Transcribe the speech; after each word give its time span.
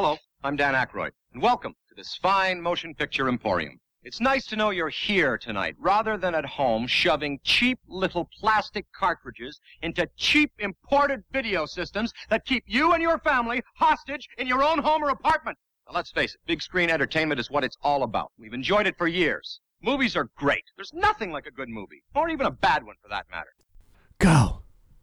Hello, 0.00 0.16
I'm 0.44 0.54
Dan 0.54 0.74
Aykroyd, 0.74 1.10
and 1.32 1.42
welcome 1.42 1.74
to 1.88 1.94
this 1.96 2.14
fine 2.14 2.60
motion 2.60 2.94
picture 2.94 3.28
emporium. 3.28 3.80
It's 4.04 4.20
nice 4.20 4.46
to 4.46 4.54
know 4.54 4.70
you're 4.70 4.90
here 4.90 5.36
tonight 5.36 5.74
rather 5.76 6.16
than 6.16 6.36
at 6.36 6.46
home 6.46 6.86
shoving 6.86 7.40
cheap 7.42 7.80
little 7.88 8.30
plastic 8.38 8.86
cartridges 8.92 9.58
into 9.82 10.08
cheap 10.16 10.52
imported 10.60 11.24
video 11.32 11.66
systems 11.66 12.12
that 12.30 12.44
keep 12.44 12.62
you 12.68 12.92
and 12.92 13.02
your 13.02 13.18
family 13.18 13.60
hostage 13.74 14.28
in 14.38 14.46
your 14.46 14.62
own 14.62 14.78
home 14.78 15.02
or 15.02 15.08
apartment. 15.08 15.58
Now, 15.88 15.96
let's 15.96 16.12
face 16.12 16.32
it, 16.32 16.40
big 16.46 16.62
screen 16.62 16.90
entertainment 16.90 17.40
is 17.40 17.50
what 17.50 17.64
it's 17.64 17.76
all 17.82 18.04
about. 18.04 18.30
We've 18.38 18.54
enjoyed 18.54 18.86
it 18.86 18.96
for 18.96 19.08
years. 19.08 19.58
Movies 19.82 20.14
are 20.14 20.30
great. 20.36 20.62
There's 20.76 20.94
nothing 20.94 21.32
like 21.32 21.46
a 21.46 21.50
good 21.50 21.68
movie, 21.68 22.04
or 22.14 22.28
even 22.28 22.46
a 22.46 22.52
bad 22.52 22.84
one 22.84 22.94
for 23.02 23.08
that 23.08 23.26
matter. 23.32 23.50
Go. 24.20 24.57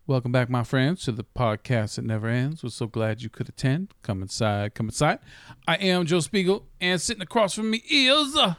Welcome 0.08 0.32
back, 0.32 0.52
my 0.52 0.64
friends, 0.64 1.04
to 1.06 1.12
the 1.12 1.24
podcast 1.24 1.96
that 1.96 2.06
never 2.06 2.28
ends. 2.28 2.62
We're 2.64 2.70
so 2.70 2.86
glad 2.86 3.24
you 3.24 3.30
could 3.30 3.50
attend. 3.50 3.92
Come 4.04 4.22
inside, 4.22 4.76
come 4.76 4.88
inside. 4.88 5.18
I 5.68 5.76
am 5.78 6.06
Joe 6.06 6.20
Spiegel, 6.20 6.68
and 6.80 7.02
sitting 7.02 7.24
across 7.24 7.56
from 7.56 7.72
me 7.72 7.82
is 7.90 8.36
uh, 8.36 8.54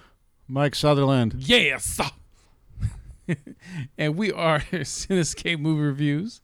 Mike 0.48 0.74
Sutherland. 0.74 1.34
yes, 1.38 2.00
and 3.98 4.16
we 4.16 4.32
are 4.32 4.58
Cinescape 4.72 5.60
movie 5.60 5.82
reviews. 5.82 6.40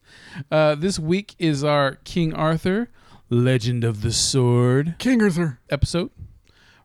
Uh, 0.52 0.76
this 0.76 1.00
week 1.00 1.34
is 1.36 1.64
our 1.64 1.96
King 2.04 2.32
Arthur, 2.32 2.88
Legend 3.28 3.82
of 3.82 4.02
the 4.02 4.12
Sword 4.12 4.94
King 4.98 5.20
Arthur. 5.20 5.58
episode. 5.68 6.10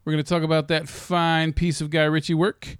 We're 0.03 0.13
going 0.13 0.23
to 0.23 0.29
talk 0.29 0.41
about 0.41 0.69
that 0.69 0.89
fine 0.89 1.53
piece 1.53 1.81
of 1.81 1.91
Guy 1.91 2.05
Ritchie 2.05 2.33
work. 2.33 2.77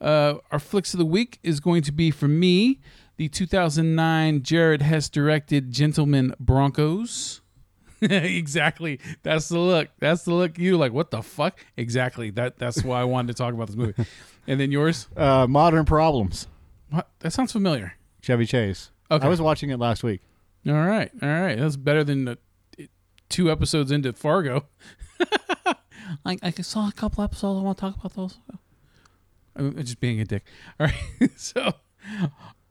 Uh, 0.00 0.36
our 0.50 0.60
flicks 0.60 0.94
of 0.94 0.98
the 0.98 1.04
week 1.04 1.40
is 1.42 1.60
going 1.60 1.82
to 1.82 1.92
be 1.92 2.10
for 2.10 2.28
me 2.28 2.78
the 3.18 3.28
2009 3.28 4.42
Jared 4.42 4.80
Hess 4.80 5.08
directed 5.08 5.70
Gentleman 5.70 6.34
Broncos. 6.40 7.42
exactly. 8.00 9.00
That's 9.24 9.48
the 9.48 9.58
look. 9.58 9.88
That's 9.98 10.22
the 10.24 10.32
look. 10.32 10.56
You 10.56 10.78
like 10.78 10.92
what 10.92 11.10
the 11.10 11.22
fuck? 11.22 11.58
Exactly. 11.76 12.30
That 12.30 12.58
that's 12.58 12.84
why 12.84 13.00
I 13.00 13.04
wanted 13.04 13.28
to 13.28 13.34
talk 13.34 13.52
about 13.52 13.66
this 13.66 13.76
movie. 13.76 14.06
And 14.46 14.58
then 14.58 14.70
yours? 14.70 15.08
Uh, 15.16 15.46
Modern 15.48 15.84
Problems. 15.84 16.46
What? 16.90 17.08
That 17.18 17.32
sounds 17.32 17.52
familiar. 17.52 17.94
Chevy 18.22 18.46
Chase. 18.46 18.92
Okay. 19.10 19.26
I 19.26 19.28
was 19.28 19.42
watching 19.42 19.70
it 19.70 19.78
last 19.78 20.04
week. 20.04 20.22
All 20.66 20.74
right. 20.74 21.10
All 21.20 21.28
right. 21.28 21.58
That's 21.58 21.76
better 21.76 22.04
than 22.04 22.24
the 22.24 22.38
two 23.28 23.50
episodes 23.50 23.90
into 23.90 24.12
Fargo. 24.12 24.66
I, 26.24 26.38
I 26.42 26.50
saw 26.50 26.88
a 26.88 26.92
couple 26.92 27.24
episodes. 27.24 27.58
I 27.58 27.62
want 27.62 27.78
to 27.78 27.80
talk 27.80 27.96
about 27.96 28.14
those. 28.14 28.38
I'm 29.56 29.76
just 29.76 30.00
being 30.00 30.20
a 30.20 30.24
dick. 30.24 30.44
All 30.78 30.86
right. 30.86 31.30
so, 31.36 31.72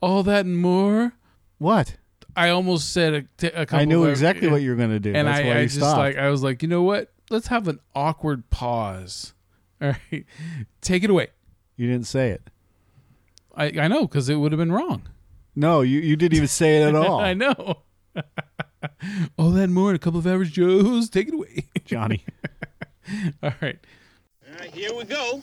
all 0.00 0.22
that 0.24 0.44
and 0.46 0.56
more. 0.58 1.12
What? 1.58 1.96
I 2.36 2.50
almost 2.50 2.92
said 2.92 3.14
a, 3.14 3.22
t- 3.36 3.46
a 3.48 3.66
couple. 3.66 3.80
I 3.80 3.84
knew 3.84 4.04
of- 4.04 4.10
exactly 4.10 4.48
what 4.48 4.62
you 4.62 4.70
were 4.70 4.76
going 4.76 4.90
to 4.90 5.00
do. 5.00 5.12
And 5.14 5.26
That's 5.26 5.40
I, 5.40 5.44
why 5.44 5.50
I 5.56 5.58
you 5.60 5.64
just 5.66 5.76
stopped. 5.76 5.98
like 5.98 6.16
I 6.16 6.28
was 6.30 6.42
like, 6.42 6.62
you 6.62 6.68
know 6.68 6.82
what? 6.82 7.12
Let's 7.30 7.48
have 7.48 7.66
an 7.68 7.80
awkward 7.94 8.48
pause. 8.50 9.34
All 9.82 9.94
right, 10.12 10.24
take 10.80 11.04
it 11.04 11.10
away. 11.10 11.28
you 11.76 11.86
didn't 11.88 12.06
say 12.06 12.30
it. 12.30 12.42
I 13.54 13.66
I 13.78 13.88
know 13.88 14.02
because 14.06 14.28
it 14.28 14.36
would 14.36 14.50
have 14.52 14.58
been 14.58 14.72
wrong. 14.72 15.02
No, 15.56 15.80
you, 15.82 16.00
you 16.00 16.16
didn't 16.16 16.36
even 16.36 16.48
say 16.48 16.80
it 16.82 16.86
at 16.88 16.94
all. 16.96 17.20
I 17.20 17.34
know. 17.34 17.78
all 19.38 19.50
that 19.50 19.64
and 19.64 19.74
more. 19.74 19.90
and 19.90 19.96
A 19.96 19.98
couple 19.98 20.18
of 20.20 20.26
average 20.26 20.52
Joes. 20.52 21.08
Take 21.10 21.28
it 21.28 21.34
away. 21.34 21.64
Johnny. 21.84 22.24
all 23.42 23.52
right. 23.60 23.78
All 24.48 24.58
right, 24.60 24.70
here 24.72 24.94
we 24.94 25.04
go. 25.04 25.42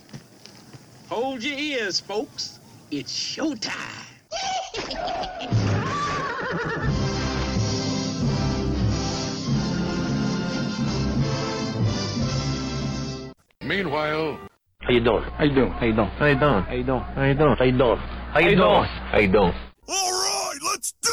Hold 1.09 1.43
your 1.43 1.57
ears, 1.57 1.99
folks. 1.99 2.59
It's 2.91 3.13
showtime. 3.13 4.05
Meanwhile, 13.61 14.39
How 14.81 14.91
you 14.91 14.99
doing? 14.99 15.23
How 15.23 15.43
you 15.43 15.53
doing? 15.55 15.71
How 15.71 15.85
you 15.85 15.93
doing? 15.93 16.09
How 16.11 16.25
you 16.27 16.35
doing? 16.35 16.61
How 16.63 16.73
you 16.75 16.83
doing? 16.83 17.01
How 17.03 17.23
you 17.23 17.33
doing? 17.33 17.55
How 17.55 17.63
you 17.65 17.71
doing? 17.77 17.97
How 17.97 18.39
you 18.39 18.55
doing? 18.55 18.83
How 18.83 19.17
you 19.19 19.27
doing? 19.27 19.53
all 19.87 20.11
right, 20.11 20.57
let's 20.71 20.93
do 21.01 21.09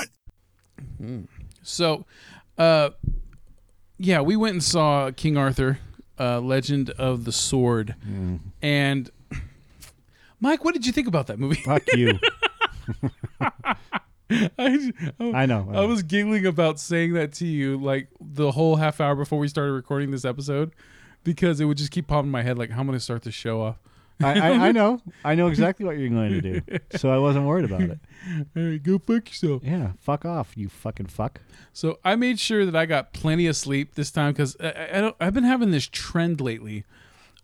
it. 0.00 1.28
So, 1.62 2.04
uh, 2.58 2.90
yeah, 3.98 4.20
we 4.20 4.36
went 4.36 4.52
and 4.54 4.62
saw 4.62 5.10
King 5.12 5.36
Arthur, 5.36 5.78
uh, 6.18 6.40
Legend 6.40 6.90
of 6.90 7.24
the 7.24 7.32
Sword, 7.32 7.94
and 8.62 9.10
Mike, 10.40 10.64
what 10.64 10.74
did 10.74 10.84
you 10.86 10.92
think 10.92 11.08
about 11.08 11.26
that 11.28 11.38
movie? 11.38 11.62
Fuck 11.62 11.84
you. 11.94 12.18
Oh, 14.30 15.32
I, 15.32 15.42
I 15.42 15.46
know. 15.46 15.70
I 15.72 15.84
was 15.84 16.02
giggling 16.02 16.46
about 16.46 16.80
saying 16.80 17.12
that 17.12 17.32
to 17.34 17.46
you 17.46 17.76
like 17.76 18.08
the 18.20 18.52
whole 18.52 18.76
half 18.76 18.98
hour 18.98 19.14
before 19.14 19.38
we 19.38 19.48
started 19.48 19.72
recording 19.72 20.10
this 20.10 20.24
episode 20.24 20.72
because 21.24 21.60
it 21.60 21.66
would 21.66 21.76
just 21.76 21.90
keep 21.90 22.06
popping 22.06 22.28
in 22.28 22.32
my 22.32 22.42
head 22.42 22.56
like 22.58 22.70
how 22.70 22.80
am 22.80 22.86
I 22.86 22.92
going 22.92 22.98
to 22.98 23.04
start 23.04 23.22
the 23.22 23.30
show 23.30 23.60
off. 23.60 23.78
I, 24.22 24.38
I, 24.38 24.50
I 24.68 24.72
know. 24.72 25.00
I 25.24 25.34
know 25.34 25.46
exactly 25.48 25.84
what 25.84 25.98
you're 25.98 26.08
going 26.08 26.40
to 26.40 26.40
do. 26.40 26.60
So 26.96 27.10
I 27.10 27.18
wasn't 27.18 27.46
worried 27.46 27.64
about 27.64 27.82
it. 27.82 27.98
All 28.56 28.62
right, 28.62 28.82
go 28.82 28.98
fuck 28.98 29.28
yourself. 29.28 29.62
Yeah. 29.64 29.92
Fuck 30.00 30.24
off, 30.24 30.56
you 30.56 30.68
fucking 30.68 31.06
fuck. 31.06 31.40
So 31.72 31.98
I 32.04 32.16
made 32.16 32.38
sure 32.38 32.64
that 32.64 32.76
I 32.76 32.86
got 32.86 33.12
plenty 33.12 33.46
of 33.46 33.56
sleep 33.56 33.94
this 33.94 34.10
time 34.10 34.32
because 34.32 34.56
I, 34.60 34.68
I, 34.68 34.98
I 34.98 35.00
don't, 35.00 35.16
I've 35.20 35.34
been 35.34 35.44
having 35.44 35.70
this 35.70 35.86
trend 35.86 36.40
lately 36.40 36.84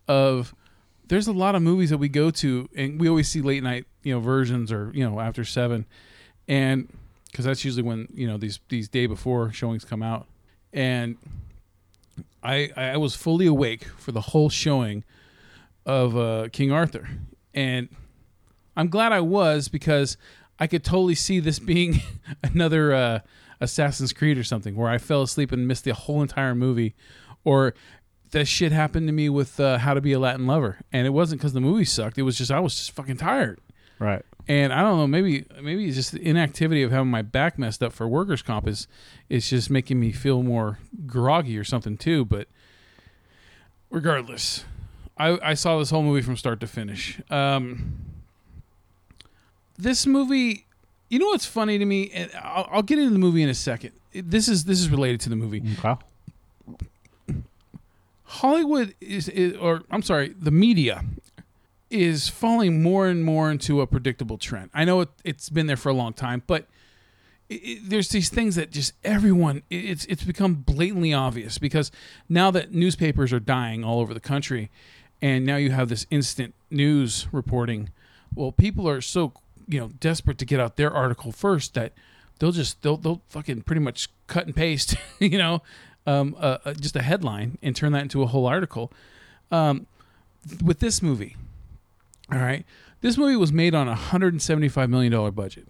of 0.08 0.54
there's 1.10 1.26
a 1.26 1.32
lot 1.32 1.56
of 1.56 1.62
movies 1.62 1.90
that 1.90 1.98
we 1.98 2.08
go 2.08 2.30
to 2.30 2.68
and 2.76 3.00
we 3.00 3.08
always 3.08 3.28
see 3.28 3.42
late 3.42 3.64
night 3.64 3.84
you 4.04 4.14
know 4.14 4.20
versions 4.20 4.70
or 4.70 4.92
you 4.94 5.06
know 5.06 5.18
after 5.18 5.44
seven, 5.44 5.84
and 6.46 6.88
because 7.26 7.44
that's 7.44 7.64
usually 7.64 7.82
when 7.82 8.06
you 8.14 8.28
know 8.28 8.36
these 8.36 8.60
these 8.68 8.88
day 8.88 9.06
before 9.06 9.52
showings 9.52 9.84
come 9.84 10.04
out, 10.04 10.28
and 10.72 11.16
I 12.44 12.70
I 12.76 12.96
was 12.96 13.16
fully 13.16 13.46
awake 13.46 13.84
for 13.98 14.12
the 14.12 14.20
whole 14.20 14.48
showing 14.48 15.02
of 15.84 16.16
uh, 16.16 16.48
King 16.52 16.70
Arthur, 16.70 17.08
and 17.52 17.88
I'm 18.76 18.88
glad 18.88 19.10
I 19.10 19.20
was 19.20 19.66
because 19.66 20.16
I 20.60 20.68
could 20.68 20.84
totally 20.84 21.16
see 21.16 21.40
this 21.40 21.58
being 21.58 22.02
another 22.44 22.94
uh, 22.94 23.18
Assassin's 23.60 24.12
Creed 24.12 24.38
or 24.38 24.44
something 24.44 24.76
where 24.76 24.88
I 24.88 24.98
fell 24.98 25.22
asleep 25.22 25.50
and 25.50 25.66
missed 25.66 25.82
the 25.82 25.92
whole 25.92 26.22
entire 26.22 26.54
movie, 26.54 26.94
or 27.42 27.74
that 28.32 28.46
shit 28.46 28.72
happened 28.72 29.06
to 29.08 29.12
me 29.12 29.28
with 29.28 29.58
uh, 29.60 29.78
How 29.78 29.94
to 29.94 30.00
Be 30.00 30.12
a 30.12 30.18
Latin 30.18 30.46
Lover, 30.46 30.78
and 30.92 31.06
it 31.06 31.10
wasn't 31.10 31.40
because 31.40 31.52
the 31.52 31.60
movie 31.60 31.84
sucked. 31.84 32.18
It 32.18 32.22
was 32.22 32.36
just 32.38 32.50
I 32.50 32.60
was 32.60 32.74
just 32.76 32.92
fucking 32.92 33.16
tired, 33.16 33.58
Right. 33.98 34.24
and 34.48 34.72
I 34.72 34.82
don't 34.82 34.98
know. 34.98 35.06
Maybe 35.06 35.44
maybe 35.60 35.86
it's 35.86 35.96
just 35.96 36.12
the 36.12 36.26
inactivity 36.26 36.82
of 36.82 36.90
having 36.90 37.10
my 37.10 37.22
back 37.22 37.58
messed 37.58 37.82
up 37.82 37.92
for 37.92 38.06
workers' 38.08 38.42
comp 38.42 38.66
is 38.68 38.86
is 39.28 39.50
just 39.50 39.70
making 39.70 39.98
me 39.98 40.12
feel 40.12 40.42
more 40.42 40.78
groggy 41.06 41.58
or 41.58 41.64
something 41.64 41.96
too. 41.96 42.24
But 42.24 42.46
regardless, 43.90 44.64
I, 45.18 45.38
I 45.42 45.54
saw 45.54 45.78
this 45.78 45.90
whole 45.90 46.02
movie 46.02 46.22
from 46.22 46.36
start 46.36 46.60
to 46.60 46.66
finish. 46.66 47.20
Um, 47.30 47.94
this 49.78 50.06
movie, 50.06 50.66
you 51.08 51.18
know 51.18 51.26
what's 51.26 51.46
funny 51.46 51.78
to 51.78 51.84
me, 51.84 52.10
and 52.10 52.30
I'll, 52.42 52.68
I'll 52.70 52.82
get 52.82 52.98
into 52.98 53.10
the 53.12 53.18
movie 53.18 53.42
in 53.42 53.48
a 53.48 53.54
second. 53.54 53.92
It- 54.12 54.30
This 54.30 54.48
is 54.48 54.64
this 54.64 54.80
is 54.80 54.90
related 54.90 55.20
to 55.22 55.28
the 55.30 55.36
movie. 55.36 55.62
Okay. 55.78 55.96
Hollywood 58.30 58.94
is, 59.00 59.28
is, 59.28 59.56
or 59.56 59.82
I'm 59.90 60.02
sorry, 60.02 60.34
the 60.38 60.52
media 60.52 61.04
is 61.90 62.28
falling 62.28 62.80
more 62.80 63.08
and 63.08 63.24
more 63.24 63.50
into 63.50 63.80
a 63.80 63.88
predictable 63.88 64.38
trend. 64.38 64.70
I 64.72 64.84
know 64.84 65.00
it, 65.00 65.08
it's 65.24 65.48
been 65.50 65.66
there 65.66 65.76
for 65.76 65.88
a 65.88 65.94
long 65.94 66.12
time, 66.12 66.44
but 66.46 66.66
it, 67.48 67.54
it, 67.54 67.90
there's 67.90 68.10
these 68.10 68.28
things 68.28 68.54
that 68.54 68.70
just 68.70 68.92
everyone 69.02 69.62
it, 69.68 69.84
it's 69.84 70.04
it's 70.04 70.22
become 70.22 70.54
blatantly 70.54 71.12
obvious 71.12 71.58
because 71.58 71.90
now 72.28 72.52
that 72.52 72.72
newspapers 72.72 73.32
are 73.32 73.40
dying 73.40 73.82
all 73.82 73.98
over 73.98 74.14
the 74.14 74.20
country, 74.20 74.70
and 75.20 75.44
now 75.44 75.56
you 75.56 75.72
have 75.72 75.88
this 75.88 76.06
instant 76.08 76.54
news 76.70 77.26
reporting. 77.32 77.90
Well, 78.32 78.52
people 78.52 78.88
are 78.88 79.00
so 79.00 79.32
you 79.66 79.80
know 79.80 79.88
desperate 79.98 80.38
to 80.38 80.44
get 80.44 80.60
out 80.60 80.76
their 80.76 80.92
article 80.92 81.32
first 81.32 81.74
that 81.74 81.94
they'll 82.38 82.52
just 82.52 82.80
they'll 82.82 82.96
they'll 82.96 83.22
fucking 83.28 83.62
pretty 83.62 83.80
much 83.80 84.08
cut 84.28 84.46
and 84.46 84.54
paste, 84.54 84.94
you 85.18 85.36
know, 85.36 85.62
um, 86.06 86.34
uh, 86.38 86.58
just 86.74 86.96
a 86.96 87.02
headline 87.02 87.58
and 87.62 87.74
turn 87.76 87.92
that 87.92 88.02
into 88.02 88.22
a 88.22 88.26
whole 88.26 88.46
article. 88.46 88.92
Um, 89.50 89.86
with 90.64 90.78
this 90.80 91.02
movie, 91.02 91.36
all 92.32 92.38
right, 92.38 92.64
this 93.00 93.16
movie 93.18 93.36
was 93.36 93.52
made 93.52 93.74
on 93.74 93.88
a 93.88 93.94
hundred 93.94 94.32
and 94.32 94.40
seventy 94.42 94.68
five 94.68 94.88
million 94.90 95.12
dollar 95.12 95.30
budget. 95.30 95.66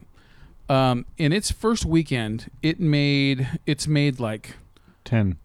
Um, 0.69 1.07
in 1.19 1.33
its 1.33 1.51
first 1.51 1.85
weekend, 1.85 2.51
it 2.63 2.79
made 2.79 3.49
it's 3.67 3.89
made 3.89 4.21
like 4.21 4.57
Ten. 5.05 5.39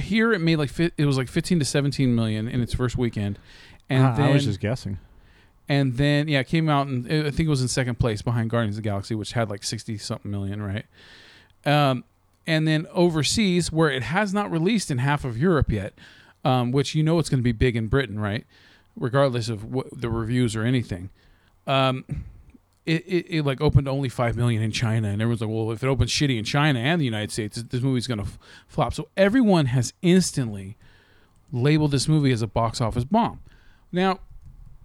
here 0.00 0.32
it 0.34 0.40
made 0.40 0.56
like 0.56 0.68
fi- 0.70 0.90
it 0.98 1.06
was 1.06 1.16
like 1.16 1.28
fifteen 1.28 1.58
to 1.60 1.64
seventeen 1.64 2.14
million 2.14 2.48
in 2.48 2.60
its 2.60 2.74
first 2.74 2.98
weekend, 2.98 3.38
and 3.88 4.04
Ah, 4.04 4.14
then 4.16 4.26
I 4.26 4.32
was 4.32 4.44
just 4.44 4.60
guessing. 4.60 4.98
and 5.68 5.96
then 5.96 6.28
yeah, 6.28 6.40
it 6.40 6.48
came 6.48 6.68
out 6.68 6.88
and 6.88 7.06
I 7.06 7.30
think 7.30 7.46
it 7.46 7.48
was 7.48 7.62
in 7.62 7.68
second 7.68 7.98
place 7.98 8.20
behind 8.20 8.50
Guardians 8.50 8.76
of 8.76 8.82
the 8.82 8.88
Galaxy, 8.88 9.14
which 9.14 9.32
had 9.32 9.48
like 9.48 9.62
sixty 9.62 9.96
something 9.96 10.30
million, 10.30 10.60
right? 10.60 10.84
Um, 11.64 12.04
and 12.46 12.66
then 12.68 12.86
overseas, 12.92 13.72
where 13.72 13.90
it 13.90 14.02
has 14.02 14.34
not 14.34 14.50
released 14.50 14.90
in 14.90 14.98
half 14.98 15.24
of 15.24 15.38
Europe 15.38 15.70
yet, 15.70 15.94
um, 16.44 16.72
which 16.72 16.94
you 16.94 17.02
know 17.02 17.18
it's 17.18 17.28
going 17.28 17.40
to 17.40 17.44
be 17.44 17.52
big 17.52 17.76
in 17.76 17.88
Britain, 17.88 18.18
right? 18.18 18.46
Regardless 18.96 19.48
of 19.48 19.64
what 19.64 19.86
the 19.92 20.08
reviews 20.08 20.54
or 20.54 20.62
anything. 20.62 21.10
Um, 21.66 22.04
it, 22.86 23.02
it, 23.06 23.26
it 23.30 23.42
like 23.46 23.60
opened 23.60 23.88
only 23.88 24.08
five 24.08 24.36
million 24.36 24.62
in 24.62 24.70
China, 24.70 25.08
and 25.08 25.22
everyone's 25.22 25.40
like, 25.40 25.50
well, 25.50 25.70
if 25.70 25.82
it 25.82 25.86
opens 25.86 26.10
shitty 26.10 26.38
in 26.38 26.44
China 26.44 26.78
and 26.78 27.00
the 27.00 27.06
United 27.06 27.32
States, 27.32 27.62
this 27.62 27.80
movie's 27.80 28.06
gonna 28.06 28.22
f- 28.22 28.38
flop. 28.68 28.92
So 28.92 29.08
everyone 29.16 29.66
has 29.66 29.94
instantly 30.02 30.76
labeled 31.50 31.92
this 31.92 32.08
movie 32.08 32.30
as 32.30 32.42
a 32.42 32.46
box 32.46 32.80
office 32.80 33.04
bomb. 33.04 33.40
Now, 33.90 34.20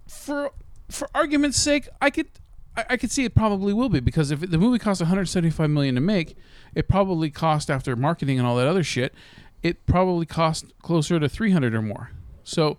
for 0.06 0.52
for 0.88 1.10
argument's 1.14 1.58
sake, 1.58 1.88
I 2.00 2.10
could 2.10 2.28
I, 2.76 2.84
I 2.90 2.96
could 2.96 3.10
see 3.10 3.24
it 3.24 3.34
probably 3.34 3.72
will 3.72 3.88
be 3.88 4.00
because 4.00 4.30
if 4.30 4.40
the 4.40 4.58
movie 4.58 4.78
cost 4.78 5.00
175 5.00 5.70
million 5.70 5.94
to 5.94 6.00
make, 6.00 6.36
it 6.74 6.88
probably 6.88 7.30
cost 7.30 7.70
after 7.70 7.96
marketing 7.96 8.38
and 8.38 8.46
all 8.46 8.56
that 8.56 8.66
other 8.66 8.84
shit, 8.84 9.14
it 9.62 9.86
probably 9.86 10.26
cost 10.26 10.66
closer 10.82 11.20
to 11.20 11.28
300 11.28 11.74
or 11.74 11.82
more. 11.82 12.10
So 12.44 12.78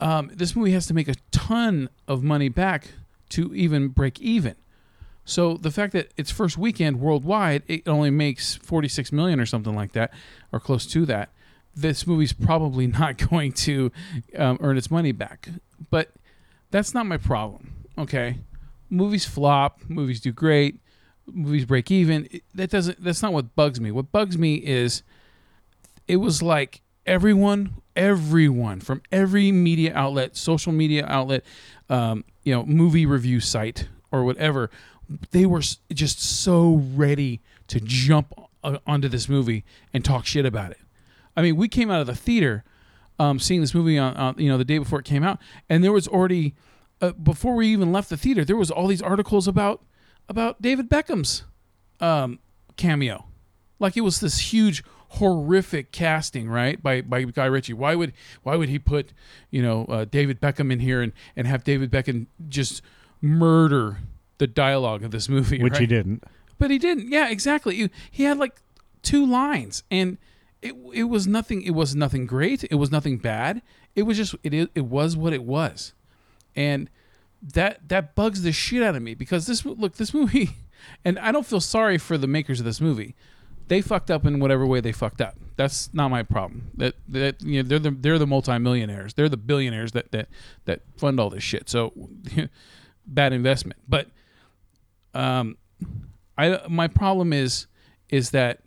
um, 0.00 0.30
this 0.34 0.56
movie 0.56 0.72
has 0.72 0.86
to 0.86 0.94
make 0.94 1.08
a 1.08 1.14
ton 1.30 1.88
of 2.08 2.22
money 2.22 2.48
back 2.48 2.88
to 3.30 3.54
even 3.54 3.88
break 3.88 4.20
even. 4.20 4.56
So 5.24 5.56
the 5.56 5.70
fact 5.70 5.92
that 5.92 6.10
its 6.16 6.30
first 6.30 6.58
weekend 6.58 7.00
worldwide 7.00 7.62
it 7.68 7.86
only 7.86 8.10
makes 8.10 8.56
46 8.56 9.12
million 9.12 9.38
or 9.38 9.46
something 9.46 9.74
like 9.74 9.92
that, 9.92 10.12
or 10.50 10.58
close 10.58 10.84
to 10.86 11.06
that, 11.06 11.30
this 11.74 12.06
movie's 12.06 12.32
probably 12.32 12.86
not 12.98 13.16
going 13.30 13.52
to 13.52 13.92
um, 14.36 14.58
earn 14.60 14.76
its 14.76 14.90
money 14.90 15.12
back. 15.12 15.48
But 15.90 16.10
that's 16.70 16.94
not 16.94 17.06
my 17.06 17.16
problem. 17.16 17.74
Okay, 17.96 18.38
movies 18.92 19.24
flop, 19.24 19.80
movies 19.88 20.20
do 20.20 20.30
great, 20.30 20.78
movies 21.26 21.64
break 21.64 21.90
even. 21.90 22.28
That 22.54 22.70
doesn't. 22.70 23.02
That's 23.02 23.22
not 23.22 23.32
what 23.32 23.56
bugs 23.56 23.80
me. 23.80 23.90
What 23.90 24.12
bugs 24.12 24.38
me 24.38 24.56
is 24.56 25.02
it 26.06 26.16
was 26.16 26.42
like 26.42 26.82
everyone, 27.06 27.74
everyone 27.96 28.80
from 28.80 29.02
every 29.10 29.50
media 29.50 29.92
outlet, 29.94 30.36
social 30.36 30.72
media 30.72 31.06
outlet, 31.08 31.44
um, 31.88 32.24
you 32.44 32.54
know, 32.54 32.64
movie 32.64 33.06
review 33.06 33.40
site 33.40 33.88
or 34.12 34.24
whatever, 34.24 34.70
they 35.30 35.46
were 35.46 35.62
just 35.92 36.20
so 36.20 36.82
ready 36.94 37.40
to 37.68 37.80
jump 37.80 38.34
onto 38.86 39.08
this 39.08 39.28
movie 39.28 39.64
and 39.92 40.04
talk 40.04 40.26
shit 40.26 40.44
about 40.46 40.70
it. 40.70 40.78
I 41.36 41.42
mean, 41.42 41.56
we 41.56 41.66
came 41.66 41.90
out 41.90 42.02
of 42.02 42.06
the 42.06 42.14
theater 42.14 42.62
um, 43.18 43.38
seeing 43.38 43.62
this 43.62 43.74
movie 43.74 43.98
on, 43.98 44.14
on 44.16 44.34
you 44.38 44.48
know 44.48 44.58
the 44.58 44.64
day 44.64 44.78
before 44.78 45.00
it 45.00 45.06
came 45.06 45.24
out, 45.24 45.38
and 45.68 45.82
there 45.82 45.92
was 45.92 46.06
already 46.06 46.54
uh, 47.02 47.12
before 47.12 47.54
we 47.54 47.68
even 47.68 47.92
left 47.92 48.08
the 48.08 48.16
theater, 48.16 48.44
there 48.44 48.56
was 48.56 48.70
all 48.70 48.86
these 48.86 49.02
articles 49.02 49.46
about 49.48 49.82
about 50.28 50.62
David 50.62 50.88
Beckham's 50.88 51.42
um, 52.00 52.38
cameo, 52.76 53.26
like 53.78 53.96
it 53.96 54.02
was 54.02 54.20
this 54.20 54.52
huge 54.52 54.82
horrific 55.08 55.92
casting, 55.92 56.48
right? 56.48 56.82
By 56.82 57.02
by 57.02 57.24
Guy 57.24 57.46
Ritchie. 57.46 57.74
Why 57.74 57.94
would 57.94 58.12
why 58.42 58.56
would 58.56 58.68
he 58.68 58.78
put 58.78 59.12
you 59.50 59.60
know 59.60 59.84
uh, 59.86 60.04
David 60.04 60.40
Beckham 60.40 60.72
in 60.72 60.80
here 60.80 61.02
and 61.02 61.12
and 61.36 61.46
have 61.46 61.64
David 61.64 61.90
Beckham 61.90 62.26
just 62.48 62.80
murder 63.20 63.98
the 64.38 64.46
dialogue 64.46 65.02
of 65.02 65.10
this 65.10 65.28
movie? 65.28 65.62
which 65.62 65.74
right? 65.74 65.80
he 65.80 65.86
didn't. 65.86 66.24
But 66.58 66.70
he 66.70 66.78
didn't. 66.78 67.10
Yeah, 67.10 67.28
exactly. 67.28 67.74
He, 67.74 67.90
he 68.10 68.22
had 68.22 68.38
like 68.38 68.62
two 69.02 69.26
lines, 69.26 69.82
and 69.90 70.18
it 70.62 70.76
it 70.94 71.04
was 71.04 71.26
nothing. 71.26 71.62
It 71.62 71.72
was 71.72 71.96
nothing 71.96 72.26
great. 72.26 72.64
It 72.64 72.76
was 72.76 72.92
nothing 72.92 73.18
bad. 73.18 73.62
It 73.96 74.02
was 74.04 74.16
just 74.16 74.36
it 74.44 74.70
it 74.74 74.84
was 74.86 75.16
what 75.16 75.32
it 75.32 75.42
was, 75.42 75.92
and 76.54 76.88
that 77.42 77.88
that 77.88 78.14
bugs 78.14 78.42
the 78.42 78.52
shit 78.52 78.82
out 78.82 78.94
of 78.94 79.02
me 79.02 79.14
because 79.14 79.46
this 79.46 79.64
look 79.64 79.96
this 79.96 80.14
movie, 80.14 80.50
and 81.04 81.18
I 81.18 81.32
don't 81.32 81.46
feel 81.46 81.60
sorry 81.60 81.98
for 81.98 82.16
the 82.16 82.26
makers 82.26 82.60
of 82.60 82.66
this 82.66 82.80
movie. 82.80 83.14
They 83.68 83.80
fucked 83.80 84.10
up 84.10 84.26
in 84.26 84.38
whatever 84.38 84.66
way 84.66 84.80
they 84.80 84.92
fucked 84.92 85.20
up. 85.20 85.36
That's 85.56 85.92
not 85.94 86.10
my 86.10 86.22
problem. 86.22 86.70
That 86.76 86.94
that 87.08 87.42
you 87.42 87.62
know 87.62 87.68
they're 87.68 87.78
the 87.78 87.90
they're 87.90 88.18
the 88.18 88.26
multimillionaires. 88.26 89.14
They're 89.14 89.28
the 89.28 89.36
billionaires 89.36 89.92
that 89.92 90.12
that 90.12 90.28
that 90.66 90.80
fund 90.96 91.18
all 91.18 91.30
this 91.30 91.42
shit. 91.42 91.68
So 91.68 91.92
bad 93.06 93.32
investment. 93.32 93.80
But 93.88 94.08
um 95.14 95.56
I 96.36 96.60
my 96.68 96.88
problem 96.88 97.32
is 97.32 97.66
is 98.08 98.30
that 98.30 98.60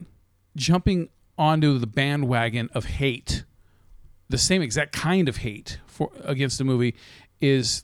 jumping 0.56 1.10
onto 1.38 1.78
the 1.78 1.88
bandwagon 1.88 2.70
of 2.74 2.86
hate, 2.86 3.44
the 4.30 4.38
same 4.38 4.62
exact 4.62 4.92
kind 4.92 5.28
of 5.30 5.38
hate 5.38 5.80
for 5.86 6.12
against 6.24 6.58
the 6.58 6.64
movie, 6.64 6.96
is 7.42 7.84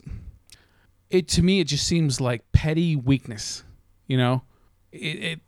it 1.10 1.28
to 1.28 1.42
me 1.42 1.60
it 1.60 1.68
just 1.68 1.86
seems 1.86 2.20
like 2.20 2.50
petty 2.52 2.96
weakness. 2.96 3.64
You 4.06 4.16
know, 4.16 4.42
it, 4.90 4.96
it 4.96 5.40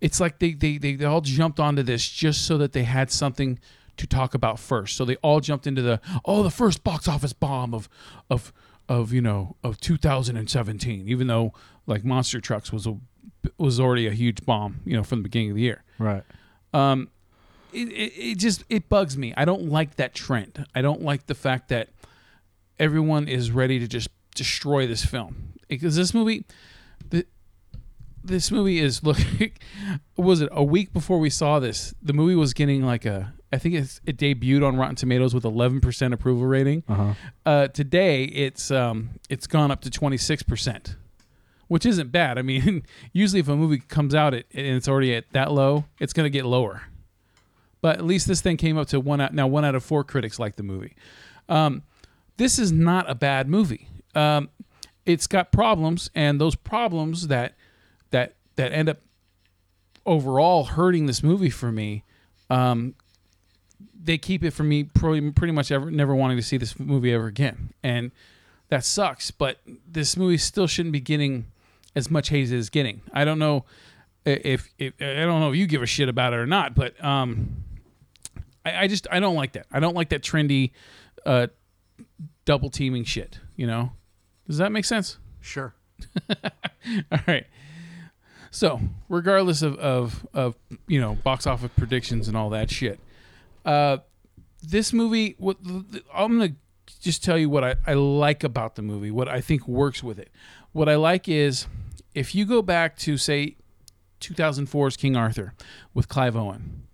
it's 0.00 0.20
like 0.20 0.38
they, 0.38 0.52
they 0.52 0.78
they 0.78 0.94
they 0.94 1.04
all 1.04 1.20
jumped 1.20 1.60
onto 1.60 1.82
this 1.82 2.06
just 2.06 2.46
so 2.46 2.58
that 2.58 2.72
they 2.72 2.84
had 2.84 3.10
something 3.10 3.58
to 3.96 4.06
talk 4.06 4.34
about 4.34 4.58
first. 4.58 4.96
So 4.96 5.04
they 5.04 5.16
all 5.16 5.40
jumped 5.40 5.66
into 5.66 5.82
the 5.82 6.00
oh 6.24 6.42
the 6.42 6.50
first 6.50 6.84
box 6.84 7.08
office 7.08 7.32
bomb 7.32 7.74
of 7.74 7.88
of 8.28 8.52
of 8.88 9.12
you 9.12 9.20
know 9.20 9.56
of 9.62 9.80
2017, 9.80 11.08
even 11.08 11.26
though 11.26 11.52
like 11.86 12.04
Monster 12.04 12.40
Trucks 12.40 12.72
was 12.72 12.86
a 12.86 12.96
was 13.58 13.80
already 13.80 14.06
a 14.06 14.12
huge 14.12 14.44
bomb, 14.44 14.80
you 14.84 14.96
know, 14.96 15.02
from 15.02 15.20
the 15.20 15.22
beginning 15.24 15.50
of 15.50 15.56
the 15.56 15.62
year. 15.62 15.82
Right. 15.98 16.22
Um, 16.72 17.08
it, 17.72 17.88
it, 17.88 18.12
it 18.16 18.38
just 18.38 18.64
it 18.68 18.88
bugs 18.88 19.16
me. 19.16 19.32
I 19.36 19.44
don't 19.44 19.68
like 19.68 19.96
that 19.96 20.14
trend. 20.14 20.66
I 20.74 20.82
don't 20.82 21.02
like 21.02 21.26
the 21.26 21.34
fact 21.34 21.68
that 21.68 21.88
everyone 22.78 23.28
is 23.28 23.50
ready 23.50 23.78
to 23.78 23.86
just 23.86 24.08
destroy 24.34 24.86
this 24.86 25.04
film 25.04 25.54
because 25.68 25.96
this 25.96 26.14
movie, 26.14 26.44
the, 27.10 27.26
this 28.24 28.50
movie 28.50 28.78
is 28.78 29.02
look. 29.02 29.18
was 30.16 30.40
it 30.40 30.48
a 30.52 30.62
week 30.62 30.92
before 30.92 31.18
we 31.18 31.30
saw 31.30 31.58
this? 31.58 31.94
The 32.02 32.12
movie 32.12 32.34
was 32.34 32.54
getting 32.54 32.84
like 32.84 33.04
a. 33.04 33.34
I 33.52 33.58
think 33.58 33.74
it's, 33.74 34.00
it 34.06 34.16
debuted 34.16 34.66
on 34.66 34.76
Rotten 34.76 34.96
Tomatoes 34.96 35.34
with 35.34 35.44
11% 35.44 36.12
approval 36.14 36.46
rating. 36.46 36.84
Uh-huh. 36.88 37.12
Uh, 37.44 37.68
today 37.68 38.24
it's 38.24 38.70
um 38.70 39.10
it's 39.28 39.46
gone 39.46 39.70
up 39.70 39.82
to 39.82 39.90
26%, 39.90 40.96
which 41.68 41.84
isn't 41.84 42.10
bad. 42.10 42.38
I 42.38 42.42
mean, 42.42 42.84
usually 43.12 43.40
if 43.40 43.48
a 43.48 43.56
movie 43.56 43.78
comes 43.78 44.14
out 44.14 44.32
it, 44.34 44.46
and 44.54 44.66
it's 44.66 44.88
already 44.88 45.14
at 45.14 45.30
that 45.32 45.52
low, 45.52 45.84
it's 46.00 46.12
going 46.12 46.24
to 46.24 46.30
get 46.30 46.46
lower. 46.46 46.82
But 47.82 47.98
at 47.98 48.04
least 48.04 48.28
this 48.28 48.40
thing 48.40 48.56
came 48.56 48.78
up 48.78 48.88
to 48.88 49.00
one 49.00 49.20
out 49.20 49.34
now 49.34 49.48
one 49.48 49.64
out 49.64 49.74
of 49.74 49.84
four 49.84 50.04
critics 50.04 50.38
like 50.38 50.56
the 50.56 50.62
movie. 50.62 50.94
Um, 51.48 51.82
this 52.36 52.58
is 52.58 52.72
not 52.72 53.08
a 53.10 53.14
bad 53.14 53.48
movie. 53.48 53.88
Um, 54.14 54.50
it's 55.04 55.26
got 55.26 55.52
problems, 55.52 56.10
and 56.14 56.40
those 56.40 56.54
problems 56.54 57.28
that 57.28 57.54
that 58.10 58.34
that 58.56 58.72
end 58.72 58.88
up 58.88 58.98
overall 60.06 60.64
hurting 60.64 61.06
this 61.06 61.22
movie 61.22 61.50
for 61.50 61.72
me. 61.72 62.04
Um, 62.50 62.94
they 64.04 64.18
keep 64.18 64.42
it 64.42 64.50
from 64.50 64.68
me 64.68 64.84
pretty, 64.84 65.30
pretty 65.30 65.52
much 65.52 65.70
ever 65.70 65.90
never 65.90 66.14
wanting 66.14 66.36
to 66.36 66.42
see 66.42 66.56
this 66.56 66.78
movie 66.78 67.12
ever 67.12 67.26
again, 67.26 67.72
and 67.82 68.10
that 68.68 68.84
sucks. 68.84 69.30
But 69.30 69.58
this 69.86 70.16
movie 70.16 70.38
still 70.38 70.66
shouldn't 70.66 70.92
be 70.92 71.00
getting 71.00 71.46
as 71.94 72.10
much 72.10 72.30
hate 72.30 72.44
as 72.44 72.52
it's 72.52 72.68
getting. 72.68 73.02
I 73.12 73.24
don't 73.24 73.38
know 73.38 73.64
if, 74.24 74.68
if 74.78 74.94
I 75.00 75.24
don't 75.24 75.40
know 75.40 75.50
if 75.50 75.56
you 75.56 75.66
give 75.66 75.82
a 75.82 75.86
shit 75.86 76.08
about 76.08 76.32
it 76.32 76.36
or 76.36 76.46
not, 76.46 76.74
but 76.74 77.02
um, 77.04 77.64
I, 78.64 78.84
I 78.84 78.86
just 78.86 79.06
I 79.10 79.20
don't 79.20 79.34
like 79.34 79.52
that. 79.52 79.66
I 79.72 79.80
don't 79.80 79.94
like 79.94 80.10
that 80.10 80.22
trendy 80.22 80.72
uh, 81.26 81.48
double 82.44 82.70
teaming 82.70 83.04
shit. 83.04 83.40
You 83.56 83.66
know, 83.66 83.92
does 84.46 84.58
that 84.58 84.72
make 84.72 84.84
sense? 84.84 85.18
Sure. 85.40 85.74
All 86.30 87.18
right. 87.26 87.46
So, 88.50 88.80
regardless 89.08 89.62
of, 89.62 89.78
of, 89.78 90.26
of 90.34 90.56
you 90.86 91.00
know 91.00 91.14
box 91.14 91.46
office 91.46 91.70
predictions 91.76 92.28
and 92.28 92.36
all 92.36 92.50
that 92.50 92.70
shit, 92.70 93.00
uh, 93.64 93.98
this 94.62 94.92
movie, 94.92 95.36
what 95.38 95.56
I'm 96.14 96.38
gonna 96.38 96.54
just 97.00 97.24
tell 97.24 97.38
you 97.38 97.48
what 97.48 97.64
I, 97.64 97.76
I 97.86 97.94
like 97.94 98.44
about 98.44 98.74
the 98.74 98.82
movie, 98.82 99.10
what 99.10 99.26
I 99.26 99.40
think 99.40 99.66
works 99.66 100.02
with 100.02 100.18
it. 100.18 100.30
What 100.72 100.88
I 100.88 100.96
like 100.96 101.28
is 101.28 101.66
if 102.14 102.34
you 102.34 102.44
go 102.44 102.60
back 102.60 102.96
to 102.98 103.16
say 103.16 103.56
2004's 104.20 104.96
King 104.96 105.16
Arthur 105.16 105.54
with 105.92 106.08
Clive 106.08 106.36
Owen. 106.36 106.86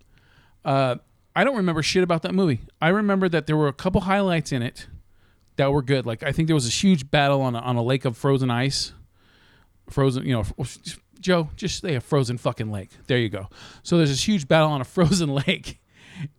Uh, 0.65 0.95
I 1.35 1.43
don't 1.43 1.55
remember 1.55 1.81
shit 1.81 2.03
about 2.03 2.23
that 2.23 2.33
movie. 2.33 2.61
I 2.81 2.89
remember 2.89 3.29
that 3.29 3.47
there 3.47 3.55
were 3.55 3.67
a 3.67 3.73
couple 3.73 4.01
highlights 4.01 4.51
in 4.51 4.61
it 4.61 4.87
that 5.59 5.73
were 5.73 5.81
good. 5.81 6.05
Like 6.05 6.23
I 6.23 6.31
think 6.31 6.47
there 6.47 6.55
was 6.55 6.65
a 6.65 6.71
huge 6.71 7.11
battle 7.11 7.41
on 7.41 7.53
a, 7.53 7.59
on 7.59 7.75
a 7.75 7.83
lake 7.83 8.05
of 8.05 8.17
frozen 8.17 8.49
ice, 8.49 8.93
frozen. 9.89 10.25
You 10.25 10.33
know, 10.33 10.65
Joe, 11.19 11.49
just 11.57 11.81
say 11.81 11.95
a 11.95 12.01
frozen 12.01 12.37
fucking 12.37 12.71
lake. 12.71 12.91
There 13.07 13.17
you 13.17 13.27
go. 13.29 13.49
So 13.83 13.97
there's 13.97 14.09
this 14.09 14.25
huge 14.25 14.47
battle 14.47 14.69
on 14.69 14.79
a 14.79 14.85
frozen 14.85 15.29
lake, 15.29 15.79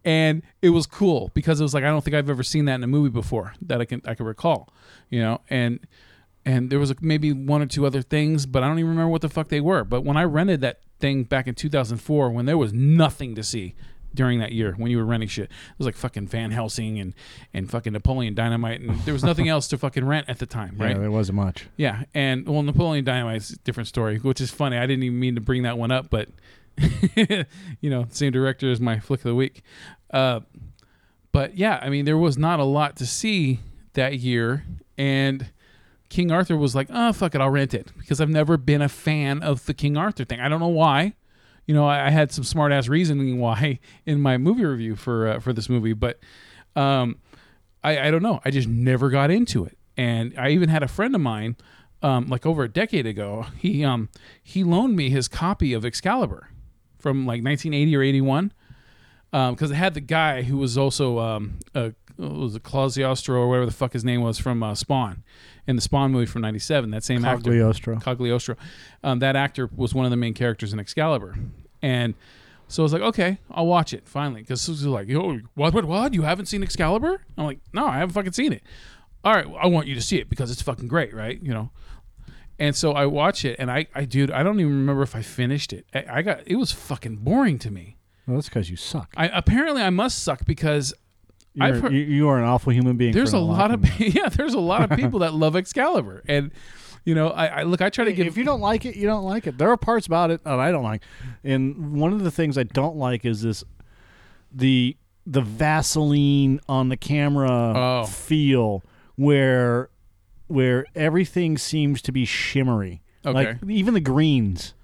and 0.05 0.43
it 0.63 0.71
was 0.71 0.87
cool 0.87 1.31
because 1.35 1.61
it 1.61 1.63
was 1.63 1.75
like 1.75 1.85
I 1.85 1.89
don't 1.89 2.03
think 2.03 2.17
I've 2.17 2.31
ever 2.31 2.43
seen 2.43 2.65
that 2.65 2.77
in 2.77 2.83
a 2.83 2.87
movie 2.87 3.11
before 3.11 3.53
that 3.63 3.81
I 3.81 3.85
can 3.85 4.01
I 4.07 4.15
can 4.15 4.25
recall. 4.25 4.73
You 5.11 5.21
know, 5.21 5.41
and 5.51 5.81
and 6.47 6.71
there 6.71 6.79
was 6.79 6.89
like 6.89 7.03
maybe 7.03 7.33
one 7.33 7.61
or 7.61 7.67
two 7.67 7.85
other 7.85 8.01
things, 8.01 8.47
but 8.47 8.63
I 8.63 8.69
don't 8.69 8.79
even 8.79 8.91
remember 8.91 9.11
what 9.11 9.21
the 9.21 9.29
fuck 9.29 9.49
they 9.49 9.61
were. 9.61 9.85
But 9.85 10.03
when 10.03 10.17
I 10.17 10.25
rented 10.25 10.63
that 10.63 10.81
thing 10.99 11.25
back 11.25 11.47
in 11.47 11.55
2004, 11.55 12.31
when 12.31 12.47
there 12.47 12.57
was 12.57 12.73
nothing 12.73 13.35
to 13.35 13.43
see 13.43 13.75
during 14.15 14.41
that 14.41 14.53
year 14.53 14.75
when 14.77 14.91
you 14.91 14.99
were 14.99 15.05
renting 15.05 15.29
shit. 15.29 15.45
It 15.45 15.79
was 15.79 15.87
like 15.87 15.97
fucking 15.97 16.27
Van 16.29 16.51
Helsing 16.51 16.99
and 16.99 17.15
and 17.55 17.71
fucking 17.71 17.93
Napoleon 17.93 18.35
Dynamite, 18.35 18.81
and 18.81 18.99
there 19.01 19.15
was 19.15 19.25
nothing 19.25 19.49
else 19.49 19.69
to 19.69 19.79
fucking 19.79 20.05
rent 20.05 20.29
at 20.29 20.39
the 20.39 20.47
time, 20.47 20.77
right? 20.79 20.93
Yeah, 20.93 20.99
there 20.99 21.11
wasn't 21.11 21.37
much. 21.37 21.67
Yeah, 21.77 22.05
and 22.15 22.49
well, 22.49 22.63
Napoleon 22.63 23.05
Dynamite's 23.05 23.51
a 23.51 23.59
different 23.59 23.89
story, 23.89 24.19
which 24.19 24.41
is 24.41 24.51
funny. 24.51 24.77
I 24.77 24.87
didn't 24.87 25.05
even 25.05 25.19
mean 25.21 25.35
to 25.35 25.41
bring 25.41 25.63
that 25.63 25.79
one 25.79 25.91
up, 25.91 26.11
but 26.11 26.29
you 27.81 27.91
know, 27.91 28.07
same 28.11 28.33
director 28.33 28.71
as 28.71 28.81
my 28.81 28.99
flick 28.99 29.21
of 29.21 29.25
the 29.25 29.35
week. 29.35 29.63
Uh, 30.13 30.41
but 31.33 31.57
yeah, 31.57 31.79
I 31.83 31.89
mean, 31.89 32.05
there 32.05 32.19
was 32.19 32.37
not 32.37 32.61
a 32.61 32.65
lot 32.65 32.97
to 32.97 33.07
see 33.07 33.61
that 33.95 34.19
year, 34.19 34.65
and 34.99 35.51
King 36.09 36.33
Arthur 36.33 36.57
was 36.57 36.75
like, 36.75 36.89
oh 36.91 37.13
fuck 37.13 37.35
it, 37.35 37.41
I'll 37.41 37.51
rent 37.51 37.75
it 37.75 37.93
because 37.99 38.21
I've 38.21 38.31
never 38.31 38.57
been 38.57 38.83
a 38.83 38.89
fan 38.89 39.43
of 39.43 39.67
the 39.67 39.75
King 39.75 39.97
Arthur 39.97 40.25
thing. 40.25 40.41
I 40.41 40.49
don't 40.49 40.61
know 40.61 40.69
why. 40.69 41.15
You 41.71 41.77
know, 41.77 41.87
I, 41.87 42.09
I 42.09 42.11
had 42.11 42.33
some 42.33 42.43
smart 42.43 42.73
ass 42.73 42.89
reasoning 42.89 43.39
why 43.39 43.79
in 44.05 44.21
my 44.21 44.39
movie 44.39 44.65
review 44.65 44.97
for 44.97 45.29
uh, 45.29 45.39
for 45.39 45.53
this 45.53 45.69
movie, 45.69 45.93
but 45.93 46.19
um, 46.75 47.21
I, 47.85 48.09
I 48.09 48.11
don't 48.11 48.25
know. 48.25 48.41
I 48.45 48.51
just 48.51 48.67
never 48.67 49.09
got 49.09 49.31
into 49.31 49.65
it. 49.67 49.79
And 49.97 50.35
I 50.37 50.49
even 50.49 50.69
had 50.69 50.83
a 50.83 50.89
friend 50.89 51.15
of 51.15 51.21
mine, 51.21 51.55
um, 52.03 52.27
like 52.27 52.45
over 52.45 52.65
a 52.65 52.69
decade 52.69 53.07
ago, 53.07 53.47
he 53.57 53.85
um 53.85 54.09
he 54.43 54.65
loaned 54.65 54.97
me 54.97 55.11
his 55.11 55.29
copy 55.29 55.73
of 55.73 55.85
Excalibur 55.85 56.49
from 56.99 57.19
like 57.25 57.45
1980 57.45 57.97
or 57.97 58.03
81 58.03 58.53
because 59.31 59.71
it 59.71 59.75
had 59.75 59.95
the 59.95 60.01
guy 60.01 60.43
who 60.43 60.57
was 60.57 60.77
also 60.77 61.21
um 61.21 61.61
uh, 61.77 61.91
was 62.19 62.57
it 62.57 62.65
Clausiostro 62.65 63.37
or 63.37 63.49
whatever 63.49 63.67
the 63.67 63.73
fuck 63.73 63.93
his 63.93 64.05
name 64.05 64.23
was 64.23 64.39
from 64.39 64.61
uh, 64.63 64.75
Spawn 64.75 65.23
in 65.67 65.77
the 65.77 65.83
Spawn 65.83 66.13
movie 66.13 66.27
from 66.27 66.43
'97. 66.43 66.91
That 66.91 67.05
same 67.05 67.25
actor, 67.25 67.45
Cagliostro. 67.45 67.99
Cagliostro. 68.01 68.57
Um, 69.03 69.21
that 69.21 69.37
actor 69.37 69.71
was 69.75 69.95
one 69.95 70.05
of 70.05 70.11
the 70.11 70.17
main 70.17 70.35
characters 70.35 70.73
in 70.73 70.81
Excalibur, 70.81 71.37
and 71.83 72.15
so 72.69 72.83
I 72.83 72.85
was 72.85 72.93
like, 72.93 73.03
okay, 73.03 73.39
I'll 73.51 73.67
watch 73.67 73.93
it 73.93 74.07
finally 74.07 74.43
because 74.43 74.69
was 74.69 74.87
like, 74.87 75.09
yo, 75.09 75.39
what, 75.55 75.75
what, 75.75 75.85
what? 75.85 76.15
You 76.15 76.23
haven't 76.23 76.47
seen 76.47 76.63
Excalibur? 76.63 77.21
I'm 77.37 77.45
like, 77.45 77.59
no, 77.73 77.87
I 77.87 77.99
haven't 77.99 78.15
fucking 78.15 78.33
seen 78.33 78.53
it. 78.53 78.63
All 79.25 79.35
right, 79.35 79.47
I 79.61 79.67
want 79.67 79.87
you 79.89 79.95
to 79.97 80.01
see 80.01 80.19
it 80.19 80.31
because 80.31 80.51
it's 80.51 80.63
fucking 80.63 80.89
great, 80.89 81.15
right? 81.15 81.43
You 81.43 81.53
know. 81.53 81.71
And 82.59 82.77
so 82.77 82.93
I 82.93 83.07
watch 83.07 83.45
it, 83.45 83.57
and 83.59 83.71
I, 83.71 83.87
I, 83.95 84.05
dude, 84.05 84.31
I 84.31 84.43
don't 84.43 84.61
even 84.61 84.73
remember 84.73 85.03
if 85.03 85.17
I 85.17 85.23
finished 85.23 85.73
it. 85.73 85.87
I, 85.95 86.05
I 86.19 86.23
got, 86.23 86.43
it 86.47 86.57
was 86.57 86.73
fucking 86.73 87.17
boring 87.17 87.59
to 87.61 87.71
me. 87.71 87.97
Well, 88.27 88.37
that's 88.37 88.49
because 88.49 88.71
you 88.71 88.77
suck. 88.77 89.13
I 89.17 89.29
apparently 89.29 89.83
I 89.83 89.91
must 89.91 90.23
suck 90.23 90.45
because 90.45 90.95
heard- 91.59 91.93
you, 91.93 92.01
you 92.01 92.29
are 92.29 92.39
an 92.39 92.45
awful 92.45 92.73
human 92.73 92.97
being. 92.97 93.13
there's 93.13 93.33
a 93.33 93.39
lot 93.39 93.73
of 93.73 93.85
yeah, 94.01 94.29
there's 94.29 94.55
a 94.55 94.61
lot 94.61 94.83
of 94.83 94.97
people 94.97 95.21
that 95.21 95.35
love 95.35 95.57
Excalibur, 95.57 96.23
and 96.29 96.53
you 97.05 97.15
know, 97.15 97.29
I, 97.29 97.47
I 97.47 97.63
look, 97.65 97.81
I 97.81 97.91
try 97.91 98.05
to 98.05 98.13
give 98.13 98.27
if 98.27 98.37
you 98.37 98.45
don't 98.45 98.61
like 98.61 98.85
it, 98.85 98.97
you 98.97 99.07
don't 99.07 99.25
like 99.25 99.47
it. 99.47 99.59
There 99.59 99.71
are 99.71 99.77
parts 99.77 100.07
about 100.07 100.31
it 100.31 100.45
that 100.45 100.59
I 100.61 100.71
don't 100.71 100.83
like, 100.85 101.03
and 101.45 101.99
one 102.01 102.13
of 102.13 102.23
the 102.23 102.31
things 102.31 102.57
I 102.59 102.63
don't 102.65 102.97
like 102.97 103.25
is 103.25 103.43
this 103.43 103.65
the 104.53 104.97
the 105.27 105.41
Vaseline 105.43 106.61
on 106.69 106.89
the 106.89 106.97
camera 106.97 107.51
Oh. 107.77 108.05
feel 108.07 108.83
where 109.17 109.91
where 110.47 110.85
everything 110.95 111.57
seems 111.59 112.03
to 112.03 112.13
be 112.13 112.25
shimmery. 112.25 113.03
Like 113.25 113.49
Okay. 113.63 113.73
even 113.73 113.95
the 113.95 114.01
greens. 114.01 114.75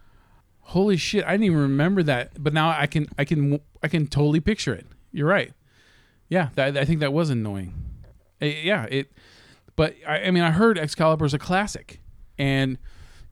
Holy 0.61 0.97
shit! 0.97 1.25
I 1.25 1.33
didn't 1.33 1.45
even 1.45 1.59
remember 1.59 2.03
that, 2.03 2.43
but 2.43 2.53
now 2.53 2.69
I 2.71 2.87
can, 2.89 3.07
I 3.17 3.25
can, 3.25 3.61
I 3.85 3.89
can 3.89 4.09
totally 4.09 4.41
picture 4.41 4.75
it. 4.75 4.85
You're 5.13 5.29
right. 5.29 5.53
Yeah, 6.29 6.49
that, 6.57 6.77
I 6.77 6.85
think 6.85 6.99
that 7.01 7.13
was 7.13 7.31
annoying. 7.31 7.73
Eh, 8.41 8.63
yeah, 8.65 8.85
it. 8.91 9.13
But 9.77 9.95
I, 10.07 10.23
I 10.25 10.31
mean, 10.33 10.43
I 10.43 10.51
heard 10.51 10.77
Excalibur's 10.77 11.35
a 11.35 11.39
classic, 11.39 12.01
and 12.39 12.79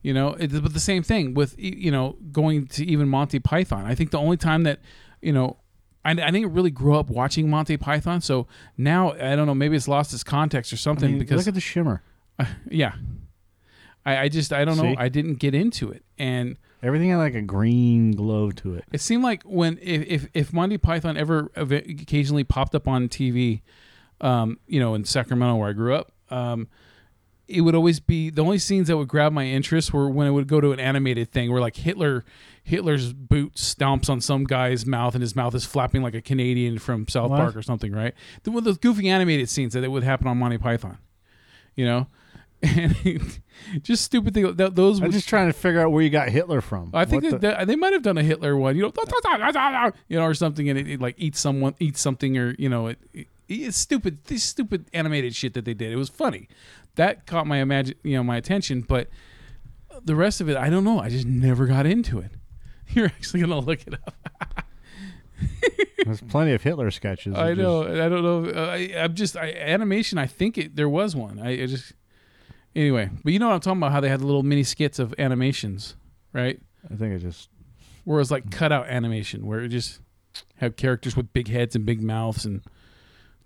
you 0.01 0.13
know, 0.13 0.33
it, 0.33 0.51
but 0.51 0.73
the 0.73 0.79
same 0.79 1.03
thing 1.03 1.33
with 1.33 1.55
you 1.57 1.91
know 1.91 2.17
going 2.31 2.67
to 2.67 2.85
even 2.85 3.09
Monty 3.09 3.39
Python. 3.39 3.85
I 3.85 3.95
think 3.95 4.11
the 4.11 4.19
only 4.19 4.37
time 4.37 4.63
that 4.63 4.79
you 5.21 5.33
know. 5.33 5.57
I, 6.03 6.11
I 6.11 6.29
didn't 6.29 6.53
really 6.53 6.69
grow 6.69 6.99
up 6.99 7.09
watching 7.09 7.49
Monty 7.49 7.77
Python, 7.77 8.21
so 8.21 8.45
now 8.77 9.13
I 9.13 9.35
don't 9.35 9.47
know. 9.47 9.55
Maybe 9.55 9.75
it's 9.75 9.87
lost 9.87 10.13
its 10.13 10.23
context 10.23 10.71
or 10.71 10.75
I 10.75 10.77
something 10.77 11.09
mean, 11.09 11.17
because 11.17 11.37
look 11.39 11.47
at 11.47 11.55
the 11.55 11.59
shimmer. 11.59 12.03
yeah, 12.69 12.93
I, 14.05 14.17
I 14.17 14.29
just 14.29 14.53
I 14.53 14.65
don't 14.65 14.77
know. 14.77 14.93
I 14.99 15.09
didn't 15.09 15.39
get 15.39 15.55
into 15.55 15.89
it, 15.89 16.03
and 16.19 16.57
Everything 16.83 17.09
had 17.09 17.17
like 17.17 17.33
a 17.33 17.41
green 17.41 18.11
glow 18.11 18.51
to 18.51 18.75
it. 18.75 18.83
it 18.91 19.01
seemed 19.01 19.23
like 19.23 19.41
when 19.41 19.79
if 19.81 20.03
if, 20.07 20.27
if 20.35 20.53
Monty 20.53 20.77
Python 20.77 21.17
ever 21.17 21.49
ev- 21.55 21.71
occasionally 21.71 22.43
popped 22.43 22.75
up 22.75 22.87
on 22.87 23.09
TV, 23.09 23.61
um, 24.21 24.59
you 24.67 24.79
know, 24.79 24.93
in 24.93 25.03
Sacramento 25.05 25.55
where 25.55 25.69
I 25.69 25.73
grew 25.73 25.95
up, 25.95 26.11
um, 26.29 26.67
it 27.47 27.61
would 27.61 27.75
always 27.75 27.99
be 27.99 28.29
the 28.29 28.43
only 28.43 28.57
scenes 28.57 28.87
that 28.87 28.97
would 28.97 29.07
grab 29.07 29.31
my 29.31 29.45
interest 29.45 29.93
were 29.93 30.09
when 30.09 30.27
it 30.27 30.31
would 30.31 30.47
go 30.47 30.59
to 30.59 30.71
an 30.71 30.79
animated 30.79 31.31
thing 31.31 31.51
where 31.51 31.61
like 31.61 31.75
Hitler 31.75 32.23
Hitler's 32.63 33.13
boot 33.13 33.53
stomps 33.55 34.09
on 34.09 34.21
some 34.21 34.43
guy's 34.43 34.85
mouth 34.85 35.13
and 35.13 35.21
his 35.21 35.35
mouth 35.35 35.53
is 35.53 35.65
flapping 35.65 36.01
like 36.01 36.15
a 36.15 36.21
Canadian 36.21 36.79
from 36.79 37.07
South 37.07 37.29
What? 37.29 37.37
Park 37.37 37.55
or 37.55 37.61
something, 37.61 37.91
right? 37.91 38.15
The, 38.43 38.49
one 38.51 38.59
of 38.59 38.63
those 38.63 38.79
goofy 38.79 39.07
animated 39.09 39.49
scenes 39.49 39.73
that, 39.73 39.83
it 39.83 39.89
would 39.89 40.03
happen 40.03 40.27
on 40.27 40.37
Monty 40.39 40.57
Python, 40.57 40.97
you 41.75 41.85
know, 41.85 42.07
and 42.63 43.39
just 43.83 44.03
stupid 44.03 44.33
thing. 44.33 44.55
Th- 44.55 44.71
those 44.71 44.97
I'm 44.97 45.05
would 45.05 45.11
just 45.11 45.29
trying 45.29 45.47
to 45.47 45.53
figure 45.53 45.81
out 45.81 45.91
where 45.91 46.01
you 46.01 46.09
got 46.09 46.29
Hitler 46.29 46.61
from. 46.61 46.89
I 46.93 47.05
think 47.05 47.23
that, 47.29 47.41
the- 47.41 47.65
they 47.65 47.75
might 47.75 47.93
have 47.93 48.01
done 48.01 48.17
a 48.17 48.23
Hitler 48.23 48.57
one, 48.57 48.75
you 48.75 48.81
know, 48.81 48.91
you 50.07 50.17
know, 50.17 50.23
or 50.25 50.33
something, 50.33 50.67
and 50.67 50.79
it, 50.79 50.89
it 50.89 51.01
like 51.01 51.15
eats 51.19 51.39
someone, 51.39 51.75
eats 51.79 52.01
something, 52.01 52.35
or 52.37 52.55
you 52.57 52.69
know, 52.69 52.87
it, 52.87 52.99
it, 53.13 53.27
it's 53.47 53.77
stupid. 53.77 54.25
This 54.25 54.43
stupid 54.43 54.85
animated 54.93 55.35
shit 55.35 55.53
that 55.53 55.65
they 55.65 55.73
did. 55.73 55.91
It 55.91 55.97
was 55.97 56.09
funny. 56.09 56.47
That 56.95 57.25
caught 57.25 57.47
my 57.47 57.57
imagine, 57.57 57.95
you 58.03 58.15
know, 58.15 58.23
my 58.23 58.37
attention. 58.37 58.81
But 58.81 59.09
the 60.03 60.15
rest 60.15 60.41
of 60.41 60.49
it, 60.49 60.57
I 60.57 60.69
don't 60.69 60.83
know. 60.83 60.99
I 60.99 61.09
just 61.09 61.25
never 61.25 61.65
got 61.65 61.85
into 61.85 62.19
it. 62.19 62.31
You're 62.89 63.07
actually 63.07 63.41
gonna 63.41 63.59
look 63.59 63.85
it 63.87 63.93
up. 63.93 64.15
There's 66.05 66.21
plenty 66.21 66.53
of 66.53 66.61
Hitler 66.61 66.91
sketches. 66.91 67.35
I 67.35 67.53
know. 67.53 67.83
I 67.83 68.09
don't 68.09 68.23
know. 68.23 68.45
Uh, 68.45 68.67
I, 68.67 68.93
I'm 68.97 69.15
just 69.15 69.35
I, 69.35 69.51
animation. 69.51 70.17
I 70.17 70.27
think 70.27 70.57
it, 70.57 70.75
there 70.75 70.89
was 70.89 71.15
one. 71.15 71.39
I, 71.39 71.63
I 71.63 71.65
just 71.65 71.93
anyway. 72.75 73.09
But 73.23 73.33
you 73.33 73.39
know 73.39 73.47
what 73.47 73.55
I'm 73.55 73.59
talking 73.59 73.79
about? 73.79 73.91
How 73.91 73.99
they 74.01 74.09
had 74.09 74.21
little 74.21 74.43
mini 74.43 74.63
skits 74.63 74.99
of 74.99 75.15
animations, 75.17 75.95
right? 76.31 76.61
I 76.91 76.95
think 76.95 77.15
it 77.15 77.19
just 77.19 77.49
where 78.03 78.17
it 78.17 78.21
was 78.21 78.31
like 78.31 78.51
cutout 78.51 78.87
animation, 78.87 79.45
where 79.45 79.61
it 79.61 79.69
just 79.69 79.99
had 80.57 80.77
characters 80.77 81.15
with 81.15 81.33
big 81.33 81.47
heads 81.47 81.75
and 81.75 81.85
big 81.85 82.01
mouths 82.01 82.45
and 82.45 82.61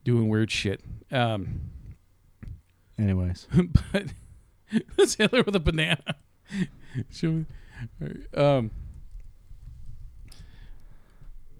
doing 0.03 0.29
weird 0.29 0.51
shit. 0.51 0.81
Um, 1.11 1.61
anyways. 2.97 3.47
but 3.91 4.05
it's 4.97 5.15
Hitler 5.15 5.43
with 5.43 5.55
a 5.55 5.59
banana. 5.59 6.15
Show 7.11 7.31
me. 7.31 7.45
Um, 8.35 8.71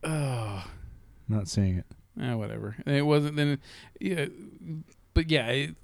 oh, 0.04 0.66
Not 1.28 1.48
seeing 1.48 1.78
it. 1.78 1.86
eh, 2.22 2.34
whatever. 2.34 2.76
It 2.86 3.04
wasn't 3.06 3.36
then. 3.36 3.60
Yeah, 4.00 4.26
but 5.14 5.30
yeah, 5.30 5.48
it, 5.50 5.76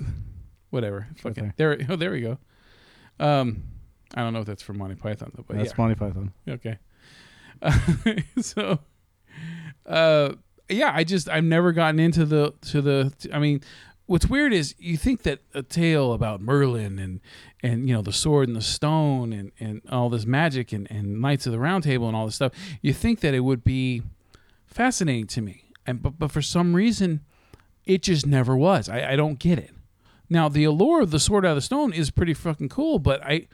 whatever. 0.71 1.07
Fuck 1.17 1.37
Okay. 1.37 1.47
it. 1.47 1.53
There. 1.57 1.77
Oh, 1.89 1.95
there 1.95 2.11
we 2.11 2.21
go. 2.21 2.37
Um, 3.19 3.63
I 4.15 4.21
don't 4.21 4.33
know 4.33 4.39
if 4.39 4.45
that's 4.47 4.63
from 4.63 4.77
Monty 4.79 4.95
Python 4.95 5.31
though, 5.35 5.43
but 5.47 5.57
That's 5.57 5.69
yeah. 5.69 5.75
Monty 5.77 5.95
Python. 5.95 6.33
Okay. 6.49 6.77
so, 8.41 8.79
uh, 9.85 10.33
yeah, 10.69 10.91
I 10.93 11.03
just 11.03 11.29
I've 11.29 11.43
never 11.43 11.71
gotten 11.71 11.99
into 11.99 12.25
the 12.25 12.53
to 12.67 12.81
the. 12.81 13.13
I 13.33 13.39
mean, 13.39 13.61
what's 14.05 14.27
weird 14.27 14.53
is 14.53 14.75
you 14.77 14.97
think 14.97 15.23
that 15.23 15.39
a 15.53 15.63
tale 15.63 16.13
about 16.13 16.41
Merlin 16.41 16.99
and 16.99 17.21
and 17.61 17.87
you 17.87 17.93
know 17.93 18.01
the 18.01 18.13
sword 18.13 18.47
and 18.47 18.55
the 18.55 18.61
stone 18.61 19.33
and 19.33 19.51
and 19.59 19.81
all 19.89 20.09
this 20.09 20.25
magic 20.25 20.71
and 20.71 20.89
and 20.89 21.21
Knights 21.21 21.45
of 21.45 21.51
the 21.51 21.59
Round 21.59 21.83
Table 21.83 22.07
and 22.07 22.15
all 22.15 22.25
this 22.25 22.35
stuff. 22.35 22.53
You 22.81 22.93
think 22.93 23.19
that 23.21 23.33
it 23.33 23.41
would 23.41 23.63
be 23.63 24.01
fascinating 24.65 25.27
to 25.27 25.41
me, 25.41 25.65
and 25.85 26.01
but 26.01 26.17
but 26.19 26.31
for 26.31 26.41
some 26.41 26.75
reason, 26.75 27.21
it 27.85 28.01
just 28.01 28.25
never 28.25 28.55
was. 28.55 28.89
I, 28.89 29.11
I 29.11 29.15
don't 29.15 29.39
get 29.39 29.59
it. 29.59 29.71
Now 30.29 30.49
the 30.49 30.63
allure 30.63 31.01
of 31.01 31.11
the 31.11 31.19
sword 31.19 31.45
out 31.45 31.51
of 31.51 31.55
the 31.55 31.61
stone 31.61 31.93
is 31.93 32.09
pretty 32.09 32.33
fucking 32.33 32.69
cool, 32.69 32.99
but 32.99 33.23
I 33.23 33.47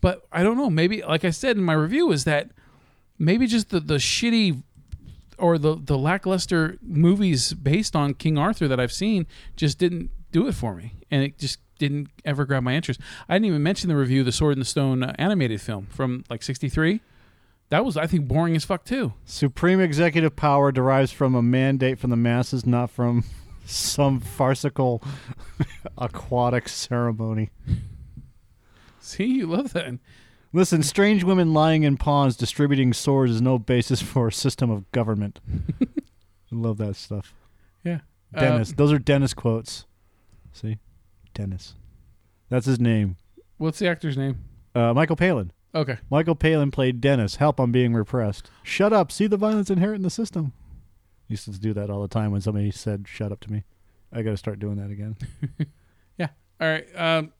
but 0.00 0.26
I 0.32 0.42
don't 0.42 0.56
know. 0.56 0.70
Maybe, 0.70 1.02
like 1.02 1.24
I 1.24 1.30
said 1.30 1.56
in 1.56 1.62
my 1.62 1.72
review, 1.72 2.12
is 2.12 2.24
that 2.24 2.50
maybe 3.18 3.46
just 3.46 3.70
the, 3.70 3.80
the 3.80 3.96
shitty 3.96 4.62
or 5.38 5.58
the, 5.58 5.76
the 5.76 5.98
lackluster 5.98 6.78
movies 6.82 7.52
based 7.52 7.94
on 7.94 8.14
King 8.14 8.38
Arthur 8.38 8.68
that 8.68 8.80
I've 8.80 8.92
seen 8.92 9.26
just 9.56 9.78
didn't 9.78 10.10
do 10.32 10.46
it 10.48 10.54
for 10.54 10.74
me. 10.74 10.94
And 11.10 11.22
it 11.22 11.38
just 11.38 11.58
didn't 11.78 12.08
ever 12.24 12.44
grab 12.44 12.62
my 12.62 12.74
interest. 12.74 13.00
I 13.28 13.34
didn't 13.34 13.46
even 13.46 13.62
mention 13.62 13.88
the 13.88 13.96
review, 13.96 14.24
the 14.24 14.32
Sword 14.32 14.54
in 14.54 14.58
the 14.58 14.64
Stone 14.64 15.02
uh, 15.02 15.14
animated 15.18 15.60
film 15.60 15.86
from 15.90 16.24
like 16.30 16.42
63. 16.42 17.00
That 17.68 17.84
was, 17.84 17.96
I 17.96 18.06
think, 18.06 18.28
boring 18.28 18.54
as 18.54 18.64
fuck 18.64 18.84
too. 18.84 19.14
Supreme 19.24 19.80
executive 19.80 20.36
power 20.36 20.70
derives 20.70 21.10
from 21.12 21.34
a 21.34 21.42
mandate 21.42 21.98
from 21.98 22.10
the 22.10 22.16
masses, 22.16 22.64
not 22.64 22.90
from 22.90 23.24
some 23.66 24.20
farcical 24.20 25.02
aquatic 25.98 26.68
ceremony. 26.68 27.50
See, 29.00 29.26
you 29.26 29.46
love 29.46 29.72
that. 29.72 29.98
Listen, 30.56 30.82
strange 30.82 31.22
women 31.22 31.52
lying 31.52 31.82
in 31.82 31.98
ponds 31.98 32.34
distributing 32.34 32.94
swords 32.94 33.30
is 33.30 33.42
no 33.42 33.58
basis 33.58 34.00
for 34.00 34.28
a 34.28 34.32
system 34.32 34.70
of 34.70 34.90
government. 34.90 35.38
I 35.82 35.86
love 36.50 36.78
that 36.78 36.96
stuff. 36.96 37.34
Yeah. 37.84 37.98
Uh, 38.34 38.40
Dennis. 38.40 38.72
Those 38.72 38.90
are 38.90 38.98
Dennis 38.98 39.34
quotes. 39.34 39.84
See? 40.54 40.78
Dennis. 41.34 41.74
That's 42.48 42.64
his 42.64 42.80
name. 42.80 43.18
what's 43.58 43.78
the 43.80 43.86
actor's 43.86 44.16
name? 44.16 44.38
Uh, 44.74 44.94
Michael 44.94 45.14
Palin. 45.16 45.52
Okay. 45.74 45.98
Michael 46.08 46.34
Palin 46.34 46.70
played 46.70 47.02
Dennis. 47.02 47.36
Help, 47.36 47.60
I'm 47.60 47.70
being 47.70 47.92
repressed. 47.92 48.50
Shut 48.62 48.94
up. 48.94 49.12
See 49.12 49.26
the 49.26 49.36
violence 49.36 49.68
inherent 49.68 49.96
in 49.96 50.04
the 50.04 50.10
system. 50.10 50.54
Used 51.28 51.44
to 51.44 51.50
do 51.50 51.74
that 51.74 51.90
all 51.90 52.00
the 52.00 52.08
time 52.08 52.30
when 52.30 52.40
somebody 52.40 52.70
said, 52.70 53.06
shut 53.06 53.30
up 53.30 53.40
to 53.40 53.52
me. 53.52 53.64
I 54.10 54.22
got 54.22 54.30
to 54.30 54.38
start 54.38 54.58
doing 54.58 54.76
that 54.76 54.90
again. 54.90 55.18
Yeah. 56.18 56.28
All 56.58 56.66
right. 56.66 56.86
Um, 56.96 57.32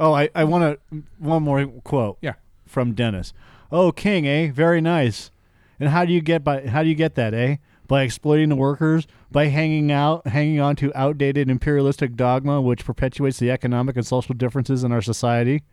Oh, 0.00 0.12
I, 0.12 0.30
I 0.34 0.44
want 0.44 0.80
to 0.90 1.02
one 1.18 1.42
more 1.44 1.64
quote. 1.84 2.18
Yeah. 2.20 2.34
From 2.66 2.94
Dennis. 2.94 3.32
Oh, 3.70 3.92
King, 3.92 4.26
eh? 4.26 4.50
Very 4.50 4.80
nice. 4.80 5.30
And 5.78 5.90
how 5.90 6.04
do 6.04 6.12
you 6.12 6.20
get 6.20 6.42
by? 6.42 6.66
How 6.66 6.82
do 6.82 6.88
you 6.88 6.94
get 6.94 7.14
that, 7.14 7.34
eh? 7.34 7.56
by 7.90 8.02
exploiting 8.02 8.48
the 8.48 8.54
workers, 8.54 9.08
by 9.32 9.46
hanging 9.46 9.90
out, 9.90 10.24
hanging 10.28 10.60
on 10.60 10.76
to 10.76 10.96
outdated 10.96 11.50
imperialistic 11.50 12.14
dogma, 12.14 12.60
which 12.60 12.84
perpetuates 12.84 13.40
the 13.40 13.50
economic 13.50 13.96
and 13.96 14.06
social 14.06 14.32
differences 14.32 14.84
in 14.84 14.92
our 14.92 15.02
society. 15.02 15.64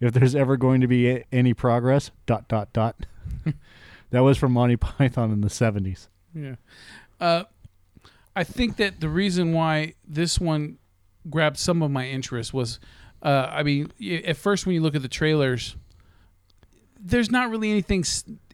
If 0.00 0.12
there's 0.12 0.34
ever 0.34 0.56
going 0.56 0.80
to 0.80 0.88
be 0.88 1.08
a- 1.08 1.24
any 1.30 1.54
progress, 1.54 2.10
dot 2.26 2.48
dot 2.48 2.72
dot. 2.72 3.06
that 4.10 4.20
was 4.24 4.38
from 4.38 4.50
Monty 4.50 4.76
Python 4.76 5.30
in 5.30 5.40
the 5.40 5.48
seventies. 5.48 6.08
Yeah. 6.34 6.56
Uh, 7.20 7.44
I 8.34 8.42
think 8.42 8.76
that 8.78 8.98
the 8.98 9.08
reason 9.08 9.52
why 9.52 9.94
this 10.04 10.40
one 10.40 10.78
grabbed 11.30 11.58
some 11.58 11.80
of 11.80 11.92
my 11.92 12.08
interest 12.08 12.52
was, 12.52 12.80
uh, 13.22 13.48
I 13.52 13.62
mean, 13.62 13.90
at 14.24 14.36
first 14.36 14.66
when 14.66 14.74
you 14.74 14.80
look 14.80 14.94
at 14.94 15.02
the 15.02 15.08
trailers, 15.08 15.76
there's 17.00 17.30
not 17.30 17.50
really 17.50 17.70
anything 17.70 18.04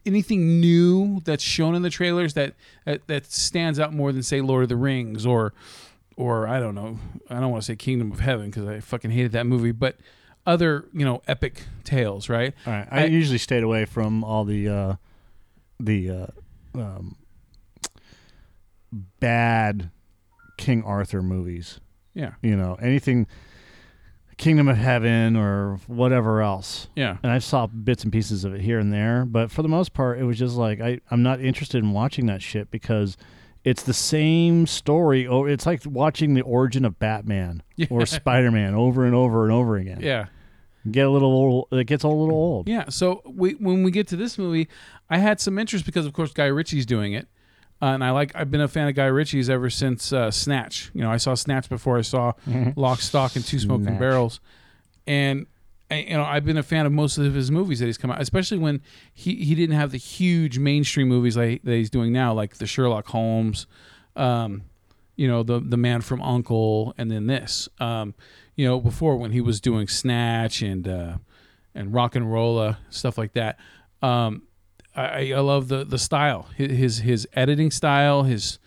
anything 0.05 0.59
new 0.61 1.19
that's 1.25 1.43
shown 1.43 1.75
in 1.75 1.81
the 1.81 1.89
trailers 1.89 2.33
that 2.35 2.53
that, 2.85 3.05
that 3.07 3.25
stands 3.31 3.79
out 3.79 3.93
more 3.93 4.11
than 4.11 4.23
say 4.23 4.41
Lord 4.41 4.63
of 4.63 4.69
the 4.69 4.75
Rings 4.75 5.25
or 5.25 5.53
or 6.15 6.47
I 6.47 6.59
don't 6.59 6.75
know, 6.75 6.99
I 7.29 7.39
don't 7.39 7.49
want 7.51 7.63
to 7.63 7.65
say 7.67 7.75
Kingdom 7.75 8.11
of 8.11 8.19
Heaven 8.19 8.47
because 8.47 8.67
I 8.67 8.79
fucking 8.79 9.11
hated 9.11 9.31
that 9.33 9.45
movie, 9.45 9.71
but 9.71 9.97
other 10.45 10.85
you 10.93 11.05
know 11.05 11.21
epic 11.27 11.63
tales, 11.83 12.27
right? 12.29 12.53
All 12.65 12.73
right. 12.73 12.87
I, 12.91 13.01
I- 13.03 13.05
usually 13.05 13.37
stayed 13.37 13.63
away 13.63 13.85
from 13.85 14.23
all 14.23 14.45
the 14.45 14.67
uh, 14.67 14.95
the 15.79 16.09
uh, 16.09 16.27
um, 16.75 17.15
bad 19.19 19.91
King 20.57 20.83
Arthur 20.83 21.21
movies. 21.21 21.79
Yeah, 22.13 22.33
You 22.41 22.57
know, 22.57 22.75
anything 22.81 23.27
Kingdom 24.39 24.69
of 24.69 24.77
Heaven 24.77 25.35
or 25.35 25.79
whatever 25.85 26.41
else. 26.41 26.87
yeah. 26.95 27.17
And 27.21 27.31
I 27.31 27.39
saw 27.39 27.67
bits 27.67 28.03
and 28.03 28.11
pieces 28.11 28.45
of 28.45 28.55
it 28.55 28.61
here 28.61 28.79
and 28.79 28.91
there, 28.91 29.25
but 29.25 29.51
for 29.51 29.61
the 29.61 29.67
most 29.67 29.93
part, 29.93 30.17
it 30.17 30.23
was 30.23 30.39
just 30.39 30.55
like 30.55 30.79
I, 30.81 31.01
I'm 31.11 31.21
not 31.21 31.41
interested 31.41 31.83
in 31.83 31.91
watching 31.91 32.25
that 32.27 32.41
shit 32.41 32.71
because 32.71 33.17
it's 33.65 33.83
the 33.83 33.93
same 33.93 34.65
story. 34.65 35.27
Oh, 35.27 35.43
it's 35.43 35.65
like 35.65 35.81
watching 35.85 36.33
the 36.35 36.41
origin 36.41 36.85
of 36.85 36.97
Batman 36.97 37.61
or 37.89 38.05
Spider 38.05 38.49
Man 38.49 38.73
over 38.73 39.05
and 39.05 39.13
over 39.13 39.43
and 39.43 39.51
over 39.51 39.75
again. 39.75 39.99
Yeah. 40.01 40.27
Get 40.89 41.05
a 41.05 41.09
little 41.09 41.29
old. 41.33 41.67
It 41.73 41.83
gets 41.87 42.05
a 42.05 42.07
little 42.07 42.33
old. 42.33 42.69
Yeah. 42.69 42.87
So 42.87 43.21
we 43.25 43.51
when 43.55 43.83
we 43.83 43.91
get 43.91 44.07
to 44.07 44.15
this 44.15 44.37
movie, 44.37 44.69
I 45.09 45.17
had 45.17 45.41
some 45.41 45.59
interest 45.59 45.85
because 45.85 46.05
of 46.05 46.13
course 46.13 46.31
Guy 46.31 46.45
Ritchie's 46.45 46.85
doing 46.85 47.11
it, 47.11 47.27
uh, 47.81 47.85
and 47.87 48.03
I 48.03 48.11
like 48.11 48.31
I've 48.35 48.51
been 48.51 48.61
a 48.61 48.67
fan 48.67 48.87
of 48.87 48.95
Guy 48.95 49.05
Ritchie's 49.05 49.49
ever 49.49 49.69
since 49.69 50.11
uh, 50.13 50.31
Snatch. 50.31 50.91
You 50.93 51.01
know, 51.01 51.11
I 51.11 51.17
saw 51.17 51.33
Snatch 51.35 51.69
before 51.69 51.97
I 51.97 52.01
saw 52.01 52.33
Lock, 52.75 52.99
Stock, 53.01 53.35
and 53.35 53.45
Two 53.45 53.59
Smoking 53.59 53.85
Snatch. 53.87 53.99
Barrels, 53.99 54.39
and. 55.07 55.45
I- 55.91 56.05
You 56.07 56.17
know, 56.17 56.23
I've 56.23 56.45
been 56.45 56.57
a 56.57 56.61
fan 56.61 56.85
of 56.85 56.91
most 56.91 57.17
of 57.17 57.33
his 57.33 57.49
movies 57.49 57.79
that 57.79 57.87
he's 57.87 57.97
come 57.97 58.11
out, 58.11 58.21
especially 58.21 58.59
when 58.59 58.79
he, 59.11 59.33
he 59.43 59.55
didn't 59.55 59.75
have 59.75 59.89
the 59.89 59.97
huge 59.97 60.59
mainstream 60.59 61.07
movies 61.07 61.35
like 61.35 61.63
that 61.63 61.73
he's 61.73 61.89
doing 61.89 62.13
now, 62.13 62.31
like 62.31 62.57
the 62.57 62.67
Sherlock 62.67 63.07
Holmes, 63.07 63.65
um, 64.15 64.61
you 65.15 65.27
know, 65.27 65.41
the 65.41 65.59
the 65.59 65.77
Man 65.77 66.01
from 66.01 66.21
Uncle, 66.21 66.93
and 66.95 67.09
then 67.09 67.25
this. 67.25 67.67
Um, 67.79 68.13
you 68.55 68.67
know, 68.67 68.79
before 68.79 69.17
when 69.17 69.31
he 69.31 69.41
was 69.41 69.59
doing 69.59 69.87
Snatch 69.87 70.61
and 70.61 70.87
uh, 70.87 71.17
and 71.73 71.91
RocknRolla 71.91 72.77
stuff 72.91 73.17
like 73.17 73.33
that. 73.33 73.57
Um, 74.03 74.43
I, 74.99 75.31
I 75.31 75.39
love 75.39 75.67
the 75.67 75.83
the 75.83 75.97
style, 75.97 76.47
his 76.55 76.99
his, 76.99 77.27
editing 77.33 77.71
style, 77.71 78.23
his 78.23 78.59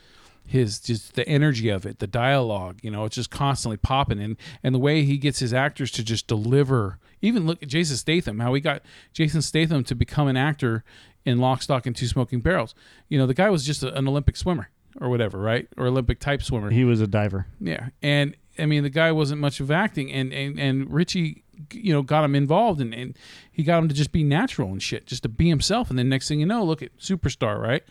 his 0.47 0.81
just 0.81 1.15
the 1.15 1.27
energy 1.29 1.69
of 1.69 1.87
it, 1.87 1.99
the 1.99 2.07
dialogue. 2.07 2.79
You 2.83 2.91
know, 2.91 3.05
it's 3.05 3.17
just 3.17 3.31
constantly 3.31 3.77
popping, 3.77 4.21
and 4.21 4.37
and 4.63 4.75
the 4.75 4.79
way 4.79 5.03
he 5.03 5.19
gets 5.19 5.39
his 5.39 5.53
actors 5.53 5.91
to 5.93 6.05
just 6.05 6.27
deliver. 6.27 6.99
Even 7.21 7.47
look 7.47 7.63
at 7.63 7.69
Jason 7.69 7.97
Statham, 7.97 8.41
how 8.41 8.53
he 8.55 8.61
got 8.61 8.83
Jason 9.13 9.43
Statham 9.43 9.85
to 9.85 9.95
become 9.95 10.27
an 10.27 10.37
actor 10.37 10.83
in 11.25 11.39
Lock, 11.39 11.63
Stock, 11.63 11.87
and 11.87 11.95
Two 11.95 12.07
Smoking 12.07 12.41
Barrels. 12.41 12.75
You 13.09 13.19
know, 13.19 13.27
the 13.27 13.35
guy 13.35 13.49
was 13.49 13.65
just 13.65 13.83
a, 13.83 13.95
an 13.95 14.09
Olympic 14.09 14.37
swimmer 14.37 14.71
or 15.01 15.09
whatever, 15.09 15.39
right? 15.39 15.69
Or 15.77 15.87
Olympic 15.87 16.19
type 16.19 16.43
swimmer. 16.43 16.71
He 16.71 16.85
was 16.85 17.01
a 17.01 17.07
diver. 17.07 17.47
Yeah, 17.61 17.89
and 18.03 18.37
I 18.59 18.67
mean 18.67 18.83
the 18.83 18.91
guy 18.91 19.13
wasn't 19.13 19.41
much 19.41 19.61
of 19.61 19.71
acting, 19.71 20.13
and 20.13 20.33
and 20.33 20.59
and 20.59 20.93
Ritchie, 20.93 21.42
you 21.73 21.93
know, 21.93 22.03
got 22.03 22.25
him 22.25 22.35
involved, 22.35 22.81
and 22.81 22.95
and 22.95 23.17
he 23.51 23.63
got 23.63 23.79
him 23.79 23.89
to 23.89 23.95
just 23.95 24.13
be 24.13 24.25
natural 24.25 24.71
and 24.71 24.83
shit, 24.83 25.07
just 25.07 25.23
to 25.25 25.29
be 25.29 25.49
himself, 25.49 25.91
and 25.91 25.99
then 25.99 26.09
next 26.09 26.29
thing 26.29 26.41
you 26.41 26.47
know, 26.47 26.65
look 26.65 26.83
at 26.83 26.97
superstar, 26.99 27.61
right? 27.61 27.83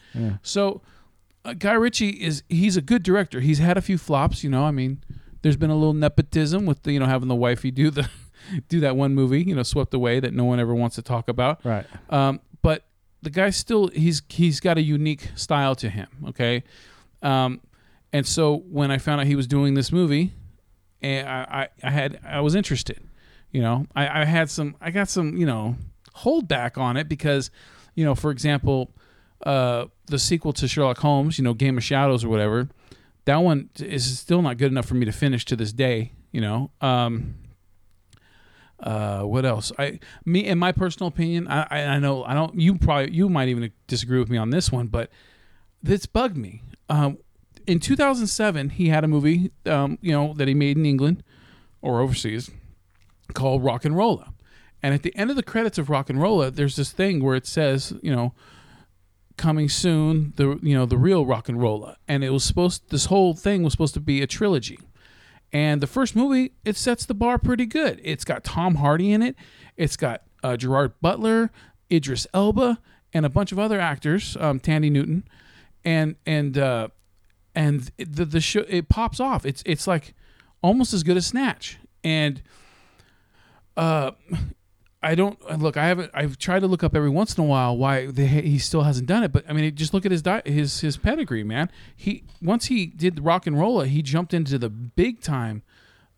So, 0.44 0.82
uh, 1.46 1.54
Guy 1.54 1.74
Ritchie 1.74 2.10
is 2.10 2.44
he's 2.50 2.78
a 2.78 2.82
good 2.82 3.04
director. 3.04 3.40
He's 3.40 3.60
had 3.60 3.78
a 3.78 3.82
few 3.82 3.98
flops, 3.98 4.44
you 4.44 4.50
know. 4.50 4.64
I 4.64 4.72
mean, 4.72 5.04
there's 5.42 5.58
been 5.58 5.70
a 5.70 5.76
little 5.76 5.94
nepotism 5.94 6.66
with 6.66 6.84
the, 6.84 6.94
you 6.94 7.00
know 7.00 7.06
having 7.06 7.28
the 7.28 7.36
wifey 7.36 7.72
do 7.72 7.90
the 7.90 8.10
do 8.68 8.80
that 8.82 8.96
one 8.96 9.14
movie, 9.16 9.44
you 9.44 9.56
know, 9.56 9.64
swept 9.64 9.94
away 9.94 10.20
that 10.20 10.34
no 10.34 10.44
one 10.44 10.60
ever 10.60 10.74
wants 10.76 10.96
to 10.96 11.02
talk 11.02 11.28
about. 11.28 11.64
Right. 11.64 11.86
Um, 12.10 12.40
but 12.62 12.86
the 13.22 13.30
guy 13.30 13.50
still 13.50 13.88
he's 13.90 14.22
he's 14.30 14.60
got 14.60 14.78
a 14.78 14.82
unique 14.82 15.30
style 15.36 15.76
to 15.76 15.90
him. 15.90 16.08
Okay, 16.30 16.64
um, 17.22 17.62
and 18.14 18.26
so 18.28 18.58
when 18.70 18.92
I 18.92 18.98
found 18.98 19.22
out 19.22 19.28
he 19.28 19.36
was 19.36 19.48
doing 19.48 19.74
this 19.74 19.92
movie, 19.92 20.34
and 21.02 21.28
I, 21.28 21.70
I, 21.84 21.88
I 21.88 21.92
had 21.92 22.20
I 22.26 22.42
was 22.42 22.56
interested. 22.56 23.02
You 23.52 23.62
know, 23.62 23.86
I, 23.96 24.22
I 24.22 24.26
had 24.26 24.50
some 24.50 24.76
I 24.82 24.92
got 24.92 25.10
some 25.10 25.38
you 25.38 25.46
know 25.46 25.76
hold 26.14 26.48
back 26.48 26.78
on 26.78 26.98
it 26.98 27.10
because 27.10 27.52
you 27.96 28.06
know 28.06 28.16
for 28.16 28.32
example 28.32 28.92
uh, 29.46 29.86
the 30.06 30.20
sequel 30.20 30.54
to 30.54 30.68
Sherlock 30.68 31.00
Holmes, 31.00 31.38
you 31.38 31.44
know 31.44 31.54
Game 31.54 31.78
of 31.78 31.84
Shadows 31.84 32.24
or 32.24 32.30
whatever, 32.30 32.70
that 33.26 33.38
one 33.38 33.70
is 33.80 34.20
still 34.20 34.42
not 34.42 34.58
good 34.58 34.72
enough 34.72 34.86
for 34.86 34.96
me 34.96 35.06
to 35.06 35.12
finish 35.12 35.46
to 35.46 35.56
this 35.56 35.74
day. 35.74 36.14
You 36.32 36.42
know. 36.42 36.72
Um, 36.82 37.36
uh, 38.80 39.22
what 39.22 39.46
else? 39.46 39.72
I 39.78 40.00
me 40.26 40.46
in 40.46 40.58
my 40.58 40.72
personal 40.72 41.08
opinion, 41.08 41.48
I, 41.48 41.68
I 41.70 41.82
I 41.82 42.00
know 42.00 42.24
I 42.24 42.34
don't. 42.34 42.60
You 42.60 42.78
probably 42.78 43.14
you 43.14 43.30
might 43.30 43.48
even 43.48 43.72
disagree 43.86 44.18
with 44.18 44.30
me 44.30 44.38
on 44.38 44.50
this 44.50 44.72
one, 44.72 44.88
but 44.88 45.12
this 45.84 46.08
bugged 46.08 46.38
me. 46.38 46.64
Um, 46.90 47.20
in 47.68 47.80
2007, 47.80 48.72
he 48.72 48.90
had 48.90 49.04
a 49.04 49.08
movie, 49.08 49.52
um, 49.68 50.00
you 50.02 50.12
know, 50.12 50.34
that 50.34 50.48
he 50.48 50.56
made 50.56 50.78
in 50.78 50.86
England 50.86 51.24
or 51.82 52.02
overseas 52.02 52.50
called 53.34 53.64
RocknRolla, 53.64 54.34
and 54.84 54.94
at 54.94 55.04
the 55.04 55.16
end 55.16 55.30
of 55.30 55.36
the 55.36 55.44
credits 55.44 55.78
of 55.78 55.88
RocknRolla, 55.88 56.54
there's 56.54 56.76
this 56.76 56.92
thing 56.92 57.24
where 57.24 57.36
it 57.36 57.46
says, 57.46 57.94
you 58.02 58.16
know, 58.16 58.34
coming 59.38 59.70
soon, 59.70 60.34
the 60.36 60.60
you 60.62 60.76
know 60.76 60.86
the 60.86 60.98
real 60.98 61.26
RocknRolla, 61.26 61.96
and 62.08 62.24
it 62.24 62.30
was 62.32 62.44
supposed. 62.44 62.90
This 62.90 63.06
whole 63.06 63.34
thing 63.34 63.64
was 63.64 63.74
supposed 63.74 63.94
to 63.96 64.00
be 64.00 64.22
a 64.22 64.28
trilogy. 64.28 64.80
And 65.54 65.82
the 65.82 65.88
first 65.88 66.16
movie, 66.16 66.54
it 66.64 66.78
sets 66.78 67.06
the 67.06 67.14
bar 67.14 67.38
pretty 67.38 67.66
good. 67.66 68.00
It's 68.04 68.24
got 68.24 68.46
Tom 68.46 68.76
Hardy 68.76 69.12
in 69.12 69.22
it. 69.22 69.36
It's 69.76 69.98
got 69.98 70.22
uh, 70.44 70.56
Gerard 70.56 70.94
Butler, 71.02 71.52
Idris 71.92 72.26
Elba, 72.34 72.80
and 73.14 73.26
a 73.26 73.30
bunch 73.30 73.52
of 73.52 73.60
other 73.60 73.80
actors, 73.80 74.38
um, 74.40 74.60
Thandie 74.60 74.92
Newton, 74.92 75.28
and 75.84 76.16
and 76.26 76.58
uh, 76.58 76.88
and 77.54 77.92
the 77.98 78.26
the 78.26 78.42
show 78.42 78.64
it 78.68 78.90
pops 78.90 79.20
off. 79.20 79.46
It's 79.46 79.62
it's 79.66 79.88
like 79.88 80.14
almost 80.62 80.94
as 80.94 81.04
good 81.04 81.18
as 81.18 81.28
Snatch. 81.28 81.78
And 82.04 82.42
uh, 83.78 84.12
I 85.04 85.16
don't 85.16 85.60
look. 85.60 85.78
I 85.78 85.88
haven't. 85.88 86.12
I've 86.14 86.38
tried 86.38 86.60
to 86.60 86.68
look 86.68 86.84
up 86.84 86.96
every 86.96 87.10
once 87.10 87.36
in 87.36 87.44
a 87.44 87.48
while 87.48 87.76
why 87.76 88.12
he 88.12 88.60
still 88.60 88.84
hasn't 88.84 89.08
done 89.08 89.24
it. 89.24 89.32
But 89.32 89.46
I 89.50 89.54
mean, 89.54 89.74
just 89.76 89.94
look 89.94 90.06
at 90.06 90.12
his 90.12 90.24
his 90.46 90.82
his 90.82 90.98
pedigree, 90.98 91.44
man. 91.44 91.72
He 91.96 92.24
once 92.42 92.68
he 92.68 92.86
did 92.86 93.16
RocknRolla, 93.16 93.88
he 93.88 94.04
jumped 94.04 94.34
into 94.34 94.60
the 94.60 94.70
big 94.70 95.22
time, 95.22 95.64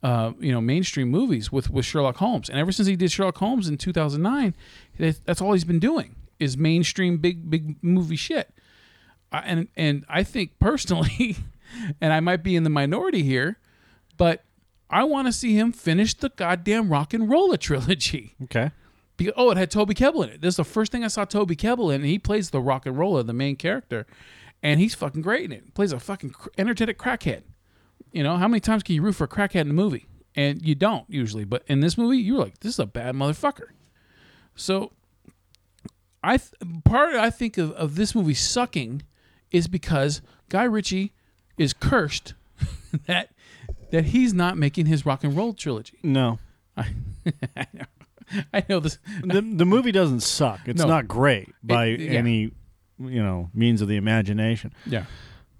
uh, 0.01 0.33
you 0.37 0.51
know, 0.51 0.59
mainstream 0.59 1.09
movies 1.09 1.49
with 1.49 1.69
with 1.69 1.85
Sherlock 1.85 2.17
Holmes. 2.17 2.49
And 2.49 2.59
ever 2.59 2.73
since 2.73 2.87
he 2.87 2.97
did 2.97 3.09
Sherlock 3.09 3.37
Holmes 3.37 3.69
in 3.69 3.77
two 3.77 3.93
thousand 3.93 4.21
nine, 4.21 4.53
that's 4.97 5.39
all 5.39 5.53
he's 5.53 5.65
been 5.65 5.79
doing 5.79 6.15
is 6.37 6.57
mainstream 6.57 7.17
big 7.17 7.49
big 7.49 7.81
movie 7.81 8.17
shit. 8.17 8.53
I, 9.31 9.39
and 9.39 9.67
and 9.77 10.05
I 10.09 10.23
think 10.23 10.59
personally, 10.59 11.37
and 12.01 12.11
I 12.11 12.19
might 12.19 12.43
be 12.43 12.57
in 12.57 12.63
the 12.63 12.69
minority 12.69 13.23
here, 13.23 13.59
but 14.17 14.43
I 14.93 15.05
want 15.05 15.27
to 15.27 15.31
see 15.33 15.55
him 15.57 15.71
finish 15.71 16.13
the 16.13 16.29
goddamn 16.29 16.87
RocknRolla 16.87 17.57
trilogy. 17.59 18.35
Okay. 18.43 18.71
Because, 19.17 19.33
oh, 19.35 19.49
it 19.49 19.57
had 19.57 19.71
Toby 19.71 19.95
Kebbell 19.95 20.23
in 20.23 20.29
it. 20.29 20.41
This 20.41 20.53
is 20.53 20.57
the 20.57 20.63
first 20.63 20.91
thing 20.91 21.03
I 21.03 21.07
saw 21.07 21.25
Toby 21.25 21.55
Kebbell 21.55 21.89
in, 21.89 22.01
and 22.01 22.05
he 22.05 22.19
plays 22.19 22.51
the 22.51 22.61
rock 22.61 22.85
and 22.85 22.95
roller, 22.97 23.23
the 23.23 23.33
main 23.33 23.55
character, 23.55 24.05
and 24.61 24.79
he's 24.79 24.93
fucking 24.93 25.23
great 25.23 25.45
in 25.45 25.51
it. 25.51 25.63
He 25.65 25.71
plays 25.71 25.93
a 25.93 25.99
fucking 25.99 26.29
cr- 26.29 26.49
energetic 26.59 26.99
crackhead. 26.99 27.41
You 28.11 28.21
know, 28.21 28.37
how 28.37 28.47
many 28.47 28.59
times 28.59 28.83
can 28.83 28.93
you 28.93 29.01
root 29.01 29.13
for 29.13 29.23
a 29.23 29.27
crackhead 29.27 29.61
in 29.61 29.71
a 29.71 29.73
movie? 29.73 30.05
And 30.35 30.61
you 30.61 30.75
don't 30.75 31.05
usually, 31.09 31.43
but 31.43 31.63
in 31.65 31.79
this 31.79 31.97
movie, 31.97 32.17
you're 32.17 32.39
like, 32.39 32.59
this 32.59 32.73
is 32.73 32.79
a 32.79 32.85
bad 32.85 33.15
motherfucker. 33.15 33.69
So, 34.55 34.91
I 36.23 36.37
th- 36.37 36.53
part 36.85 37.15
I 37.15 37.31
think 37.31 37.57
of, 37.57 37.71
of 37.71 37.95
this 37.95 38.13
movie 38.13 38.35
sucking 38.35 39.01
is 39.51 39.67
because 39.67 40.21
Guy 40.49 40.63
Ritchie 40.63 41.13
is 41.57 41.73
cursed 41.73 42.35
that 43.07 43.32
that 43.93 44.05
he's 44.05 44.33
not 44.33 44.57
making 44.57 44.87
his 44.87 45.05
rock 45.05 45.23
and 45.23 45.37
roll 45.37 45.53
trilogy. 45.53 45.99
No. 46.03 46.39
I 48.53 48.63
know 48.67 48.79
this. 48.79 48.97
the 49.23 49.41
the 49.41 49.65
movie 49.65 49.91
doesn't 49.91 50.21
suck. 50.21 50.61
It's 50.65 50.81
No. 50.81 50.87
not 50.87 51.07
great 51.07 51.49
by 51.63 51.85
It- 51.85 51.99
yeah. 51.99 52.11
any 52.11 52.51
you 52.99 53.21
know 53.23 53.49
means 53.53 53.81
of 53.81 53.87
the 53.87 53.95
imagination. 53.97 54.73
Yeah. 54.85 55.05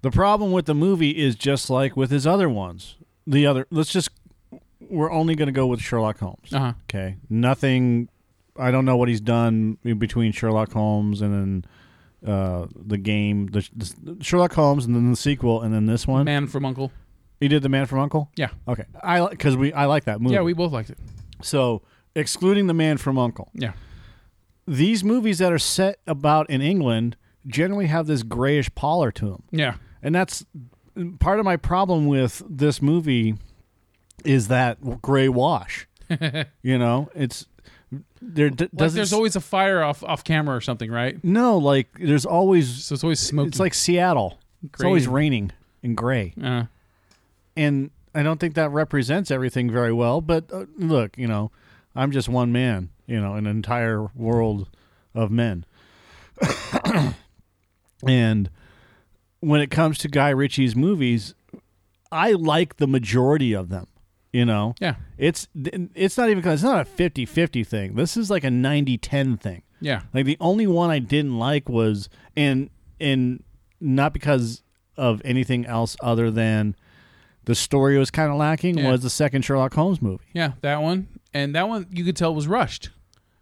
The 0.02 0.10
problem 0.10 0.50
with 0.52 0.66
the 0.66 0.74
movie 0.74 1.10
is 1.10 1.36
just 1.36 1.70
like 1.70 1.96
with 1.96 2.10
his 2.10 2.26
other 2.26 2.48
ones. 2.48 2.96
The 3.26 3.46
other 3.46 3.66
let's 3.70 3.92
just 3.92 4.10
we're 4.80 5.10
only 5.12 5.34
going 5.34 5.46
to 5.46 5.52
go 5.52 5.66
with 5.66 5.80
Sherlock 5.80 6.18
Holmes. 6.18 6.52
Uh 6.52 6.58
huh. 6.58 6.72
Okay. 6.90 7.16
Nothing 7.30 8.08
I 8.58 8.70
don't 8.70 8.84
know 8.84 8.96
what 8.96 9.08
he's 9.08 9.20
done 9.20 9.78
in 9.84 9.98
between 9.98 10.32
Sherlock 10.32 10.72
Holmes 10.72 11.20
and 11.20 11.32
then 12.22 12.30
uh, 12.32 12.66
the 12.74 12.96
game, 12.98 13.48
the, 13.48 13.68
the 13.76 14.16
Sherlock 14.24 14.54
Holmes, 14.54 14.86
and 14.86 14.94
then 14.96 15.10
the 15.10 15.16
sequel, 15.16 15.60
and 15.60 15.74
then 15.74 15.84
this 15.86 16.06
one. 16.06 16.24
Man 16.24 16.46
from 16.46 16.64
Uncle. 16.64 16.90
You 17.40 17.48
did 17.48 17.62
the 17.62 17.68
Man 17.68 17.86
from 17.86 17.98
Uncle. 17.98 18.30
Yeah. 18.36 18.50
Okay, 18.68 18.84
I 19.02 19.26
because 19.28 19.56
we 19.56 19.72
I 19.72 19.86
like 19.86 20.04
that 20.04 20.20
movie. 20.20 20.34
Yeah, 20.34 20.42
we 20.42 20.52
both 20.54 20.72
liked 20.72 20.90
it. 20.90 20.98
so 21.42 21.82
excluding 22.14 22.66
the 22.68 22.74
Man 22.74 22.96
from 22.96 23.18
Uncle, 23.18 23.50
Yeah. 23.54 23.72
these 24.66 25.02
movies 25.04 25.38
that 25.38 25.52
are 25.52 25.58
set 25.58 25.98
about 26.06 26.48
in 26.48 26.62
England 26.62 27.16
generally 27.46 27.86
have 27.86 28.06
this 28.06 28.22
grayish 28.22 28.72
pallor 28.74 29.10
to 29.12 29.26
them. 29.26 29.42
Yeah. 29.50 29.74
And 30.02 30.14
that's 30.14 30.44
part 31.18 31.38
of 31.40 31.44
my 31.44 31.56
problem 31.56 32.06
with 32.06 32.42
this 32.48 32.80
movie 32.80 33.34
is 34.24 34.48
that 34.48 35.02
gray 35.02 35.28
wash. 35.28 35.86
you 36.62 36.78
know, 36.78 37.10
it's 37.14 37.46
there 38.22 38.48
d- 38.50 38.68
Like 38.72 38.92
there's 38.92 39.12
always 39.12 39.36
a 39.36 39.40
fire 39.40 39.82
off 39.82 40.02
off 40.04 40.22
camera 40.24 40.56
or 40.56 40.60
something, 40.60 40.90
right? 40.90 41.22
no 41.24 41.58
like 41.58 41.88
there's 41.98 42.24
always 42.24 42.84
So 42.84 42.94
it's 42.94 43.04
always 43.04 43.20
smoky. 43.20 43.48
it's 43.48 43.58
like 43.60 43.74
Seattle. 43.74 44.38
It's 44.62 44.82
always 44.84 45.06
raining 45.08 45.50
and 45.82 45.96
gray. 45.96 46.32
uh, 46.42 46.64
And 47.56 47.90
I 48.14 48.22
don't 48.22 48.38
think 48.38 48.54
that 48.54 48.70
represents 48.70 49.30
everything 49.30 49.70
very 49.70 49.92
well, 49.92 50.20
but 50.20 50.52
uh, 50.52 50.66
look, 50.76 51.16
you 51.18 51.26
know, 51.26 51.50
I'm 51.96 52.10
just 52.10 52.28
one 52.28 52.52
man, 52.52 52.90
you 53.06 53.20
know, 53.20 53.34
an 53.34 53.46
entire 53.46 54.06
world 54.14 54.68
of 55.14 55.30
men. 55.30 55.64
and 58.06 58.50
when 59.40 59.60
it 59.60 59.70
comes 59.70 59.98
to 59.98 60.08
Guy 60.08 60.30
Ritchie's 60.30 60.74
movies, 60.74 61.34
I 62.10 62.32
like 62.32 62.76
the 62.76 62.86
majority 62.86 63.52
of 63.52 63.68
them, 63.68 63.86
you 64.32 64.44
know. 64.44 64.74
yeah. 64.80 64.96
It's 65.18 65.48
it's 65.54 66.16
not 66.16 66.30
even 66.30 66.46
it's 66.48 66.62
not 66.62 66.86
a 66.86 66.90
50-50 66.90 67.66
thing. 67.66 67.94
This 67.94 68.16
is 68.16 68.30
like 68.30 68.44
a 68.44 68.48
90-10 68.48 69.40
thing. 69.40 69.62
Yeah. 69.80 70.02
Like 70.12 70.24
the 70.24 70.36
only 70.40 70.66
one 70.66 70.90
I 70.90 70.98
didn't 70.98 71.38
like 71.38 71.68
was 71.68 72.08
and 72.36 72.70
and 73.00 73.42
not 73.80 74.12
because 74.12 74.62
of 74.96 75.20
anything 75.24 75.66
else 75.66 75.96
other 76.00 76.30
than 76.30 76.76
the 77.46 77.54
story 77.54 77.98
was 77.98 78.10
kind 78.10 78.30
of 78.30 78.36
lacking 78.36 78.78
Yeah. 78.78 78.90
was 78.90 79.02
the 79.02 79.10
second 79.10 79.42
Sherlock 79.42 79.74
Holmes 79.74 80.00
movie. 80.02 80.24
Yeah, 80.32 80.52
that 80.62 80.82
one. 80.82 81.08
And 81.32 81.54
that 81.54 81.68
one 81.68 81.86
you 81.90 82.04
could 82.04 82.16
tell 82.16 82.34
was 82.34 82.46
rushed. 82.46 82.90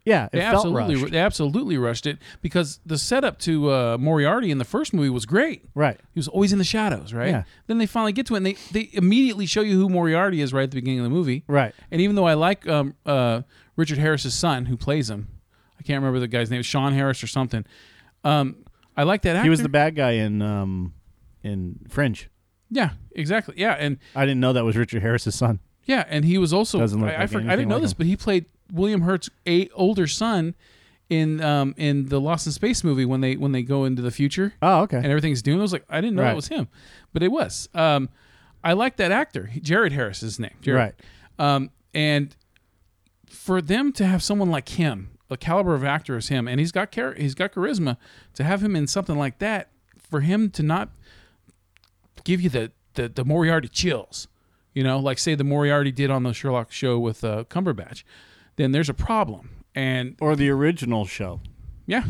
Yeah, 0.04 0.24
it 0.26 0.32
They 0.32 0.40
felt 0.40 0.54
absolutely 0.66 0.96
rushed. 0.96 1.12
they 1.12 1.18
absolutely 1.20 1.78
rushed 1.78 2.06
it 2.06 2.18
because 2.40 2.80
the 2.84 2.98
setup 2.98 3.38
to 3.40 3.70
uh, 3.70 3.98
Moriarty 4.00 4.50
in 4.50 4.58
the 4.58 4.64
first 4.64 4.92
movie 4.92 5.10
was 5.10 5.26
great. 5.26 5.64
Right. 5.76 5.96
He 6.12 6.18
was 6.18 6.26
always 6.26 6.52
in 6.52 6.58
the 6.58 6.64
shadows, 6.64 7.14
right? 7.14 7.28
Yeah. 7.28 7.42
Then 7.68 7.78
they 7.78 7.86
finally 7.86 8.10
get 8.12 8.26
to 8.26 8.34
it 8.34 8.38
and 8.38 8.46
they, 8.46 8.56
they 8.72 8.88
immediately 8.94 9.46
show 9.46 9.60
you 9.60 9.78
who 9.78 9.88
Moriarty 9.88 10.40
is 10.40 10.52
right 10.52 10.64
at 10.64 10.72
the 10.72 10.76
beginning 10.76 10.98
of 10.98 11.04
the 11.04 11.10
movie. 11.10 11.44
Right. 11.46 11.72
And 11.92 12.00
even 12.00 12.16
though 12.16 12.26
I 12.26 12.34
like 12.34 12.66
um, 12.68 12.96
uh, 13.06 13.42
Richard 13.76 13.98
Harris's 13.98 14.34
son 14.34 14.66
who 14.66 14.76
plays 14.76 15.08
him, 15.08 15.28
I 15.78 15.84
can't 15.84 15.98
remember 16.02 16.18
the 16.18 16.26
guy's 16.26 16.50
name, 16.50 16.62
Sean 16.62 16.92
Harris 16.94 17.22
or 17.22 17.28
something. 17.28 17.64
Um, 18.24 18.56
I 18.96 19.04
like 19.04 19.22
that 19.22 19.36
actor. 19.36 19.44
He 19.44 19.50
was 19.50 19.62
the 19.62 19.68
bad 19.68 19.94
guy 19.94 20.12
in 20.12 20.42
um 20.42 20.94
in 21.44 21.78
Fringe. 21.88 22.28
Yeah, 22.74 22.90
exactly. 23.14 23.54
Yeah, 23.58 23.72
and 23.72 23.98
I 24.16 24.24
didn't 24.24 24.40
know 24.40 24.52
that 24.54 24.64
was 24.64 24.76
Richard 24.76 25.02
Harris's 25.02 25.34
son. 25.34 25.60
yeah, 25.84 26.04
and 26.08 26.24
he 26.24 26.38
was 26.38 26.52
also 26.52 26.78
Doesn't 26.78 27.00
look 27.00 27.10
I, 27.10 27.14
I, 27.14 27.18
like 27.20 27.30
for- 27.30 27.38
I 27.38 27.40
anything 27.42 27.56
didn't 27.58 27.68
know 27.68 27.74
like 27.76 27.82
this, 27.82 27.90
him. 27.92 27.96
but 27.98 28.06
he 28.06 28.16
played 28.16 28.46
William 28.72 29.02
Hurt's 29.02 29.28
a 29.46 29.68
older 29.70 30.06
son 30.06 30.54
in 31.10 31.42
um 31.42 31.74
in 31.76 32.06
the 32.08 32.18
Lost 32.20 32.46
in 32.46 32.52
Space 32.52 32.82
movie 32.82 33.04
when 33.04 33.20
they 33.20 33.36
when 33.36 33.52
they 33.52 33.62
go 33.62 33.84
into 33.84 34.00
the 34.00 34.10
future 34.10 34.54
Oh, 34.62 34.80
okay. 34.82 34.96
and 34.96 35.06
everything's 35.06 35.42
doomed. 35.42 35.58
I 35.58 35.62
was 35.62 35.72
like, 35.74 35.84
I 35.90 36.00
didn't 36.00 36.16
know 36.16 36.22
Right. 36.22 36.28
that 36.28 36.36
was 36.36 36.48
him, 36.48 36.68
but 37.12 37.22
it 37.22 37.28
was. 37.30 37.68
Um, 37.74 38.08
I 38.64 38.72
like 38.72 38.96
that 38.96 39.10
actor, 39.12 39.50
Jared 39.60 39.92
Harris 39.92 40.18
is 40.18 40.22
his 40.34 40.38
name. 40.40 40.54
Jared. 40.62 40.94
Right. 41.38 41.54
Um, 41.54 41.70
and 41.92 42.34
for 43.28 43.60
them 43.60 43.92
to 43.92 44.06
have 44.06 44.22
someone 44.22 44.50
like 44.50 44.70
him, 44.70 45.10
a 45.30 45.36
caliber 45.36 45.74
of 45.74 45.84
actor 45.84 46.16
as 46.16 46.28
him, 46.28 46.46
and 46.48 46.60
he's 46.60 46.72
got 46.72 46.92
char- 46.92 47.14
he's 47.14 47.34
got 47.34 47.52
charisma, 47.52 47.96
to 48.34 48.44
have 48.44 48.62
him 48.62 48.74
in 48.76 48.86
something 48.86 49.18
like 49.18 49.38
that, 49.40 49.68
for 49.98 50.20
him 50.20 50.48
to 50.50 50.62
not 50.62 50.90
give 52.24 52.40
you 52.40 52.48
the 52.50 52.72
the, 52.94 53.08
the 53.08 53.24
Moriarty 53.24 53.68
chills, 53.68 54.28
you 54.74 54.82
know, 54.84 54.98
like 54.98 55.18
say 55.18 55.34
the 55.34 55.44
Moriarty 55.44 55.90
did 55.92 56.10
on 56.10 56.22
the 56.24 56.32
Sherlock 56.34 56.70
show 56.70 56.98
with 56.98 57.24
uh, 57.24 57.44
Cumberbatch, 57.44 58.04
then 58.56 58.72
there's 58.72 58.88
a 58.90 58.94
problem. 58.94 59.50
And 59.74 60.16
Or 60.20 60.36
the 60.36 60.50
original 60.50 61.06
show 61.06 61.40
yeah, 61.86 62.04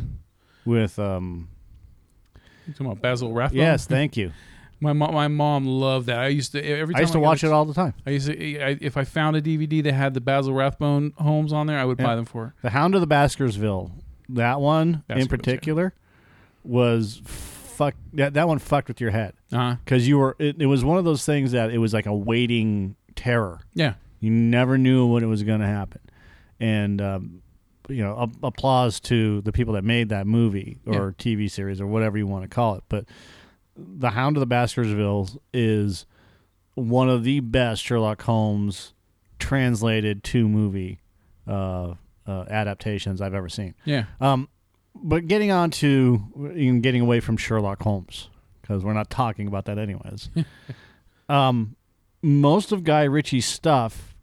with 0.65 0.99
um 0.99 1.49
you 2.67 2.73
talking 2.73 2.87
about 2.87 3.01
Basil 3.01 3.33
Rathbone. 3.33 3.59
Yes, 3.59 3.87
thank 3.87 4.17
you. 4.17 4.33
my 4.81 4.93
mom, 4.93 5.15
my 5.15 5.29
mom 5.29 5.65
loved 5.67 6.07
that. 6.07 6.19
I 6.19 6.27
used 6.29 6.53
to 6.53 6.63
every 6.65 6.95
time 6.95 6.99
I 6.99 7.03
used 7.03 7.13
to 7.13 7.19
got 7.21 7.25
watch 7.25 7.45
a- 7.45 7.47
it 7.47 7.53
all 7.53 7.65
the 7.65 7.75
time. 7.75 7.95
I 8.05 8.11
used 8.11 8.27
to, 8.27 8.61
I, 8.61 8.77
if 8.81 8.97
I 8.97 9.05
found 9.05 9.37
a 9.37 9.43
DVD 9.43 9.83
that 9.85 9.93
had 9.93 10.15
the 10.15 10.21
Basil 10.21 10.53
Rathbone 10.53 11.13
Holmes 11.19 11.53
on 11.53 11.69
there, 11.69 11.79
I 11.79 11.85
would 11.85 11.99
buy 11.99 12.17
them 12.17 12.25
for 12.25 12.47
her. 12.47 12.55
The 12.63 12.71
Hound 12.71 12.95
of 12.97 13.01
the 13.01 13.07
Baskersville. 13.07 13.93
That 14.29 14.61
one 14.61 14.89
in 14.89 14.93
Baskervilles, 15.09 15.19
yeah. 15.21 15.27
particular 15.27 15.95
was 16.65 17.23
fuck 17.91 17.95
that 18.15 18.35
that 18.35 18.47
one 18.49 18.59
fucked 18.59 18.89
with 18.89 19.01
your 19.01 19.11
head. 19.11 19.35
Uh-huh. 19.53 19.77
because 19.85 20.07
you 20.09 20.19
were 20.19 20.37
it, 20.39 20.61
it 20.61 20.67
was 20.67 20.85
one 20.85 20.99
of 20.99 21.05
those 21.05 21.25
things 21.25 21.53
that 21.53 21.71
it 21.71 21.79
was 21.79 21.93
like 21.93 22.07
a 22.07 22.15
waiting 22.15 22.97
terror 23.15 23.61
Yeah. 23.75 23.95
you 24.21 24.31
never 24.31 24.79
knew 24.79 25.07
when 25.07 25.23
it 25.23 25.27
was 25.27 25.43
going 25.43 25.61
to 25.61 25.67
happen 25.67 26.01
and 26.61 27.01
um, 27.03 27.43
you 27.89 28.03
know 28.03 28.15
a- 28.17 28.47
applause 28.47 29.01
to 29.01 29.41
the 29.43 29.53
people 29.53 29.75
that 29.75 29.85
made 29.85 30.09
that 30.11 30.27
movie 30.27 30.79
or 30.87 31.13
tv 31.19 31.51
series 31.51 31.81
or 31.81 31.87
whatever 31.87 32.17
you 32.17 32.27
want 32.27 32.43
to 32.45 32.49
call 32.49 32.77
it 32.77 32.85
but 32.89 33.05
the 33.77 34.11
hound 34.11 34.37
of 34.37 34.41
the 34.41 34.47
baskervilles 34.47 35.37
is 35.53 36.07
one 36.75 37.09
of 37.11 37.25
the 37.25 37.41
best 37.41 37.83
sherlock 37.83 38.23
holmes 38.23 38.95
translated 39.39 40.23
to 40.25 40.49
movie 40.49 41.01
uh, 41.49 41.95
uh, 42.27 42.45
adaptations 42.49 43.21
i've 43.21 43.35
ever 43.35 43.49
seen 43.49 43.75
Yeah. 43.85 44.05
um, 44.21 44.49
but 44.95 45.27
getting 45.27 45.51
on 45.51 45.71
to 45.73 46.53
even 46.57 46.81
getting 46.81 47.01
away 47.01 47.21
from 47.21 47.37
Sherlock 47.37 47.83
Holmes 47.83 48.29
because 48.61 48.85
we're 48.85 48.93
not 48.93 49.11
talking 49.11 49.47
about 49.49 49.65
that 49.67 49.79
anyways. 49.79 50.31
um, 51.29 51.77
most 52.23 52.73
of 52.73 52.85
Guy 52.85 53.05
Ritchie's 53.05 53.47
stuff 53.47 54.15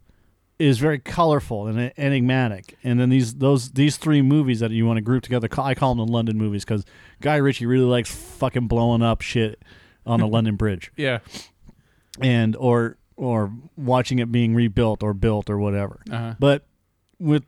is 0.58 0.78
very 0.78 0.98
colorful 0.98 1.66
and 1.66 1.92
enigmatic, 1.96 2.76
and 2.84 3.00
then 3.00 3.08
these 3.08 3.34
those 3.34 3.70
these 3.72 3.96
three 3.96 4.22
movies 4.22 4.60
that 4.60 4.70
you 4.70 4.86
want 4.86 4.98
to 4.98 5.02
group 5.02 5.22
together, 5.22 5.48
I 5.58 5.74
call 5.74 5.94
them 5.94 6.06
the 6.06 6.12
London 6.12 6.36
movies 6.38 6.64
because 6.64 6.84
Guy 7.20 7.36
Ritchie 7.36 7.66
really 7.66 7.84
likes 7.84 8.10
fucking 8.14 8.66
blowing 8.68 9.02
up 9.02 9.22
shit 9.22 9.62
on 10.06 10.20
the 10.20 10.26
London 10.28 10.56
Bridge 10.56 10.92
Yeah. 10.96 11.18
and 12.20 12.56
or 12.56 12.96
or 13.16 13.52
watching 13.76 14.18
it 14.18 14.32
being 14.32 14.54
rebuilt 14.54 15.02
or 15.02 15.12
built 15.14 15.50
or 15.50 15.58
whatever. 15.58 16.00
Uh-huh. 16.10 16.34
But 16.38 16.66
with 17.18 17.44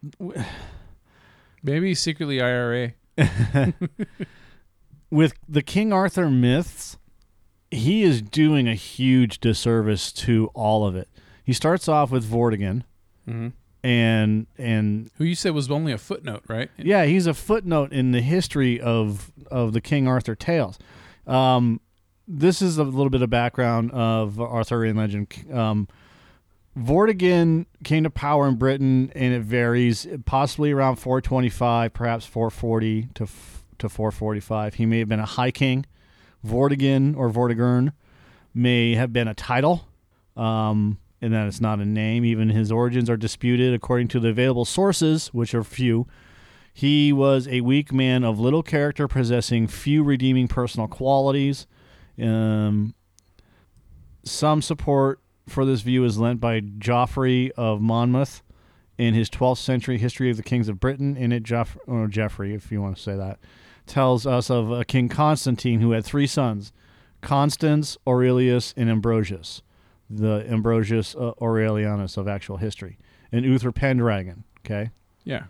Maybe 1.63 1.95
secretly 1.95 2.41
IRA. 2.41 2.93
with 5.11 5.35
the 5.49 5.63
King 5.63 5.93
Arthur 5.93 6.31
myths, 6.31 6.97
he 7.71 8.03
is 8.03 8.23
doing 8.23 8.69
a 8.69 8.75
huge 8.75 9.41
disservice 9.41 10.13
to 10.13 10.51
all 10.55 10.87
of 10.87 10.97
it. 10.97 11.09
He 11.45 11.53
starts 11.53 11.89
off 11.89 12.11
with 12.11 12.25
Vortigern, 12.25 12.85
Mhm. 13.29 13.53
and 13.83 14.47
and 14.59 15.11
Who 15.19 15.25
you 15.25 15.35
said 15.35 15.53
was 15.55 15.71
only 15.71 15.93
a 15.93 15.99
footnote, 15.99 16.45
right? 16.49 16.71
yeah, 16.79 17.05
he's 17.05 17.27
a 17.27 17.35
footnote 17.35 17.93
in 17.93 18.13
the 18.13 18.21
history 18.21 18.81
of 18.81 19.33
of 19.51 19.73
the 19.73 19.81
King 19.81 20.07
Arthur 20.07 20.35
tales. 20.35 20.79
Um, 21.27 21.81
this 22.29 22.63
is 22.63 22.79
a 22.79 22.85
little 22.85 23.11
bit 23.11 23.23
of 23.23 23.31
background 23.31 23.91
of 23.93 24.41
Arthurian 24.41 24.97
legend. 24.97 25.33
Um, 25.53 25.89
Vortigern 26.77 27.67
came 27.85 28.05
to 28.05 28.11
power 28.11 28.49
in 28.49 28.57
Britain, 28.57 29.13
and 29.15 29.35
it 29.35 29.43
varies, 29.43 30.07
possibly 30.25 30.73
around 30.73 30.97
425, 30.97 31.93
perhaps 31.93 32.25
440 32.27 33.09
to 33.15 33.27
to 33.79 33.89
445. 33.89 34.75
He 34.75 34.87
may 34.87 35.01
have 35.01 35.09
been 35.09 35.21
a 35.21 35.27
high 35.27 35.51
king. 35.51 35.85
Vortigern 36.47 37.17
or 37.17 37.31
Vortigern 37.31 37.93
may 38.55 38.95
have 38.95 39.13
been 39.13 39.29
a 39.29 39.35
title, 39.35 39.89
um, 40.37 40.99
and 41.21 41.33
that 41.35 41.47
it's 41.47 41.61
not 41.61 41.81
a 41.81 41.85
name. 41.85 42.25
Even 42.25 42.49
his 42.49 42.73
origins 42.73 43.11
are 43.11 43.17
disputed 43.17 43.75
according 43.75 44.09
to 44.09 44.21
the 44.21 44.29
available 44.29 44.65
sources, 44.65 45.29
which 45.29 45.55
are 45.55 45.65
few. 45.65 46.07
He 46.73 47.13
was 47.13 47.47
a 47.49 47.61
weak 47.61 47.93
man 47.93 48.25
of 48.25 48.41
little 48.41 48.63
character, 48.63 49.07
possessing 49.07 49.67
few 49.67 50.03
redeeming 50.03 50.49
personal 50.49 50.89
qualities. 50.89 51.67
Um, 52.21 52.95
some 54.25 54.63
support 54.63 55.22
for 55.49 55.65
this 55.65 55.81
view 55.83 56.05
is 56.05 56.19
lent 56.19 56.41
by 56.41 56.61
Geoffrey 56.61 57.53
of 57.53 57.81
Monmouth 57.81 58.43
in 58.99 59.15
his 59.15 59.29
12th 59.31 59.59
century 59.59 59.99
History 59.99 60.31
of 60.31 60.37
the 60.37 60.43
Kings 60.43 60.69
of 60.69 60.79
Britain. 60.81 61.17
In 61.17 61.33
it, 61.33 61.43
Geoff- 61.43 61.79
or 61.87 62.07
Geoffrey, 62.07 62.55
if 62.55 62.71
you 62.71 62.81
want 62.81 62.97
to 62.97 63.03
say 63.03 63.17
that, 63.17 63.39
tells 63.87 64.27
us 64.27 64.51
of 64.51 64.71
a 64.71 64.85
King 64.85 65.09
Constantine 65.09 65.81
who 65.81 65.93
had 65.93 66.05
three 66.05 66.27
sons 66.27 66.73
Constans, 67.21 67.97
Aurelius, 68.07 68.75
and 68.77 68.91
Ambrosius, 68.91 69.63
the 70.11 70.45
Ambrosius 70.49 71.15
uh, 71.15 71.33
Aurelianus 71.41 72.17
of 72.17 72.27
actual 72.27 72.57
history, 72.57 72.99
and 73.31 73.45
Uther 73.45 73.73
Pendragon. 73.73 74.45
Okay. 74.65 74.91
Yeah. 75.25 75.45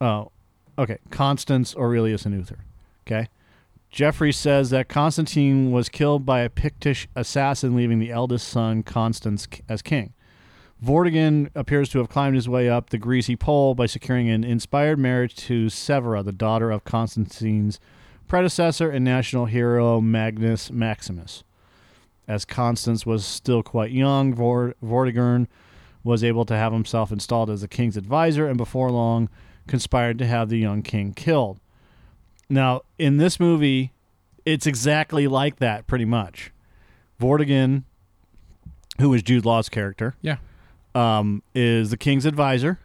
Oh, 0.00 0.30
okay. 0.78 0.98
Constans, 1.10 1.74
Aurelius, 1.76 2.24
and 2.24 2.34
Uther. 2.34 2.58
Okay. 3.06 3.28
Geoffrey 3.94 4.32
says 4.32 4.70
that 4.70 4.88
Constantine 4.88 5.70
was 5.70 5.88
killed 5.88 6.26
by 6.26 6.40
a 6.40 6.48
Pictish 6.48 7.06
assassin, 7.14 7.76
leaving 7.76 8.00
the 8.00 8.10
eldest 8.10 8.48
son, 8.48 8.82
Constans, 8.82 9.46
k- 9.46 9.62
as 9.68 9.82
king. 9.82 10.12
Vortigern 10.84 11.48
appears 11.54 11.88
to 11.90 11.98
have 11.98 12.08
climbed 12.08 12.34
his 12.34 12.48
way 12.48 12.68
up 12.68 12.90
the 12.90 12.98
greasy 12.98 13.36
pole 13.36 13.76
by 13.76 13.86
securing 13.86 14.28
an 14.28 14.42
inspired 14.42 14.98
marriage 14.98 15.36
to 15.36 15.68
Severa, 15.68 16.24
the 16.24 16.32
daughter 16.32 16.72
of 16.72 16.82
Constantine's 16.82 17.78
predecessor 18.26 18.90
and 18.90 19.04
national 19.04 19.44
hero 19.44 20.00
Magnus 20.00 20.72
Maximus. 20.72 21.44
As 22.26 22.44
Constans 22.44 23.06
was 23.06 23.24
still 23.24 23.62
quite 23.62 23.92
young, 23.92 24.34
Vor- 24.34 24.74
Vortigern 24.82 25.46
was 26.02 26.24
able 26.24 26.44
to 26.46 26.56
have 26.56 26.72
himself 26.72 27.12
installed 27.12 27.48
as 27.48 27.60
the 27.60 27.68
king's 27.68 27.96
advisor 27.96 28.48
and 28.48 28.56
before 28.56 28.90
long 28.90 29.28
conspired 29.68 30.18
to 30.18 30.26
have 30.26 30.48
the 30.48 30.58
young 30.58 30.82
king 30.82 31.14
killed. 31.14 31.60
Now, 32.48 32.82
in 32.98 33.16
this 33.16 33.40
movie, 33.40 33.92
it's 34.44 34.66
exactly 34.66 35.26
like 35.26 35.56
that, 35.56 35.86
pretty 35.86 36.04
much. 36.04 36.52
Vortigern, 37.20 37.84
who 39.00 39.12
is 39.14 39.22
Jude 39.22 39.44
Law's 39.44 39.68
character, 39.68 40.14
Yeah. 40.20 40.36
um, 40.94 41.42
is 41.54 41.90
the 41.90 41.96
king's 41.96 42.26
advisor, 42.26 42.78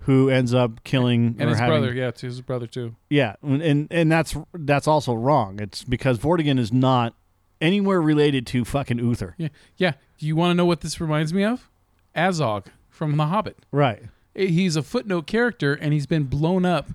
who 0.00 0.28
ends 0.30 0.54
up 0.54 0.82
killing 0.84 1.36
And 1.38 1.42
or 1.42 1.48
his 1.50 1.58
having, 1.58 1.80
brother, 1.80 1.94
yeah, 1.94 2.10
too, 2.10 2.26
his 2.26 2.40
brother 2.40 2.66
too. 2.66 2.96
yeah, 3.10 3.36
and 3.42 3.86
and 3.90 4.10
that's 4.10 4.34
that's 4.54 4.88
also 4.88 5.12
wrong. 5.14 5.60
It's 5.60 5.84
because 5.84 6.18
Vortigern 6.18 6.58
is 6.58 6.72
not 6.72 7.14
anywhere 7.60 8.00
related 8.00 8.46
to 8.48 8.64
fucking 8.64 8.98
Uther. 8.98 9.34
Yeah, 9.38 9.48
yeah. 9.76 9.92
Do 10.18 10.26
you 10.26 10.34
want 10.34 10.50
to 10.52 10.54
know 10.54 10.64
what 10.64 10.80
this 10.80 11.00
reminds 11.00 11.32
me 11.34 11.44
of? 11.44 11.68
Azog 12.16 12.66
from 12.88 13.16
The 13.16 13.26
Hobbit. 13.26 13.58
Right. 13.70 14.02
He's 14.34 14.76
a 14.76 14.82
footnote 14.82 15.26
character, 15.26 15.74
and 15.74 15.92
he's 15.92 16.06
been 16.06 16.24
blown 16.24 16.64
up 16.64 16.88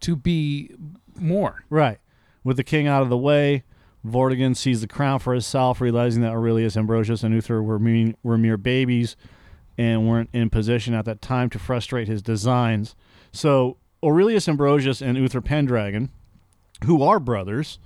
to 0.00 0.16
be 0.16 0.70
more. 1.20 1.64
Right. 1.70 1.98
With 2.44 2.56
the 2.56 2.64
king 2.64 2.86
out 2.86 3.02
of 3.02 3.08
the 3.08 3.16
way, 3.16 3.64
Vortigern 4.06 4.56
sees 4.56 4.80
the 4.80 4.86
crown 4.86 5.18
for 5.18 5.32
himself, 5.32 5.80
realizing 5.80 6.22
that 6.22 6.32
Aurelius 6.32 6.76
Ambrosius 6.76 7.22
and 7.22 7.34
Uther 7.34 7.62
were, 7.62 7.78
mean, 7.78 8.16
were 8.22 8.38
mere 8.38 8.56
babies 8.56 9.16
and 9.76 10.08
weren't 10.08 10.30
in 10.32 10.48
position 10.48 10.94
at 10.94 11.04
that 11.04 11.20
time 11.20 11.50
to 11.50 11.58
frustrate 11.58 12.08
his 12.08 12.22
designs. 12.22 12.94
So 13.32 13.76
Aurelius 14.02 14.48
Ambrosius 14.48 15.02
and 15.02 15.18
Uther 15.18 15.40
Pendragon, 15.40 16.10
who 16.84 17.02
are 17.02 17.18
brothers, 17.18 17.78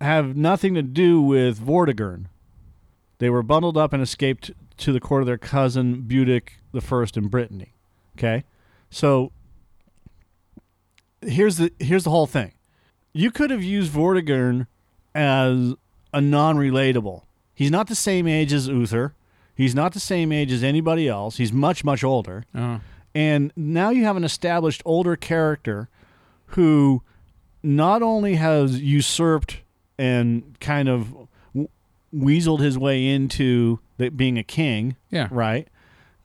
have 0.00 0.36
nothing 0.36 0.74
to 0.74 0.82
do 0.82 1.20
with 1.20 1.58
Vortigern. 1.58 2.26
They 3.18 3.28
were 3.28 3.42
bundled 3.42 3.76
up 3.76 3.92
and 3.92 4.02
escaped 4.02 4.50
to 4.78 4.92
the 4.92 5.00
court 5.00 5.22
of 5.22 5.26
their 5.26 5.38
cousin 5.38 6.04
Budic 6.08 6.50
the 6.72 6.80
First 6.80 7.16
in 7.16 7.28
Brittany. 7.28 7.74
Okay, 8.16 8.44
so 8.90 9.32
here's 11.22 11.56
the 11.56 11.72
here's 11.78 12.04
the 12.04 12.10
whole 12.10 12.26
thing. 12.26 12.52
You 13.12 13.30
could 13.30 13.50
have 13.50 13.62
used 13.62 13.92
Vortigern 13.92 14.66
as 15.14 15.74
a 16.12 16.20
non-relatable. 16.20 17.22
He's 17.54 17.70
not 17.70 17.88
the 17.88 17.94
same 17.94 18.26
age 18.26 18.52
as 18.52 18.68
Uther. 18.68 19.14
He's 19.54 19.74
not 19.74 19.92
the 19.92 20.00
same 20.00 20.32
age 20.32 20.52
as 20.52 20.62
anybody 20.62 21.08
else. 21.08 21.36
He's 21.36 21.52
much 21.52 21.84
much 21.84 22.02
older. 22.04 22.44
Uh, 22.54 22.78
And 23.14 23.52
now 23.56 23.90
you 23.90 24.04
have 24.04 24.16
an 24.16 24.24
established 24.24 24.82
older 24.84 25.16
character 25.16 25.88
who 26.54 27.02
not 27.62 28.02
only 28.02 28.36
has 28.36 28.80
usurped 28.80 29.60
and 29.98 30.56
kind 30.60 30.88
of 30.88 31.14
weaseled 32.14 32.60
his 32.60 32.78
way 32.78 33.06
into 33.06 33.80
the, 33.98 34.08
being 34.08 34.38
a 34.38 34.42
king, 34.42 34.96
yeah. 35.10 35.28
right? 35.30 35.68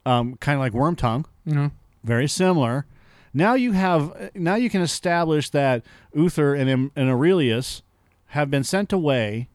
Um, 0.05 0.35
kind 0.37 0.55
of 0.55 0.59
like 0.61 0.73
Wormtongue, 0.73 1.25
You 1.45 1.55
know, 1.55 1.71
very 2.03 2.27
similar. 2.27 2.85
Now 3.37 3.55
you 3.55 3.73
have 3.73 4.31
now 4.33 4.55
you 4.55 4.69
can 4.69 4.81
establish 4.81 5.49
that 5.49 5.83
Uther 6.13 6.55
and, 6.55 6.89
and 6.95 7.09
Aurelius 7.09 7.83
have 8.27 8.49
been 8.49 8.63
sent 8.63 8.93
away 8.93 9.49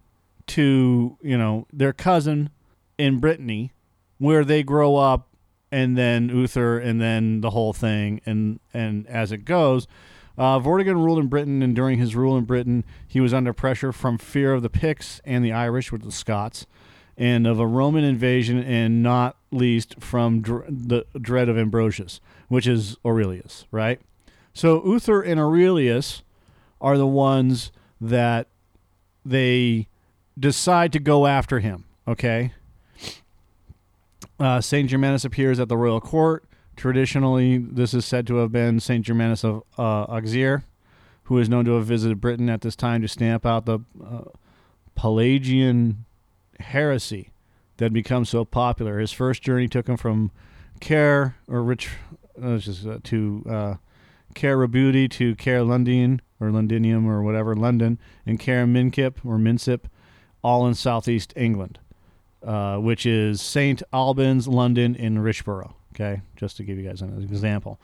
to 0.49 1.17
you 1.23 1.39
know 1.39 1.67
their 1.73 1.95
cousin 1.95 2.51
in 2.99 3.21
Brittany, 3.21 3.73
where 4.19 4.45
they 4.45 4.63
grow 4.63 4.97
up, 4.97 5.29
and 5.73 5.97
then 5.97 6.29
Uther, 6.29 6.79
and 6.79 7.01
then 7.01 7.41
the 7.41 7.51
whole 7.51 7.73
thing, 7.73 8.21
and 8.27 8.61
and 8.75 9.07
as 9.07 9.33
it 9.33 9.47
goes. 9.47 9.89
Uh, 10.37 10.59
Vortigern 10.59 11.03
ruled 11.03 11.19
in 11.19 11.29
Britain, 11.29 11.63
and 11.63 11.75
during 11.75 11.99
his 11.99 12.15
rule 12.15 12.37
in 12.37 12.45
Britain, 12.45 12.85
he 13.09 13.21
was 13.21 13.33
under 13.33 13.55
pressure 13.55 13.93
from 13.93 14.19
fear 14.19 14.53
of 14.53 14.63
the 14.63 14.71
Picts 14.71 15.23
and 15.25 15.43
the 15.43 15.53
Irish, 15.53 15.91
with 15.91 16.03
the 16.03 16.13
Scots, 16.13 16.67
and 17.17 17.47
of 17.47 17.59
a 17.59 17.67
Roman 17.67 18.05
invasion, 18.05 18.63
and 18.63 19.03
not 19.03 19.37
least 19.51 19.97
from 20.01 20.43
dr- 20.43 20.67
the 20.69 21.07
dread 21.19 21.49
of 21.49 21.57
Ambrosius, 21.59 22.21
which 22.51 22.67
is 22.67 22.97
Aurelius, 23.07 23.65
right? 23.71 24.01
So 24.53 24.83
Uther 24.85 25.23
and 25.23 25.39
Aurelius 25.39 26.25
are 26.81 26.99
the 26.99 27.07
ones 27.07 27.71
that 28.01 28.49
they 29.25 29.87
decide 30.37 30.93
to 30.93 30.99
go 30.99 31.29
after 31.29 31.61
him, 31.61 31.85
okay? 32.09 32.53
Uh, 34.41 34.61
Saint 34.61 34.91
Germanus 34.91 35.25
appears 35.25 35.61
at 35.61 35.69
the 35.69 35.77
royal 35.77 36.01
court. 36.01 36.45
Traditionally, 36.75 37.59
this 37.59 37.95
is 37.95 38.05
said 38.05 38.27
to 38.27 38.37
have 38.37 38.51
been 38.51 38.81
Saint 38.81 39.07
Germanus 39.07 39.45
of 39.45 39.63
uh, 39.79 40.07
Auxerre, 40.09 40.65
who 41.25 41.39
is 41.39 41.49
known 41.49 41.65
to 41.67 41.77
have 41.77 41.87
visited 41.87 42.21
Britain 42.21 42.51
at 42.51 42.63
this 42.63 42.75
time 42.75 43.01
to 43.03 43.09
stamp 43.09 43.47
out 43.47 43.65
the 43.65 43.79
uh, 44.05 44.23
Pelagian 44.97 46.05
heresy 46.59 47.31
that 47.77 47.85
had 47.85 47.93
become 47.93 48.25
so 48.25 48.45
popular. 48.45 48.99
His 48.99 49.13
first 49.13 49.41
journey 49.41 49.69
took 49.69 49.89
him 49.89 49.97
from 49.97 50.33
Care 50.81 51.37
or 51.47 51.63
Rich 51.63 51.91
uh, 52.43 52.59
just, 52.59 52.87
uh, 52.87 52.99
to 53.05 53.45
uh, 53.49 53.75
Care 54.35 54.67
to 54.67 55.35
Care 55.37 55.63
London 55.63 56.23
or 56.39 56.51
Londinium 56.51 57.07
or 57.07 57.23
whatever 57.23 57.55
London 57.55 57.99
and 58.25 58.39
Care 58.39 58.67
Minkip 58.67 59.17
or 59.25 59.37
Minsip, 59.37 59.85
all 60.43 60.67
in 60.67 60.75
southeast 60.75 61.33
England, 61.37 61.79
uh, 62.43 62.77
which 62.77 63.05
is 63.05 63.41
St 63.41 63.83
Albans, 63.93 64.49
London, 64.49 64.97
and 64.97 65.19
Richborough. 65.19 65.75
Okay, 65.95 66.23
just 66.37 66.57
to 66.57 66.65
give 66.65 66.79
you 66.79 66.89
guys 66.89 67.03
an 67.03 67.21
example. 67.23 67.81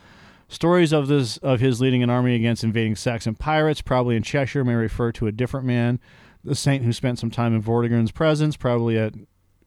Stories 0.48 0.92
of 0.92 1.08
this 1.08 1.38
of 1.38 1.58
his 1.58 1.80
leading 1.80 2.02
an 2.02 2.10
army 2.10 2.36
against 2.36 2.62
invading 2.62 2.94
Saxon 2.94 3.34
pirates, 3.34 3.82
probably 3.82 4.16
in 4.16 4.22
Cheshire, 4.22 4.64
may 4.64 4.74
refer 4.74 5.10
to 5.12 5.26
a 5.26 5.32
different 5.32 5.66
man, 5.66 5.98
the 6.44 6.54
saint 6.54 6.84
who 6.84 6.92
spent 6.92 7.18
some 7.18 7.30
time 7.30 7.54
in 7.54 7.60
Vortigern's 7.60 8.12
presence, 8.12 8.56
probably 8.56 8.96
at 8.96 9.14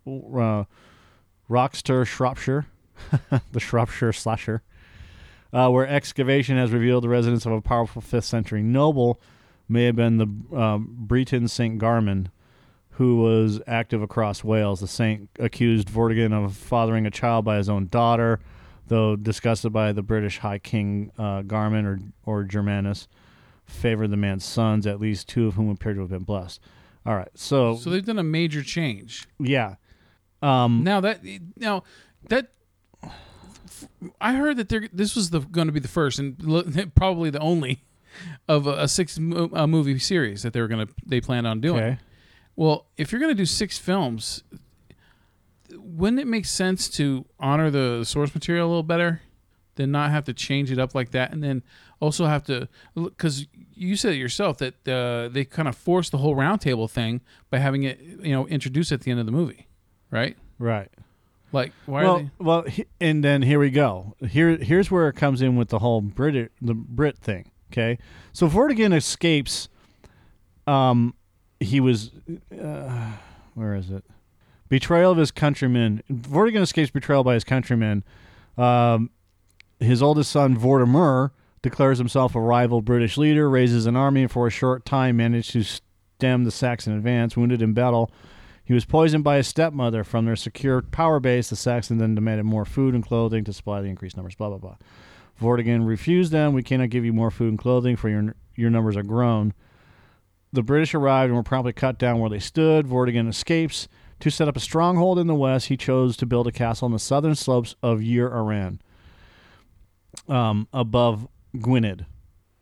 uh, 0.08 0.64
Wroxeter, 1.50 2.06
Shropshire, 2.06 2.68
the 3.52 3.60
Shropshire 3.60 4.14
slasher, 4.14 4.64
uh, 5.54 5.70
where 5.70 5.88
excavation 5.88 6.58
has 6.58 6.72
revealed 6.72 7.04
the 7.04 7.10
residence 7.10 7.46
of 7.46 7.52
a 7.52 7.62
powerful 7.62 8.02
fifth 8.02 8.26
century 8.26 8.62
noble, 8.62 9.20
may 9.68 9.86
have 9.86 9.96
been 9.96 10.18
the 10.18 10.58
um, 10.58 10.96
Breton 11.00 11.48
Saint 11.48 11.80
Garmon, 11.80 12.28
who 12.92 13.18
was 13.22 13.62
active 13.68 14.02
across 14.02 14.44
Wales. 14.44 14.80
The 14.82 14.88
saint 14.88 15.30
accused 15.40 15.88
Vortigern 15.90 16.34
of 16.34 16.56
fathering 16.56 17.06
a 17.06 17.12
child 17.12 17.46
by 17.46 17.58
his 17.58 17.70
own 17.70 17.88
daughter, 17.88 18.40
though 18.88 19.16
disgusted 19.16 19.72
by 19.72 19.92
the 19.92 20.02
British 20.02 20.40
High 20.40 20.60
King 20.60 21.12
uh, 21.18 21.44
Garmon 21.44 21.86
or 21.86 22.00
or 22.26 22.44
Germanus, 22.44 23.08
favored 23.66 24.10
the 24.10 24.18
man's 24.18 24.44
sons, 24.44 24.86
at 24.86 25.00
least 25.00 25.30
two 25.30 25.48
of 25.48 25.54
whom 25.54 25.70
appear 25.70 25.94
to 25.94 26.02
have 26.02 26.10
been 26.10 26.24
blessed. 26.24 26.60
All 27.06 27.16
right, 27.16 27.30
so, 27.34 27.76
so 27.78 27.90
they've 27.90 28.06
done 28.06 28.20
a 28.20 28.24
major 28.24 28.62
change. 28.62 29.28
yeah, 29.40 29.76
um, 30.42 30.84
Now 30.84 31.00
that 31.02 31.22
now 31.56 31.84
that 32.28 32.52
I 34.20 34.34
heard 34.34 34.58
that 34.58 34.70
they're, 34.70 34.88
this 34.92 35.16
was 35.16 35.30
the 35.30 35.40
going 35.40 35.68
to 35.68 35.74
be 35.74 35.80
the 35.80 35.88
first 35.88 36.20
and 36.20 36.42
lo- 36.44 36.64
probably 36.96 37.30
the 37.30 37.40
only 37.40 37.84
of 38.48 38.68
a, 38.68 38.84
a 38.84 38.88
six 38.88 39.20
mo- 39.20 39.50
uh, 39.54 39.68
movie 39.68 40.00
series 40.00 40.44
that 40.44 40.54
they 40.54 40.62
were 40.62 40.68
going 40.68 40.86
to 40.88 40.94
they 41.06 41.22
planned 41.22 41.48
on 41.48 41.62
doing. 41.62 41.84
okay, 41.84 42.00
Well, 42.56 42.88
if 42.98 43.12
you're 43.12 43.22
going 43.22 43.32
to 43.32 43.38
do 43.38 43.46
six 43.46 43.78
films, 43.78 44.44
wouldn't 45.74 46.20
it 46.20 46.28
make 46.28 46.46
sense 46.46 46.90
to 46.90 47.26
honor 47.40 47.70
the 47.70 48.04
source 48.04 48.34
material 48.34 48.68
a 48.68 48.70
little 48.70 48.84
better 48.84 49.22
than 49.76 49.92
not 49.92 50.10
have 50.12 50.26
to 50.26 50.34
change 50.34 50.72
it 50.72 50.80
up 50.80 50.94
like 50.96 51.12
that, 51.12 51.32
and 51.32 51.44
then 51.44 51.64
also 52.00 52.26
have 52.26 52.44
to 52.46 52.68
because 52.96 53.46
you 53.74 53.96
said 53.96 54.14
it 54.14 54.18
yourself 54.18 54.58
that 54.58 54.88
uh, 54.88 55.30
they 55.30 55.46
kind 55.46 55.68
of 55.68 55.76
forced 55.76 56.12
the 56.12 56.18
whole 56.18 56.36
roundtable 56.36 56.90
thing 56.90 57.22
by 57.50 57.60
having 57.60 57.84
it 57.84 58.00
you 58.00 58.34
know 58.34 58.48
introduced 58.48 58.92
at 58.92 59.02
the 59.02 59.12
end 59.12 59.20
of 59.20 59.26
the 59.26 59.32
movie, 59.32 59.68
right? 60.12 60.36
right. 60.58 60.92
Like 61.52 61.72
why 61.86 62.02
are 62.02 62.06
well, 62.06 62.18
they? 62.20 62.30
well, 62.40 62.62
he- 62.64 62.86
and 63.02 63.24
then 63.24 63.42
here 63.42 63.60
we 63.60 63.70
go. 63.72 64.16
Here, 64.28 64.58
here's 64.58 64.92
where 64.92 65.08
it 65.08 65.16
comes 65.16 65.42
in 65.42 65.56
with 65.56 65.70
the 65.70 65.80
whole 65.80 66.02
Brit, 66.02 66.52
the 66.62 66.74
Brit 66.74 67.18
thing. 67.18 67.52
Okay, 67.72 67.98
so 68.34 68.48
Vortigern 68.48 68.96
escapes. 68.96 69.70
Um, 70.68 71.16
he 71.60 71.80
was, 71.80 72.12
uh, 72.52 73.12
where 73.56 73.76
is 73.76 73.90
it? 73.90 74.04
Betrayal 74.70 75.12
of 75.12 75.18
his 75.18 75.32
countrymen. 75.32 76.04
Vortigern 76.12 76.62
escapes 76.62 76.92
betrayal 76.92 77.24
by 77.24 77.34
his 77.34 77.44
countrymen. 77.44 78.04
Um, 78.58 79.10
his 79.80 80.02
oldest 80.02 80.32
son 80.32 80.56
Vortimer 80.58 81.32
declares 81.62 81.98
himself 81.98 82.36
a 82.36 82.40
rival 82.40 82.82
British 82.82 83.18
leader, 83.18 83.50
raises 83.50 83.86
an 83.86 83.96
army, 83.96 84.22
and 84.24 84.32
for 84.32 84.48
a 84.48 84.52
short 84.52 84.86
time 84.86 85.18
managed 85.18 85.52
to 85.52 85.64
stem 85.64 86.44
the 86.44 86.52
Saxon 86.52 86.94
advance. 86.94 87.36
Wounded 87.36 87.62
in 87.62 87.74
battle, 87.74 88.12
he 88.70 88.76
was 88.76 88.86
poisoned 88.86 89.24
by 89.24 89.38
his 89.38 89.48
stepmother. 89.48 90.04
From 90.04 90.26
their 90.26 90.36
secure 90.36 90.84
power 90.84 91.20
base, 91.20 91.50
the 91.50 91.56
Saxons 91.56 92.00
then 92.00 92.14
demanded 92.14 92.46
more 92.46 92.66
food 92.66 92.94
and 92.94 93.04
clothing 93.04 93.44
to 93.46 93.52
supply 93.52 93.82
the 93.82 93.88
increased 93.88 94.16
numbers. 94.16 94.36
Blah 94.36 94.50
blah 94.50 94.60
blah. 94.60 94.76
Vortigern 95.42 95.88
refused 95.88 96.32
them. 96.32 96.54
We 96.54 96.62
cannot 96.62 96.92
give 96.92 97.04
you 97.04 97.12
more 97.12 97.32
food 97.32 97.50
and 97.50 97.58
clothing, 97.58 97.96
for 97.96 98.10
your 98.10 98.36
your 98.56 98.70
numbers 98.70 98.96
are 98.96 99.02
grown. 99.02 99.56
The 100.54 100.62
British 100.62 100.94
arrived 100.94 101.30
and 101.30 101.36
were 101.36 101.42
promptly 101.42 101.74
cut 101.74 101.98
down 101.98 102.20
where 102.20 102.30
they 102.30 102.38
stood. 102.38 102.86
Vortigern 102.86 103.28
escapes. 103.28 103.88
To 104.20 104.30
set 104.30 104.48
up 104.48 104.56
a 104.56 104.60
stronghold 104.60 105.18
in 105.18 105.26
the 105.26 105.34
west, 105.34 105.70
he 105.70 105.76
chose 105.76 106.16
to 106.18 106.28
build 106.28 106.46
a 106.46 106.52
castle 106.52 106.86
on 106.86 106.92
the 106.92 107.00
southern 107.00 107.34
slopes 107.34 107.74
of 107.82 108.04
Yr 108.04 108.28
Aran, 108.28 108.82
um, 110.28 110.68
above 110.72 111.28
Gwynedd. 111.58 112.06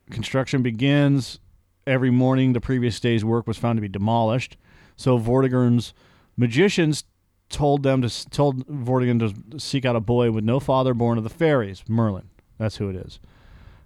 Construction 0.09 0.61
begins 0.61 1.41
every 1.85 2.11
morning 2.11 2.53
the 2.53 2.61
previous 2.61 2.97
day's 3.01 3.25
work 3.25 3.45
was 3.45 3.57
found 3.57 3.75
to 3.75 3.81
be 3.81 3.89
demolished. 3.89 4.55
So 4.97 5.17
Vortigern's 5.17 5.93
magicians 6.35 7.05
told 7.49 7.83
them 7.83 8.01
to 8.01 8.29
told 8.29 8.67
Vortigern 8.67 9.19
to 9.19 9.59
seek 9.59 9.85
out 9.85 9.95
a 9.95 10.01
boy 10.01 10.31
with 10.31 10.43
no 10.43 10.59
father 10.59 10.93
born 10.93 11.17
of 11.17 11.23
the 11.23 11.29
fairies, 11.29 11.83
Merlin. 11.87 12.29
That's 12.57 12.77
who 12.77 12.89
it 12.89 12.95
is. 12.95 13.19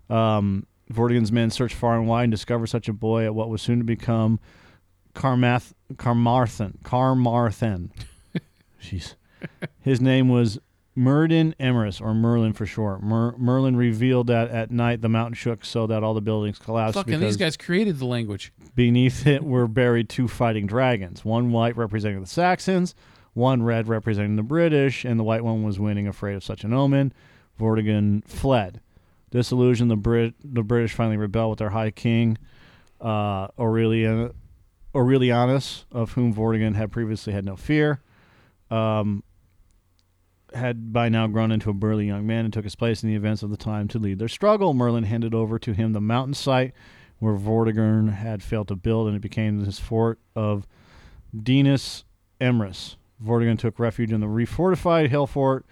Um, 0.10 0.65
Vortigern's 0.91 1.32
men 1.32 1.52
search 1.52 1.74
far 1.74 1.97
and 1.97 2.08
wide 2.08 2.24
and 2.24 2.32
discover 2.32 2.65
such 2.65 2.89
a 2.89 2.93
boy 2.93 3.26
at 3.26 3.36
what 3.36 3.50
was 3.50 3.62
soon 3.62 3.78
to 3.80 3.84
become 3.84 4.39
Carmath 5.13 5.74
Carmarthen. 5.97 6.80
Carmarthen. 6.84 7.91
Jeez. 8.82 9.15
His 9.82 10.02
name 10.02 10.30
was 10.30 10.60
Myrddin 10.95 11.56
Emrys, 11.58 12.01
or 12.01 12.13
Merlin 12.13 12.51
for 12.54 12.65
short. 12.65 13.01
Mer- 13.01 13.36
Merlin 13.38 13.77
revealed 13.77 14.27
that 14.27 14.49
at 14.49 14.71
night 14.71 15.01
the 15.01 15.08
mountain 15.10 15.34
shook 15.36 15.63
so 15.63 15.88
that 15.88 16.04
all 16.04 16.13
the 16.13 16.21
buildings 16.21 16.60
collapsed 16.60 16.95
Fucking 16.95 17.19
these 17.21 17.38
guys 17.38 17.56
created 17.56 17.97
the 17.99 18.06
language. 18.06 18.51
beneath 18.75 19.25
it 19.25 19.43
were 19.43 19.67
buried 19.67 20.10
two 20.10 20.27
fighting 20.27 20.67
dragons, 20.67 21.23
one 21.23 21.51
white 21.51 21.77
representing 21.77 22.19
the 22.19 22.27
Saxons, 22.27 22.93
one 23.34 23.63
red 23.63 23.88
representing 23.88 24.36
the 24.36 24.43
British, 24.43 25.06
and 25.06 25.17
the 25.17 25.23
white 25.23 25.43
one 25.45 25.63
was 25.63 25.80
winning 25.80 26.08
afraid 26.08 26.36
of 26.36 26.43
such 26.43 26.63
an 26.65 26.73
omen. 26.73 27.13
Vortigern 27.58 28.25
fled. 28.27 28.82
Disillusioned, 29.30 29.89
the 29.89 29.95
Brit 29.95 30.34
the 30.43 30.63
British 30.63 30.93
finally 30.93 31.15
rebelled 31.15 31.51
with 31.51 31.60
their 31.60 31.69
high 31.69 31.91
king, 31.91 32.38
uh, 32.99 33.47
Aurelian 33.58 34.34
Aurelianus, 34.93 35.86
of 35.89 36.12
whom 36.13 36.34
Vortigern 36.34 36.75
had 36.75 36.91
previously 36.91 37.32
had 37.32 37.45
no 37.45 37.56
fear. 37.56 38.01
Um, 38.69 39.23
had 40.53 40.91
by 40.91 41.09
now 41.09 41.27
grown 41.27 41.51
into 41.51 41.69
a 41.69 41.73
burly 41.73 42.07
young 42.07 42.27
man 42.27 42.45
and 42.45 42.53
took 42.53 42.63
his 42.63 42.75
place 42.75 43.03
in 43.03 43.09
the 43.09 43.15
events 43.15 43.43
of 43.43 43.49
the 43.49 43.57
time 43.57 43.87
to 43.89 43.99
lead 43.99 44.19
their 44.19 44.27
struggle. 44.27 44.73
Merlin 44.73 45.03
handed 45.03 45.33
over 45.33 45.57
to 45.59 45.73
him 45.73 45.93
the 45.93 46.01
mountain 46.01 46.33
site 46.33 46.73
where 47.19 47.35
Vortigern 47.35 48.11
had 48.11 48.41
failed 48.41 48.67
to 48.67 48.75
build, 48.75 49.07
and 49.07 49.15
it 49.15 49.21
became 49.21 49.63
his 49.63 49.79
fort 49.79 50.19
of 50.35 50.67
Dinas 51.35 52.03
Emrys. 52.39 52.95
Vortigern 53.23 53.59
took 53.59 53.77
refuge 53.79 54.11
in 54.11 54.19
the 54.19 54.27
refortified 54.27 55.09
hill 55.09 55.27
fort 55.27 55.65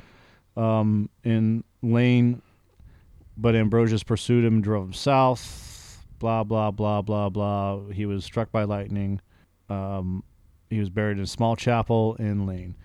um, 0.56 1.10
in 1.24 1.64
Lane, 1.82 2.42
but 3.36 3.56
Ambrosius 3.56 4.04
pursued 4.04 4.46
him 4.46 4.62
drove 4.62 4.86
him 4.86 4.94
south. 4.94 6.06
Blah, 6.20 6.44
blah, 6.44 6.70
blah, 6.70 7.02
blah, 7.02 7.30
blah. 7.30 7.80
He 7.94 8.06
was 8.06 8.26
struck 8.26 8.52
by 8.52 8.66
lightning. 8.66 9.22
Um, 9.70 10.24
he 10.70 10.80
was 10.80 10.90
buried 10.90 11.18
in 11.18 11.24
a 11.24 11.28
small 11.28 11.56
chapel 11.56 12.16
in 12.20 12.46
Lane. 12.46 12.76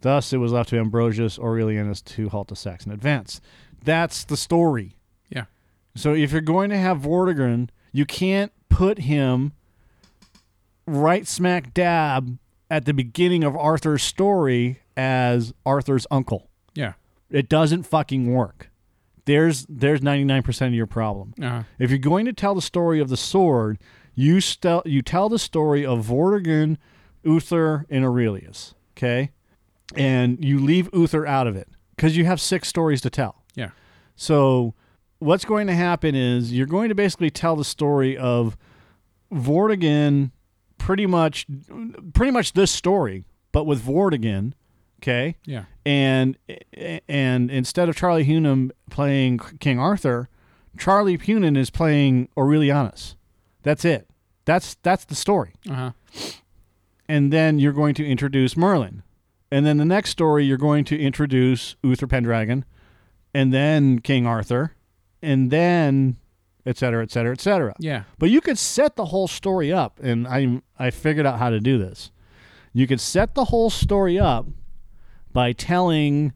Thus, 0.00 0.32
it 0.32 0.38
was 0.38 0.52
left 0.52 0.70
to 0.70 0.78
Ambrosius 0.78 1.38
Aurelianus 1.38 2.02
to 2.04 2.28
halt 2.28 2.48
the 2.48 2.56
Saxon 2.56 2.92
advance. 2.92 3.40
That's 3.84 4.24
the 4.24 4.36
story. 4.36 4.96
Yeah. 5.28 5.44
So 5.96 6.14
if 6.14 6.32
you're 6.32 6.40
going 6.40 6.70
to 6.70 6.78
have 6.78 6.98
Vortigern, 6.98 7.68
you 7.92 8.06
can't 8.06 8.52
put 8.68 8.98
him 9.00 9.52
right 10.86 11.26
smack 11.26 11.74
dab 11.74 12.38
at 12.70 12.84
the 12.84 12.94
beginning 12.94 13.44
of 13.44 13.56
Arthur's 13.56 14.02
story 14.02 14.80
as 14.96 15.52
Arthur's 15.64 16.06
uncle. 16.10 16.48
Yeah. 16.74 16.94
It 17.30 17.48
doesn't 17.48 17.84
fucking 17.84 18.32
work. 18.32 18.70
There's 19.24 19.66
there's 19.68 20.00
99% 20.00 20.68
of 20.68 20.74
your 20.74 20.86
problem. 20.86 21.34
Uh-huh. 21.40 21.64
If 21.78 21.90
you're 21.90 21.98
going 21.98 22.24
to 22.24 22.32
tell 22.32 22.54
the 22.54 22.62
story 22.62 22.98
of 22.98 23.10
the 23.10 23.16
sword, 23.16 23.78
you 24.14 24.40
stel- 24.40 24.82
you 24.86 25.02
tell 25.02 25.28
the 25.28 25.38
story 25.38 25.84
of 25.84 26.06
Vortigern, 26.06 26.78
Uther, 27.22 27.84
and 27.90 28.04
Aurelius. 28.04 28.74
Okay, 28.96 29.30
and 29.96 30.42
you 30.44 30.58
leave 30.58 30.88
Uther 30.92 31.26
out 31.26 31.46
of 31.46 31.56
it 31.56 31.68
because 31.96 32.16
you 32.16 32.24
have 32.24 32.40
six 32.40 32.68
stories 32.68 33.00
to 33.02 33.10
tell. 33.10 33.42
Yeah. 33.54 33.70
So 34.16 34.74
what's 35.18 35.44
going 35.44 35.66
to 35.68 35.74
happen 35.74 36.14
is 36.14 36.52
you're 36.52 36.66
going 36.66 36.88
to 36.88 36.94
basically 36.94 37.30
tell 37.30 37.56
the 37.56 37.64
story 37.64 38.16
of 38.16 38.56
Vortigern, 39.32 40.30
pretty 40.78 41.06
much, 41.06 41.46
pretty 42.14 42.32
much 42.32 42.52
this 42.52 42.70
story, 42.70 43.24
but 43.52 43.64
with 43.64 43.82
Vortigern. 43.82 44.52
Okay 45.00 45.36
Yeah. 45.44 45.66
and 45.86 46.36
and 47.06 47.50
instead 47.52 47.88
of 47.88 47.94
Charlie 47.94 48.24
Hunnam 48.26 48.72
playing 48.90 49.38
King 49.60 49.78
Arthur, 49.78 50.28
Charlie 50.76 51.16
Hunnam 51.16 51.56
is 51.56 51.70
playing 51.70 52.28
Aurelianus. 52.36 53.14
That's 53.62 53.84
it. 53.84 54.08
That's 54.44 54.74
that's 54.82 55.04
the 55.04 55.14
story. 55.14 55.52
Uh 55.70 55.74
huh. 55.74 55.90
And 57.08 57.32
then 57.32 57.60
you're 57.60 57.72
going 57.72 57.94
to 57.94 58.04
introduce 58.04 58.56
Merlin, 58.56 59.04
and 59.50 59.64
then 59.64 59.76
the 59.78 59.84
next 59.84 60.10
story 60.10 60.44
you're 60.44 60.56
going 60.58 60.84
to 60.84 60.98
introduce 60.98 61.76
Uther 61.82 62.06
Pendragon, 62.06 62.64
and 63.34 63.52
then 63.52 64.00
King 64.00 64.26
Arthur, 64.26 64.74
and 65.22 65.50
then 65.50 66.16
et 66.66 66.76
cetera, 66.76 67.02
et 67.02 67.10
cetera, 67.10 67.32
et 67.32 67.40
cetera. 67.40 67.74
Yeah. 67.78 68.04
But 68.18 68.30
you 68.30 68.40
could 68.40 68.58
set 68.58 68.96
the 68.96 69.06
whole 69.06 69.28
story 69.28 69.72
up, 69.72 69.98
and 70.02 70.28
I 70.28 70.60
I 70.78 70.90
figured 70.90 71.26
out 71.26 71.38
how 71.38 71.50
to 71.50 71.60
do 71.60 71.78
this. 71.78 72.10
You 72.72 72.86
could 72.86 73.00
set 73.00 73.34
the 73.34 73.46
whole 73.46 73.70
story 73.70 74.18
up 74.18 74.46
by 75.32 75.52
telling 75.52 76.32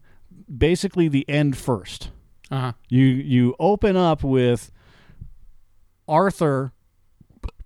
basically 0.55 1.07
the 1.07 1.27
end 1.29 1.55
first. 1.57 2.09
Uh 2.49 2.59
huh. 2.59 2.71
You 2.89 3.05
you 3.05 3.55
open 3.59 3.95
up 3.95 4.23
with 4.23 4.71
Arthur 6.07 6.73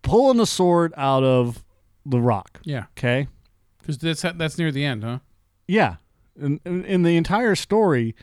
pulling 0.02 0.38
the 0.38 0.46
sword 0.46 0.94
out 0.98 1.24
of 1.24 1.64
the 2.06 2.20
rock. 2.20 2.60
Yeah. 2.64 2.86
Okay. 2.98 3.28
Because 3.80 3.98
that's 3.98 4.22
that's 4.22 4.58
near 4.58 4.72
the 4.72 4.86
end, 4.86 5.04
huh? 5.04 5.20
Yeah. 5.68 5.96
In, 6.40 6.60
in 6.66 6.86
in 6.86 7.04
the 7.04 7.18
entire 7.18 7.56
story, 7.56 8.16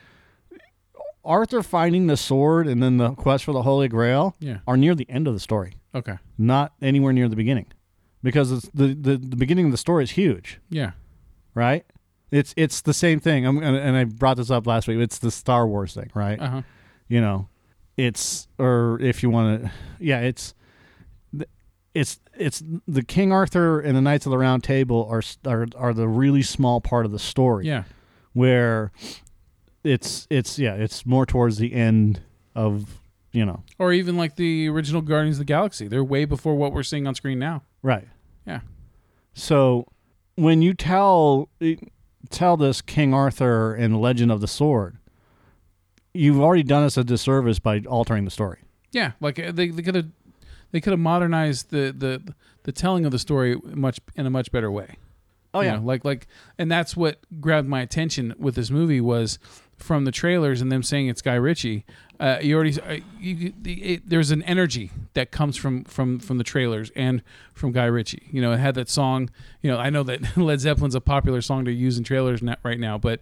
Arthur 1.24 1.62
finding 1.62 2.06
the 2.06 2.16
sword 2.16 2.66
and 2.66 2.82
then 2.82 2.98
the 2.98 3.10
quest 3.12 3.44
for 3.44 3.52
the 3.52 3.62
Holy 3.62 3.88
Grail 3.88 4.36
Yeah. 4.40 4.58
are 4.66 4.76
near 4.76 4.94
the 4.94 5.08
end 5.10 5.26
of 5.26 5.34
the 5.34 5.40
story, 5.40 5.74
Okay. 5.94 6.18
not 6.36 6.72
anywhere 6.82 7.12
near 7.12 7.28
the 7.28 7.36
beginning, 7.36 7.66
because 8.22 8.52
it's 8.52 8.68
the, 8.74 8.88
the 8.94 9.16
the 9.16 9.36
beginning 9.36 9.66
of 9.66 9.70
the 9.72 9.78
story 9.78 10.04
is 10.04 10.10
huge. 10.12 10.60
Yeah. 10.70 10.92
right? 11.54 11.84
It's 12.30 12.52
it's 12.56 12.80
the 12.82 12.92
same 12.94 13.20
thing. 13.20 13.46
I'm 13.46 13.58
and, 13.62 13.76
and 13.76 13.96
I 13.96 14.04
brought 14.04 14.36
this 14.36 14.50
up 14.50 14.66
last 14.66 14.86
week. 14.88 14.98
It's 14.98 15.18
the 15.18 15.30
Star 15.30 15.66
Wars 15.66 15.94
thing, 15.94 16.10
right? 16.14 16.38
Uh 16.40 16.48
huh. 16.48 16.62
You 17.08 17.20
know, 17.20 17.48
it's 17.96 18.48
or 18.58 18.98
if 19.00 19.22
you 19.22 19.30
want 19.30 19.62
to, 19.64 19.70
yeah, 20.00 20.20
it's 20.20 20.52
it's 21.94 22.18
it's 22.36 22.62
the 22.88 23.02
King 23.02 23.32
Arthur 23.32 23.80
and 23.80 23.96
the 23.96 24.00
Knights 24.02 24.26
of 24.26 24.30
the 24.30 24.38
Round 24.38 24.62
Table 24.64 25.06
are 25.10 25.22
are 25.46 25.66
are 25.76 25.94
the 25.94 26.08
really 26.08 26.42
small 26.42 26.80
part 26.80 27.06
of 27.06 27.12
the 27.12 27.18
story. 27.18 27.66
Yeah. 27.66 27.84
where 28.32 28.90
it's 29.84 30.26
it's 30.30 30.58
yeah, 30.58 30.74
it's 30.74 31.06
more 31.06 31.24
towards 31.26 31.58
the 31.58 31.72
end 31.72 32.20
of 32.54 33.00
you 33.32 33.44
know 33.44 33.62
Or 33.78 33.92
even 33.92 34.16
like 34.16 34.36
the 34.36 34.68
original 34.68 35.02
Guardians 35.02 35.36
of 35.36 35.40
the 35.40 35.44
Galaxy. 35.52 35.86
They're 35.88 36.04
way 36.04 36.24
before 36.24 36.54
what 36.56 36.72
we're 36.72 36.82
seeing 36.82 37.06
on 37.06 37.14
screen 37.14 37.38
now. 37.38 37.62
right. 37.82 38.08
Yeah. 38.46 38.60
So 39.34 39.86
when 40.36 40.62
you 40.62 40.74
tell 40.74 41.48
tell 42.30 42.56
this 42.56 42.80
King 42.82 43.14
Arthur 43.14 43.74
and 43.74 44.00
Legend 44.00 44.30
of 44.32 44.40
the 44.40 44.46
Sword, 44.48 44.96
you've 46.12 46.40
already 46.40 46.62
done 46.62 46.82
us 46.84 46.96
a 46.96 47.04
disservice 47.04 47.58
by 47.58 47.80
altering 47.80 48.24
the 48.24 48.30
story. 48.30 48.60
Yeah. 48.92 49.12
Like 49.20 49.38
uh, 49.38 49.52
they 49.52 49.68
they 49.68 49.82
could 49.82 49.94
have 49.94 50.06
they 50.74 50.80
could 50.80 50.90
have 50.90 50.98
modernized 50.98 51.70
the 51.70 51.94
the 51.96 52.34
the 52.64 52.72
telling 52.72 53.06
of 53.06 53.12
the 53.12 53.18
story 53.20 53.54
much 53.64 54.00
in 54.16 54.26
a 54.26 54.30
much 54.30 54.50
better 54.50 54.72
way. 54.72 54.96
Oh 55.54 55.60
You 55.76 55.80
know, 55.80 55.86
like 55.86 56.04
like 56.04 56.26
and 56.58 56.68
that's 56.68 56.96
what 56.96 57.20
grabbed 57.40 57.68
my 57.68 57.80
attention 57.80 58.34
with 58.40 58.56
this 58.56 58.72
movie 58.72 59.00
was 59.00 59.38
from 59.76 60.04
the 60.04 60.10
trailers 60.10 60.60
and 60.60 60.72
them 60.72 60.82
saying 60.82 61.06
it's 61.06 61.22
Guy 61.22 61.36
Ritchie. 61.36 61.84
Uh, 62.18 62.38
you 62.42 62.56
already 62.56 62.80
uh, 62.80 63.04
you, 63.20 63.52
the, 63.62 63.84
it, 63.84 64.08
there's 64.08 64.32
an 64.32 64.42
energy 64.42 64.90
that 65.12 65.30
comes 65.30 65.56
from 65.56 65.84
from 65.84 66.18
from 66.18 66.38
the 66.38 66.44
trailers 66.44 66.90
and 66.96 67.22
from 67.52 67.70
Guy 67.70 67.84
Ritchie. 67.84 68.26
You 68.32 68.42
know, 68.42 68.50
it 68.50 68.58
had 68.58 68.74
that 68.74 68.88
song. 68.88 69.30
You 69.62 69.70
know, 69.70 69.78
I 69.78 69.90
know 69.90 70.02
that 70.02 70.36
Led 70.36 70.58
Zeppelin's 70.58 70.96
a 70.96 71.00
popular 71.00 71.40
song 71.40 71.66
to 71.66 71.72
use 71.72 71.98
in 71.98 72.02
trailers 72.02 72.40
right 72.64 72.80
now, 72.80 72.98
but 72.98 73.20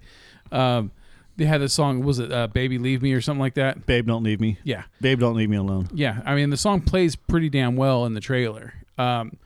um, 0.51 0.91
they 1.43 1.49
had 1.49 1.61
this 1.61 1.73
song. 1.75 2.03
Was 2.05 2.19
it 2.19 2.33
uh, 2.33 2.47
"Baby 2.47 2.79
Leave 2.79 3.03
Me" 3.03 3.13
or 3.13 3.21
something 3.21 3.41
like 3.41 3.55
that? 3.55 3.85
Babe, 3.87 4.07
don't 4.07 4.23
leave 4.23 4.41
me. 4.41 4.59
Yeah, 4.65 4.85
Babe, 5.01 5.19
don't 5.21 5.35
leave 5.37 5.51
me 5.51 5.57
alone. 5.57 5.89
yeah, 5.93 6.23
I 6.25 6.35
mean 6.35 6.51
the 6.51 6.57
song 6.57 6.81
plays 6.81 7.17
pretty 7.17 7.49
damn 7.49 7.77
well 7.77 8.07
in 8.07 8.15
the 8.15 8.21
trailer, 8.21 8.75
um, 8.99 9.37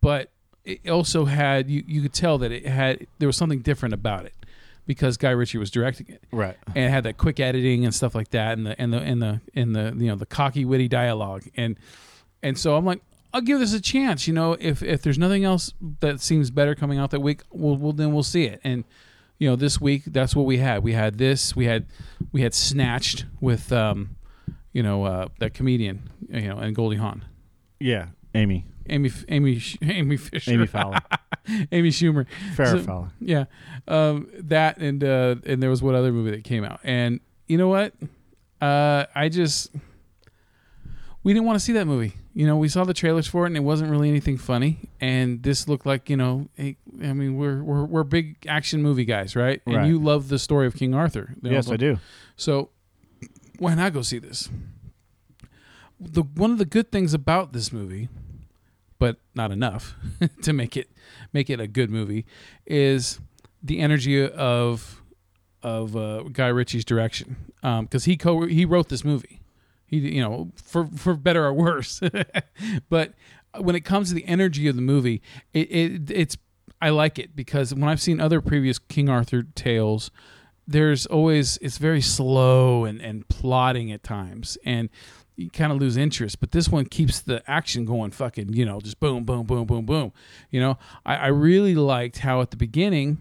but 0.00 0.30
it 0.64 0.88
also 0.88 1.26
had 1.26 1.68
you 1.70 1.84
you 1.86 2.00
could 2.02 2.12
tell 2.14 2.38
that 2.38 2.50
it 2.52 2.66
had 2.66 3.06
there 3.18 3.26
was 3.28 3.36
something 3.36 3.60
different 3.60 3.92
about 3.94 4.24
it 4.24 4.32
because 4.86 5.16
Guy 5.16 5.30
Ritchie 5.30 5.58
was 5.58 5.70
directing 5.70 6.06
it 6.08 6.22
Right. 6.32 6.56
and 6.68 6.78
it 6.84 6.90
had 6.90 7.04
that 7.04 7.16
quick 7.18 7.38
editing 7.40 7.84
and 7.84 7.94
stuff 7.94 8.14
like 8.14 8.30
that 8.30 8.56
and 8.58 8.66
the 8.66 8.80
and 8.80 8.92
the 8.92 8.98
and 8.98 9.20
the 9.22 9.40
and 9.54 9.74
the 9.76 9.94
you 9.98 10.08
know 10.08 10.16
the 10.16 10.26
cocky 10.26 10.64
witty 10.64 10.88
dialogue 10.88 11.42
and 11.56 11.76
and 12.42 12.58
so 12.58 12.76
I'm 12.76 12.84
like 12.86 13.02
I'll 13.34 13.40
give 13.42 13.58
this 13.60 13.72
a 13.74 13.80
chance 13.80 14.26
you 14.26 14.32
know 14.34 14.56
if 14.60 14.82
if 14.82 15.02
there's 15.02 15.18
nothing 15.18 15.44
else 15.44 15.74
that 16.00 16.20
seems 16.20 16.50
better 16.50 16.74
coming 16.74 16.98
out 16.98 17.10
that 17.10 17.20
week 17.20 17.42
we'll, 17.50 17.76
we'll 17.76 17.92
then 17.92 18.12
we'll 18.14 18.22
see 18.22 18.44
it 18.44 18.60
and 18.64 18.84
you 19.44 19.50
know 19.50 19.56
this 19.56 19.78
week 19.78 20.04
that's 20.06 20.34
what 20.34 20.46
we 20.46 20.56
had 20.56 20.82
we 20.82 20.94
had 20.94 21.18
this 21.18 21.54
we 21.54 21.66
had 21.66 21.84
we 22.32 22.40
had 22.40 22.54
snatched 22.54 23.26
with 23.42 23.70
um 23.72 24.16
you 24.72 24.82
know 24.82 25.04
uh 25.04 25.28
that 25.38 25.52
comedian 25.52 26.08
you 26.30 26.48
know 26.48 26.56
and 26.56 26.74
Goldie 26.74 26.96
Hawn 26.96 27.22
Yeah. 27.78 28.06
Amy. 28.34 28.64
Amy 28.88 29.10
Amy 29.28 29.60
Amy 29.82 30.16
Fisher 30.16 30.50
Amy 30.52 30.66
Fowler. 30.66 30.98
Amy 31.72 31.90
Schumer 31.90 32.24
Farrah 32.56 32.70
So- 32.70 32.78
Fowler. 32.82 33.10
yeah, 33.20 33.44
um, 33.86 34.28
that 34.38 34.78
and 34.78 35.04
uh, 35.04 35.36
and 35.44 35.62
there 35.62 35.68
was 35.70 35.82
what 35.82 35.94
other 35.94 36.10
movie 36.10 36.30
that 36.30 36.42
came 36.44 36.64
out, 36.64 36.80
and 36.84 37.20
you 37.46 37.58
know 37.58 37.68
what? 37.68 37.92
Uh, 38.62 39.04
I 39.14 39.28
just 39.28 39.70
we 41.22 41.32
didn't 41.34 41.44
want 41.46 41.58
to 41.58 41.64
see 41.64 41.74
that 41.74 41.86
movie. 41.86 42.14
You 42.36 42.46
know, 42.48 42.56
we 42.56 42.68
saw 42.68 42.82
the 42.82 42.94
trailers 42.94 43.28
for 43.28 43.44
it, 43.44 43.48
and 43.48 43.56
it 43.56 43.60
wasn't 43.60 43.90
really 43.90 44.08
anything 44.08 44.36
funny. 44.38 44.90
And 45.00 45.42
this 45.44 45.68
looked 45.68 45.86
like, 45.86 46.10
you 46.10 46.16
know, 46.16 46.48
I 46.58 46.74
mean, 46.98 47.36
we're 47.36 47.62
we're 47.62 47.84
we're 47.84 48.02
big 48.04 48.36
action 48.48 48.82
movie 48.82 49.04
guys, 49.04 49.36
right? 49.36 49.62
And 49.66 49.76
Right. 49.76 49.86
you 49.86 49.98
love 50.00 50.28
the 50.28 50.38
story 50.40 50.66
of 50.66 50.74
King 50.74 50.94
Arthur. 50.94 51.34
Yes, 51.42 51.70
I 51.70 51.76
do. 51.76 51.98
So, 52.36 52.70
why 53.58 53.74
not 53.76 53.92
go 53.92 54.02
see 54.02 54.18
this? 54.18 54.48
The 56.00 56.22
one 56.22 56.50
of 56.50 56.58
the 56.58 56.64
good 56.64 56.90
things 56.90 57.14
about 57.14 57.52
this 57.52 57.72
movie, 57.72 58.08
but 58.98 59.18
not 59.34 59.52
enough 59.52 59.94
to 60.42 60.52
make 60.52 60.76
it 60.76 60.90
make 61.32 61.48
it 61.48 61.60
a 61.60 61.68
good 61.68 61.88
movie, 61.88 62.26
is 62.66 63.20
the 63.62 63.78
energy 63.78 64.28
of 64.28 65.02
of 65.62 65.96
uh, 65.96 66.24
Guy 66.32 66.48
Ritchie's 66.48 66.84
direction. 66.84 67.36
Because 67.62 68.04
he 68.06 68.16
co 68.16 68.46
he 68.46 68.64
wrote 68.64 68.88
this 68.88 69.04
movie, 69.04 69.40
he 70.00 70.16
you 70.16 70.22
know 70.22 70.50
for 70.56 70.86
for 70.96 71.14
better 71.14 71.44
or 71.44 71.52
worse, 71.52 72.00
but 72.88 73.14
when 73.58 73.74
it 73.76 73.84
comes 73.84 74.08
to 74.08 74.14
the 74.14 74.26
energy 74.26 74.68
of 74.68 74.76
the 74.76 74.82
movie, 74.82 75.22
it, 75.52 75.70
it 75.70 76.10
it's 76.10 76.36
I 76.80 76.90
like 76.90 77.18
it 77.18 77.34
because 77.34 77.72
when 77.74 77.84
I've 77.84 78.00
seen 78.00 78.20
other 78.20 78.40
previous 78.40 78.78
King 78.78 79.08
Arthur 79.08 79.42
tales, 79.54 80.10
there's 80.66 81.06
always 81.06 81.56
it's 81.58 81.78
very 81.78 82.00
slow 82.00 82.84
and 82.84 83.00
and 83.00 83.28
plotting 83.28 83.92
at 83.92 84.02
times 84.02 84.58
and 84.64 84.88
you 85.36 85.50
kind 85.50 85.72
of 85.72 85.78
lose 85.78 85.96
interest. 85.96 86.38
But 86.38 86.52
this 86.52 86.68
one 86.68 86.86
keeps 86.86 87.20
the 87.20 87.42
action 87.50 87.84
going 87.84 88.10
fucking 88.10 88.52
you 88.52 88.64
know 88.64 88.80
just 88.80 89.00
boom 89.00 89.24
boom 89.24 89.44
boom 89.44 89.66
boom 89.66 89.86
boom. 89.86 90.12
You 90.50 90.60
know 90.60 90.78
i, 91.06 91.16
I 91.16 91.26
really 91.28 91.74
liked 91.74 92.18
how 92.18 92.40
at 92.40 92.50
the 92.50 92.56
beginning 92.56 93.18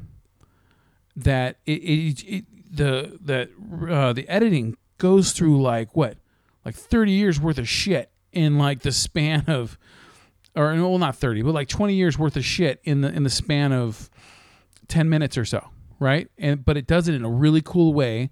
that 1.15 1.57
it, 1.65 1.71
it, 1.71 2.23
it 2.23 2.45
the 2.75 3.19
that 3.21 3.49
uh, 3.89 4.13
the 4.13 4.27
editing 4.27 4.77
goes 4.97 5.31
through 5.31 5.61
like 5.61 5.95
what 5.95 6.17
like 6.65 6.75
30 6.75 7.11
years 7.11 7.39
worth 7.39 7.57
of 7.57 7.67
shit 7.67 8.11
in 8.31 8.57
like 8.57 8.81
the 8.81 8.91
span 8.91 9.45
of 9.47 9.77
or 10.55 10.73
well 10.73 10.97
not 10.97 11.15
30 11.15 11.41
but 11.41 11.53
like 11.53 11.67
20 11.67 11.93
years 11.93 12.17
worth 12.17 12.35
of 12.35 12.45
shit 12.45 12.79
in 12.83 13.01
the 13.01 13.09
in 13.09 13.23
the 13.23 13.29
span 13.29 13.71
of 13.71 14.09
10 14.87 15.09
minutes 15.09 15.37
or 15.37 15.45
so 15.45 15.69
right? 16.03 16.29
And 16.37 16.63
but 16.63 16.77
it 16.77 16.85
does 16.85 17.07
it 17.07 17.15
in 17.15 17.23
a 17.25 17.29
really 17.29 17.61
cool 17.61 17.93
way. 17.93 18.29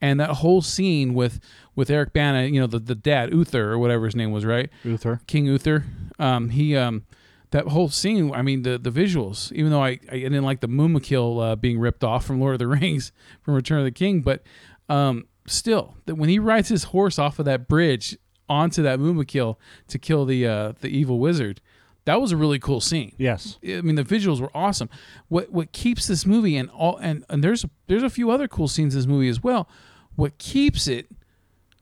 And 0.00 0.18
that 0.18 0.30
whole 0.30 0.60
scene 0.60 1.14
with 1.14 1.38
with 1.76 1.88
Eric 1.88 2.12
Bana 2.12 2.42
you 2.44 2.60
know 2.60 2.66
the, 2.66 2.80
the 2.80 2.94
dad 2.94 3.32
Uther 3.32 3.70
or 3.70 3.78
whatever 3.78 4.04
his 4.04 4.16
name 4.16 4.32
was 4.32 4.44
right? 4.44 4.68
Uther. 4.84 5.20
King 5.26 5.46
Uther. 5.46 5.84
Um 6.18 6.50
he 6.50 6.76
um 6.76 7.04
that 7.52 7.68
whole 7.68 7.88
scene 7.88 8.34
I 8.34 8.42
mean 8.42 8.62
the 8.62 8.78
the 8.78 8.90
visuals 8.90 9.52
even 9.52 9.70
though 9.70 9.82
I 9.82 10.00
I 10.10 10.18
didn't 10.18 10.42
like 10.42 10.60
the 10.60 10.68
Mumakil 10.68 11.52
uh, 11.52 11.56
being 11.56 11.78
ripped 11.78 12.02
off 12.02 12.24
from 12.26 12.40
Lord 12.40 12.54
of 12.54 12.58
the 12.58 12.66
Rings 12.66 13.12
from 13.40 13.54
Return 13.54 13.78
of 13.78 13.84
the 13.84 13.92
King 13.92 14.20
but 14.20 14.42
um 14.88 15.26
still 15.46 15.96
that 16.06 16.14
when 16.14 16.28
he 16.28 16.38
rides 16.38 16.68
his 16.68 16.84
horse 16.84 17.18
off 17.18 17.38
of 17.38 17.44
that 17.44 17.68
bridge 17.68 18.16
onto 18.48 18.82
that 18.82 18.98
Mumakil 18.98 19.56
to 19.88 19.98
kill 19.98 20.24
the 20.24 20.46
uh 20.46 20.72
the 20.80 20.88
evil 20.88 21.18
wizard 21.18 21.60
that 22.04 22.20
was 22.20 22.32
a 22.32 22.36
really 22.36 22.58
cool 22.58 22.80
scene 22.80 23.12
Yes. 23.16 23.58
I 23.64 23.80
mean, 23.80 23.94
the 23.94 24.02
visuals 24.02 24.40
were 24.40 24.50
awesome. 24.54 24.90
What 25.28 25.52
what 25.52 25.72
keeps 25.72 26.06
this 26.06 26.26
movie 26.26 26.56
and 26.56 26.68
all 26.70 26.96
and, 26.96 27.24
and 27.28 27.44
there's 27.44 27.64
there's 27.86 28.02
a 28.02 28.10
few 28.10 28.30
other 28.30 28.48
cool 28.48 28.68
scenes 28.68 28.94
in 28.94 28.98
this 29.00 29.06
movie 29.06 29.28
as 29.28 29.42
well. 29.42 29.68
What 30.16 30.38
keeps 30.38 30.88
it 30.88 31.06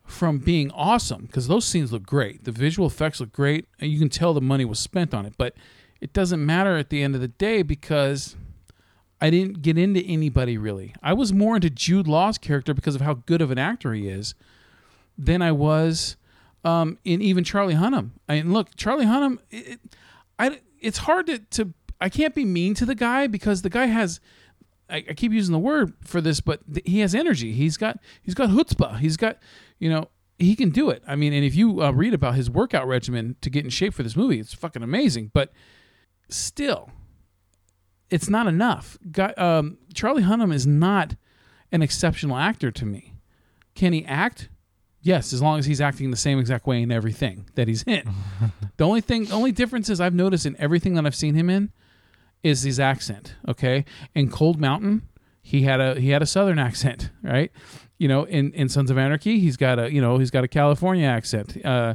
from 0.04 0.38
being 0.38 0.70
awesome 0.72 1.22
because 1.26 1.48
those 1.48 1.64
scenes 1.64 1.92
look 1.92 2.04
great. 2.04 2.44
The 2.44 2.52
visual 2.52 2.86
effects 2.86 3.20
look 3.20 3.32
great, 3.32 3.66
and 3.78 3.90
you 3.90 3.98
can 3.98 4.08
tell 4.08 4.34
the 4.34 4.40
money 4.40 4.64
was 4.64 4.78
spent 4.78 5.14
on 5.14 5.24
it. 5.24 5.34
But 5.38 5.54
it 6.00 6.12
doesn't 6.12 6.44
matter 6.44 6.76
at 6.76 6.90
the 6.90 7.02
end 7.02 7.14
of 7.14 7.20
the 7.20 7.28
day 7.28 7.62
because 7.62 8.36
I 9.20 9.30
didn't 9.30 9.62
get 9.62 9.76
into 9.76 10.00
anybody 10.04 10.56
really. 10.56 10.94
I 11.02 11.12
was 11.12 11.32
more 11.32 11.54
into 11.56 11.68
Jude 11.70 12.08
Law's 12.08 12.38
character 12.38 12.72
because 12.74 12.94
of 12.94 13.00
how 13.02 13.14
good 13.14 13.42
of 13.42 13.50
an 13.50 13.58
actor 13.58 13.92
he 13.92 14.08
is 14.08 14.34
than 15.18 15.42
I 15.42 15.52
was 15.52 16.16
um, 16.64 16.98
in 17.04 17.20
even 17.20 17.44
Charlie 17.44 17.74
Hunnam. 17.74 18.10
I 18.28 18.36
mean, 18.36 18.52
look, 18.52 18.74
Charlie 18.76 19.04
Hunnam, 19.06 19.38
it, 19.50 19.68
it- 19.74 19.80
I, 20.38 20.60
it's 20.80 20.98
hard 20.98 21.26
to, 21.26 21.38
to, 21.38 21.74
I 22.00 22.08
can't 22.08 22.34
be 22.34 22.46
mean 22.46 22.72
to 22.74 22.86
the 22.86 22.94
guy 22.94 23.26
because 23.26 23.60
the 23.60 23.68
guy 23.68 23.86
has, 23.86 24.20
I, 24.88 25.04
I 25.10 25.12
keep 25.12 25.32
using 25.32 25.52
the 25.52 25.58
word 25.58 25.92
for 26.02 26.22
this, 26.22 26.40
but 26.40 26.60
th- 26.72 26.86
he 26.86 27.00
has 27.00 27.14
energy. 27.14 27.52
He's 27.52 27.76
got, 27.76 27.98
he's 28.22 28.34
got 28.34 28.48
chutzpah. 28.48 29.00
He's 29.00 29.18
got, 29.18 29.36
you 29.78 29.90
know, 29.90 30.08
he 30.38 30.56
can 30.56 30.70
do 30.70 30.88
it. 30.88 31.02
I 31.06 31.14
mean, 31.16 31.34
and 31.34 31.44
if 31.44 31.54
you 31.54 31.82
uh, 31.82 31.90
read 31.90 32.14
about 32.14 32.36
his 32.36 32.48
workout 32.48 32.88
regimen 32.88 33.36
to 33.42 33.50
get 33.50 33.64
in 33.64 33.70
shape 33.70 33.92
for 33.92 34.02
this 34.02 34.16
movie, 34.16 34.40
it's 34.40 34.54
fucking 34.54 34.82
amazing. 34.82 35.30
But 35.34 35.52
still, 36.30 36.90
it's 38.10 38.28
not 38.28 38.46
enough. 38.46 38.98
Guy, 39.10 39.32
um, 39.36 39.78
Charlie 39.94 40.22
Hunnam 40.22 40.52
is 40.52 40.66
not 40.66 41.14
an 41.72 41.82
exceptional 41.82 42.36
actor 42.36 42.70
to 42.70 42.86
me. 42.86 43.14
Can 43.74 43.92
he 43.92 44.04
act? 44.04 44.48
Yes, 45.02 45.32
as 45.32 45.40
long 45.40 45.58
as 45.58 45.64
he's 45.64 45.80
acting 45.80 46.10
the 46.10 46.16
same 46.16 46.38
exact 46.38 46.66
way 46.66 46.82
in 46.82 46.92
everything 46.92 47.48
that 47.54 47.68
he's 47.68 47.82
in. 47.84 48.02
the 48.76 48.86
only 48.86 49.00
thing, 49.00 49.24
the 49.24 49.34
only 49.34 49.52
differences 49.52 50.00
I've 50.00 50.14
noticed 50.14 50.44
in 50.44 50.56
everything 50.58 50.94
that 50.94 51.06
I've 51.06 51.14
seen 51.14 51.34
him 51.34 51.48
in 51.48 51.70
is 52.42 52.62
his 52.62 52.78
accent. 52.78 53.34
Okay, 53.48 53.84
in 54.14 54.30
Cold 54.30 54.60
Mountain, 54.60 55.08
he 55.42 55.62
had 55.62 55.80
a 55.80 55.98
he 55.98 56.10
had 56.10 56.22
a 56.22 56.26
Southern 56.26 56.58
accent, 56.58 57.10
right? 57.22 57.50
You 57.98 58.08
know, 58.08 58.24
in 58.24 58.52
in 58.52 58.68
Sons 58.68 58.90
of 58.90 58.98
Anarchy, 58.98 59.38
he's 59.40 59.56
got 59.56 59.78
a 59.78 59.92
you 59.92 60.00
know 60.00 60.18
he's 60.18 60.30
got 60.30 60.44
a 60.44 60.48
California 60.48 61.06
accent. 61.06 61.64
Uh, 61.64 61.94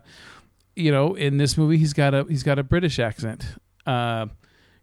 you 0.76 0.91
know, 0.91 1.16
in 1.16 1.38
this 1.38 1.57
movie, 1.57 1.78
he's 1.78 1.93
got 1.93 2.13
a 2.13 2.26
he's 2.28 2.43
got 2.43 2.57
a 2.57 2.63
British 2.63 2.97
accent. 2.97 3.45
Uh, 3.86 4.28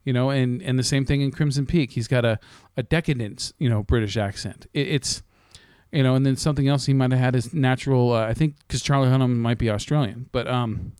you 0.04 0.12
know, 0.12 0.30
and 0.30 0.62
and 0.62 0.78
the 0.78 0.84
same 0.84 1.04
thing 1.04 1.20
in 1.20 1.30
Crimson 1.30 1.66
Peak, 1.66 1.92
he's 1.92 2.08
got 2.08 2.24
a 2.24 2.38
a 2.76 2.82
decadent 2.82 3.52
you 3.58 3.68
know 3.68 3.82
British 3.82 4.16
accent. 4.16 4.66
It, 4.72 4.88
it's 4.88 5.22
you 5.92 6.02
know, 6.02 6.14
and 6.14 6.24
then 6.24 6.36
something 6.36 6.68
else 6.68 6.86
he 6.86 6.94
might 6.94 7.10
have 7.10 7.20
had 7.20 7.34
his 7.34 7.52
natural. 7.52 8.12
Uh, 8.12 8.26
I 8.26 8.34
think 8.34 8.56
because 8.66 8.82
Charlie 8.82 9.08
Hunnam 9.08 9.36
might 9.36 9.58
be 9.58 9.70
Australian, 9.70 10.28
but 10.32 10.48
um, 10.48 10.92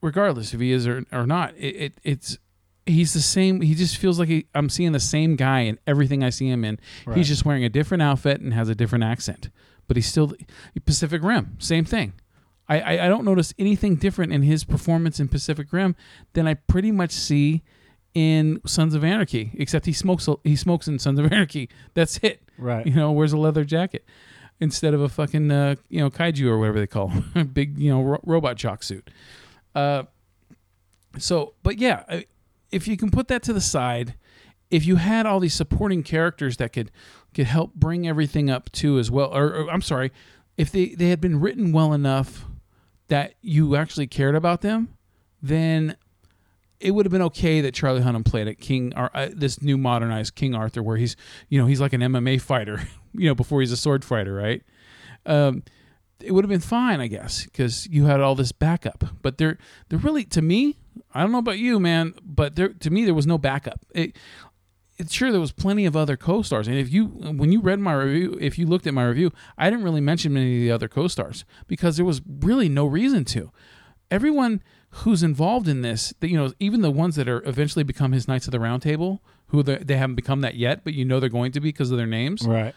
regardless 0.00 0.54
if 0.54 0.60
he 0.60 0.72
is 0.72 0.86
or, 0.86 1.04
or 1.12 1.26
not, 1.26 1.54
it, 1.56 1.76
it 1.76 2.00
it's 2.04 2.38
he's 2.86 3.12
the 3.12 3.20
same. 3.20 3.60
He 3.60 3.74
just 3.74 3.96
feels 3.96 4.18
like 4.18 4.28
he, 4.28 4.46
I'm 4.54 4.68
seeing 4.68 4.92
the 4.92 5.00
same 5.00 5.36
guy 5.36 5.60
in 5.60 5.78
everything 5.86 6.22
I 6.22 6.30
see 6.30 6.48
him 6.48 6.64
in. 6.64 6.78
He's 7.16 7.28
just 7.28 7.44
wearing 7.44 7.64
a 7.64 7.68
different 7.68 8.02
outfit 8.02 8.40
and 8.40 8.54
has 8.54 8.68
a 8.68 8.74
different 8.74 9.04
accent, 9.04 9.50
but 9.86 9.96
he's 9.96 10.06
still 10.06 10.32
Pacific 10.84 11.22
Rim, 11.22 11.56
same 11.58 11.84
thing. 11.84 12.14
I, 12.68 12.80
I, 12.80 13.06
I 13.06 13.08
don't 13.08 13.24
notice 13.24 13.54
anything 13.58 13.96
different 13.96 14.32
in 14.32 14.42
his 14.42 14.62
performance 14.64 15.18
in 15.18 15.28
Pacific 15.28 15.72
Rim 15.72 15.96
than 16.34 16.46
I 16.46 16.54
pretty 16.54 16.92
much 16.92 17.12
see 17.12 17.62
in 18.18 18.60
Sons 18.66 18.96
of 18.96 19.04
Anarchy, 19.04 19.52
except 19.54 19.86
he 19.86 19.92
smokes 19.92 20.28
he 20.42 20.56
smokes 20.56 20.88
in 20.88 20.98
Sons 20.98 21.20
of 21.20 21.32
Anarchy. 21.32 21.68
That's 21.94 22.18
it. 22.20 22.42
Right. 22.58 22.84
You 22.84 22.92
know, 22.92 23.12
wears 23.12 23.32
a 23.32 23.38
leather 23.38 23.64
jacket 23.64 24.04
instead 24.58 24.92
of 24.92 25.00
a 25.00 25.08
fucking 25.08 25.52
uh, 25.52 25.76
you 25.88 26.00
know 26.00 26.10
kaiju 26.10 26.46
or 26.46 26.58
whatever 26.58 26.80
they 26.80 26.88
call 26.88 27.10
him, 27.10 27.46
big 27.52 27.78
you 27.78 27.92
know 27.92 28.02
ro- 28.02 28.20
robot 28.24 28.56
jock 28.56 28.82
suit. 28.82 29.08
Uh, 29.72 30.02
so, 31.16 31.54
but 31.62 31.78
yeah, 31.78 32.22
if 32.72 32.88
you 32.88 32.96
can 32.96 33.12
put 33.12 33.28
that 33.28 33.44
to 33.44 33.52
the 33.52 33.60
side, 33.60 34.14
if 34.68 34.84
you 34.84 34.96
had 34.96 35.24
all 35.24 35.38
these 35.38 35.54
supporting 35.54 36.02
characters 36.02 36.56
that 36.56 36.72
could 36.72 36.90
could 37.34 37.46
help 37.46 37.72
bring 37.74 38.08
everything 38.08 38.50
up 38.50 38.72
too 38.72 38.98
as 38.98 39.12
well, 39.12 39.32
or, 39.32 39.46
or 39.54 39.70
I'm 39.70 39.82
sorry, 39.82 40.10
if 40.56 40.72
they 40.72 40.88
they 40.88 41.10
had 41.10 41.20
been 41.20 41.38
written 41.38 41.70
well 41.70 41.92
enough 41.92 42.46
that 43.06 43.34
you 43.42 43.76
actually 43.76 44.08
cared 44.08 44.34
about 44.34 44.62
them, 44.62 44.96
then 45.40 45.94
it 46.80 46.92
would 46.92 47.06
have 47.06 47.12
been 47.12 47.22
okay 47.22 47.60
that 47.60 47.74
Charlie 47.74 48.02
Hunnam 48.02 48.24
played 48.24 48.46
it 48.46 48.56
King 48.56 48.92
or 48.96 49.10
uh, 49.14 49.28
this 49.32 49.60
new 49.60 49.76
modernized 49.76 50.34
King 50.34 50.54
Arthur, 50.54 50.82
where 50.82 50.96
he's 50.96 51.16
you 51.48 51.60
know 51.60 51.66
he's 51.66 51.80
like 51.80 51.92
an 51.92 52.00
MMA 52.00 52.40
fighter, 52.40 52.82
you 53.14 53.28
know 53.28 53.34
before 53.34 53.60
he's 53.60 53.72
a 53.72 53.76
sword 53.76 54.04
fighter, 54.04 54.34
right? 54.34 54.62
Um, 55.26 55.62
it 56.20 56.32
would 56.32 56.44
have 56.44 56.50
been 56.50 56.60
fine, 56.60 57.00
I 57.00 57.06
guess, 57.06 57.44
because 57.44 57.86
you 57.86 58.06
had 58.06 58.20
all 58.20 58.34
this 58.34 58.52
backup. 58.52 59.04
But 59.22 59.38
there 59.38 59.58
really, 59.90 60.24
to 60.26 60.42
me, 60.42 60.76
I 61.14 61.22
don't 61.22 61.32
know 61.32 61.38
about 61.38 61.58
you, 61.58 61.78
man, 61.78 62.14
but 62.22 62.56
there, 62.56 62.68
to 62.68 62.90
me, 62.90 63.04
there 63.04 63.14
was 63.14 63.26
no 63.26 63.38
backup. 63.38 63.84
It, 63.94 64.16
it's 64.96 65.12
sure 65.12 65.30
there 65.30 65.40
was 65.40 65.52
plenty 65.52 65.86
of 65.86 65.96
other 65.96 66.16
co-stars, 66.16 66.66
and 66.66 66.76
if 66.76 66.92
you, 66.92 67.06
when 67.06 67.52
you 67.52 67.60
read 67.60 67.78
my 67.78 67.92
review, 67.92 68.36
if 68.40 68.58
you 68.58 68.66
looked 68.66 68.86
at 68.88 68.94
my 68.94 69.04
review, 69.04 69.32
I 69.56 69.70
didn't 69.70 69.84
really 69.84 70.00
mention 70.00 70.32
many 70.32 70.56
of 70.56 70.60
the 70.60 70.72
other 70.72 70.88
co-stars 70.88 71.44
because 71.68 71.96
there 71.96 72.06
was 72.06 72.20
really 72.40 72.68
no 72.68 72.84
reason 72.84 73.24
to. 73.26 73.52
Everyone 74.10 74.60
who's 74.90 75.22
involved 75.22 75.68
in 75.68 75.82
this, 75.82 76.14
that, 76.20 76.28
you 76.28 76.36
know, 76.36 76.52
even 76.58 76.80
the 76.80 76.90
ones 76.90 77.16
that 77.16 77.28
are 77.28 77.42
eventually 77.46 77.82
become 77.82 78.12
his 78.12 78.26
Knights 78.26 78.46
of 78.46 78.52
the 78.52 78.60
Round 78.60 78.82
Table, 78.82 79.22
who 79.48 79.62
they 79.62 79.76
they 79.76 79.96
haven't 79.96 80.16
become 80.16 80.40
that 80.42 80.54
yet, 80.54 80.84
but 80.84 80.94
you 80.94 81.04
know 81.04 81.20
they're 81.20 81.28
going 81.28 81.52
to 81.52 81.60
be 81.60 81.68
because 81.70 81.90
of 81.90 81.98
their 81.98 82.06
names 82.06 82.46
Right. 82.46 82.74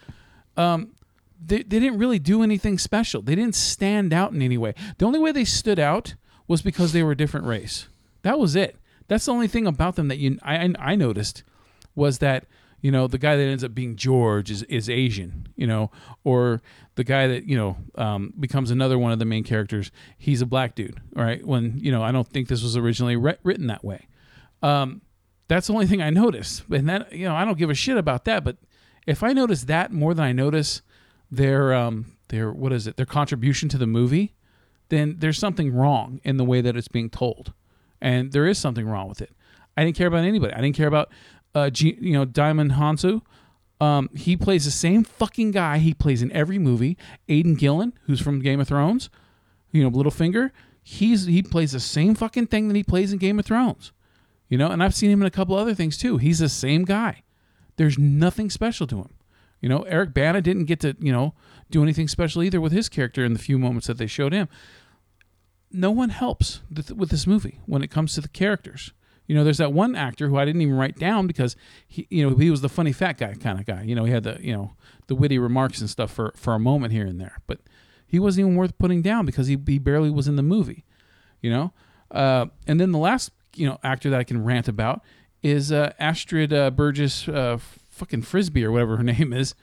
Um, 0.58 0.92
they, 1.44 1.64
they 1.64 1.80
didn't 1.80 1.98
really 1.98 2.20
do 2.20 2.44
anything 2.44 2.78
special. 2.78 3.22
They 3.22 3.36
didn't 3.36 3.56
stand 3.56 4.14
out 4.14 4.32
in 4.32 4.42
any 4.42 4.58
way. 4.58 4.76
The 4.98 5.06
only 5.06 5.20
way 5.20 5.32
they 5.32 5.46
stood 5.46 5.80
out 5.80 6.16
was 6.48 6.62
because 6.62 6.92
they 6.94 7.02
were 7.02 7.14
a 7.14 7.18
different 7.18 7.46
race. 7.48 7.88
That 8.22 8.38
was 8.38 8.56
it. 8.56 8.78
That's 9.08 9.26
the 9.26 9.34
only 9.34 9.48
thing 9.48 9.66
about 9.66 9.96
them 9.96 10.08
that 10.10 10.18
you 10.18 10.38
I 10.44 10.74
I 10.78 10.96
noticed 10.96 11.44
was 11.96 12.20
that 12.20 12.46
you 12.82 12.92
know 12.92 13.08
the 13.08 13.18
guy 13.18 13.36
that 13.36 13.44
ends 13.44 13.64
up 13.64 13.74
being 13.74 13.96
George 13.96 14.52
is 14.52 14.64
is 14.64 14.90
Asian, 14.90 15.48
you 15.56 15.68
know, 15.68 15.92
or 16.24 16.62
the 16.96 17.04
guy 17.04 17.28
that 17.28 17.46
you 17.46 17.58
know 17.58 17.78
um, 17.96 18.34
becomes 18.40 18.72
another 18.72 18.98
one 18.98 19.12
of 19.12 19.20
the 19.20 19.26
main 19.26 19.44
characters. 19.44 19.92
He's 20.18 20.42
a 20.42 20.46
black 20.46 20.76
dude, 20.76 21.00
right? 21.16 21.46
When 21.46 21.78
you 21.80 21.92
know 21.92 22.04
I 22.04 22.12
don't 22.12 22.28
think 22.28 22.48
this 22.48 22.64
was 22.64 22.76
originally 22.76 23.16
writ- 23.16 23.40
written 23.44 23.68
that 23.68 23.84
way. 23.84 24.08
Um, 24.62 25.02
that's 25.48 25.68
the 25.68 25.74
only 25.74 25.88
thing 25.88 26.02
I 26.02 26.10
noticed, 26.10 26.64
and 26.70 26.90
that 26.90 27.14
you 27.14 27.26
know 27.26 27.36
I 27.36 27.46
don't 27.46 27.58
give 27.58 27.70
a 27.70 27.76
shit 27.76 27.98
about 27.98 28.26
that. 28.26 28.44
But 28.44 28.58
if 29.08 29.24
I 29.24 29.34
notice 29.34 29.64
that 29.66 29.92
more 29.92 30.14
than 30.14 30.26
I 30.26 30.32
notice 30.32 30.82
their 31.30 31.74
um 31.74 32.18
their 32.28 32.52
what 32.52 32.74
is 32.74 32.88
it 32.88 32.98
their 32.98 33.06
contribution 33.06 33.70
to 33.70 33.78
the 33.78 33.88
movie 33.88 34.34
then 34.92 35.16
there's 35.20 35.40
something 35.40 35.74
wrong 35.74 36.20
in 36.24 36.36
the 36.36 36.44
way 36.44 36.60
that 36.60 36.76
it's 36.76 36.90
being 36.90 37.10
told, 37.10 37.54
and 38.02 38.34
there 38.34 38.46
is 38.46 38.58
something 38.58 38.86
wrong 38.86 39.08
with 39.08 39.22
it. 39.22 39.32
I 39.78 39.86
didn't 39.86 39.96
care 39.96 40.08
about 40.08 40.26
anybody. 40.26 40.54
I 40.54 40.60
didn't 40.60 40.76
care 40.76 40.88
about, 40.88 41.10
uh, 41.56 41.70
G, 41.70 41.98
you 42.00 42.14
know, 42.14 42.26
Djimon 42.26 42.74
Hounsou. 42.74 43.22
Um, 43.80 44.10
he 44.16 44.38
plays 44.38 44.66
the 44.66 44.72
same 44.72 45.04
fucking 45.04 45.52
guy 45.52 45.80
he 45.80 45.94
plays 45.94 46.22
in 46.22 46.32
every 46.32 46.60
movie. 46.60 46.98
Aidan 47.28 47.56
Gillen, 47.56 47.94
who's 48.04 48.22
from 48.22 48.40
Game 48.40 48.60
of 48.60 48.68
Thrones, 48.68 49.10
you 49.72 49.84
know, 49.84 49.90
Littlefinger. 49.90 50.52
He's 50.84 51.26
he 51.26 51.42
plays 51.42 51.72
the 51.72 51.80
same 51.80 52.16
fucking 52.16 52.48
thing 52.48 52.68
that 52.68 52.76
he 52.76 52.84
plays 52.84 53.12
in 53.12 53.18
Game 53.18 53.40
of 53.40 53.46
Thrones. 53.46 53.92
You 54.50 54.58
know, 54.58 54.70
and 54.70 54.84
I've 54.84 54.94
seen 54.94 55.10
him 55.10 55.22
in 55.22 55.28
a 55.28 55.32
couple 55.32 55.56
other 55.56 55.74
things 55.74 55.98
too. 55.98 56.18
He's 56.18 56.40
the 56.40 56.50
same 56.50 56.84
guy. 56.84 57.24
There's 57.78 57.98
nothing 57.98 58.50
special 58.50 58.86
to 58.88 58.98
him. 58.98 59.14
You 59.62 59.70
know, 59.70 59.84
Eric 59.84 60.14
Bana 60.14 60.42
didn't 60.42 60.66
get 60.66 60.80
to, 60.82 60.96
you 61.00 61.12
know, 61.12 61.34
do 61.70 61.82
anything 61.82 62.08
special 62.08 62.44
either 62.44 62.60
with 62.60 62.72
his 62.72 62.90
character 62.90 63.24
in 63.24 63.34
the 63.34 63.40
few 63.40 63.58
moments 63.58 63.88
that 63.88 63.98
they 63.98 64.08
showed 64.08 64.34
him. 64.34 64.50
No 65.72 65.90
one 65.90 66.10
helps 66.10 66.62
th- 66.74 66.92
with 66.92 67.10
this 67.10 67.26
movie 67.26 67.62
when 67.66 67.82
it 67.82 67.90
comes 67.90 68.14
to 68.16 68.22
the 68.22 68.28
characters. 68.28 68.92
You 69.32 69.38
know, 69.38 69.46
there's 69.46 69.60
that 69.60 69.72
one 69.72 69.96
actor 69.96 70.28
who 70.28 70.38
I 70.38 70.44
didn't 70.44 70.62
even 70.62 70.76
write 70.76 70.98
down 71.00 71.26
because 71.26 71.56
he, 71.88 72.06
you 72.10 72.30
know, 72.30 72.36
he 72.36 72.52
was 72.52 72.60
the 72.60 72.68
funny 72.68 72.92
fat 72.92 73.18
guy 73.18 73.34
kind 73.36 73.58
of 73.58 73.66
guy. 73.66 73.82
You 73.84 73.96
know, 73.96 74.04
he 74.04 74.12
had 74.12 74.24
the, 74.24 74.38
you 74.42 74.52
know, 74.52 74.74
the 75.08 75.16
witty 75.16 75.40
remarks 75.40 75.80
and 75.80 75.90
stuff 75.90 76.12
for 76.12 76.34
for 76.36 76.54
a 76.54 76.60
moment 76.60 76.92
here 76.92 77.06
and 77.06 77.18
there, 77.18 77.38
but 77.48 77.60
he 78.06 78.20
wasn't 78.20 78.48
even 78.48 78.58
worth 78.58 78.78
putting 78.78 79.02
down 79.02 79.26
because 79.26 79.48
he 79.48 79.58
he 79.66 79.80
barely 79.80 80.10
was 80.10 80.28
in 80.28 80.36
the 80.36 80.44
movie. 80.44 80.84
You 81.40 81.50
know, 81.50 81.74
uh, 82.12 82.48
and 82.68 82.78
then 82.78 82.92
the 82.92 82.98
last 82.98 83.32
you 83.56 83.66
know 83.66 83.80
actor 83.86 84.10
that 84.10 84.20
I 84.20 84.26
can 84.26 84.44
rant 84.44 84.68
about 84.68 85.02
is 85.42 85.72
uh, 85.72 85.94
Astrid 85.98 86.52
uh, 86.52 86.70
Burgess, 86.70 87.30
uh, 87.30 87.58
fucking 87.90 88.24
Frisbey 88.24 88.66
or 88.66 88.72
whatever 88.74 88.98
her 88.98 89.04
name 89.18 89.32
is. 89.32 89.56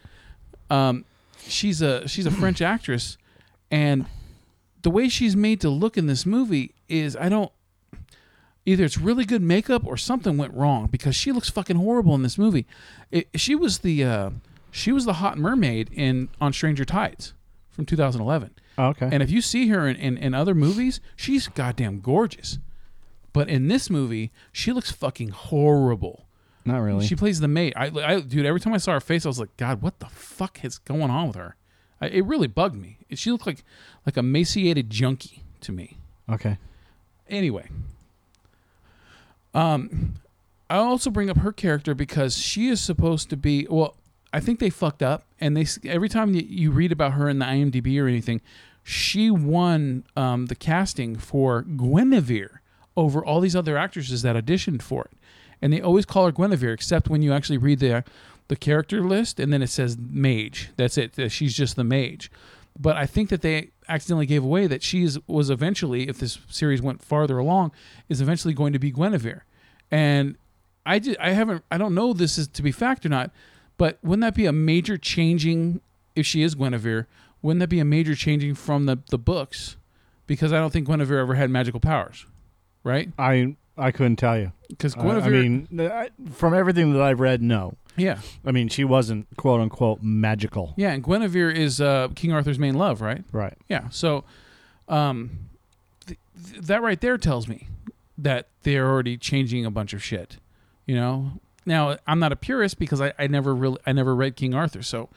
Um, 0.70 1.04
she's 1.46 1.82
a 1.82 2.08
she's 2.08 2.24
a 2.24 2.30
French 2.30 2.62
actress, 2.62 3.18
and 3.70 4.06
the 4.80 4.88
way 4.88 5.10
she's 5.10 5.36
made 5.36 5.60
to 5.60 5.68
look 5.68 5.98
in 5.98 6.06
this 6.06 6.24
movie 6.24 6.74
is 6.88 7.14
I 7.16 7.28
don't 7.28 7.52
either 8.68 8.84
it's 8.84 8.98
really 8.98 9.24
good 9.24 9.42
makeup 9.42 9.82
or 9.86 9.96
something 9.96 10.36
went 10.36 10.52
wrong 10.54 10.86
because 10.86 11.16
she 11.16 11.32
looks 11.32 11.48
fucking 11.48 11.76
horrible 11.76 12.14
in 12.14 12.22
this 12.22 12.36
movie. 12.36 12.66
It, 13.10 13.28
she 13.34 13.54
was 13.54 13.78
the 13.78 14.04
uh, 14.04 14.30
she 14.70 14.92
was 14.92 15.04
the 15.06 15.14
hot 15.14 15.38
mermaid 15.38 15.90
in 15.92 16.28
on 16.40 16.52
Stranger 16.52 16.84
Tides 16.84 17.32
from 17.70 17.86
2011. 17.86 18.50
Oh, 18.76 18.88
okay. 18.88 19.08
And 19.10 19.22
if 19.22 19.30
you 19.30 19.40
see 19.40 19.68
her 19.68 19.88
in, 19.88 19.96
in, 19.96 20.18
in 20.18 20.34
other 20.34 20.54
movies, 20.54 21.00
she's 21.16 21.48
goddamn 21.48 22.00
gorgeous. 22.00 22.58
But 23.32 23.48
in 23.48 23.68
this 23.68 23.90
movie, 23.90 24.30
she 24.52 24.72
looks 24.72 24.90
fucking 24.92 25.30
horrible. 25.30 26.26
Not 26.64 26.78
really. 26.78 27.06
She 27.06 27.16
plays 27.16 27.40
the 27.40 27.48
maid. 27.48 27.72
I, 27.76 27.86
I, 27.86 28.20
dude, 28.20 28.46
every 28.46 28.60
time 28.60 28.74
I 28.74 28.78
saw 28.78 28.92
her 28.92 29.00
face, 29.00 29.24
I 29.24 29.28
was 29.28 29.40
like, 29.40 29.56
God, 29.56 29.80
what 29.80 29.98
the 30.00 30.06
fuck 30.06 30.64
is 30.64 30.78
going 30.78 31.10
on 31.10 31.28
with 31.28 31.36
her? 31.36 31.56
I, 32.00 32.08
it 32.08 32.24
really 32.26 32.46
bugged 32.46 32.76
me. 32.76 32.98
She 33.14 33.30
looked 33.30 33.46
like 33.46 33.64
like 34.04 34.16
a 34.16 34.20
emaciated 34.20 34.90
junkie 34.90 35.42
to 35.62 35.72
me. 35.72 35.98
okay. 36.30 36.58
Anyway, 37.28 37.68
um, 39.58 40.14
I 40.70 40.76
also 40.76 41.10
bring 41.10 41.30
up 41.30 41.38
her 41.38 41.52
character 41.52 41.94
because 41.94 42.38
she 42.38 42.68
is 42.68 42.80
supposed 42.80 43.28
to 43.30 43.36
be. 43.36 43.66
Well, 43.68 43.96
I 44.32 44.40
think 44.40 44.60
they 44.60 44.70
fucked 44.70 45.02
up, 45.02 45.24
and 45.40 45.56
they 45.56 45.66
every 45.88 46.08
time 46.08 46.34
you, 46.34 46.70
read 46.70 46.92
about 46.92 47.14
her 47.14 47.28
in 47.28 47.38
the 47.38 47.46
IMDb 47.46 48.00
or 48.00 48.06
anything, 48.06 48.40
she 48.84 49.30
won 49.30 50.04
um, 50.16 50.46
the 50.46 50.54
casting 50.54 51.16
for 51.16 51.62
Guinevere 51.62 52.60
over 52.96 53.24
all 53.24 53.40
these 53.40 53.56
other 53.56 53.76
actresses 53.76 54.22
that 54.22 54.36
auditioned 54.36 54.82
for 54.82 55.06
it, 55.06 55.12
and 55.60 55.72
they 55.72 55.80
always 55.80 56.04
call 56.04 56.26
her 56.26 56.32
Guinevere, 56.32 56.72
except 56.72 57.08
when 57.08 57.22
you 57.22 57.32
actually 57.32 57.58
read 57.58 57.80
the 57.80 58.04
the 58.48 58.56
character 58.56 59.02
list, 59.02 59.40
and 59.40 59.52
then 59.52 59.62
it 59.62 59.70
says 59.70 59.96
mage. 59.98 60.70
That's 60.76 60.96
it. 60.96 61.32
She's 61.32 61.54
just 61.54 61.74
the 61.76 61.84
mage. 61.84 62.30
But 62.78 62.96
I 62.96 63.06
think 63.06 63.28
that 63.30 63.42
they 63.42 63.70
accidentally 63.88 64.26
gave 64.26 64.44
away 64.44 64.66
that 64.66 64.82
she 64.82 65.02
is, 65.02 65.18
was 65.26 65.50
eventually, 65.50 66.08
if 66.08 66.18
this 66.18 66.38
series 66.48 66.80
went 66.80 67.02
farther 67.02 67.38
along, 67.38 67.72
is 68.08 68.20
eventually 68.20 68.54
going 68.54 68.72
to 68.72 68.78
be 68.78 68.92
Guinevere. 68.92 69.44
And 69.90 70.36
I, 70.86 70.98
did, 70.98 71.16
I 71.18 71.30
haven't, 71.32 71.64
I 71.70 71.78
don't 71.78 71.94
know 71.94 72.12
this 72.12 72.38
is 72.38 72.48
to 72.48 72.62
be 72.62 72.72
fact 72.72 73.04
or 73.06 73.08
not, 73.08 73.30
but 73.76 73.98
wouldn't 74.02 74.22
that 74.22 74.34
be 74.34 74.46
a 74.46 74.52
major 74.52 74.96
changing 74.96 75.80
if 76.16 76.26
she 76.26 76.42
is 76.42 76.54
Guinevere? 76.54 77.06
Wouldn't 77.42 77.60
that 77.60 77.68
be 77.68 77.78
a 77.80 77.84
major 77.84 78.14
changing 78.14 78.54
from 78.54 78.86
the, 78.86 78.98
the 79.10 79.18
books? 79.18 79.76
Because 80.26 80.52
I 80.52 80.58
don't 80.58 80.72
think 80.72 80.86
Guinevere 80.88 81.18
ever 81.20 81.34
had 81.36 81.48
magical 81.50 81.80
powers, 81.80 82.26
right? 82.84 83.10
I 83.18 83.56
I 83.78 83.92
couldn't 83.92 84.16
tell 84.16 84.36
you. 84.38 84.52
Because 84.68 84.94
I- 84.96 85.02
Guinevere, 85.02 85.38
I 85.38 85.42
mean, 85.42 85.68
I, 85.80 86.10
from 86.32 86.52
everything 86.52 86.92
that 86.92 87.00
I've 87.00 87.20
read, 87.20 87.40
no. 87.40 87.74
yeah, 87.96 88.18
I 88.44 88.50
mean, 88.52 88.68
she 88.68 88.84
wasn't 88.84 89.26
quote 89.36 89.60
unquote 89.60 90.02
magical. 90.02 90.74
yeah, 90.76 90.90
and 90.92 91.02
Guinevere 91.02 91.50
is 91.50 91.80
uh, 91.80 92.08
King 92.14 92.32
Arthur's 92.32 92.58
main 92.58 92.74
love, 92.74 93.00
right? 93.00 93.24
Right. 93.32 93.54
Yeah. 93.68 93.88
So, 93.90 94.24
um, 94.88 95.30
th- 96.06 96.18
th- 96.52 96.62
that 96.66 96.82
right 96.82 97.00
there 97.00 97.16
tells 97.18 97.46
me 97.48 97.68
that 98.18 98.48
they're 98.64 98.86
already 98.90 99.16
changing 99.16 99.64
a 99.64 99.70
bunch 99.70 99.92
of 99.92 100.02
shit. 100.02 100.38
You 100.86 100.96
know. 100.96 101.32
Now 101.64 101.96
I'm 102.06 102.18
not 102.18 102.32
a 102.32 102.36
purist 102.36 102.78
because 102.78 103.00
I, 103.00 103.12
I 103.18 103.26
never 103.26 103.54
really 103.54 103.78
I 103.86 103.92
never 103.92 104.14
read 104.14 104.36
King 104.36 104.54
Arthur. 104.54 104.82
So, 104.82 105.08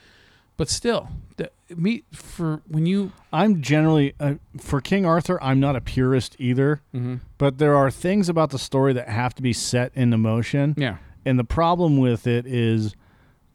but 0.58 0.70
still, 0.70 1.08
the, 1.38 1.50
me 1.70 2.04
for 2.12 2.62
when 2.68 2.86
you 2.86 3.14
I'm 3.32 3.62
generally 3.62 4.14
uh, 4.20 4.34
for 4.60 4.82
King 4.82 5.06
Arthur. 5.06 5.42
I'm 5.42 5.60
not 5.62 5.76
a 5.78 5.82
purist 5.82 6.36
either, 6.40 6.82
Mm-hmm. 6.94 7.16
but 7.38 7.58
there 7.58 7.76
are 7.76 7.90
things 7.90 8.28
about 8.28 8.50
the 8.50 8.60
story 8.60 8.92
that 8.94 9.08
have 9.08 9.34
to 9.36 9.42
be 9.42 9.54
set 9.54 9.92
into 9.96 10.18
motion. 10.18 10.76
yeah 10.78 10.98
And 11.26 11.40
the 11.40 11.46
problem 11.46 11.98
with 11.98 12.28
it 12.28 12.46
is 12.46 12.96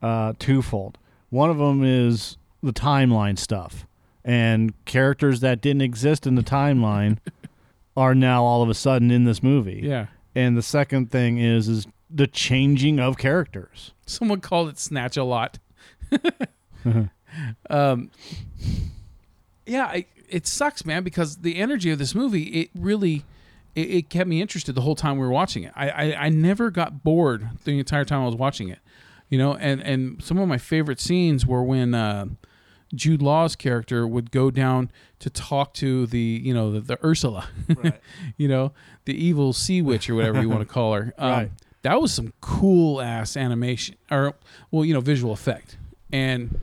uh, 0.00 0.32
twofold. 0.38 0.96
One 1.28 1.50
of 1.50 1.58
them 1.58 1.84
is 1.84 2.38
the 2.62 2.72
timeline 2.72 3.38
stuff, 3.38 3.86
and 4.24 4.72
characters 4.86 5.40
that 5.40 5.60
didn't 5.60 5.82
exist 5.82 6.26
in 6.26 6.34
the 6.34 6.42
timeline 6.42 7.18
are 7.96 8.14
now 8.14 8.44
all 8.44 8.62
of 8.62 8.68
a 8.68 8.74
sudden 8.74 9.10
in 9.10 9.24
this 9.24 9.42
movie. 9.42 9.80
yeah. 9.82 10.06
And 10.34 10.54
the 10.54 10.62
second 10.62 11.10
thing 11.10 11.38
is 11.38 11.66
is 11.66 11.86
the 12.10 12.26
changing 12.26 13.00
of 13.00 13.16
characters. 13.16 13.92
Someone 14.04 14.40
called 14.40 14.68
it 14.68 14.78
snatch 14.78 15.16
a 15.16 15.24
lot. 15.24 15.58
um, 17.70 18.10
yeah, 19.66 19.86
I, 19.86 20.06
it 20.28 20.46
sucks, 20.46 20.84
man, 20.84 21.02
because 21.02 21.38
the 21.38 21.56
energy 21.56 21.90
of 21.90 21.98
this 21.98 22.14
movie, 22.14 22.44
it 22.60 22.70
really, 22.78 23.24
it, 23.74 23.90
it 23.90 24.10
kept 24.10 24.28
me 24.28 24.40
interested 24.40 24.74
the 24.74 24.82
whole 24.82 24.94
time 24.94 25.16
we 25.16 25.24
were 25.26 25.32
watching 25.32 25.64
it. 25.64 25.72
I, 25.74 25.88
I, 25.88 26.24
I 26.26 26.28
never 26.28 26.70
got 26.70 27.02
bored 27.02 27.48
the 27.64 27.78
entire 27.78 28.04
time 28.04 28.22
I 28.22 28.26
was 28.26 28.36
watching 28.36 28.68
it, 28.68 28.78
you 29.28 29.38
know. 29.38 29.54
And 29.54 29.80
and 29.80 30.22
some 30.22 30.38
of 30.38 30.48
my 30.48 30.58
favorite 30.58 31.00
scenes 31.00 31.46
were 31.46 31.62
when 31.62 31.94
uh, 31.94 32.26
Jude 32.96 33.22
Law's 33.22 33.54
character 33.56 34.06
would 34.06 34.30
go 34.30 34.50
down 34.50 34.90
to 35.20 35.30
talk 35.30 35.74
to 35.74 36.06
the, 36.06 36.18
you 36.18 36.52
know, 36.54 36.72
the, 36.72 36.80
the 36.80 37.06
Ursula, 37.06 37.48
you 38.36 38.48
know, 38.48 38.72
the 39.04 39.14
evil 39.14 39.52
sea 39.52 39.82
witch 39.82 40.10
or 40.10 40.14
whatever 40.14 40.40
you 40.40 40.48
want 40.48 40.60
to 40.66 40.66
call 40.72 40.94
her. 40.94 41.14
Um, 41.18 41.30
Right. 41.30 41.50
That 41.82 42.00
was 42.00 42.12
some 42.12 42.32
cool 42.40 43.00
ass 43.00 43.36
animation, 43.36 43.94
or 44.10 44.34
well, 44.72 44.84
you 44.84 44.92
know, 44.92 45.00
visual 45.00 45.32
effect. 45.32 45.76
And 46.12 46.58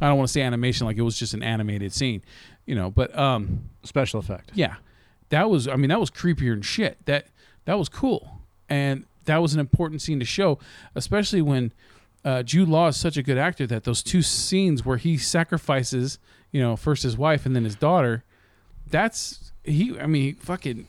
I 0.00 0.08
don't 0.08 0.18
want 0.18 0.28
to 0.28 0.32
say 0.32 0.42
animation 0.42 0.86
like 0.86 0.98
it 0.98 1.02
was 1.02 1.18
just 1.18 1.32
an 1.32 1.42
animated 1.42 1.90
scene, 1.92 2.22
you 2.66 2.74
know, 2.74 2.90
but 2.90 3.16
um, 3.18 3.60
Special 3.82 4.20
effect. 4.20 4.50
yeah, 4.54 4.74
that 5.30 5.48
was. 5.48 5.68
I 5.68 5.76
mean, 5.76 5.88
that 5.88 5.98
was 6.00 6.10
creepier 6.10 6.52
and 6.52 6.62
shit. 6.62 6.98
That 7.06 7.28
that 7.64 7.78
was 7.78 7.88
cool, 7.88 8.42
and 8.68 9.06
that 9.24 9.38
was 9.40 9.54
an 9.54 9.60
important 9.60 10.02
scene 10.02 10.18
to 10.20 10.26
show, 10.26 10.58
especially 10.94 11.40
when 11.40 11.72
uh, 12.24 12.42
Jude 12.42 12.68
Law 12.68 12.88
is 12.88 12.96
such 12.96 13.16
a 13.16 13.22
good 13.22 13.38
actor 13.38 13.66
that 13.66 13.84
those 13.84 14.02
two 14.02 14.22
scenes 14.22 14.84
where 14.84 14.96
he 14.96 15.16
sacrifices, 15.16 16.18
you 16.52 16.60
know, 16.60 16.76
first 16.76 17.02
his 17.02 17.16
wife 17.16 17.46
and 17.46 17.54
then 17.54 17.64
his 17.64 17.76
daughter. 17.76 18.24
That's 18.90 19.52
he. 19.64 19.98
I 19.98 20.06
mean, 20.06 20.34
fucking. 20.36 20.86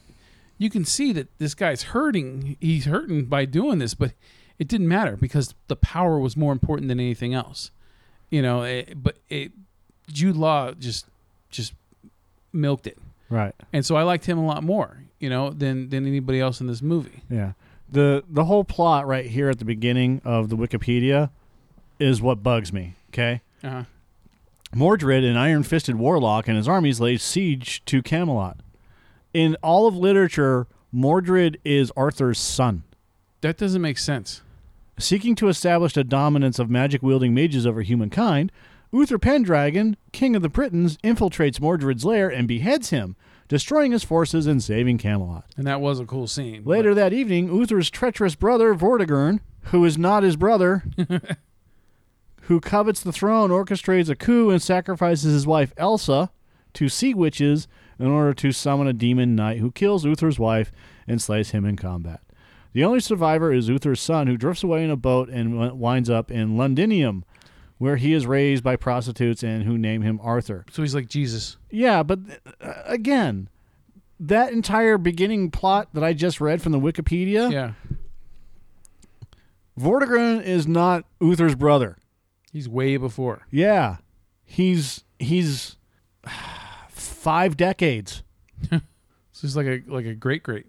You 0.58 0.70
can 0.70 0.84
see 0.84 1.14
that 1.14 1.28
this 1.38 1.54
guy's 1.54 1.84
hurting. 1.84 2.58
He's 2.60 2.86
hurting 2.86 3.26
by 3.26 3.46
doing 3.46 3.80
this, 3.80 3.94
but 3.94 4.14
it 4.58 4.68
didn't 4.68 4.88
matter 4.90 5.16
because 5.16 5.56
the 5.68 5.76
power 5.78 6.20
was 6.20 6.36
more 6.36 6.52
important 6.52 6.90
than 6.90 7.00
anything 7.00 7.34
else. 7.34 7.72
You 8.30 8.42
know, 8.42 8.64
it, 8.64 9.02
but 9.02 9.18
it, 9.30 9.52
Jude 10.12 10.36
Law 10.36 10.74
just 10.74 11.06
just 11.50 11.74
milked 12.54 12.88
it 12.88 12.98
Right. 13.30 13.54
and 13.72 13.86
so 13.86 13.96
I 13.96 14.04
liked 14.04 14.26
him 14.26 14.38
a 14.40 14.46
lot 14.46 14.64
more, 14.64 15.04
you 15.20 15.30
know, 15.30 15.52
than 15.52 15.90
than 15.90 16.06
anybody 16.08 16.40
else 16.40 16.60
in 16.62 16.68
this 16.68 16.82
movie. 16.82 17.22
Yeah. 17.30 17.54
The 17.92 18.24
the 18.30 18.46
whole 18.46 18.64
plot 18.64 19.08
right 19.08 19.26
here 19.26 19.50
at 19.50 19.60
the 19.60 19.66
beginning 19.66 20.22
of 20.24 20.50
the 20.50 20.56
Wikipedia 20.56 21.32
is 22.00 22.22
what 22.22 22.44
bugs 22.44 22.72
me. 22.72 22.96
Okay. 23.10 23.42
Uh-huh. 23.64 23.84
Mordred, 24.74 25.24
an 25.24 25.36
iron 25.36 25.64
fisted 25.64 25.96
warlock, 25.96 26.48
and 26.48 26.56
his 26.56 26.68
armies 26.68 27.00
laid 27.00 27.22
siege 27.22 27.84
to 27.86 28.04
Camelot. 28.04 28.58
In 29.34 29.56
all 29.64 29.88
of 29.88 29.96
literature, 29.96 30.68
Mordred 30.92 31.60
is 31.66 31.92
Arthur's 31.98 32.38
son. 32.38 32.84
That 33.42 33.58
doesn't 33.58 33.82
make 33.82 33.98
sense. 33.98 34.42
Seeking 35.00 35.34
to 35.36 35.48
establish 35.48 35.96
a 35.98 36.04
dominance 36.04 36.60
of 36.60 36.70
magic 36.70 37.02
wielding 37.02 37.34
mages 37.34 37.66
over 37.66 37.82
humankind, 37.82 38.52
Uther 38.92 39.18
Pendragon, 39.18 39.98
king 40.12 40.36
of 40.36 40.42
the 40.42 40.50
Britons, 40.50 40.98
infiltrates 40.98 41.62
Mordred's 41.62 42.06
lair 42.06 42.30
and 42.30 42.48
beheads 42.48 42.90
him, 42.90 43.16
destroying 43.50 43.92
his 43.92 44.06
forces 44.06 44.48
and 44.48 44.64
saving 44.64 44.98
Camelot. 44.98 45.44
And 45.58 45.68
that 45.68 45.82
was 45.82 46.00
a 46.00 46.06
cool 46.06 46.28
scene. 46.28 46.64
Later 46.64 46.96
that 46.96 47.12
evening, 47.12 47.54
Uther's 47.54 47.90
treacherous 47.90 48.36
brother, 48.36 48.74
Vortigern, 48.74 49.42
who 49.64 49.84
is 49.84 49.98
not 49.98 50.24
his 50.24 50.38
brother, 50.38 50.86
who 52.44 52.62
covets 52.62 53.02
the 53.02 53.12
throne, 53.12 53.50
orchestrates 53.50 54.10
a 54.10 54.16
coup 54.16 54.50
and 54.50 54.62
sacrifices 54.62 55.34
his 55.34 55.46
wife 55.46 55.74
Elsa 55.76 56.32
to 56.74 56.88
sea 56.88 57.14
witches, 57.14 57.68
in 58.00 58.08
order 58.08 58.34
to 58.34 58.52
summon 58.52 58.88
a 58.88 58.94
demon 58.94 59.36
knight 59.36 59.60
who 59.60 59.72
kills 59.72 60.06
Uther's 60.06 60.40
wife 60.40 60.72
and 61.08 61.22
slays 61.22 61.52
him 61.52 61.66
in 61.66 61.76
combat. 61.76 62.22
The 62.72 62.84
only 62.84 63.02
survivor 63.02 63.52
is 63.52 63.68
Uther's 63.68 64.00
son, 64.00 64.28
who 64.28 64.38
drifts 64.38 64.64
away 64.64 64.84
in 64.84 64.90
a 64.90 64.96
boat 64.96 65.28
and 65.30 65.80
winds 65.80 66.10
up 66.10 66.32
in 66.32 66.56
Londinium, 66.56 67.26
where 67.80 67.96
he 67.96 68.14
is 68.14 68.28
raised 68.28 68.64
by 68.64 68.76
prostitutes 68.76 69.42
and 69.42 69.64
who 69.64 69.78
name 69.78 70.04
him 70.04 70.20
Arthur. 70.22 70.66
So 70.72 70.84
he's 70.84 70.94
like 70.94 71.08
Jesus. 71.08 71.58
Yeah, 71.72 72.04
but 72.04 72.20
uh, 72.62 72.74
again, 72.86 73.50
that 74.20 74.52
entire 74.54 74.98
beginning 75.00 75.50
plot 75.50 75.90
that 75.94 76.04
I 76.04 76.14
just 76.14 76.40
read 76.40 76.62
from 76.62 76.72
the 76.74 76.80
Wikipedia, 76.80 77.52
Yeah. 77.52 77.72
Vortigern 79.80 80.44
is 80.44 80.68
not 80.68 81.06
Uther's 81.22 81.56
brother. 81.56 81.98
He's 82.52 82.68
way 82.68 82.98
before. 82.98 83.44
Yeah, 83.50 83.98
he's 84.46 85.04
he's 85.20 85.78
five 86.90 87.58
decades. 87.58 88.24
So 89.32 89.48
he's 89.48 89.56
like 89.56 89.68
a 89.68 89.82
like 89.88 90.06
a 90.06 90.14
great 90.16 90.44
great. 90.44 90.66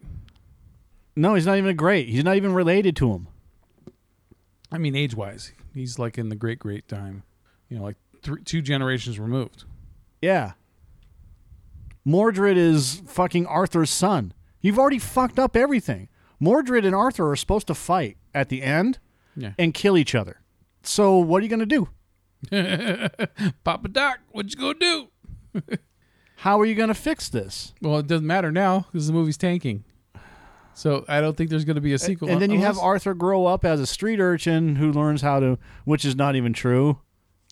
No, 1.17 1.35
he's 1.35 1.45
not 1.45 1.59
even 1.59 1.71
a 1.71 1.75
great. 1.75 2.09
He's 2.09 2.23
not 2.23 2.37
even 2.37 2.55
related 2.55 2.95
to 2.97 3.13
him. 3.13 3.27
I 4.71 4.79
mean, 4.79 4.95
age 4.95 5.13
wise, 5.17 5.51
he's 5.75 5.99
like 5.99 6.19
in 6.19 6.29
the 6.29 6.37
great 6.37 6.59
great 6.59 6.87
time. 6.89 7.23
You 7.69 7.79
know, 7.79 7.85
like 7.85 7.97
three, 8.23 8.43
two 8.43 8.63
generations 8.63 9.19
removed. 9.19 9.65
Yeah. 10.23 10.53
Mordred 12.05 12.57
is 12.57 13.03
fucking 13.07 13.47
Arthur's 13.47 13.91
son. 13.91 14.33
You've 14.61 14.79
already 14.79 14.99
fucked 14.99 15.39
up 15.39 15.57
everything. 15.57 16.09
Mordred 16.39 16.85
and 16.85 16.95
Arthur 16.95 17.31
are 17.31 17.37
supposed 17.37 17.67
to 17.67 17.75
fight 17.75 18.17
at 18.35 18.49
the 18.49 18.63
end 18.63 18.99
Yeah. 19.37 19.53
and 19.59 19.75
kill 19.75 19.97
each 19.99 20.15
other. 20.15 20.41
So 20.83 21.19
what 21.19 21.41
are 21.41 21.43
you 21.47 21.49
going 21.55 21.61
to 21.61 21.67
do? 21.67 21.89
Papa 23.65 23.89
Doc, 23.89 24.21
what 24.31 24.51
you 24.51 24.57
gonna 24.57 24.75
do? 24.79 25.09
How 26.37 26.59
are 26.59 26.65
you 26.65 26.75
going 26.75 26.89
to 26.89 26.95
fix 26.95 27.29
this? 27.29 27.75
Well, 27.83 27.99
it 27.99 28.07
doesn't 28.07 28.27
matter 28.27 28.51
now 28.51 28.87
because 28.91 29.07
the 29.07 29.13
movie's 29.13 29.37
tanking. 29.37 29.85
So 30.81 31.05
I 31.09 31.21
don't 31.21 31.37
think 31.37 31.51
there's 31.51 31.67
going 31.67 31.75
to 31.75 31.83
be 31.83 31.93
a 31.93 31.99
sequel. 31.99 32.31
and 32.31 32.41
then 32.41 32.51
you 32.51 32.61
have 32.61 32.79
Arthur 32.79 33.13
grow 33.13 33.45
up 33.45 33.67
as 33.67 33.81
a 33.81 33.87
street 33.87 34.19
urchin 34.19 34.77
who 34.77 34.91
learns 34.91 35.21
how 35.21 35.39
to, 35.39 35.59
which 35.85 36.07
is 36.07 36.17
not 36.17 36.37
even 36.37 36.55
true. 36.55 36.99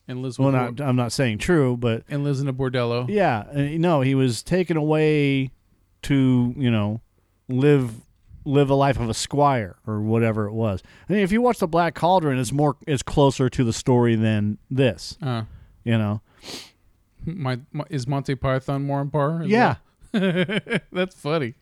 and 0.09 0.23
lives 0.23 0.39
Well, 0.39 0.51
not, 0.51 0.81
I'm 0.81 0.97
not 0.97 1.13
saying 1.13 1.37
true, 1.37 1.77
but 1.77 2.05
and 2.09 2.25
lives 2.25 2.41
in 2.41 2.49
a 2.49 2.55
bordello. 2.55 3.05
yeah, 3.07 3.45
uh, 3.53 3.61
no, 3.79 4.01
he 4.01 4.15
was 4.15 4.43
taken 4.43 4.79
away 4.79 5.51
to 6.05 6.55
you 6.57 6.71
know 6.71 7.03
live 7.49 7.93
live 8.47 8.71
a 8.71 8.75
life 8.75 8.99
of 8.99 9.11
a 9.11 9.15
squire 9.15 9.77
or 9.87 10.01
whatever 10.01 10.47
it 10.47 10.53
was. 10.55 10.83
I 11.07 11.13
mean, 11.13 11.23
if 11.23 11.31
you 11.31 11.43
watch 11.43 11.59
the 11.59 11.69
Black 11.69 11.95
Cauldron, 11.95 12.39
it's 12.39 12.51
more 12.53 12.77
it's 12.87 13.03
closer 13.03 13.51
to 13.51 13.63
the 13.63 13.75
story 13.75 14.15
than 14.15 14.57
this. 14.71 15.19
Uh, 15.21 15.43
You 15.85 15.99
know, 15.99 16.23
my, 17.27 17.61
my 17.73 17.85
is 17.91 18.07
Monty 18.07 18.35
Python 18.37 18.87
more 18.87 19.01
on 19.01 19.11
par? 19.11 19.43
yeah, 19.45 19.77
well? 20.15 20.63
that's 20.93 21.15
funny. 21.15 21.57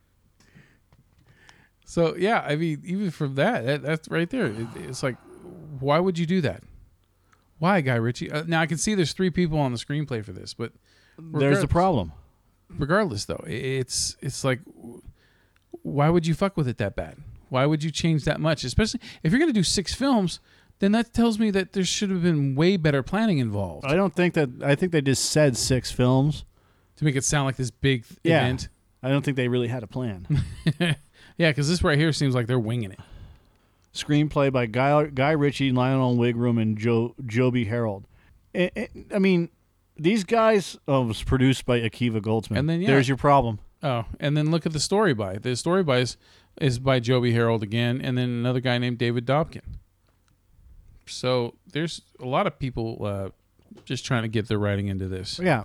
So 1.87 2.15
yeah, 2.17 2.45
I 2.47 2.57
mean, 2.57 2.83
even 2.85 3.11
from 3.11 3.37
that, 3.37 3.65
that 3.65 3.83
that's 3.83 4.09
right 4.09 4.29
there. 4.29 4.47
It, 4.47 4.67
it's 4.77 5.03
like, 5.03 5.17
why 5.81 5.99
would 6.01 6.19
you 6.19 6.27
do 6.27 6.41
that? 6.43 6.63
Why, 7.59 7.81
Guy 7.81 7.95
Ritchie? 7.95 8.31
Uh, 8.31 8.43
now 8.47 8.61
I 8.61 8.67
can 8.67 8.77
see 8.77 8.95
there's 8.95 9.13
three 9.15 9.31
people 9.31 9.59
on 9.59 9.73
the 9.73 9.79
screenplay 9.79 10.23
for 10.25 10.33
this, 10.33 10.53
but 10.53 10.73
there's 11.19 11.61
the 11.63 11.69
problem. 11.69 12.13
regardless 12.69 13.25
though 13.25 13.43
it's 13.47 14.17
it's 14.21 14.45
like 14.45 14.61
why 15.83 16.09
would 16.11 16.27
you 16.27 16.35
fuck 16.35 16.57
with 16.57 16.69
it 16.69 16.77
that 16.79 16.95
bad 16.97 17.17
why 17.49 17.65
would 17.65 17.83
you 17.85 17.91
change 17.91 18.25
that 18.25 18.41
much 18.41 18.65
especially 18.65 19.01
if 19.23 19.31
you're 19.33 19.39
going 19.39 19.49
to 19.49 19.59
do 19.59 19.63
six 19.63 19.95
films 19.95 20.41
then 20.81 20.93
that 20.93 21.15
tells 21.15 21.39
me 21.39 21.51
that 21.51 21.73
there 21.73 21.85
should 21.85 22.11
have 22.11 22.23
been 22.23 22.55
way 22.55 22.77
better 22.77 23.03
planning 23.03 23.39
involved 23.39 23.87
I 23.87 23.95
don't 23.95 24.15
think 24.15 24.35
that. 24.35 24.51
I 24.63 24.75
think 24.75 24.93
they 24.93 25.01
just 25.01 25.25
said 25.31 25.57
six 25.57 25.91
films. 25.91 26.45
to 26.97 27.05
make 27.05 27.17
it 27.17 27.25
sound 27.25 27.47
like 27.47 27.57
this 27.57 27.71
big 27.71 28.05
Yeah. 28.25 28.41
event 28.43 28.69
I 29.03 29.09
don't 29.09 29.25
think 29.25 29.37
they 29.39 29.49
really 29.49 29.69
had 29.69 29.83
a 29.83 29.87
plan. 29.87 30.27
yeah 31.37 31.51
because 31.51 31.69
this 31.69 31.83
right 31.83 31.99
here 31.99 32.13
seems 32.13 32.35
like 32.35 32.47
they're 32.47 32.59
winging 32.59 32.93
it 32.93 33.01
Screenplay 33.95 34.53
by 34.53 34.67
Guy 34.67 35.07
Guy 35.07 35.31
Ritchie, 35.31 35.73
Lionel 35.73 36.17
Wigram, 36.17 36.61
and 36.61 36.77
Joe 36.77 37.15
Joby 37.25 37.65
Harold. 37.65 38.05
I- 38.55 38.89
mean, 39.19 39.49
these 39.97 40.23
guys. 40.23 40.77
Oh, 40.87 41.05
it 41.05 41.07
was 41.07 41.23
produced 41.23 41.65
by 41.65 41.81
Akiva 41.81 42.21
Goldsman. 42.21 42.59
And 42.59 42.69
then, 42.69 42.83
yeah. 42.83 42.89
there's 42.89 43.09
your 43.09 43.17
problem. 43.17 43.59
oh 43.83 44.05
and 44.21 44.37
then 44.37 44.51
look 44.51 44.67
at 44.67 44.75
the 44.75 44.81
story 44.81 45.15
by 45.15 45.39
the 45.39 45.57
story 45.57 45.83
by 45.83 46.01
is, 46.01 46.19
is 46.61 46.79
by 46.79 47.01
joby 47.01 47.33
harold 47.33 47.63
again 47.63 48.01
and 48.03 48.17
then 48.19 48.29
another 48.29 48.61
guy 48.61 48.77
named 48.79 48.97
david 48.99 49.27
dobkin 49.27 49.61
so 51.07 51.55
there's 51.73 52.03
a 52.21 52.27
lot 52.27 52.47
of 52.47 52.59
people 52.59 52.99
uh, 53.05 53.29
just 53.85 54.05
trying 54.05 54.23
to 54.23 54.29
get 54.29 54.49
their 54.49 54.59
writing 54.59 54.89
into 54.89 55.09
this 55.09 55.39
Yeah. 55.39 55.65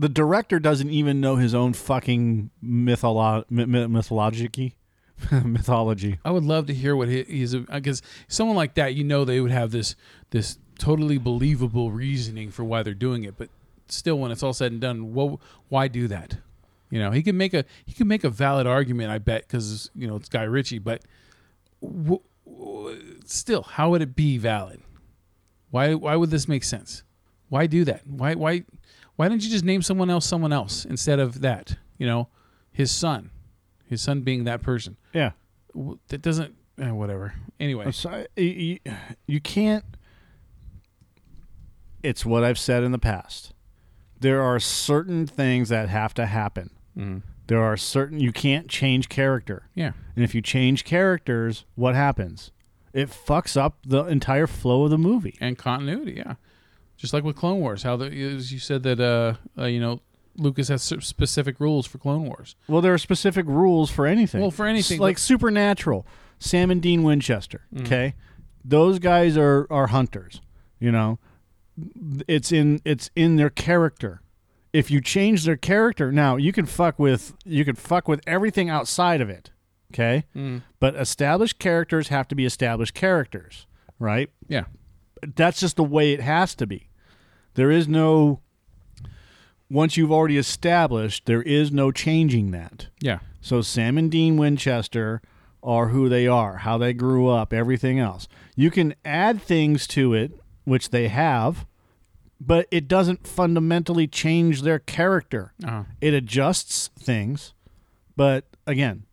The 0.00 0.08
director 0.08 0.58
doesn't 0.58 0.88
even 0.88 1.20
know 1.20 1.36
his 1.36 1.54
own 1.54 1.74
fucking 1.74 2.50
mytholo- 2.64 3.44
my- 3.50 3.66
my- 3.66 3.86
mythology. 3.86 4.76
mythology. 5.44 6.18
I 6.24 6.30
would 6.30 6.44
love 6.44 6.66
to 6.68 6.74
hear 6.74 6.96
what 6.96 7.08
he, 7.08 7.22
he's 7.24 7.54
uh, 7.54 7.64
because 7.70 8.00
someone 8.26 8.56
like 8.56 8.74
that, 8.74 8.94
you 8.94 9.04
know, 9.04 9.26
they 9.26 9.40
would 9.40 9.50
have 9.50 9.70
this 9.72 9.94
this 10.30 10.58
totally 10.78 11.18
believable 11.18 11.92
reasoning 11.92 12.50
for 12.50 12.64
why 12.64 12.82
they're 12.82 12.94
doing 12.94 13.24
it, 13.24 13.36
but 13.36 13.50
still, 13.88 14.18
when 14.18 14.30
it's 14.30 14.42
all 14.42 14.54
said 14.54 14.72
and 14.72 14.80
done, 14.80 15.12
well, 15.12 15.38
why 15.68 15.86
do 15.88 16.08
that? 16.08 16.38
You 16.88 16.98
know, 16.98 17.10
he 17.10 17.22
can 17.22 17.36
make 17.36 17.52
a 17.52 17.66
he 17.84 17.92
can 17.92 18.08
make 18.08 18.24
a 18.24 18.30
valid 18.30 18.66
argument, 18.66 19.10
I 19.10 19.18
bet, 19.18 19.42
because 19.46 19.90
you 19.94 20.08
know 20.08 20.16
it's 20.16 20.30
Guy 20.30 20.44
Ritchie, 20.44 20.78
but 20.78 21.02
w- 21.82 22.22
w- 22.46 23.20
still, 23.26 23.62
how 23.64 23.90
would 23.90 24.00
it 24.00 24.16
be 24.16 24.38
valid? 24.38 24.80
Why 25.70 25.92
why 25.92 26.16
would 26.16 26.30
this 26.30 26.48
make 26.48 26.64
sense? 26.64 27.02
Why 27.50 27.66
do 27.66 27.84
that? 27.84 28.06
Why 28.06 28.34
why 28.34 28.64
why 29.20 29.28
didn't 29.28 29.42
you 29.44 29.50
just 29.50 29.64
name 29.66 29.82
someone 29.82 30.08
else 30.08 30.24
someone 30.24 30.50
else 30.52 30.86
instead 30.86 31.18
of 31.18 31.42
that? 31.42 31.76
You 31.98 32.06
know, 32.06 32.28
his 32.72 32.90
son, 32.90 33.30
his 33.86 34.00
son 34.00 34.22
being 34.22 34.44
that 34.44 34.62
person 34.62 34.96
Yeah. 35.12 35.32
w- 35.74 35.98
that 36.08 36.22
doesn't 36.22 36.54
eh, 36.80 36.90
whatever 36.90 37.34
anyway 37.58 37.92
So, 37.92 38.24
you, 38.36 38.78
you 39.26 39.40
can't. 39.40 39.84
It's 42.02 42.24
what 42.24 42.44
I've 42.44 42.58
said 42.58 42.82
in 42.82 42.92
the 42.92 42.98
past. 42.98 43.52
There 44.18 44.40
are 44.40 44.58
certain 44.58 45.26
things 45.26 45.68
that 45.68 45.88
have 45.90 46.14
to 46.14 46.24
happen. 46.26 46.70
There 47.46 47.62
are 47.62 47.76
certain 47.76 48.20
you 48.20 48.32
can't 48.32 48.68
change 48.68 49.08
character, 49.08 49.68
yeah 49.74 49.92
and 50.14 50.24
if 50.24 50.34
you 50.34 50.40
change 50.42 50.84
characters, 50.84 51.64
what 51.74 51.94
happens? 51.94 52.52
It 52.92 53.08
fucks 53.10 53.56
up 53.56 53.78
the 53.86 54.04
entire 54.06 54.46
flow 54.46 54.84
of 54.84 54.90
the 54.90 54.98
movie. 54.98 55.36
and 55.40 55.58
continuity 55.58 56.14
yeah 56.16 56.34
just 57.00 57.12
like 57.14 57.24
with 57.24 57.34
clone 57.36 57.58
wars 57.60 57.82
how 57.82 57.96
the 57.96 58.06
as 58.36 58.52
you 58.52 58.58
said 58.58 58.82
that 58.82 59.00
uh, 59.00 59.34
uh 59.60 59.66
you 59.66 59.80
know 59.80 60.00
lucas 60.36 60.68
has 60.68 60.82
specific 60.82 61.58
rules 61.58 61.86
for 61.86 61.98
clone 61.98 62.24
wars 62.26 62.54
Well, 62.68 62.80
there 62.80 62.94
are 62.94 62.98
specific 62.98 63.46
rules 63.46 63.90
for 63.90 64.06
anything. 64.06 64.40
Well, 64.40 64.50
for 64.50 64.66
anything, 64.66 64.96
S- 64.98 65.00
like 65.00 65.18
Supernatural, 65.18 66.06
Sam 66.38 66.70
and 66.70 66.80
Dean 66.80 67.02
Winchester. 67.02 67.62
Mm-hmm. 67.74 67.86
Okay, 67.86 68.14
those 68.64 68.98
guys 68.98 69.36
are 69.36 69.66
are 69.70 69.88
hunters. 69.88 70.40
You 70.78 70.92
know, 70.92 71.18
it's 72.28 72.52
in 72.52 72.80
it's 72.84 73.10
in 73.16 73.36
their 73.36 73.50
character. 73.50 74.20
If 74.72 74.90
you 74.90 75.00
change 75.00 75.44
their 75.44 75.56
character, 75.56 76.12
now 76.12 76.36
you 76.36 76.52
can 76.52 76.64
fuck 76.66 76.98
with 76.98 77.34
you 77.44 77.64
can 77.64 77.74
fuck 77.76 78.06
with 78.08 78.20
everything 78.26 78.70
outside 78.70 79.20
of 79.20 79.28
it. 79.28 79.50
Okay, 79.92 80.24
Mm. 80.36 80.62
but 80.78 80.94
established 80.94 81.58
characters 81.58 82.08
have 82.08 82.28
to 82.28 82.34
be 82.36 82.44
established 82.44 82.94
characters, 82.94 83.66
right? 83.98 84.30
yeah 84.48 84.64
that's 85.36 85.60
just 85.60 85.76
the 85.76 85.84
way 85.84 86.12
it 86.12 86.20
has 86.20 86.54
to 86.54 86.66
be. 86.66 86.88
There 87.54 87.70
is 87.70 87.88
no 87.88 88.40
once 89.70 89.96
you've 89.96 90.10
already 90.12 90.36
established, 90.36 91.26
there 91.26 91.42
is 91.42 91.70
no 91.70 91.92
changing 91.92 92.50
that. 92.50 92.88
yeah 93.00 93.20
So 93.40 93.62
Sam 93.62 93.96
and 93.96 94.10
Dean 94.10 94.36
Winchester 94.36 95.22
are 95.62 95.88
who 95.88 96.08
they 96.08 96.26
are, 96.26 96.58
how 96.58 96.78
they 96.78 96.92
grew 96.92 97.28
up, 97.28 97.52
everything 97.52 97.98
else. 97.98 98.26
You 98.56 98.70
can 98.70 98.94
add 99.04 99.42
things 99.42 99.86
to 99.88 100.14
it, 100.14 100.32
which 100.64 100.90
they 100.90 101.08
have, 101.08 101.66
but 102.40 102.66
it 102.70 102.88
doesn't 102.88 103.26
fundamentally 103.26 104.06
change 104.06 104.62
their 104.62 104.78
character. 104.78 105.52
uh-huh. 105.62 105.84
It 106.00 106.14
adjusts 106.14 106.88
things, 106.98 107.52
but 108.16 108.46
again, 108.66 109.04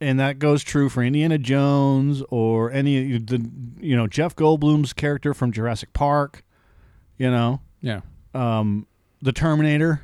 and 0.00 0.18
that 0.18 0.38
goes 0.38 0.62
true 0.62 0.88
for 0.88 1.02
Indiana 1.02 1.38
Jones 1.38 2.22
or 2.28 2.70
any 2.72 3.18
the 3.18 3.48
you 3.80 3.96
know 3.96 4.06
Jeff 4.06 4.34
Goldblum's 4.34 4.92
character 4.92 5.32
from 5.32 5.52
Jurassic 5.52 5.92
Park, 5.92 6.44
you 7.16 7.30
know, 7.30 7.60
yeah 7.84 8.00
um, 8.34 8.86
the 9.22 9.32
Terminator, 9.32 10.02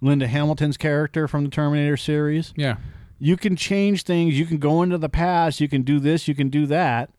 Linda 0.00 0.26
Hamilton's 0.28 0.76
character 0.76 1.26
from 1.26 1.44
the 1.44 1.50
Terminator 1.50 1.96
series. 1.96 2.52
yeah 2.56 2.76
You 3.18 3.36
can 3.36 3.56
change 3.56 4.04
things. 4.04 4.38
You 4.38 4.46
can 4.46 4.58
go 4.58 4.82
into 4.82 4.98
the 4.98 5.08
past. 5.08 5.60
You 5.60 5.68
can 5.68 5.82
do 5.82 5.98
this. 5.98 6.28
You 6.28 6.34
can 6.34 6.48
do 6.48 6.66
that. 6.66 7.10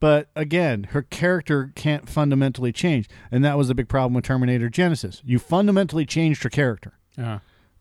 But 0.00 0.28
again, 0.36 0.84
her 0.90 1.00
character 1.02 1.72
can't 1.74 2.06
fundamentally 2.08 2.70
change, 2.72 3.08
and 3.30 3.42
that 3.44 3.56
was 3.56 3.68
the 3.68 3.74
big 3.74 3.88
problem 3.88 4.12
with 4.14 4.24
Terminator 4.24 4.68
Genisys. 4.68 5.22
You 5.24 5.38
fundamentally 5.38 6.04
changed 6.04 6.42
her 6.42 6.50
character 6.50 6.92
uh 7.18 7.38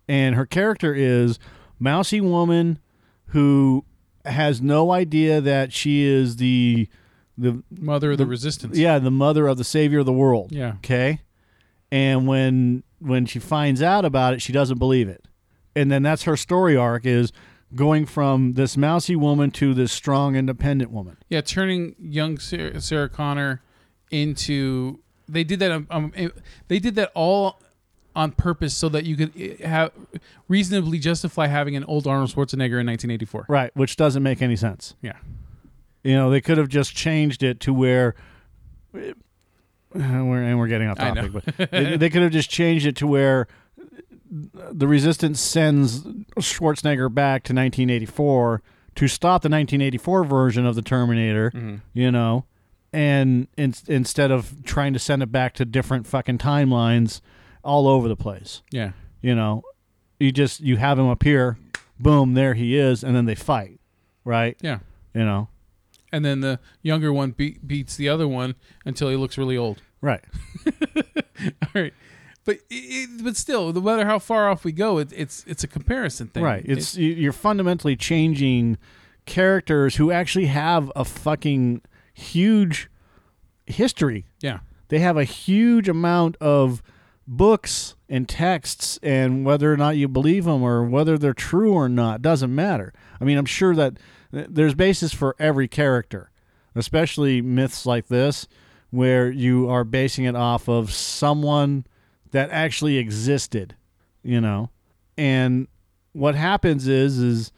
and 0.07 0.36
her 0.36 0.45
character 0.45 0.93
is 0.93 1.39
mousy 1.80 2.22
woman 2.22 2.80
who 3.34 3.84
has 4.24 4.61
no 4.61 4.91
idea 4.93 5.41
that 5.41 5.74
she 5.74 6.03
is 6.03 6.38
the 6.38 6.88
the 7.38 7.61
mother 7.70 8.11
of 8.11 8.18
the, 8.18 8.26
resistance 8.26 8.78
yeah 8.78 8.97
the 8.99 9.11
mother 9.11 9.47
of 9.47 9.57
the 9.57 9.63
savior 9.66 9.99
of 9.99 10.05
the 10.05 10.13
world 10.13 10.51
Yeah. 10.53 10.76
okay 10.78 11.20
and 11.96 12.28
when 12.28 12.84
when 13.00 13.26
she 13.26 13.39
finds 13.39 13.82
out 13.82 14.06
about 14.06 14.34
it 14.34 14.41
she 14.41 14.52
doesn't 14.52 14.78
believe 14.80 15.08
it 15.08 15.26
and 15.76 15.91
then 15.91 16.04
that's 16.04 16.24
her 16.24 16.38
story 16.38 16.76
arc 16.76 17.06
is 17.06 17.32
going 17.74 18.06
from 18.06 18.54
this 18.54 18.78
mousy 18.78 19.16
woman 19.16 19.52
to 19.52 19.74
this 19.74 19.91
strong, 19.91 20.36
independent 20.36 20.91
woman. 20.91 21.18
Yeah, 21.30 21.41
turning 21.41 21.96
young 22.00 22.38
Sarah, 22.38 22.80
Sarah 22.82 23.10
Connor 23.10 23.62
into 24.12 25.00
they 25.28 25.43
did 25.43 25.60
that. 25.60 25.72
Um, 25.72 25.88
um, 25.89 26.14
eh, 26.16 26.30
they 26.68 26.80
did 26.80 26.96
that 26.96 27.12
all 27.16 27.62
on 28.16 28.32
purpose 28.32 28.74
so 28.74 28.88
that 28.89 29.04
you 29.04 29.18
could 29.18 29.34
eh, 29.38 29.68
have 29.68 29.91
reasonably 30.48 31.00
justify 31.00 31.48
having 31.48 31.76
an 31.76 31.84
old 31.86 32.08
Arnold 32.08 32.30
Schwarzenegger 32.30 32.80
in 32.80 32.88
1984. 32.88 33.48
Right, 33.50 33.76
which 33.76 33.96
doesn't 33.96 34.24
make 34.24 34.41
any 34.41 34.56
sense. 34.56 34.96
Yeah, 35.02 35.18
You 36.04 36.14
know, 36.14 36.30
they 36.30 36.41
could 36.41 36.58
have 36.58 36.70
just 36.70 36.96
changed 36.96 37.43
it 37.43 37.60
to 37.62 37.74
where. 37.74 38.16
We're, 40.30 40.41
and 40.43 40.60
we're 40.60 40.68
getting 40.68 40.89
off 40.89 40.98
topic, 40.98 41.32
but 41.32 41.72
they, 41.72 41.96
they 41.98 42.10
could 42.10 42.22
have 42.22 42.32
just 42.32 42.50
changed 42.50 42.86
it 42.86 42.96
to 42.98 43.08
where 43.08 43.48
the 44.30 44.88
resistance 44.88 45.39
sends 45.39 46.02
Schwarzenegger 46.39 47.14
back 47.14 47.43
to 47.43 47.54
1984 47.54 48.62
to 48.96 49.08
stop 49.08 49.41
the 49.41 49.48
1984 49.50 50.24
version 50.26 50.66
of 50.66 50.76
the 50.76 50.82
Terminator, 50.82 51.52
Mm-hmm. 51.52 51.76
you 51.93 52.12
know, 52.12 52.46
and 52.91 53.48
in, 53.58 53.74
instead 53.88 54.32
of 54.32 54.64
trying 54.64 54.93
to 54.93 55.00
send 55.00 55.22
it 55.24 55.32
back 55.32 55.54
to 55.56 55.66
different 55.66 56.08
fucking 56.08 56.38
timelines 56.38 57.22
all 57.64 57.88
over 57.88 58.08
the 58.08 58.16
place, 58.16 58.62
yeah, 58.72 58.91
you 59.22 59.36
know, 59.36 59.64
you 60.20 60.32
just 60.32 60.60
you 60.62 60.78
have 60.78 60.98
him 61.00 61.08
up 61.08 61.24
here, 61.24 61.58
boom, 62.00 62.34
there 62.34 62.54
he 62.54 62.78
is, 62.78 63.04
and 63.04 63.16
then 63.16 63.26
they 63.26 63.36
fight, 63.36 63.80
right? 64.24 64.58
yeah. 64.62 64.80
You 65.14 65.24
know, 65.24 65.48
And 66.12 66.26
then 66.26 66.41
the 66.41 66.60
younger 66.82 67.14
one 67.14 67.32
beat, 67.32 67.66
beats 67.66 67.96
the 67.96 68.10
other 68.10 68.28
one 68.28 68.56
until 68.84 69.10
he 69.10 69.16
looks 69.16 69.38
really 69.38 69.56
old. 69.56 69.82
Right? 70.02 70.24
All 71.62 71.70
right, 71.74 71.93
but 72.46 72.60
it, 72.70 73.24
but 73.24 73.36
still, 73.38 73.72
no 73.74 73.82
matter 73.82 74.06
how 74.06 74.20
far 74.20 74.50
off 74.50 74.64
we 74.64 74.72
go, 74.72 74.98
it, 75.00 75.12
it's 75.16 75.43
it's 75.48 75.64
a 75.64 75.68
comparison 75.68 76.28
thing. 76.28 76.43
Right. 76.43 76.64
It's 76.66 76.96
you- 76.96 77.14
you're 77.14 77.34
fundamentally 77.34 77.96
changing 77.96 78.78
characters 79.26 79.96
who 79.96 80.12
actually 80.12 80.46
have 80.48 80.91
a 80.96 81.04
fucking 81.06 81.82
huge 82.14 82.89
history. 83.66 84.26
yeah, 84.41 84.60
They 84.89 85.00
have 85.00 85.18
a 85.18 85.24
huge 85.24 85.89
amount 85.89 86.38
of 86.39 86.84
books 87.28 87.96
and 88.08 88.30
texts 88.30 89.00
and 89.02 89.43
whether 89.43 89.74
or 89.74 89.78
not 89.78 89.98
you 89.98 90.08
believe 90.08 90.46
them 90.46 90.62
or 90.62 90.84
whether 90.84 91.18
they're 91.18 91.34
true 91.34 91.74
or 91.74 91.89
not 91.89 92.22
doesn't 92.22 92.54
matter. 92.54 92.93
I 93.20 93.24
mean, 93.24 93.38
I'm 93.39 93.46
sure 93.48 93.74
that 93.76 93.93
uh, 94.32 94.43
there's 94.48 94.76
basis 94.76 95.12
for 95.12 95.36
every 95.39 95.68
character, 95.68 96.30
especially 96.76 97.41
myths 97.41 97.88
like 97.88 98.08
this 98.10 98.48
where 98.96 99.30
you 99.30 99.70
are 99.70 99.84
basing 99.84 100.26
it 100.26 100.36
off 100.36 100.68
of 100.70 100.91
someone 100.91 101.86
that 102.32 102.50
actually 102.52 102.98
existed, 102.98 103.76
you 104.24 104.39
know. 104.41 104.70
And 105.18 105.68
what 106.14 106.36
happens 106.36 106.88
is 106.88 107.20
is 107.20 107.52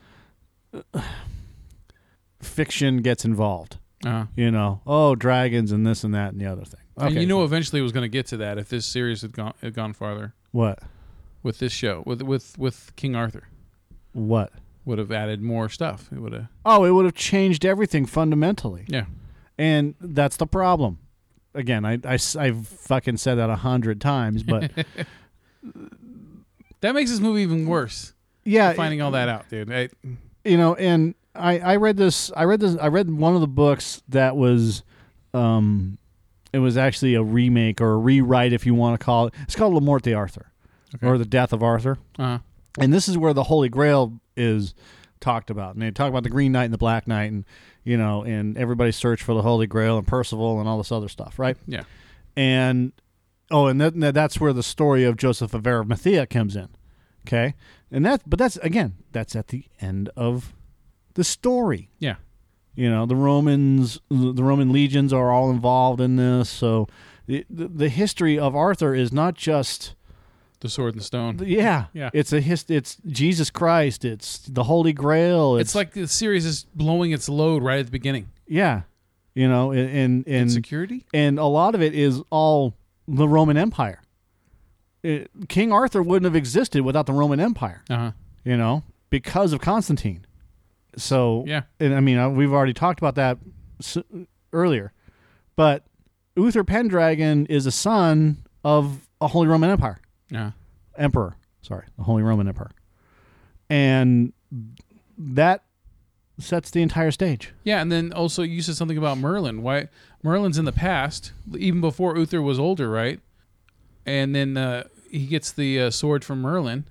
uh, 0.74 1.02
fiction 2.42 2.98
gets 3.02 3.26
involved. 3.26 3.78
uh, 4.06 4.26
You 4.36 4.52
know, 4.52 4.82
oh, 4.86 5.16
dragons 5.16 5.72
and 5.72 5.86
this 5.86 6.04
and 6.04 6.14
that 6.14 6.32
and 6.34 6.42
the 6.42 6.46
other 6.46 6.66
thing. 6.66 6.80
and 6.98 7.10
Okay, 7.10 7.22
you 7.22 7.28
know, 7.28 7.38
fine. 7.38 7.46
eventually 7.46 7.80
it 7.80 7.84
was 7.84 7.92
going 7.92 8.04
to 8.04 8.10
get 8.10 8.26
to 8.28 8.38
that 8.38 8.58
if 8.58 8.70
this 8.70 8.86
series 8.86 9.22
had 9.22 9.32
gone 9.34 9.54
had 9.62 9.74
gone 9.74 9.94
farther 9.94 10.34
what? 10.52 10.80
with 11.44 11.60
this 11.60 11.72
show 11.72 12.04
with 12.06 12.22
with 12.22 12.58
with 12.58 12.92
King 12.96 13.16
Arthur 13.16 13.48
What? 14.14 14.52
would 14.86 14.98
have 15.00 15.12
added 15.12 15.42
more 15.42 15.68
stuff. 15.70 16.10
It 16.12 16.20
would 16.20 16.34
have 16.34 16.48
Oh, 16.66 16.84
it 16.86 16.92
would 16.92 17.06
have 17.06 17.14
changed 17.16 17.66
everything 17.66 18.06
fundamentally. 18.06 18.86
yeah. 18.88 19.06
And 19.58 19.96
that's 20.00 20.38
the 20.38 20.46
problem. 20.48 21.00
Again, 21.54 21.86
I, 21.86 22.00
I, 22.06 22.46
have 22.46 22.68
fucking 22.68 23.18
said 23.18 23.36
that 23.36 23.50
a 23.50 23.56
hundred 23.56 24.00
times, 24.00 24.44
but 24.44 24.72
That 26.82 26.94
makes 26.94 27.10
this 27.10 27.20
movie 27.20 27.42
even 27.42 27.68
worse. 27.68 28.14
yeah, 28.46 28.74
Finding 28.74 29.02
all 29.02 29.12
that 29.12 29.30
out, 29.30 29.50
dude. 29.50 29.72
I, 29.72 29.90
you 30.46 30.58
know, 30.58 30.76
and 30.76 31.16
I, 31.36 31.60
I 31.60 31.76
read 31.78 31.98
this, 31.98 32.32
I 32.36 32.44
read 32.44 32.60
this, 32.60 32.78
I 32.78 32.88
read 32.88 33.10
one 33.10 33.36
of 33.36 33.42
the 33.42 33.48
books 33.48 34.02
that 34.10 34.38
was, 34.38 34.84
um, 35.34 35.98
it 36.54 36.60
was 36.60 36.78
actually 36.78 37.16
a 37.16 37.24
remake 37.24 37.82
or 37.82 37.94
a 37.94 37.98
rewrite, 37.98 38.54
if 38.54 38.66
you 38.66 38.74
want 38.74 39.00
to 39.00 39.04
call 39.04 39.28
it. 39.28 39.34
It's 39.44 39.56
called 39.56 39.74
La 39.74 39.80
Morte 39.80 40.14
Arthur, 40.14 40.52
or 41.02 41.18
the 41.18 41.26
Death 41.26 41.52
of 41.52 41.64
Arthur. 41.64 41.98
uh, 42.20 42.40
and 42.80 42.94
this 42.94 43.08
is 43.10 43.18
where 43.18 43.34
the 43.34 43.44
Holy 43.44 43.70
Grail 43.70 44.20
is 44.36 44.76
talked 45.20 45.50
about. 45.50 45.74
And 45.74 45.82
they 45.82 45.92
talk 45.92 46.10
about 46.10 46.24
the 46.24 46.30
Green 46.30 46.52
Knight 46.52 46.66
and 46.66 46.74
the 46.74 46.78
Black 46.78 47.08
Knight, 47.08 47.32
and 47.32 47.46
you 47.84 47.98
know, 47.98 48.24
and 48.24 48.58
everybody 48.58 48.92
search 48.92 49.24
for 49.24 49.34
the 49.34 49.42
Holy 49.42 49.68
Grail 49.68 49.98
and 49.98 50.08
Percival 50.08 50.60
and 50.60 50.68
all 50.68 50.78
this 50.78 50.92
other 50.92 51.08
stuff, 51.08 51.40
right? 51.40 51.58
yeah. 51.66 51.84
And 52.36 52.92
oh, 53.50 53.68
and 53.68 53.82
that, 53.82 54.14
that's 54.14 54.40
where 54.40 54.54
the 54.54 54.64
story 54.64 55.04
of 55.04 55.18
Joseph 55.18 55.54
of 55.54 55.66
Arimathea 55.66 56.28
comes 56.28 56.56
in. 56.56 56.70
Okay, 57.28 57.56
and 57.92 58.06
that, 58.06 58.22
but 58.26 58.40
that's 58.40 58.58
again, 58.58 58.96
that's 59.12 59.36
at 59.36 59.48
the 59.48 59.66
end 59.82 60.10
of 60.16 60.54
the 61.16 61.24
story. 61.24 61.90
Yeah. 62.00 62.16
You 62.76 62.92
know, 62.92 63.08
the 63.08 63.16
Romans, 63.16 64.00
the 64.10 64.44
Roman 64.44 64.72
legions 64.72 65.12
are 65.12 65.32
all 65.32 65.50
involved 65.50 66.00
in 66.00 66.16
this. 66.16 66.48
So 66.48 66.88
the 67.26 67.44
the, 67.50 67.68
the 67.68 67.90
history 67.90 68.38
of 68.38 68.56
Arthur 68.56 68.94
is 68.94 69.12
not 69.12 69.34
just 69.34 69.96
The 70.60 70.70
sword 70.70 70.96
and 70.96 71.04
stone. 71.04 71.40
yeah, 71.46 71.86
Yeah. 71.94 72.10
It's 72.14 72.34
a 72.34 72.42
hist- 72.42 72.72
It's 72.72 72.98
Jesus 73.06 73.50
Christ. 73.52 74.04
It's 74.04 74.40
the 74.40 74.64
Holy 74.64 74.92
Grail. 74.94 75.58
It's, 75.58 75.70
It's 75.70 75.76
like 75.76 75.94
the 75.94 76.08
series 76.08 76.46
is 76.46 76.66
blowing 76.74 77.12
its 77.12 77.30
load 77.30 77.62
right 77.64 77.80
at 77.80 77.86
the 77.86 77.92
beginning. 77.92 78.30
yeah, 78.48 78.82
you 79.36 79.48
know, 79.48 79.72
and 79.72 79.90
and 79.90 80.28
and, 80.28 80.52
Security? 80.52 81.06
and 81.14 81.38
a 81.38 81.46
lot 81.46 81.76
of 81.76 81.82
it 81.84 81.94
is 81.94 82.22
all 82.32 82.74
the 83.08 83.28
Roman 83.28 83.56
Empire. 83.58 84.02
It- 85.04 85.30
King 85.48 85.72
Arthur 85.72 86.02
wouldn't 86.02 86.26
have 86.26 86.36
existed 86.36 86.84
without 86.84 87.06
the 87.06 87.14
Roman 87.14 87.40
Empire, 87.40 87.84
Uh 87.90 87.96
huh. 87.98 88.12
you 88.44 88.58
know, 88.58 88.84
because 89.12 89.54
of 89.54 89.62
Constantine. 89.62 90.26
So 90.98 91.44
Yeah. 91.46 91.62
and 91.80 91.94
I 91.94 92.00
mean 92.00 92.18
uh, 92.18 92.30
we've 92.30 92.52
already 92.52 92.74
talked 92.74 93.00
about 93.00 93.14
that 93.16 93.38
s- 93.80 93.98
earlier, 94.52 94.92
but 95.56 95.84
Uther 96.36 96.64
Pendragon 96.64 97.46
is 97.46 97.68
a 97.68 97.72
son 97.72 98.38
of 98.64 99.08
a 99.22 99.28
Holy 99.28 99.48
Roman 99.48 99.70
Empire. 99.70 100.00
Yeah. 100.30 100.52
emperor. 100.98 101.36
Sorry, 101.62 101.86
the 101.98 102.04
Holy 102.04 102.24
Roman 102.24 102.48
Emperor, 102.48 102.72
and 103.70 104.34
that 105.18 105.64
sets 106.40 106.70
the 106.70 106.82
entire 106.82 107.12
stage. 107.12 107.52
Yeah, 107.64 107.82
and 107.82 107.92
then 107.92 108.14
also 108.14 108.44
you 108.44 108.62
said 108.62 108.76
something 108.76 108.98
about 108.98 109.18
Merlin. 109.18 109.64
Why 109.64 109.90
Merlin's 110.24 110.58
in 110.58 110.66
the 110.66 110.72
past, 110.72 111.34
even 111.58 111.82
before 111.82 112.18
Uther 112.18 112.42
was 112.42 112.60
older, 112.60 112.90
right? 112.90 113.20
And 114.06 114.34
then 114.34 114.56
uh, 114.56 114.84
he 115.12 115.26
gets 115.26 115.52
the 115.52 115.82
uh, 115.82 115.90
sword 115.90 116.24
from 116.24 116.42
Merlin, 116.42 116.86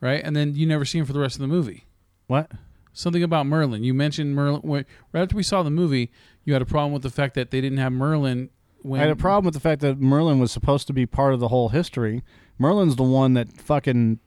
right? 0.00 0.20
And 0.22 0.36
then 0.36 0.54
you 0.54 0.66
never 0.66 0.84
see 0.84 0.98
him 0.98 1.06
for 1.06 1.12
the 1.12 1.18
rest 1.20 1.36
of 1.36 1.40
the 1.40 1.48
movie. 1.48 1.86
What? 2.26 2.52
Something 2.92 3.22
about 3.22 3.46
Merlin. 3.46 3.82
You 3.82 3.94
mentioned 3.94 4.34
Merlin 4.34 4.60
when, 4.62 4.84
right 5.12 5.22
after 5.22 5.36
we 5.36 5.42
saw 5.42 5.62
the 5.62 5.70
movie. 5.70 6.12
You 6.44 6.52
had 6.52 6.62
a 6.62 6.66
problem 6.66 6.92
with 6.92 7.02
the 7.02 7.10
fact 7.10 7.34
that 7.34 7.50
they 7.50 7.60
didn't 7.60 7.78
have 7.78 7.92
Merlin. 7.92 8.50
When 8.82 9.00
I 9.00 9.04
had 9.04 9.12
a 9.12 9.16
problem 9.16 9.44
with 9.44 9.54
the 9.54 9.60
fact 9.60 9.80
that 9.82 9.98
Merlin 9.98 10.38
was 10.38 10.52
supposed 10.52 10.86
to 10.86 10.92
be 10.92 11.06
part 11.06 11.34
of 11.34 11.40
the 11.40 11.48
whole 11.48 11.70
history. 11.70 12.22
Merlin's 12.60 12.94
the 12.96 13.02
one 13.02 13.34
that 13.34 13.50
fucking 13.52 14.20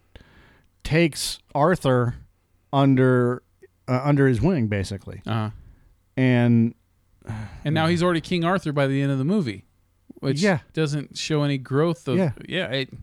takes 0.83 1.39
Arthur 1.55 2.15
under 2.73 3.43
uh, 3.87 4.01
under 4.03 4.27
his 4.27 4.41
wing, 4.41 4.67
basically, 4.67 5.21
Uh-huh. 5.25 5.51
and 6.17 6.73
And 7.63 7.73
now 7.75 7.87
he's 7.87 8.03
already 8.03 8.19
King 8.21 8.43
Arthur 8.43 8.73
by 8.73 8.87
the 8.87 9.01
end 9.01 9.11
of 9.11 9.17
the 9.17 9.23
movie, 9.23 9.63
which 10.15 10.41
Yeah. 10.41 10.59
doesn't 10.73 11.17
show 11.17 11.43
any 11.43 11.57
growth 11.57 12.07
of 12.07 12.17
Yeah. 12.17 12.31
yeah. 12.47 12.67
it- 12.67 12.93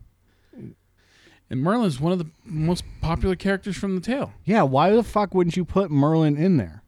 and 1.49 1.61
Merlin's 1.61 1.99
one 1.99 2.11
of 2.13 2.19
the 2.19 2.27
most 2.45 2.83
popular 3.01 3.35
characters 3.35 3.75
from 3.77 3.95
the 3.95 4.01
tale. 4.01 4.33
yeah, 4.45 4.61
why 4.63 4.91
the 4.91 5.03
fuck 5.03 5.33
wouldn't 5.33 5.57
you 5.57 5.65
put 5.65 5.91
Merlin 5.91 6.37
in 6.37 6.57
there? 6.57 6.83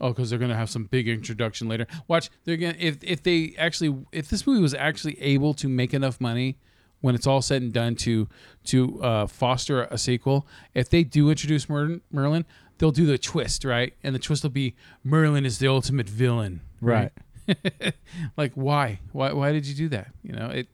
Oh, 0.00 0.08
because 0.08 0.30
they're 0.30 0.38
gonna 0.38 0.56
have 0.56 0.70
some 0.70 0.84
big 0.84 1.08
introduction 1.08 1.68
later. 1.68 1.86
Watch, 2.08 2.28
they're 2.44 2.56
gonna 2.56 2.76
if 2.78 2.98
if 3.02 3.22
they 3.22 3.54
actually 3.58 3.96
if 4.12 4.28
this 4.28 4.46
movie 4.46 4.60
was 4.60 4.74
actually 4.74 5.20
able 5.20 5.54
to 5.54 5.68
make 5.68 5.94
enough 5.94 6.20
money 6.20 6.58
when 7.04 7.14
it's 7.14 7.26
all 7.26 7.42
said 7.42 7.60
and 7.60 7.70
done 7.70 7.94
to 7.94 8.26
to 8.64 9.02
uh, 9.02 9.26
foster 9.26 9.82
a 9.82 9.98
sequel, 9.98 10.46
if 10.72 10.88
they 10.88 11.04
do 11.04 11.28
introduce 11.28 11.68
Merlin, 11.68 12.00
Merlin, 12.10 12.46
they'll 12.78 12.92
do 12.92 13.04
the 13.04 13.18
twist 13.18 13.62
right, 13.62 13.92
and 14.02 14.14
the 14.14 14.18
twist 14.18 14.42
will 14.42 14.48
be 14.48 14.74
Merlin 15.04 15.44
is 15.44 15.58
the 15.58 15.68
ultimate 15.68 16.08
villain. 16.08 16.62
Right. 16.80 17.12
Like 18.38 18.52
why 18.54 19.00
why 19.12 19.34
why 19.34 19.52
did 19.52 19.66
you 19.66 19.74
do 19.74 19.88
that 19.90 20.12
you 20.22 20.32
know 20.32 20.48
it, 20.48 20.66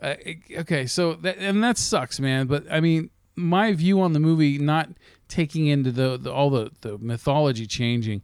uh, 0.00 0.14
it 0.20 0.38
okay 0.58 0.86
so 0.86 1.14
that 1.14 1.38
and 1.38 1.64
that 1.64 1.76
sucks 1.76 2.20
man 2.20 2.46
but 2.46 2.64
i 2.70 2.78
mean 2.78 3.10
my 3.34 3.72
view 3.72 4.00
on 4.00 4.12
the 4.12 4.20
movie 4.20 4.58
not 4.58 4.90
taking 5.26 5.66
into 5.66 5.90
the, 5.90 6.16
the 6.16 6.32
all 6.32 6.50
the 6.50 6.70
the 6.82 6.98
mythology 6.98 7.66
changing 7.66 8.22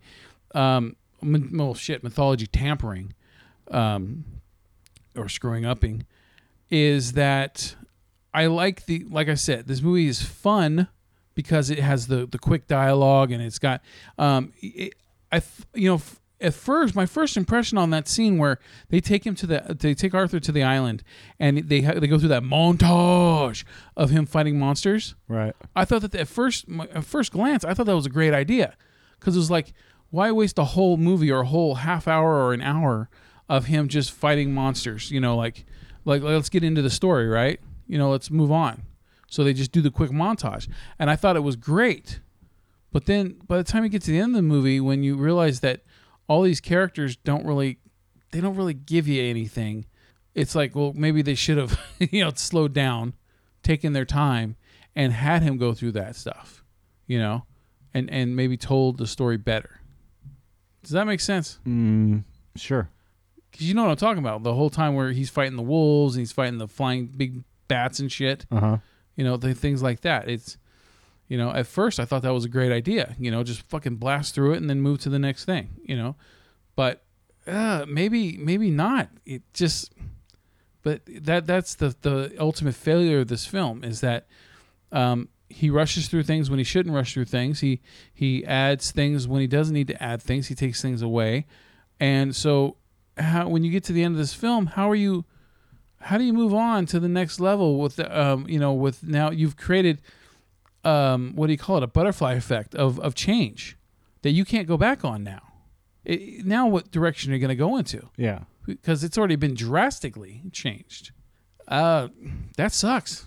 um 0.55 0.95
well 1.21 1.75
shit 1.75 2.05
mythology 2.05 2.47
tampering 2.47 3.12
um 3.73 4.25
or 5.16 5.29
screwing 5.29 5.66
upping 5.66 6.07
is 6.71 7.12
that 7.12 7.75
i 8.35 8.47
like 8.47 8.87
the 8.87 9.05
like 9.11 9.29
i 9.29 9.35
said 9.35 9.66
this 9.66 9.81
movie 9.83 10.07
is 10.07 10.23
fun 10.23 10.89
because 11.35 11.71
it 11.71 11.79
has 11.79 12.07
the 12.07 12.27
the 12.27 12.39
quick 12.39 12.66
dialogue 12.66 13.31
and 13.31 13.43
it's 13.43 13.59
got 13.59 13.81
um 14.19 14.53
it, 14.61 14.95
i 15.33 15.41
you 15.75 15.89
know 15.89 15.97
f- 15.97 16.21
at 16.41 16.55
first, 16.55 16.95
my 16.95 17.07
first 17.07 17.37
impression 17.37 17.79
on 17.79 17.91
that 17.91 18.07
scene 18.07 18.39
where 18.39 18.59
they 18.91 19.01
take 19.01 19.27
him 19.27 19.35
to 19.37 19.47
the 19.47 19.77
they 19.79 19.95
take 19.95 20.14
Arthur 20.14 20.39
to 20.39 20.53
the 20.53 20.62
island 20.62 21.03
and 21.39 21.69
they 21.69 21.81
ha- 21.83 21.99
they 21.99 22.07
go 22.07 22.19
through 22.19 22.29
that 22.29 22.43
montage 22.43 23.64
of 23.97 24.11
him 24.11 24.27
fighting 24.27 24.59
monsters. 24.59 25.14
Right. 25.27 25.55
I 25.75 25.85
thought 25.85 26.03
that 26.03 26.14
at 26.14 26.29
first 26.29 26.69
my, 26.69 26.87
at 26.95 27.05
first 27.05 27.33
glance, 27.33 27.64
I 27.64 27.75
thought 27.75 27.87
that 27.87 27.97
was 27.97 28.07
a 28.07 28.11
great 28.11 28.35
idea 28.35 28.77
because 29.19 29.35
it 29.35 29.39
was 29.39 29.51
like, 29.51 29.73
why 30.11 30.31
waste 30.31 30.59
a 30.59 30.64
whole 30.64 30.97
movie 30.97 31.31
or 31.31 31.41
a 31.41 31.47
whole 31.47 31.77
half 31.77 32.07
hour 32.07 32.35
or 32.35 32.53
an 32.55 32.61
hour 32.62 33.09
of 33.49 33.66
him 33.66 33.89
just 33.89 34.12
fighting 34.12 34.55
monsters? 34.55 35.11
You 35.11 35.21
know, 35.21 35.37
like 35.37 35.66
like 36.09 36.23
let's 36.23 36.49
get 36.49 36.65
into 36.65 36.83
the 36.83 36.91
story, 36.91 37.29
right? 37.29 37.61
You 37.87 37.99
know, 37.99 38.11
let's 38.11 38.31
move 38.31 38.51
on. 38.51 38.83
So 39.29 39.45
they 39.45 39.53
just 39.53 39.73
do 39.73 39.83
the 39.83 39.91
quick 39.91 40.11
montage, 40.11 40.69
and 40.99 41.11
I 41.11 41.17
thought 41.17 41.37
it 41.37 41.43
was 41.43 41.57
great. 41.57 42.21
But 42.91 43.05
then 43.05 43.37
by 43.47 43.59
the 43.59 43.65
time 43.65 43.85
you 43.85 43.91
get 43.91 44.03
to 44.03 44.11
the 44.11 44.19
end 44.19 44.33
of 44.33 44.37
the 44.37 44.43
movie, 44.43 44.81
when 44.81 45.03
you 45.03 45.17
realize 45.17 45.61
that 45.61 45.83
all 46.27 46.43
these 46.43 46.61
characters 46.61 47.17
don't 47.17 47.45
really 47.45 47.79
they 48.31 48.41
don't 48.41 48.57
really 48.57 48.75
give 48.75 49.07
you 49.07 49.23
anything, 49.23 49.85
it's 50.35 50.55
like, 50.55 50.75
well, 50.75 50.93
maybe 50.95 51.23
they 51.23 51.35
should 51.35 51.59
have, 51.59 51.79
you 51.99 52.25
know, 52.25 52.33
slowed 52.35 52.73
down, 52.73 53.15
taken 53.63 53.93
their 53.93 54.05
time, 54.05 54.57
and 54.97 55.13
had 55.13 55.43
him 55.43 55.59
go 55.59 55.75
through 55.75 55.93
that 55.93 56.17
stuff, 56.17 56.65
you 57.07 57.19
know, 57.19 57.45
and 57.93 58.11
and 58.11 58.35
maybe 58.35 58.57
told 58.57 58.97
the 58.97 59.07
story 59.07 59.37
better. 59.37 59.81
Does 60.83 60.93
that 60.93 61.07
make 61.07 61.21
sense? 61.21 61.59
Mm, 61.67 62.25
sure. 62.57 62.89
Because 63.51 63.67
you 63.67 63.75
know 63.75 63.83
what 63.83 63.91
I'm 63.91 63.97
talking 63.97 64.23
about. 64.23 64.43
The 64.43 64.55
whole 64.55 64.71
time 64.71 64.95
where 64.95 65.13
he's 65.13 65.31
fighting 65.31 65.57
the 65.57 65.63
wolves, 65.63 66.15
and 66.15 66.21
he's 66.21 66.33
fighting 66.33 66.59
the 66.59 66.69
flying 66.69 67.07
big 67.07 67.43
bats 67.67 67.99
and 67.99 68.11
shit. 68.11 68.47
Uh 68.51 68.61
huh. 68.61 68.77
You 69.17 69.25
know, 69.25 69.37
the 69.37 69.55
things 69.55 69.83
like 69.83 70.03
that. 70.03 70.29
It's, 70.29 70.59
you 71.27 71.37
know, 71.37 71.51
at 71.51 71.67
first 71.67 71.99
I 71.99 72.05
thought 72.05 72.23
that 72.23 72.33
was 72.33 72.45
a 72.45 72.49
great 72.49 72.73
idea. 72.73 73.17
You 73.19 73.31
know, 73.31 73.43
just 73.43 73.63
fucking 73.63 73.97
blast 73.97 74.35
through 74.35 74.55
it 74.55 74.59
and 74.59 74.69
then 74.71 74.81
move 74.81 75.01
to 75.01 75.09
the 75.09 75.19
next 75.19 75.45
thing. 75.45 75.71
You 75.83 75.97
know, 75.97 76.17
but 76.77 77.03
uh, 77.47 77.87
maybe 77.89 78.37
maybe 78.37 78.71
not. 78.71 79.09
It 79.25 79.43
just, 79.55 79.93
but 80.83 81.03
that 81.07 81.47
that's 81.47 81.75
the 81.75 81.95
the 82.03 82.35
ultimate 82.39 82.75
failure 82.75 83.21
of 83.21 83.29
this 83.29 83.47
film 83.47 83.83
is 83.83 84.01
that 84.01 84.27
um, 84.93 85.29
he 85.49 85.71
rushes 85.71 86.09
through 86.09 86.25
things 86.25 86.51
when 86.51 86.59
he 86.59 86.65
shouldn't 86.65 86.95
rush 86.95 87.15
through 87.15 87.25
things. 87.25 87.61
He 87.61 87.81
he 88.13 88.45
adds 88.45 88.91
things 88.91 89.27
when 89.27 89.41
he 89.41 89.47
doesn't 89.47 89.75
need 89.75 89.89
to 89.89 90.03
add 90.03 90.23
things. 90.23 90.49
He 90.49 90.55
takes 90.55 90.83
things 90.83 91.03
away, 91.03 91.47
and 91.99 92.37
so 92.37 92.77
how 93.19 93.49
when 93.49 93.64
you 93.64 93.71
get 93.71 93.85
to 93.85 93.93
the 93.93 94.03
end 94.03 94.14
of 94.14 94.19
this 94.19 94.35
film, 94.35 94.66
how 94.66 94.91
are 94.91 94.95
you? 94.95 95.25
How 96.01 96.16
do 96.16 96.25
you 96.25 96.33
move 96.33 96.55
on 96.55 96.87
to 96.87 97.01
the 97.01 97.09
next 97.09 97.41
level 97.41 97.79
with 97.79 97.97
the, 97.97 98.21
um, 98.21 98.49
you 98.49 98.59
know 98.59 98.73
with 98.73 99.03
now 99.03 99.31
you've 99.31 99.57
created 99.57 100.01
um, 100.85 101.33
what 101.35 101.47
do 101.49 101.53
you 101.53 101.59
call 101.59 101.77
it 101.79 101.83
a 101.83 101.89
butterfly 101.89 102.35
effect 102.35 102.75
of 102.75 102.99
of 103.01 103.14
change 103.14 103.77
that 104.23 104.31
you 104.31 104.45
can't 104.45 104.66
go 104.69 104.77
back 104.77 105.05
on 105.05 105.25
now. 105.25 105.43
It, 106.05 106.45
now 106.47 106.66
what 106.66 106.91
direction 106.91 107.33
are 107.33 107.35
you 107.35 107.41
going 107.41 107.49
to 107.49 107.55
go 107.57 107.77
into? 107.77 108.09
Yeah. 108.16 108.41
because 108.66 109.03
it's 109.05 109.19
already 109.19 109.37
been 109.37 109.55
drastically 109.55 110.43
changed. 110.53 111.11
Uh, 111.66 112.09
that 112.57 112.73
sucks. 112.73 113.27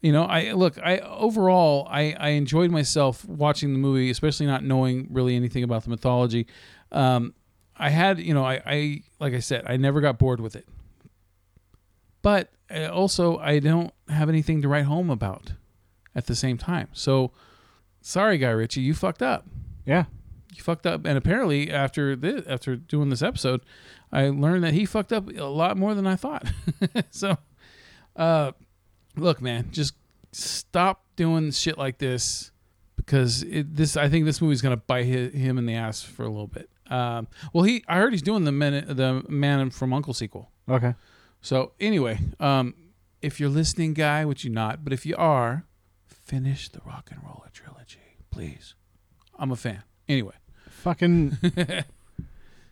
You 0.00 0.12
know, 0.12 0.24
I 0.24 0.52
look. 0.52 0.76
I 0.78 0.98
overall, 0.98 1.88
I 1.90 2.12
I 2.20 2.28
enjoyed 2.30 2.70
myself 2.70 3.24
watching 3.24 3.72
the 3.72 3.78
movie, 3.78 4.10
especially 4.10 4.46
not 4.46 4.62
knowing 4.62 5.08
really 5.10 5.34
anything 5.34 5.64
about 5.64 5.84
the 5.84 5.90
mythology. 5.90 6.46
Um, 6.92 7.32
I 7.76 7.90
had, 7.90 8.18
you 8.20 8.34
know, 8.34 8.44
I, 8.44 8.62
I 8.64 9.02
like 9.20 9.34
I 9.34 9.40
said, 9.40 9.64
I 9.66 9.76
never 9.76 10.00
got 10.00 10.18
bored 10.18 10.40
with 10.40 10.54
it. 10.56 10.66
But 12.22 12.50
uh, 12.74 12.86
also, 12.86 13.38
I 13.38 13.58
don't 13.58 13.92
have 14.08 14.28
anything 14.28 14.62
to 14.62 14.68
write 14.68 14.84
home 14.86 15.10
about 15.10 15.52
at 16.14 16.26
the 16.26 16.34
same 16.34 16.56
time. 16.58 16.88
So, 16.92 17.32
sorry, 18.00 18.38
Guy 18.38 18.50
Ritchie, 18.50 18.80
you 18.80 18.94
fucked 18.94 19.22
up 19.22 19.46
Yeah. 19.84 20.04
you 20.54 20.62
fucked 20.62 20.86
up 20.86 21.04
and 21.04 21.18
apparently 21.18 21.70
after 21.70 22.14
this 22.16 22.46
after 22.46 22.76
doing 22.76 23.08
this 23.10 23.22
episode 23.22 23.60
i 24.12 24.28
learned 24.28 24.62
that 24.62 24.72
he 24.72 24.84
fucked 24.86 25.12
up 25.12 25.28
a 25.36 25.42
lot 25.44 25.76
more 25.76 25.94
than 25.96 26.06
i 26.06 26.14
thought 26.14 26.46
so 27.10 27.36
uh 28.14 28.52
look 29.16 29.42
man 29.42 29.66
just 29.72 29.94
stop 30.30 31.02
doing 31.16 31.50
shit 31.50 31.76
like 31.76 31.98
this 31.98 32.52
because 32.94 33.42
it, 33.42 33.74
this 33.74 33.96
i 33.96 34.08
think 34.08 34.24
this 34.26 34.40
movie's 34.40 34.62
gonna 34.62 34.76
bite 34.76 35.06
hi- 35.06 35.36
him 35.36 35.58
in 35.58 35.66
the 35.66 35.74
ass 35.74 36.02
for 36.02 36.22
a 36.22 36.28
little 36.28 36.46
bit 36.46 36.70
um 36.90 37.26
well 37.52 37.64
he 37.64 37.82
i 37.88 37.96
heard 37.96 38.12
he's 38.12 38.22
doing 38.22 38.44
the 38.44 38.52
man 38.52 38.84
the 38.88 39.22
man 39.28 39.70
from 39.70 39.92
uncle 39.92 40.12
sequel 40.14 40.50
Okay. 40.68 40.94
so 41.40 41.72
anyway 41.80 42.18
um 42.40 42.74
if 43.22 43.40
you're 43.40 43.48
listening 43.50 43.94
guy 43.94 44.24
which 44.24 44.44
you're 44.44 44.52
not 44.52 44.84
but 44.84 44.92
if 44.92 45.06
you 45.06 45.14
are 45.16 45.64
finish 46.06 46.68
the 46.68 46.80
RocknRolla 46.80 47.50
trilogy 47.52 48.18
please 48.30 48.74
i'm 49.38 49.50
a 49.50 49.56
fan 49.56 49.82
anyway 50.08 50.34
Fucking. 50.68 51.38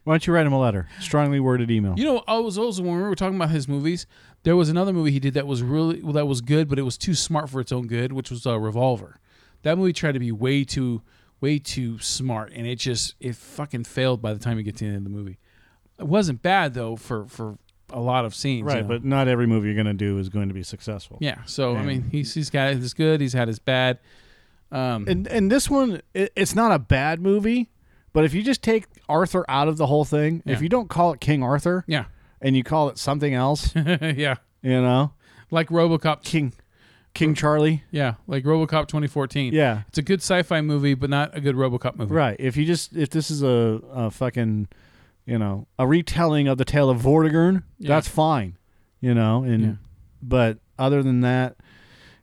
Why 0.04 0.14
don't 0.14 0.26
you 0.26 0.32
write 0.34 0.44
him 0.46 0.52
a 0.52 0.60
letter? 0.60 0.88
Strongly 1.00 1.38
worded 1.40 1.70
email. 1.70 1.94
You 1.96 2.04
know, 2.04 2.24
I 2.26 2.38
was 2.38 2.58
also 2.58 2.82
when 2.82 2.96
we 2.96 3.02
were 3.02 3.14
talking 3.14 3.36
about 3.36 3.50
his 3.50 3.68
movies, 3.68 4.04
there 4.42 4.56
was 4.56 4.68
another 4.68 4.92
movie 4.92 5.12
he 5.12 5.20
did 5.20 5.32
that 5.34 5.46
was 5.46 5.62
really 5.62 6.02
well, 6.02 6.12
that 6.12 6.26
was 6.26 6.40
good, 6.42 6.68
but 6.68 6.78
it 6.78 6.82
was 6.82 6.98
too 6.98 7.14
smart 7.14 7.48
for 7.48 7.60
its 7.60 7.70
own 7.72 7.86
good, 7.86 8.12
which 8.12 8.28
was 8.30 8.44
uh, 8.46 8.58
Revolver. 8.58 9.18
That 9.62 9.78
movie 9.78 9.92
tried 9.94 10.12
to 10.12 10.18
be 10.18 10.32
way 10.32 10.64
too, 10.64 11.00
way 11.43 11.59
too 11.59 11.99
smart, 11.99 12.53
and 12.55 12.66
it 12.66 12.76
just 12.78 13.14
it 13.20 13.36
fucking 13.36 13.84
failed 13.84 14.22
by 14.22 14.32
the 14.32 14.38
time 14.38 14.57
you 14.57 14.62
get 14.62 14.76
to 14.76 14.84
the 14.84 14.88
end 14.88 14.97
of 14.99 15.05
the 15.05 15.11
movie. 15.11 15.38
It 15.99 16.07
wasn't 16.07 16.40
bad 16.40 16.72
though 16.72 16.97
for 16.97 17.26
for 17.26 17.59
a 17.90 18.01
lot 18.01 18.24
of 18.24 18.34
scenes, 18.34 18.64
right, 18.64 18.76
you 18.76 18.82
know? 18.82 18.88
but 18.88 19.05
not 19.05 19.28
every 19.28 19.47
movie 19.47 19.66
you're 19.66 19.74
going 19.74 19.84
to 19.86 19.93
do 19.93 20.16
is 20.18 20.30
going 20.30 20.49
to 20.49 20.55
be 20.55 20.62
successful. 20.62 21.18
yeah. 21.20 21.45
So 21.45 21.76
I 21.76 21.82
mean, 21.82 22.05
he's 22.11 22.32
he's 22.32 22.49
got 22.49 22.72
his 22.72 22.95
good, 22.95 23.20
he's 23.20 23.34
had 23.34 23.49
his 23.49 23.59
bad. 23.59 23.99
Um, 24.70 25.05
And 25.07 25.26
and 25.28 25.53
this 25.53 25.68
one, 25.68 26.01
it, 26.14 26.32
it's 26.34 26.55
not 26.55 26.72
a 26.72 26.78
bad 26.78 27.20
movie, 27.20 27.68
but 28.14 28.24
if 28.24 28.32
you 28.32 28.43
just 28.43 28.62
take 28.62 28.86
Arthur 29.09 29.45
out 29.49 29.68
of 29.68 29.76
the 29.76 29.86
whole 29.86 30.07
thing, 30.07 30.43
Yeah. 30.47 30.55
if 30.55 30.62
you 30.62 30.70
don't 30.70 30.88
call 30.88 31.12
it 31.12 31.20
King 31.20 31.43
Arthur 31.43 31.84
yeah, 31.86 32.05
and 32.40 32.57
you 32.57 32.64
call 32.64 32.88
it 32.88 32.97
something 32.97 33.34
else, 33.34 33.72
yeah, 33.76 34.36
you 34.62 34.80
know, 34.80 35.12
like 35.51 35.68
RoboCop. 35.68 36.22
King 36.24 36.55
King 37.14 37.34
Charlie. 37.34 37.82
Yeah, 37.90 38.14
like 38.26 38.44
RoboCop 38.44 38.88
2014. 38.88 39.52
Yeah. 39.52 39.82
it's 39.88 39.98
a 39.98 40.02
good 40.02 40.20
sci-fi 40.20 40.60
movie, 40.62 40.94
but 40.94 41.10
not 41.10 41.36
a 41.36 41.40
good 41.40 41.56
RoboCop 41.56 41.96
movie. 41.96 42.14
Right. 42.14 42.36
If 42.38 42.56
you 42.56 42.64
just 42.64 42.94
if 42.96 43.10
this 43.10 43.30
is 43.30 43.42
a, 43.42 43.80
a 43.92 44.10
fucking 44.10 44.68
you 45.26 45.38
know, 45.38 45.68
a 45.78 45.86
retelling 45.86 46.48
of 46.48 46.58
the 46.58 46.64
tale 46.64 46.90
of 46.90 47.00
Vortigern, 47.00 47.62
Yeah. 47.78 47.88
that's 47.90 48.08
fine. 48.08 48.56
You 49.00 49.14
know, 49.14 49.44
and 49.44 49.62
Yeah. 49.62 49.72
but 50.22 50.58
other 50.78 51.02
than 51.02 51.20
that, 51.20 51.56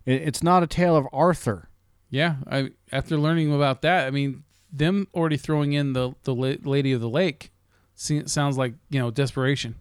it, 0.06 0.22
it's 0.24 0.42
not 0.44 0.64
a 0.64 0.68
tale 0.68 0.96
of 0.98 1.08
Arthur. 1.14 1.70
Yeah, 2.10 2.38
I 2.50 2.72
after 2.92 3.16
learning 3.18 3.54
about 3.54 3.82
that, 3.84 4.08
I 4.08 4.12
mean, 4.12 4.44
them 4.72 5.08
already 5.14 5.38
throwing 5.38 5.74
in 5.74 5.94
the 5.94 6.14
the 6.24 6.34
Lady 6.36 6.92
of 6.94 7.02
the 7.02 7.10
Lake 7.10 7.52
sounds 7.96 8.58
like 8.58 8.74
you 8.90 9.00
know 9.00 9.12
desperation. 9.12 9.76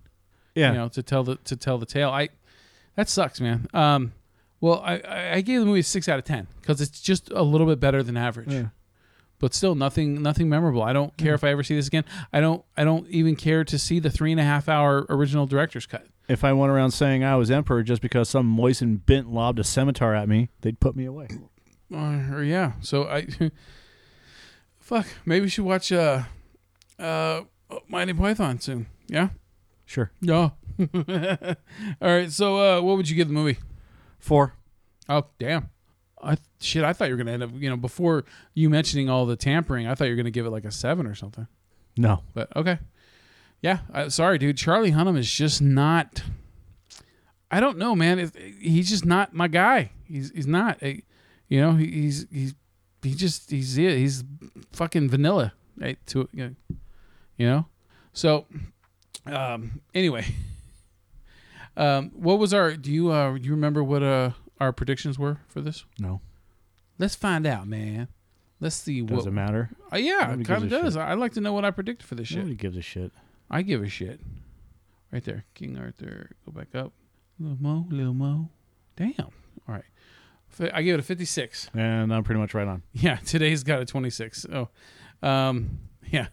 Yeah. 0.55 0.73
You 0.73 0.79
know, 0.79 0.89
to 0.89 1.03
tell 1.03 1.25
the 1.25 1.37
to 1.37 1.57
tell 1.57 1.79
the 1.79 1.87
tale. 1.87 2.11
I 2.11 2.29
that 2.97 3.09
sucks, 3.09 3.41
man. 3.41 3.67
Um, 3.73 4.13
well, 4.61 4.81
I 4.85 5.01
I 5.35 5.41
gave 5.41 5.61
the 5.61 5.67
movie 5.67 5.81
a 5.81 5.85
six 5.85 6.09
out 6.09 6.19
of 6.19 6.25
ten 6.25 6.47
because 6.61 6.81
it's 6.81 7.01
just 7.01 7.31
a 7.31 7.43
little 7.43 7.67
bit 7.67 7.81
better 7.81 8.03
than 8.03 8.17
average. 8.17 8.53
Yeah. 8.53 8.69
But 9.39 9.55
still, 9.55 9.75
nothing 9.75 10.21
nothing 10.21 10.49
memorable. 10.49 10.83
I 10.83 10.93
don't 10.93 11.17
care 11.17 11.35
if 11.35 11.45
I 11.45 11.51
ever 11.51 11.63
see 11.63 11.77
this 11.77 11.87
again. 11.87 12.05
I 12.33 12.41
don't 12.41 12.65
I 12.77 12.85
don't 12.85 13.09
even 13.09 13.37
care 13.37 13.65
to 13.65 13.79
see 13.79 14.01
the 14.01 14.11
three 14.11 14.33
and 14.33 14.41
a 14.41 14.45
half 14.45 14.69
hour 14.69 15.07
original 15.09 15.47
director's 15.47 15.87
cut. 15.87 16.07
If 16.29 16.45
I 16.45 16.53
went 16.53 16.71
around 16.71 16.91
saying 16.91 17.25
I 17.25 17.37
was 17.37 17.51
emperor 17.51 17.83
just 17.83 18.03
because 18.03 18.29
some 18.29 18.47
moistened 18.47 19.07
bent 19.07 19.31
lobbed 19.31 19.59
a 19.59 19.65
scimitar 19.65 20.15
at 20.15 20.29
me, 20.29 20.51
they'd 20.61 20.79
put 20.81 20.97
me 20.97 21.05
away. 21.05 21.29
Uh, 21.93 22.35
or 22.35 22.43
yeah. 22.43 22.73
So 22.81 23.05
I, 23.05 23.27
fuck. 24.79 25.07
Maybe 25.25 25.45
we 25.45 25.49
should 25.49 25.65
watch 25.65 25.91
uh, 25.91 26.25
uh, 26.99 27.43
Mighty 27.89 28.13
Python 28.13 28.61
soon. 28.61 28.89
Yeah. 29.07 29.31
Sure. 29.87 30.11
Yeah. 30.21 30.51
All 30.91 31.55
right. 32.03 32.31
So 32.31 32.59
uh, 32.59 32.83
what 32.83 32.97
would 32.99 33.09
you 33.09 33.17
give 33.17 33.29
the 33.29 33.35
movie? 33.35 33.59
Four. 34.19 34.55
Oh 35.09 35.27
damn. 35.39 35.71
I 36.23 36.37
shit. 36.61 36.85
I 36.85 36.93
thought 36.93 37.09
you 37.09 37.15
were 37.15 37.19
gonna 37.19 37.33
end 37.33 37.43
up. 37.43 37.51
You 37.55 37.71
know, 37.71 37.77
before 37.77 38.25
you 38.55 38.69
mentioning 38.69 39.09
all 39.09 39.27
the 39.27 39.37
tampering, 39.37 39.87
I 39.87 39.95
thought 39.95 40.05
you 40.05 40.13
were 40.13 40.17
gonna 40.17 40.31
give 40.31 40.47
it 40.47 40.51
like 40.51 40.65
a 40.65 40.71
seven 40.71 41.07
or 41.07 41.15
something. 41.15 41.47
No. 41.97 42.23
But 42.35 42.55
okay. 42.57 42.79
Yeah. 43.63 43.79
Uh, 43.93 44.09
sorry, 44.09 44.39
dude. 44.39 44.57
Charlie 44.57 44.93
Hunnam 44.93 45.17
is 45.17 45.31
just 45.31 45.63
not. 45.63 46.23
I 47.51 47.61
don't 47.61 47.79
know, 47.79 47.95
man. 47.95 48.19
It, 48.19 48.37
he's 48.61 48.89
just 48.89 49.05
not 49.07 49.33
my 49.33 49.49
guy. 49.49 49.91
He's 50.05 50.31
he's 50.31 50.47
not. 50.47 50.83
Uh, 50.83 50.95
you 51.49 51.61
know, 51.61 51.73
he, 51.73 51.87
he's 51.87 52.27
he's 52.31 52.55
he 53.03 53.15
just 53.15 53.51
he's 53.51 53.75
he's 53.75 54.25
fucking 54.73 55.09
vanilla. 55.09 55.53
Right? 55.77 55.99
To 56.09 56.29
you 56.33 56.45
know, 56.45 56.77
you 57.37 57.47
know. 57.47 57.67
So, 58.13 58.47
um. 59.27 59.81
Anyway. 59.95 60.27
Um. 61.79 62.11
What 62.15 62.39
was 62.39 62.53
our? 62.53 62.75
Do 62.77 62.91
you 62.93 63.11
uh? 63.11 63.33
Do 63.39 63.45
you 63.45 63.53
remember 63.53 63.83
what 63.83 64.03
uh 64.03 64.31
our 64.61 64.73
predictions 64.73 65.19
were 65.19 65.39
for 65.49 65.61
this? 65.61 65.85
No. 65.99 66.21
Let's 66.99 67.15
find 67.15 67.47
out, 67.47 67.69
man. 67.69 68.09
Let's 68.61 68.75
see 68.75 69.03
what 69.03 69.11
Does 69.11 69.19
what. 69.19 69.29
it 69.29 69.33
matter? 69.33 69.71
Uh, 69.93 69.99
yeah, 69.99 70.33
it 70.33 70.45
kind 70.45 70.65
of 70.65 70.71
does. 70.71 70.97
I'd 70.97 71.15
like 71.19 71.33
to 71.35 71.41
know 71.41 71.53
what 71.53 71.65
I 71.65 71.71
predicted 71.71 72.07
for 72.07 72.17
this 72.17 72.27
shit. 72.27 72.39
Nobody 72.39 72.57
gives 72.57 72.77
a 72.77 72.83
shit. 72.83 73.13
I 73.49 73.63
give 73.63 73.83
a 73.85 73.89
shit. 73.89 74.21
Right 75.13 75.25
there. 75.25 75.45
King 75.55 75.79
Arthur. 75.79 76.31
Go 76.45 76.53
back 76.53 76.75
up. 76.75 76.93
Little 77.39 77.57
Mo, 77.61 77.87
Little 77.89 78.15
Mo. 78.15 78.51
Damn. 78.97 79.15
All 79.69 79.75
right. 79.75 79.85
I 80.73 80.83
give 80.83 80.95
it 80.95 81.01
a 81.01 81.05
56. 81.05 81.71
And 81.75 82.13
I'm 82.13 82.25
pretty 82.25 82.41
much 82.41 82.53
right 82.53 82.67
on. 82.67 82.83
Yeah, 82.93 83.17
today's 83.25 83.63
got 83.63 83.81
a 83.81 83.85
26. 83.85 84.47
Oh, 84.53 84.69
um, 85.23 85.79
yeah. 86.11 86.29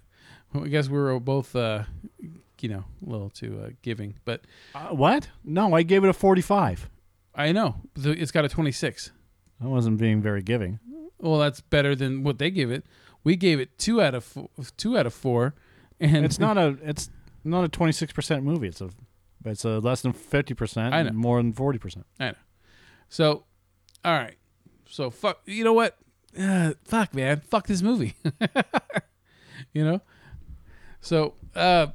I 0.53 0.67
guess 0.67 0.89
we 0.89 0.97
were 0.97 1.19
both, 1.19 1.55
uh, 1.55 1.83
you 2.63 2.69
know, 2.69 2.83
a 3.05 3.09
little 3.09 3.29
too 3.29 3.61
uh, 3.65 3.69
giving, 3.81 4.15
but 4.25 4.41
Uh, 4.73 4.87
what? 4.89 5.29
No, 5.43 5.73
I 5.73 5.83
gave 5.83 6.03
it 6.03 6.09
a 6.09 6.13
45. 6.13 6.89
I 7.33 7.51
know 7.51 7.75
it's 7.95 8.31
got 8.31 8.45
a 8.45 8.49
26. 8.49 9.11
I 9.61 9.67
wasn't 9.67 9.97
being 9.97 10.21
very 10.21 10.41
giving. 10.41 10.79
Well, 11.19 11.39
that's 11.39 11.61
better 11.61 11.95
than 11.95 12.23
what 12.23 12.39
they 12.39 12.49
give 12.51 12.71
it. 12.71 12.85
We 13.23 13.35
gave 13.35 13.59
it 13.59 13.77
two 13.77 14.01
out 14.01 14.13
of 14.13 14.23
four, 14.23 14.49
two 14.77 14.97
out 14.97 15.05
of 15.05 15.13
four, 15.13 15.55
and 15.99 16.25
It's 16.25 16.39
not 16.39 16.57
a 16.57 16.77
it's 16.83 17.09
not 17.43 17.63
a 17.63 17.69
26% 17.69 18.43
movie. 18.43 18.67
It's 18.67 18.81
a 18.81 18.89
it's 19.43 19.63
a 19.65 19.79
less 19.79 20.01
than 20.01 20.13
50% 20.13 20.77
I 20.91 21.03
know. 21.03 21.09
and 21.09 21.17
more 21.17 21.37
than 21.41 21.53
40%. 21.53 22.03
I 22.19 22.27
know. 22.29 22.33
So, 23.09 23.45
all 24.03 24.13
right. 24.13 24.35
So 24.89 25.09
fuck. 25.09 25.41
You 25.45 25.63
know 25.63 25.73
what? 25.73 25.97
Uh, 26.37 26.73
fuck, 26.83 27.13
man. 27.13 27.39
Fuck 27.41 27.67
this 27.67 27.81
movie. 27.81 28.15
you 29.73 29.83
know. 29.85 30.01
So, 31.01 31.35
uh, 31.55 31.87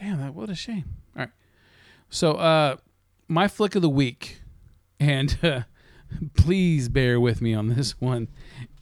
damn 0.00 0.20
that. 0.20 0.34
What 0.34 0.48
a 0.48 0.54
shame. 0.54 0.84
All 1.14 1.22
right. 1.22 1.30
So, 2.08 2.32
uh, 2.32 2.76
my 3.28 3.48
flick 3.48 3.74
of 3.74 3.82
the 3.82 3.88
week, 3.88 4.40
and 4.98 5.38
uh, 5.42 5.62
please 6.34 6.88
bear 6.88 7.20
with 7.20 7.42
me 7.42 7.54
on 7.54 7.68
this 7.68 8.00
one, 8.00 8.28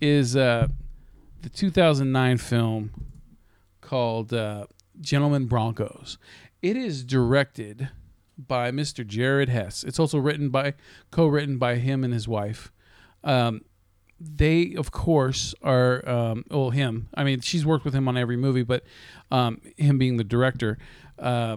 is 0.01 0.37
uh, 0.37 0.69
the 1.43 1.49
2009 1.49 2.39
film 2.39 2.91
called 3.81 4.33
uh, 4.33 4.67
Gentlemen 5.01 5.47
Broncos. 5.47 6.19
It 6.63 6.77
is 6.77 7.05
directed 7.05 7.91
by 8.39 8.71
Mr. 8.71 9.05
Jared 9.07 9.49
Hess. 9.49 9.83
It's 9.83 9.99
also 9.99 10.19
written 10.19 10.49
by, 10.51 10.75
co-written 11.11 11.59
by 11.59 11.77
him 11.77 12.05
and 12.05 12.15
his 12.15 12.29
wife. 12.29 12.73
Um, 13.25 13.63
they, 14.21 14.75
of 14.75 14.91
course, 14.91 15.55
are 15.63 16.09
um, 16.09 16.45
well, 16.51 16.71
him. 16.71 17.09
I 17.15 17.25
mean, 17.25 17.41
she's 17.41 17.65
worked 17.65 17.85
with 17.85 17.95
him 17.95 18.09
on 18.09 18.17
every 18.17 18.37
movie, 18.37 18.65
but 18.65 18.85
um, 19.31 19.61
him 19.77 19.99
being 19.99 20.17
the 20.17 20.25
director, 20.25 20.79
uh, 21.19 21.57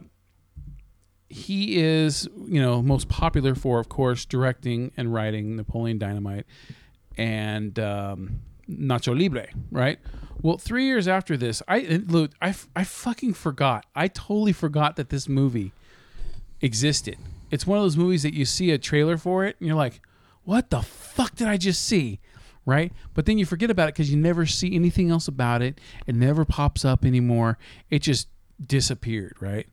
he 1.29 1.77
is, 1.77 2.27
you 2.45 2.61
know, 2.61 2.81
most 2.81 3.07
popular 3.07 3.55
for, 3.55 3.79
of 3.79 3.89
course, 3.89 4.25
directing 4.25 4.91
and 4.97 5.13
writing 5.13 5.55
Napoleon 5.55 5.97
Dynamite 5.97 6.45
and 7.17 7.79
um, 7.79 8.41
Nacho 8.69 9.17
Libre, 9.17 9.47
right? 9.71 9.99
Well, 10.41 10.57
three 10.57 10.85
years 10.85 11.07
after 11.07 11.37
this, 11.37 11.61
I 11.67 11.77
and 11.77 12.11
look, 12.11 12.31
I 12.41 12.51
fucking 12.51 13.33
forgot. 13.33 13.85
I 13.95 14.07
totally 14.07 14.53
forgot 14.53 14.95
that 14.95 15.09
this 15.09 15.29
movie 15.29 15.71
existed. 16.61 17.17
It's 17.51 17.67
one 17.67 17.77
of 17.77 17.83
those 17.83 17.97
movies 17.97 18.23
that 18.23 18.33
you 18.33 18.45
see 18.45 18.71
a 18.71 18.77
trailer 18.77 19.17
for 19.17 19.45
it 19.45 19.55
and 19.59 19.67
you're 19.67 19.75
like, 19.75 20.01
what 20.43 20.69
the 20.69 20.81
fuck 20.81 21.35
did 21.35 21.47
I 21.47 21.57
just 21.57 21.83
see? 21.85 22.19
Right? 22.65 22.93
But 23.13 23.25
then 23.25 23.37
you 23.37 23.45
forget 23.45 23.69
about 23.71 23.89
it 23.89 23.95
because 23.95 24.11
you 24.11 24.17
never 24.17 24.45
see 24.45 24.75
anything 24.75 25.09
else 25.09 25.27
about 25.27 25.61
it. 25.61 25.79
It 26.07 26.15
never 26.15 26.45
pops 26.45 26.85
up 26.85 27.03
anymore. 27.05 27.57
It 27.89 27.99
just 27.99 28.27
disappeared, 28.65 29.37
right? 29.39 29.67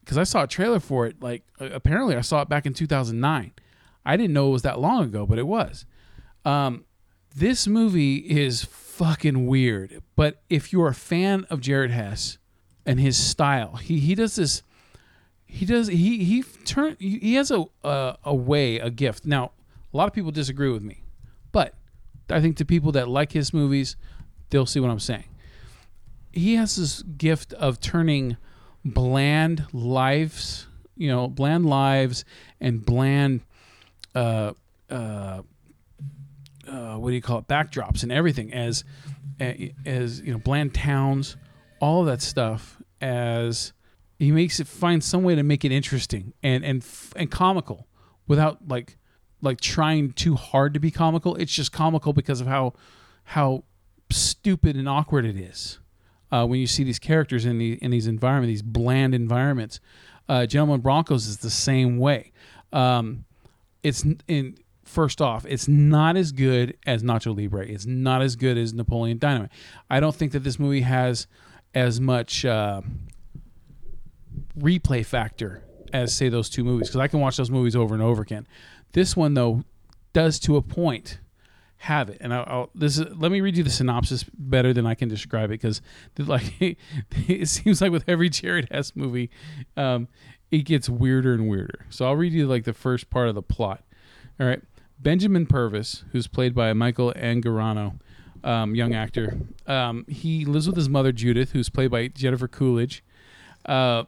Because 0.00 0.18
I 0.18 0.24
saw 0.24 0.44
a 0.44 0.46
trailer 0.46 0.80
for 0.80 1.06
it, 1.06 1.22
like, 1.22 1.44
apparently 1.60 2.16
I 2.16 2.20
saw 2.22 2.42
it 2.42 2.48
back 2.48 2.66
in 2.66 2.74
2009. 2.74 3.52
I 4.04 4.16
didn't 4.16 4.32
know 4.32 4.48
it 4.48 4.52
was 4.52 4.62
that 4.62 4.80
long 4.80 5.04
ago, 5.04 5.26
but 5.26 5.38
it 5.38 5.46
was. 5.46 5.86
Um, 6.44 6.84
this 7.34 7.66
movie 7.68 8.16
is 8.16 8.64
fucking 8.64 9.46
weird. 9.46 10.02
But 10.16 10.42
if 10.50 10.72
you're 10.72 10.88
a 10.88 10.94
fan 10.94 11.46
of 11.50 11.60
Jared 11.60 11.92
Hess 11.92 12.38
and 12.84 12.98
his 12.98 13.16
style, 13.16 13.76
he, 13.76 14.00
he 14.00 14.14
does 14.14 14.34
this 14.34 14.62
he 15.52 15.66
does 15.66 15.88
he 15.88 16.24
he 16.24 16.42
turn 16.64 16.96
he 16.98 17.34
has 17.34 17.50
a, 17.50 17.62
a 17.84 18.16
a 18.24 18.34
way 18.34 18.78
a 18.78 18.88
gift 18.88 19.26
now 19.26 19.52
a 19.92 19.96
lot 19.96 20.08
of 20.08 20.14
people 20.14 20.30
disagree 20.30 20.70
with 20.70 20.82
me 20.82 21.02
but 21.52 21.74
i 22.30 22.40
think 22.40 22.56
to 22.56 22.64
people 22.64 22.90
that 22.90 23.06
like 23.06 23.32
his 23.32 23.52
movies 23.52 23.96
they'll 24.48 24.64
see 24.64 24.80
what 24.80 24.90
i'm 24.90 24.98
saying 24.98 25.26
he 26.32 26.54
has 26.54 26.76
this 26.76 27.02
gift 27.02 27.52
of 27.54 27.80
turning 27.80 28.36
bland 28.84 29.66
lives 29.72 30.66
you 30.96 31.08
know 31.08 31.28
bland 31.28 31.66
lives 31.66 32.24
and 32.60 32.84
bland 32.84 33.40
uh 34.14 34.52
uh 34.90 35.42
uh, 36.68 36.96
what 36.96 37.10
do 37.10 37.14
you 37.14 37.22
call 37.22 37.38
it? 37.38 37.48
Backdrops 37.48 38.02
and 38.02 38.12
everything 38.12 38.52
as 38.52 38.84
as 39.40 40.20
you 40.20 40.32
know 40.32 40.38
bland 40.38 40.72
towns 40.72 41.36
all 41.80 42.00
of 42.00 42.06
that 42.06 42.22
stuff 42.22 42.80
as 43.00 43.72
he 44.18 44.30
makes 44.30 44.60
it 44.60 44.68
find 44.68 45.02
some 45.02 45.24
way 45.24 45.34
to 45.34 45.42
make 45.42 45.64
it 45.64 45.72
interesting 45.72 46.32
and 46.42 46.64
and 46.64 46.84
and 47.16 47.30
comical 47.30 47.88
without 48.28 48.68
like 48.68 48.96
like 49.40 49.60
trying 49.60 50.12
too 50.12 50.36
hard 50.36 50.74
to 50.74 50.80
be 50.80 50.90
comical. 50.90 51.34
It's 51.34 51.52
just 51.52 51.72
comical 51.72 52.12
because 52.12 52.40
of 52.40 52.46
how 52.46 52.74
how 53.24 53.64
stupid 54.10 54.76
and 54.76 54.88
awkward 54.88 55.24
it 55.24 55.36
is 55.36 55.78
uh, 56.32 56.46
when 56.46 56.58
you 56.58 56.66
see 56.66 56.82
these 56.82 56.98
characters 56.98 57.44
in 57.44 57.58
the 57.58 57.74
in 57.74 57.90
these 57.90 58.06
environments 58.08 58.50
these 58.50 58.62
bland 58.62 59.14
environments 59.14 59.78
uh, 60.28 60.46
gentlemen 60.46 60.80
broncos 60.80 61.26
is 61.26 61.38
the 61.38 61.50
same 61.50 61.98
way. 61.98 62.32
Um, 62.72 63.24
it's 63.82 64.04
in 64.26 64.56
first 64.84 65.20
off 65.20 65.44
it's 65.46 65.68
not 65.68 66.16
as 66.16 66.32
good 66.32 66.76
as 66.86 67.02
nacho 67.02 67.36
libre. 67.36 67.66
It's 67.66 67.86
not 67.86 68.22
as 68.22 68.36
good 68.36 68.56
as 68.56 68.72
napoleon 68.72 69.18
dynamite. 69.18 69.50
I 69.90 70.00
don't 70.00 70.14
think 70.14 70.32
that 70.32 70.40
this 70.40 70.58
movie 70.58 70.80
has 70.80 71.26
as 71.74 72.00
much 72.00 72.44
uh, 72.44 72.82
replay 74.58 75.04
factor 75.04 75.62
as 75.92 76.14
say 76.14 76.28
those 76.28 76.48
two 76.48 76.64
movies 76.64 76.88
because 76.88 77.00
I 77.00 77.08
can 77.08 77.20
watch 77.20 77.36
those 77.36 77.50
movies 77.50 77.76
over 77.76 77.94
and 77.94 78.02
over 78.02 78.22
again. 78.22 78.46
This 78.92 79.16
one 79.16 79.34
though 79.34 79.64
does 80.12 80.38
to 80.40 80.56
a 80.56 80.62
point 80.62 81.18
have 81.82 82.08
it, 82.08 82.18
and 82.20 82.32
I'll, 82.32 82.44
I'll 82.46 82.70
this 82.76 82.96
is 82.96 83.16
let 83.16 83.32
me 83.32 83.40
read 83.40 83.56
you 83.56 83.64
the 83.64 83.70
synopsis 83.70 84.24
better 84.34 84.72
than 84.72 84.86
I 84.86 84.94
can 84.94 85.08
describe 85.08 85.50
it 85.50 85.60
because 85.60 85.82
like 86.18 86.78
it 87.10 87.48
seems 87.48 87.80
like 87.80 87.90
with 87.90 88.04
every 88.08 88.28
Jared 88.28 88.68
Hess 88.70 88.94
movie, 88.94 89.30
um, 89.76 90.06
it 90.52 90.58
gets 90.58 90.88
weirder 90.88 91.34
and 91.34 91.48
weirder. 91.48 91.86
So 91.90 92.06
I'll 92.06 92.14
read 92.14 92.32
you 92.32 92.46
like 92.46 92.64
the 92.64 92.72
first 92.72 93.10
part 93.10 93.28
of 93.28 93.34
the 93.34 93.42
plot. 93.42 93.82
All 94.38 94.46
right, 94.46 94.62
Benjamin 95.00 95.44
Purvis, 95.46 96.04
who's 96.12 96.28
played 96.28 96.54
by 96.54 96.72
Michael 96.72 97.12
Angarano. 97.14 97.98
Um, 98.44 98.74
young 98.74 98.92
actor. 98.92 99.38
Um, 99.68 100.04
he 100.08 100.44
lives 100.44 100.66
with 100.66 100.74
his 100.74 100.88
mother 100.88 101.12
Judith, 101.12 101.52
who's 101.52 101.68
played 101.68 101.92
by 101.92 102.08
Jennifer 102.08 102.48
Coolidge. 102.48 103.04
Uh, 103.64 104.02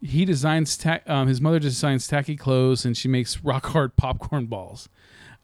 he 0.00 0.24
designs 0.24 0.76
ta- 0.76 1.00
um, 1.08 1.26
his 1.26 1.40
mother 1.40 1.58
designs 1.58 2.06
tacky 2.06 2.36
clothes 2.36 2.84
and 2.84 2.96
she 2.96 3.08
makes 3.08 3.42
rock 3.42 3.66
hard 3.66 3.96
popcorn 3.96 4.46
balls 4.46 4.88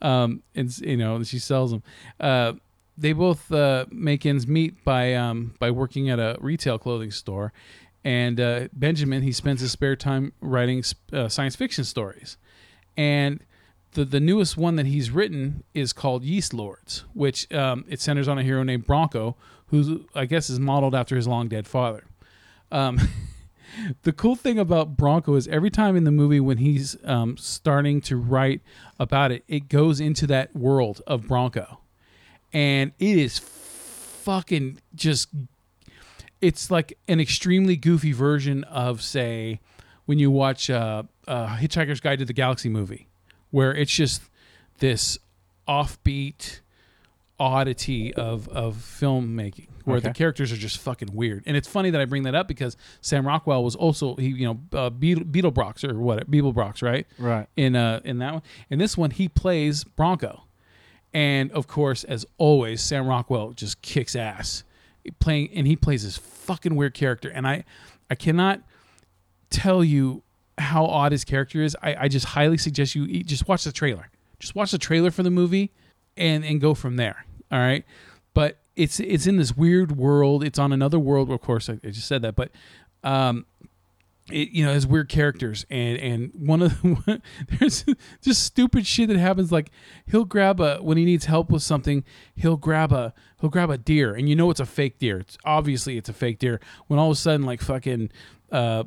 um, 0.02 0.42
and 0.54 0.76
you 0.78 0.96
know 0.96 1.22
she 1.22 1.38
sells 1.38 1.70
them 1.70 1.82
uh, 2.20 2.52
they 2.96 3.12
both 3.12 3.50
uh, 3.52 3.86
make 3.90 4.26
ends 4.26 4.46
meet 4.46 4.84
by 4.84 5.14
um, 5.14 5.54
by 5.58 5.70
working 5.70 6.10
at 6.10 6.18
a 6.18 6.36
retail 6.40 6.78
clothing 6.78 7.10
store. 7.10 7.52
And 8.04 8.40
uh, 8.40 8.68
benjamin 8.72 9.22
he 9.22 9.32
spends 9.32 9.60
his 9.60 9.72
spare 9.72 9.96
time 9.96 10.32
writing 10.40 10.82
uh, 11.12 11.28
science 11.28 11.56
fiction 11.56 11.84
stories. 11.84 12.36
And 12.96 13.40
the, 13.92 14.04
the 14.04 14.20
newest 14.20 14.56
one 14.56 14.76
that 14.76 14.86
he's 14.86 15.10
written 15.10 15.64
is 15.74 15.92
called 15.92 16.24
Yeast 16.24 16.52
Lords, 16.52 17.04
which 17.14 17.52
um, 17.52 17.84
it 17.88 18.00
centers 18.00 18.26
on 18.26 18.38
a 18.38 18.42
hero 18.42 18.62
named 18.62 18.86
Bronco, 18.86 19.36
who 19.66 20.06
I 20.14 20.24
guess 20.24 20.50
is 20.50 20.58
modeled 20.58 20.94
after 20.94 21.14
his 21.14 21.28
long 21.28 21.48
dead 21.48 21.66
father. 21.66 22.04
Um, 22.70 22.98
the 24.02 24.12
cool 24.12 24.36
thing 24.36 24.58
about 24.58 24.96
Bronco 24.96 25.34
is 25.34 25.48
every 25.48 25.70
time 25.70 25.96
in 25.96 26.04
the 26.04 26.10
movie 26.10 26.40
when 26.40 26.58
he's 26.58 26.96
um, 27.04 27.36
starting 27.36 28.00
to 28.02 28.16
write 28.16 28.60
about 28.98 29.32
it, 29.32 29.44
it 29.48 29.68
goes 29.68 30.00
into 30.00 30.26
that 30.28 30.54
world 30.54 31.00
of 31.06 31.28
Bronco, 31.28 31.80
and 32.52 32.92
it 32.98 33.18
is 33.18 33.38
fucking 33.38 34.80
just. 34.94 35.28
It's 36.40 36.72
like 36.72 36.98
an 37.06 37.20
extremely 37.20 37.76
goofy 37.76 38.10
version 38.10 38.64
of, 38.64 39.00
say, 39.00 39.60
when 40.06 40.18
you 40.18 40.28
watch 40.28 40.68
uh, 40.68 41.04
uh, 41.28 41.56
Hitchhiker's 41.56 42.00
Guide 42.00 42.18
to 42.18 42.24
the 42.24 42.32
Galaxy 42.32 42.68
movie, 42.68 43.06
where 43.52 43.72
it's 43.72 43.92
just 43.92 44.22
this 44.78 45.18
offbeat 45.68 46.60
oddity 47.38 48.12
of 48.14 48.48
of 48.48 48.76
filmmaking 48.76 49.68
where 49.84 50.00
the 50.00 50.10
characters 50.12 50.52
are 50.52 50.56
just 50.56 50.78
fucking 50.78 51.10
weird. 51.12 51.42
And 51.46 51.56
it's 51.56 51.68
funny 51.68 51.90
that 51.90 52.00
I 52.00 52.04
bring 52.04 52.22
that 52.24 52.34
up 52.34 52.48
because 52.48 52.76
Sam 53.00 53.26
Rockwell 53.26 53.62
was 53.64 53.74
also 53.76 54.16
he 54.16 54.28
you 54.28 54.46
know 54.46 54.78
uh, 54.78 54.90
Beetle, 54.90 55.24
Beeblebrox 55.24 55.88
or 55.88 55.98
what 55.98 56.30
Beeblebrox 56.30 56.82
right 56.82 57.06
Right. 57.18 57.46
in 57.56 57.76
uh 57.76 58.00
in 58.04 58.18
that 58.18 58.32
one. 58.34 58.42
In 58.70 58.78
this 58.78 58.96
one 58.96 59.10
he 59.10 59.28
plays 59.28 59.84
Bronco, 59.84 60.44
and 61.12 61.50
of 61.52 61.66
course 61.66 62.04
as 62.04 62.24
always 62.38 62.80
Sam 62.80 63.06
Rockwell 63.06 63.52
just 63.52 63.82
kicks 63.82 64.14
ass 64.16 64.64
playing 65.18 65.50
and 65.54 65.66
he 65.66 65.74
plays 65.76 66.04
this 66.04 66.16
fucking 66.16 66.76
weird 66.76 66.94
character 66.94 67.28
and 67.28 67.46
I 67.46 67.64
I 68.10 68.14
cannot 68.14 68.60
tell 69.50 69.82
you 69.84 70.22
how 70.58 70.84
odd 70.84 71.12
his 71.12 71.24
character 71.24 71.62
is. 71.62 71.76
I, 71.82 71.94
I 72.04 72.08
just 72.08 72.26
highly 72.26 72.58
suggest 72.58 72.94
you 72.94 73.06
eat, 73.06 73.26
just 73.26 73.48
watch 73.48 73.64
the 73.64 73.72
trailer. 73.72 74.10
Just 74.38 74.54
watch 74.54 74.70
the 74.70 74.78
trailer 74.78 75.10
for 75.10 75.22
the 75.22 75.30
movie 75.30 75.72
and 76.16 76.44
and 76.44 76.60
go 76.60 76.74
from 76.74 76.96
there. 76.96 77.24
All 77.50 77.58
right. 77.58 77.84
But 78.34 78.58
it's 78.76 79.00
it's 79.00 79.26
in 79.26 79.36
this 79.36 79.56
weird 79.56 79.96
world. 79.96 80.44
It's 80.44 80.58
on 80.58 80.72
another 80.72 80.98
world. 80.98 81.30
Of 81.30 81.40
course, 81.40 81.68
I, 81.68 81.74
I 81.84 81.90
just 81.90 82.06
said 82.06 82.22
that, 82.22 82.34
but 82.36 82.50
um, 83.04 83.46
it, 84.30 84.50
you 84.50 84.64
know, 84.64 84.72
has 84.72 84.86
weird 84.86 85.08
characters, 85.08 85.66
and 85.70 85.98
and 85.98 86.30
one 86.34 86.62
of 86.62 86.82
the, 86.82 87.22
there's 87.58 87.84
just 88.22 88.44
stupid 88.44 88.86
shit 88.86 89.08
that 89.08 89.16
happens. 89.16 89.52
Like 89.52 89.70
he'll 90.06 90.24
grab 90.24 90.60
a 90.60 90.78
when 90.78 90.96
he 90.96 91.04
needs 91.04 91.26
help 91.26 91.50
with 91.50 91.62
something, 91.62 92.04
he'll 92.34 92.56
grab 92.56 92.92
a 92.92 93.12
he'll 93.40 93.50
grab 93.50 93.70
a 93.70 93.78
deer, 93.78 94.14
and 94.14 94.28
you 94.28 94.36
know 94.36 94.50
it's 94.50 94.60
a 94.60 94.66
fake 94.66 94.98
deer. 94.98 95.18
It's 95.20 95.36
obviously 95.44 95.98
it's 95.98 96.08
a 96.08 96.14
fake 96.14 96.38
deer. 96.38 96.60
When 96.86 96.98
all 96.98 97.10
of 97.10 97.16
a 97.16 97.20
sudden, 97.20 97.44
like 97.46 97.60
fucking. 97.60 98.10
Uh, 98.50 98.84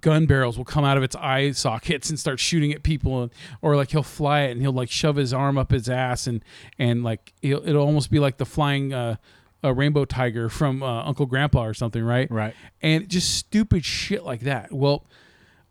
gun 0.00 0.26
barrels 0.26 0.56
will 0.58 0.64
come 0.64 0.84
out 0.84 0.96
of 0.96 1.02
its 1.02 1.16
eye 1.16 1.50
sockets 1.52 2.10
and 2.10 2.18
start 2.18 2.38
shooting 2.40 2.72
at 2.72 2.82
people 2.82 3.30
or 3.62 3.76
like 3.76 3.90
he'll 3.90 4.02
fly 4.02 4.40
it 4.42 4.52
and 4.52 4.60
he'll 4.60 4.72
like 4.72 4.90
shove 4.90 5.16
his 5.16 5.32
arm 5.32 5.56
up 5.58 5.70
his 5.70 5.88
ass 5.88 6.26
and 6.26 6.44
and 6.78 7.02
like 7.04 7.32
it'll, 7.42 7.66
it'll 7.68 7.84
almost 7.86 8.10
be 8.10 8.18
like 8.18 8.36
the 8.38 8.46
flying 8.46 8.92
uh 8.92 9.16
a 9.62 9.72
rainbow 9.74 10.04
tiger 10.04 10.48
from 10.48 10.82
uh, 10.82 11.02
uncle 11.04 11.26
grandpa 11.26 11.64
or 11.64 11.74
something 11.74 12.02
right 12.04 12.30
Right. 12.30 12.54
and 12.80 13.08
just 13.08 13.36
stupid 13.36 13.84
shit 13.84 14.24
like 14.24 14.40
that 14.40 14.72
well 14.72 15.04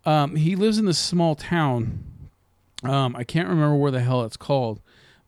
um 0.06 0.36
he 0.36 0.56
lives 0.56 0.78
in 0.78 0.86
this 0.86 1.00
small 1.00 1.36
town 1.36 2.04
um 2.84 3.16
i 3.16 3.24
can't 3.24 3.48
remember 3.48 3.76
where 3.76 3.92
the 3.92 4.02
hell 4.02 4.24
it's 4.24 4.38
called 4.38 4.82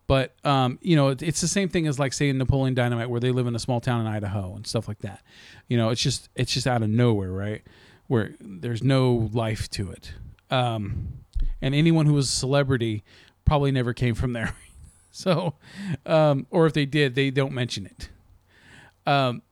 but 0.06 0.34
um, 0.44 0.80
you 0.82 0.96
know, 0.96 1.10
it, 1.10 1.22
it's 1.22 1.40
the 1.40 1.46
same 1.46 1.68
thing 1.68 1.86
as 1.86 2.00
like 2.00 2.12
saying 2.12 2.36
Napoleon 2.36 2.74
Dynamite, 2.74 3.08
where 3.08 3.20
they 3.20 3.30
live 3.30 3.46
in 3.46 3.54
a 3.54 3.60
small 3.60 3.80
town 3.80 4.00
in 4.00 4.08
Idaho 4.08 4.56
and 4.56 4.66
stuff 4.66 4.88
like 4.88 4.98
that. 5.02 5.22
You 5.68 5.76
know, 5.76 5.90
it's 5.90 6.00
just 6.02 6.28
it's 6.34 6.52
just 6.52 6.66
out 6.66 6.82
of 6.82 6.90
nowhere, 6.90 7.30
right? 7.30 7.62
Where 8.10 8.34
there's 8.40 8.82
no 8.82 9.30
life 9.32 9.70
to 9.70 9.92
it. 9.92 10.14
Um, 10.50 11.08
and 11.62 11.76
anyone 11.76 12.06
who 12.06 12.14
was 12.14 12.28
a 12.28 12.32
celebrity 12.32 13.04
probably 13.44 13.70
never 13.70 13.92
came 13.94 14.16
from 14.16 14.32
there. 14.32 14.56
so, 15.12 15.54
um, 16.06 16.44
or 16.50 16.66
if 16.66 16.72
they 16.72 16.86
did, 16.86 17.14
they 17.14 17.30
don't 17.30 17.52
mention 17.52 17.86
it. 17.86 18.08
Um, 19.06 19.42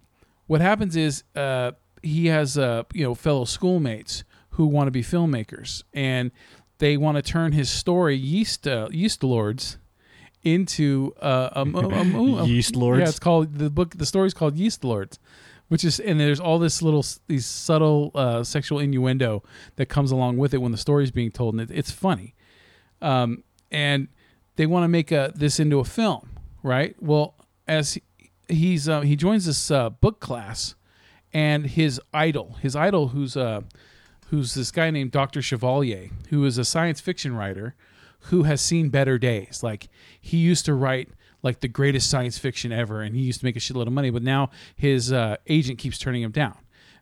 what 0.49 0.61
happens 0.61 0.97
is 0.97 1.23
uh, 1.37 1.71
he 2.03 2.27
has 2.27 2.59
uh, 2.59 2.83
you 2.93 3.05
know 3.05 3.15
fellow 3.15 3.45
schoolmates 3.45 4.25
who 4.51 4.67
want 4.67 4.89
to 4.89 4.91
be 4.91 5.03
filmmakers, 5.05 5.85
and 5.95 6.33
they 6.79 6.97
want 6.97 7.15
to 7.15 7.23
turn 7.23 7.53
his 7.53 7.71
story 7.71 8.17
Yeast 8.17 8.67
uh, 8.67 8.89
Yeast 8.91 9.23
Lords 9.23 9.79
into 10.43 11.15
uh, 11.23 11.51
a, 11.53 11.61
a, 11.61 11.65
mo- 11.65 12.39
a- 12.39 12.45
Yeast 12.49 12.75
Lords? 12.75 13.01
Yeah, 13.03 13.09
it's 13.09 13.21
called 13.21 13.55
the 13.59 13.71
book. 13.71 13.97
The 13.97 14.07
story's 14.07 14.35
called 14.35 14.57
Yeast 14.57 14.83
Lords, 14.83 15.21
which 15.69 15.85
is 15.85 16.01
and 16.01 16.19
there's 16.19 16.41
all 16.41 16.59
this 16.59 16.83
little 16.83 17.05
these 17.27 17.47
subtle 17.47 18.11
uh, 18.15 18.43
sexual 18.43 18.79
innuendo 18.79 19.43
that 19.77 19.87
comes 19.87 20.11
along 20.11 20.37
with 20.37 20.53
it 20.55 20.59
when 20.59 20.73
the 20.73 20.79
story's 20.79 21.11
being 21.11 21.31
told, 21.31 21.55
and 21.55 21.71
it, 21.71 21.77
it's 21.77 21.91
funny. 21.91 22.35
Um, 23.01 23.45
and 23.71 24.09
they 24.57 24.67
want 24.67 24.85
to 24.85 24.89
make 24.89 25.13
a, 25.13 25.33
this 25.35 25.61
into 25.61 25.79
a 25.79 25.85
film, 25.85 26.31
right? 26.63 26.97
Well, 27.01 27.35
as 27.69 27.95
he, 27.95 28.03
he's 28.49 28.89
uh, 28.89 29.03
he 29.03 29.15
joins 29.15 29.47
this 29.47 29.71
uh, 29.71 29.91
book 29.91 30.21
class, 30.21 30.75
and 31.33 31.67
his 31.67 32.01
idol, 32.13 32.57
his 32.61 32.75
idol, 32.75 33.09
who's 33.09 33.37
uh, 33.37 33.61
who's 34.29 34.55
this 34.55 34.71
guy 34.71 34.91
named 34.91 35.11
Doctor 35.11 35.43
Chevalier, 35.43 36.11
who 36.31 36.45
is 36.45 36.59
a 36.59 36.65
science 36.65 37.01
fiction 37.01 37.37
writer, 37.37 37.75
who 38.21 38.45
has 38.45 38.61
seen 38.61 38.89
better 38.89 39.19
days. 39.19 39.63
Like 39.63 39.89
he 40.21 40.39
used 40.39 40.65
to 40.65 40.75
write 40.75 41.11
like 41.43 41.61
the 41.61 41.69
greatest 41.69 42.11
science 42.11 42.39
fiction 42.39 42.73
ever, 42.73 43.03
and 43.03 43.15
he 43.15 43.23
used 43.23 43.41
to 43.41 43.47
make 43.47 43.57
a 43.57 43.61
shitload 43.61 43.87
of 43.87 43.93
money. 43.93 44.11
But 44.11 44.23
now 44.23 44.51
his 44.75 45.13
uh, 45.13 45.37
agent 45.47 45.79
keeps 45.79 45.99
turning 45.99 46.23
him 46.23 46.33
down 46.33 46.57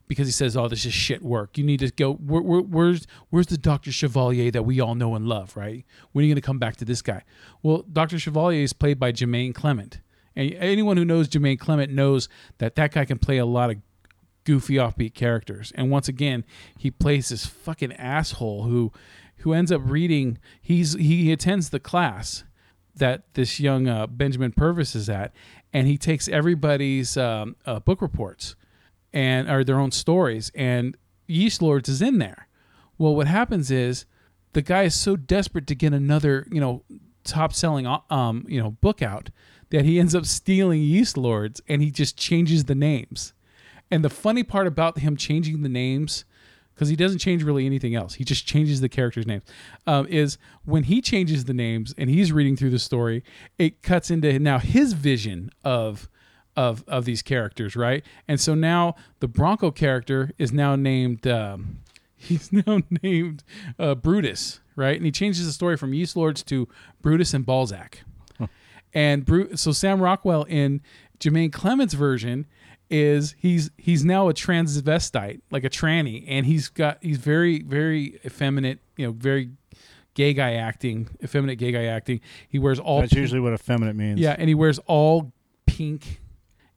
because 0.08 0.26
he 0.26 0.32
says, 0.32 0.56
"Oh, 0.56 0.68
this 0.68 0.84
is 0.84 0.92
shit 0.92 1.22
work. 1.22 1.58
You 1.58 1.64
need 1.64 1.80
to 1.80 1.90
go. 1.90 2.14
Where, 2.14 2.42
where, 2.42 2.60
where's 2.60 3.06
where's 3.30 3.46
the 3.46 3.58
Doctor 3.58 3.92
Chevalier 3.92 4.50
that 4.50 4.64
we 4.64 4.80
all 4.80 4.94
know 4.94 5.14
and 5.14 5.26
love? 5.26 5.56
Right? 5.56 5.84
When 6.12 6.22
are 6.22 6.26
you 6.26 6.34
going 6.34 6.40
to 6.40 6.46
come 6.46 6.58
back 6.58 6.76
to 6.76 6.84
this 6.84 7.02
guy?" 7.02 7.22
Well, 7.62 7.84
Doctor 7.90 8.18
Chevalier 8.18 8.62
is 8.62 8.72
played 8.72 8.98
by 8.98 9.12
Jermaine 9.12 9.54
Clement, 9.54 10.00
and 10.34 10.52
anyone 10.54 10.96
who 10.96 11.04
knows 11.04 11.28
Jermaine 11.28 11.58
Clement 11.58 11.92
knows 11.92 12.28
that 12.58 12.74
that 12.76 12.92
guy 12.92 13.04
can 13.04 13.18
play 13.18 13.38
a 13.38 13.46
lot 13.46 13.70
of 13.70 13.76
goofy 14.44 14.74
offbeat 14.74 15.12
characters. 15.12 15.72
And 15.74 15.90
once 15.90 16.08
again, 16.08 16.44
he 16.78 16.90
plays 16.90 17.28
this 17.28 17.46
fucking 17.46 17.92
asshole 17.94 18.64
who 18.64 18.92
who 19.38 19.52
ends 19.52 19.70
up 19.70 19.82
reading. 19.84 20.38
He's 20.60 20.94
he 20.94 21.32
attends 21.32 21.70
the 21.70 21.80
class 21.80 22.44
that 22.96 23.34
this 23.34 23.60
young 23.60 23.88
uh, 23.88 24.06
Benjamin 24.06 24.52
Purvis 24.52 24.94
is 24.94 25.08
at, 25.08 25.32
and 25.72 25.86
he 25.86 25.98
takes 25.98 26.28
everybody's 26.28 27.16
um, 27.16 27.56
uh, 27.66 27.78
book 27.80 28.00
reports 28.00 28.56
and 29.12 29.48
or 29.48 29.64
their 29.64 29.78
own 29.78 29.90
stories, 29.90 30.50
and 30.54 30.96
Yeast 31.26 31.62
Lords 31.62 31.88
is 31.88 32.02
in 32.02 32.18
there. 32.18 32.48
Well, 32.98 33.14
what 33.14 33.26
happens 33.26 33.70
is 33.70 34.06
the 34.52 34.62
guy 34.62 34.84
is 34.84 34.94
so 34.94 35.16
desperate 35.16 35.66
to 35.66 35.74
get 35.74 35.92
another, 35.92 36.46
you 36.50 36.60
know, 36.60 36.82
top 37.24 37.52
selling, 37.52 37.86
um, 38.10 38.44
you 38.48 38.60
know, 38.60 38.70
book 38.70 39.02
out 39.02 39.30
that 39.70 39.84
he 39.84 39.98
ends 39.98 40.14
up 40.14 40.24
stealing 40.24 40.80
Yeast 40.80 41.16
Lords, 41.16 41.60
and 41.68 41.82
he 41.82 41.90
just 41.90 42.16
changes 42.16 42.64
the 42.64 42.74
names. 42.74 43.32
And 43.90 44.04
the 44.04 44.10
funny 44.10 44.42
part 44.42 44.66
about 44.66 44.98
him 44.98 45.16
changing 45.16 45.62
the 45.62 45.68
names, 45.68 46.24
because 46.76 46.90
he 46.90 46.96
doesn't 46.96 47.18
change 47.18 47.42
really 47.42 47.64
anything 47.64 47.94
else, 47.94 48.14
he 48.14 48.24
just 48.24 48.46
changes 48.46 48.82
the 48.82 48.88
characters' 48.88 49.26
names, 49.26 49.42
um, 49.86 50.06
is 50.08 50.36
when 50.64 50.84
he 50.84 51.00
changes 51.00 51.46
the 51.46 51.54
names 51.54 51.94
and 51.96 52.10
he's 52.10 52.30
reading 52.32 52.54
through 52.54 52.70
the 52.70 52.78
story, 52.78 53.24
it 53.58 53.82
cuts 53.82 54.10
into 54.10 54.38
now 54.38 54.58
his 54.58 54.92
vision 54.92 55.50
of 55.64 56.08
of 56.54 56.84
of 56.86 57.04
these 57.06 57.22
characters, 57.22 57.76
right? 57.76 58.04
And 58.28 58.38
so 58.40 58.54
now 58.54 58.94
the 59.20 59.28
Bronco 59.28 59.70
character 59.70 60.30
is 60.38 60.52
now 60.52 60.76
named. 60.76 61.26
Um, 61.26 61.78
he's 62.18 62.50
now 62.52 62.80
named 63.02 63.44
uh, 63.78 63.94
Brutus, 63.94 64.60
right? 64.74 64.96
And 64.96 65.04
he 65.04 65.12
changes 65.12 65.46
the 65.46 65.52
story 65.52 65.76
from 65.76 65.92
Yeast 65.92 66.16
Lords 66.16 66.42
to 66.44 66.66
Brutus 67.02 67.34
and 67.34 67.44
Balzac. 67.44 68.00
And 68.94 69.26
Bru- 69.26 69.54
so 69.56 69.72
Sam 69.72 70.00
Rockwell 70.00 70.44
in 70.44 70.80
Jermaine 71.20 71.52
Clement's 71.52 71.92
version 71.92 72.46
is 72.90 73.34
he's 73.38 73.70
he's 73.76 74.04
now 74.04 74.28
a 74.28 74.34
transvestite, 74.34 75.40
like 75.50 75.64
a 75.64 75.70
tranny, 75.70 76.24
and 76.28 76.46
he's 76.46 76.68
got 76.68 76.98
he's 77.02 77.18
very 77.18 77.62
very 77.62 78.20
effeminate, 78.24 78.78
you 78.96 79.06
know, 79.06 79.12
very 79.12 79.50
gay 80.14 80.32
guy 80.32 80.54
acting, 80.54 81.08
effeminate 81.22 81.58
gay 81.58 81.72
guy 81.72 81.84
acting. 81.84 82.20
He 82.48 82.58
wears 82.58 82.78
all 82.78 83.00
That's 83.00 83.12
pink- 83.12 83.20
usually 83.20 83.40
what 83.40 83.52
effeminate 83.52 83.96
means. 83.96 84.20
yeah, 84.20 84.36
and 84.38 84.48
he 84.48 84.54
wears 84.54 84.78
all 84.86 85.32
pink, 85.66 86.20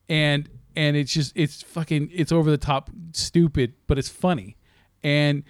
and 0.07 0.49
and 0.75 0.97
it's 0.97 1.13
just 1.13 1.31
it's 1.35 1.61
fucking 1.63 2.09
it's 2.13 2.31
over 2.31 2.49
the 2.49 2.57
top 2.57 2.89
stupid, 3.11 3.73
but 3.87 3.97
it's 3.97 4.09
funny, 4.09 4.57
and 5.03 5.43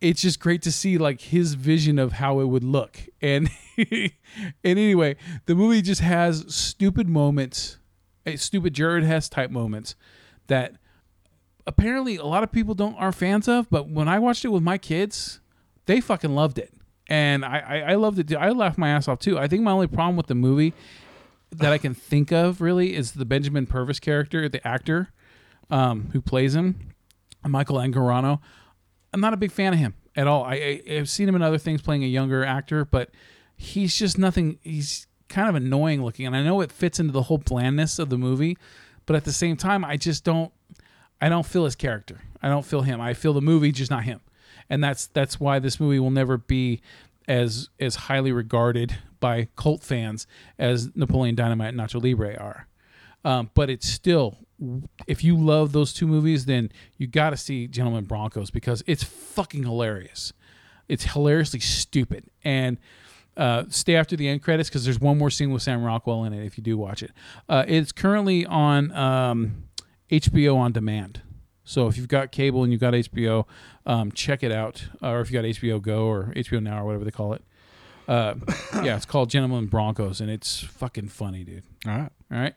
it's 0.00 0.20
just 0.20 0.40
great 0.40 0.62
to 0.62 0.70
see 0.72 0.98
like 0.98 1.20
his 1.20 1.54
vision 1.54 1.98
of 1.98 2.12
how 2.12 2.40
it 2.40 2.44
would 2.46 2.64
look, 2.64 2.98
and 3.20 3.48
and 3.76 4.10
anyway, 4.64 5.16
the 5.46 5.54
movie 5.54 5.82
just 5.82 6.00
has 6.00 6.44
stupid 6.54 7.08
moments, 7.08 7.78
stupid 8.34 8.74
Jared 8.74 9.04
Hess 9.04 9.28
type 9.28 9.50
moments 9.50 9.94
that 10.48 10.74
apparently 11.66 12.16
a 12.16 12.24
lot 12.24 12.42
of 12.42 12.50
people 12.50 12.74
don't 12.74 12.94
are 12.96 13.12
fans 13.12 13.46
of, 13.46 13.70
but 13.70 13.88
when 13.88 14.08
I 14.08 14.18
watched 14.18 14.44
it 14.44 14.48
with 14.48 14.62
my 14.62 14.78
kids, 14.78 15.40
they 15.86 16.00
fucking 16.00 16.34
loved 16.34 16.58
it, 16.58 16.72
and 17.06 17.44
I 17.44 17.58
I, 17.58 17.78
I 17.92 17.94
loved 17.94 18.18
it. 18.18 18.34
I 18.34 18.50
laughed 18.50 18.78
my 18.78 18.88
ass 18.88 19.06
off 19.06 19.20
too. 19.20 19.38
I 19.38 19.46
think 19.46 19.62
my 19.62 19.70
only 19.70 19.86
problem 19.86 20.16
with 20.16 20.26
the 20.26 20.34
movie 20.34 20.74
that 21.52 21.72
I 21.72 21.78
can 21.78 21.94
think 21.94 22.32
of 22.32 22.60
really 22.60 22.94
is 22.94 23.12
the 23.12 23.24
Benjamin 23.24 23.66
Purvis 23.66 24.00
character, 24.00 24.48
the 24.48 24.66
actor 24.66 25.10
um, 25.70 26.10
who 26.12 26.20
plays 26.20 26.54
him, 26.54 26.90
Michael 27.44 27.76
Angarano. 27.76 28.40
I'm 29.12 29.20
not 29.20 29.32
a 29.32 29.36
big 29.36 29.52
fan 29.52 29.72
of 29.72 29.78
him 29.78 29.94
at 30.14 30.26
all. 30.26 30.44
I, 30.44 30.82
I 30.88 30.94
I've 30.96 31.08
seen 31.08 31.28
him 31.28 31.34
in 31.34 31.42
other 31.42 31.58
things 31.58 31.82
playing 31.82 32.04
a 32.04 32.08
younger 32.08 32.44
actor, 32.44 32.84
but 32.84 33.10
he's 33.56 33.96
just 33.96 34.18
nothing. 34.18 34.58
He's 34.62 35.05
kind 35.28 35.48
of 35.48 35.54
annoying 35.54 36.04
looking, 36.04 36.26
and 36.26 36.36
I 36.36 36.42
know 36.42 36.60
it 36.60 36.72
fits 36.72 37.00
into 37.00 37.12
the 37.12 37.22
whole 37.22 37.38
blandness 37.38 37.98
of 37.98 38.08
the 38.10 38.18
movie, 38.18 38.56
but 39.06 39.16
at 39.16 39.24
the 39.24 39.32
same 39.32 39.56
time, 39.56 39.84
I 39.84 39.96
just 39.96 40.24
don't. 40.24 40.52
I 41.20 41.28
don't 41.28 41.46
feel 41.46 41.64
his 41.64 41.74
character. 41.76 42.20
I 42.42 42.48
don't 42.48 42.64
feel 42.64 42.82
him. 42.82 43.00
I 43.00 43.14
feel 43.14 43.32
the 43.32 43.40
movie, 43.40 43.72
just 43.72 43.90
not 43.90 44.04
him, 44.04 44.20
and 44.68 44.82
that's 44.82 45.06
that's 45.08 45.40
why 45.40 45.58
this 45.58 45.80
movie 45.80 45.98
will 45.98 46.10
never 46.10 46.36
be 46.36 46.80
as 47.28 47.70
as 47.80 47.96
highly 47.96 48.32
regarded 48.32 48.96
by 49.20 49.48
cult 49.56 49.82
fans 49.82 50.26
as 50.58 50.94
Napoleon 50.94 51.34
Dynamite 51.34 51.74
and 51.74 51.78
Nacho 51.78 52.02
Libre 52.02 52.36
are. 52.36 52.66
Um, 53.24 53.50
but 53.54 53.68
it's 53.68 53.88
still, 53.88 54.38
if 55.08 55.24
you 55.24 55.36
love 55.36 55.72
those 55.72 55.92
two 55.92 56.06
movies, 56.06 56.44
then 56.44 56.70
you 56.96 57.08
got 57.08 57.30
to 57.30 57.36
see 57.36 57.66
Gentlemen 57.66 58.04
Broncos 58.04 58.50
because 58.50 58.84
it's 58.86 59.02
fucking 59.02 59.64
hilarious. 59.64 60.32
It's 60.88 61.12
hilariously 61.12 61.58
stupid. 61.58 62.30
And 62.44 62.78
uh, 63.36 63.64
stay 63.68 63.96
after 63.96 64.16
the 64.16 64.28
end 64.28 64.42
credits 64.42 64.68
because 64.68 64.84
there's 64.84 65.00
one 65.00 65.18
more 65.18 65.30
scene 65.30 65.50
with 65.50 65.62
Sam 65.62 65.82
Rockwell 65.82 66.24
in 66.24 66.32
it 66.32 66.44
if 66.44 66.56
you 66.56 66.64
do 66.64 66.76
watch 66.78 67.02
it. 67.02 67.12
Uh, 67.48 67.64
it's 67.66 67.92
currently 67.92 68.46
on 68.46 68.92
um, 68.92 69.64
HBO 70.10 70.56
on 70.56 70.72
demand. 70.72 71.20
So 71.64 71.88
if 71.88 71.96
you've 71.96 72.08
got 72.08 72.30
cable 72.30 72.62
and 72.62 72.72
you've 72.72 72.80
got 72.80 72.94
HBO, 72.94 73.44
um, 73.84 74.12
check 74.12 74.42
it 74.42 74.52
out. 74.52 74.84
Or 75.02 75.20
if 75.20 75.30
you 75.30 75.40
got 75.40 75.44
HBO 75.44 75.82
Go 75.82 76.06
or 76.06 76.32
HBO 76.36 76.62
Now 76.62 76.82
or 76.82 76.84
whatever 76.84 77.04
they 77.04 77.10
call 77.10 77.32
it. 77.32 77.42
Uh, 78.08 78.34
yeah, 78.84 78.96
it's 78.96 79.04
called 79.04 79.30
Gentlemen 79.30 79.66
Broncos, 79.66 80.20
and 80.20 80.30
it's 80.30 80.60
fucking 80.60 81.08
funny, 81.08 81.42
dude. 81.42 81.64
All 81.86 81.92
right. 81.92 82.10
All 82.30 82.38
right. 82.38 82.54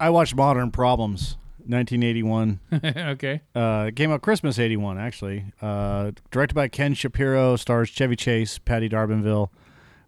I 0.00 0.10
watched 0.10 0.34
Modern 0.34 0.70
Problems, 0.70 1.36
1981. 1.68 2.60
okay. 3.12 3.42
Uh, 3.54 3.86
it 3.88 3.96
came 3.96 4.10
out 4.10 4.22
Christmas 4.22 4.58
81, 4.58 4.98
actually. 4.98 5.44
Uh, 5.60 6.12
directed 6.30 6.54
by 6.54 6.68
Ken 6.68 6.94
Shapiro, 6.94 7.56
stars 7.56 7.90
Chevy 7.90 8.16
Chase, 8.16 8.58
Patti 8.58 8.88
D'Arbanville, 8.88 9.50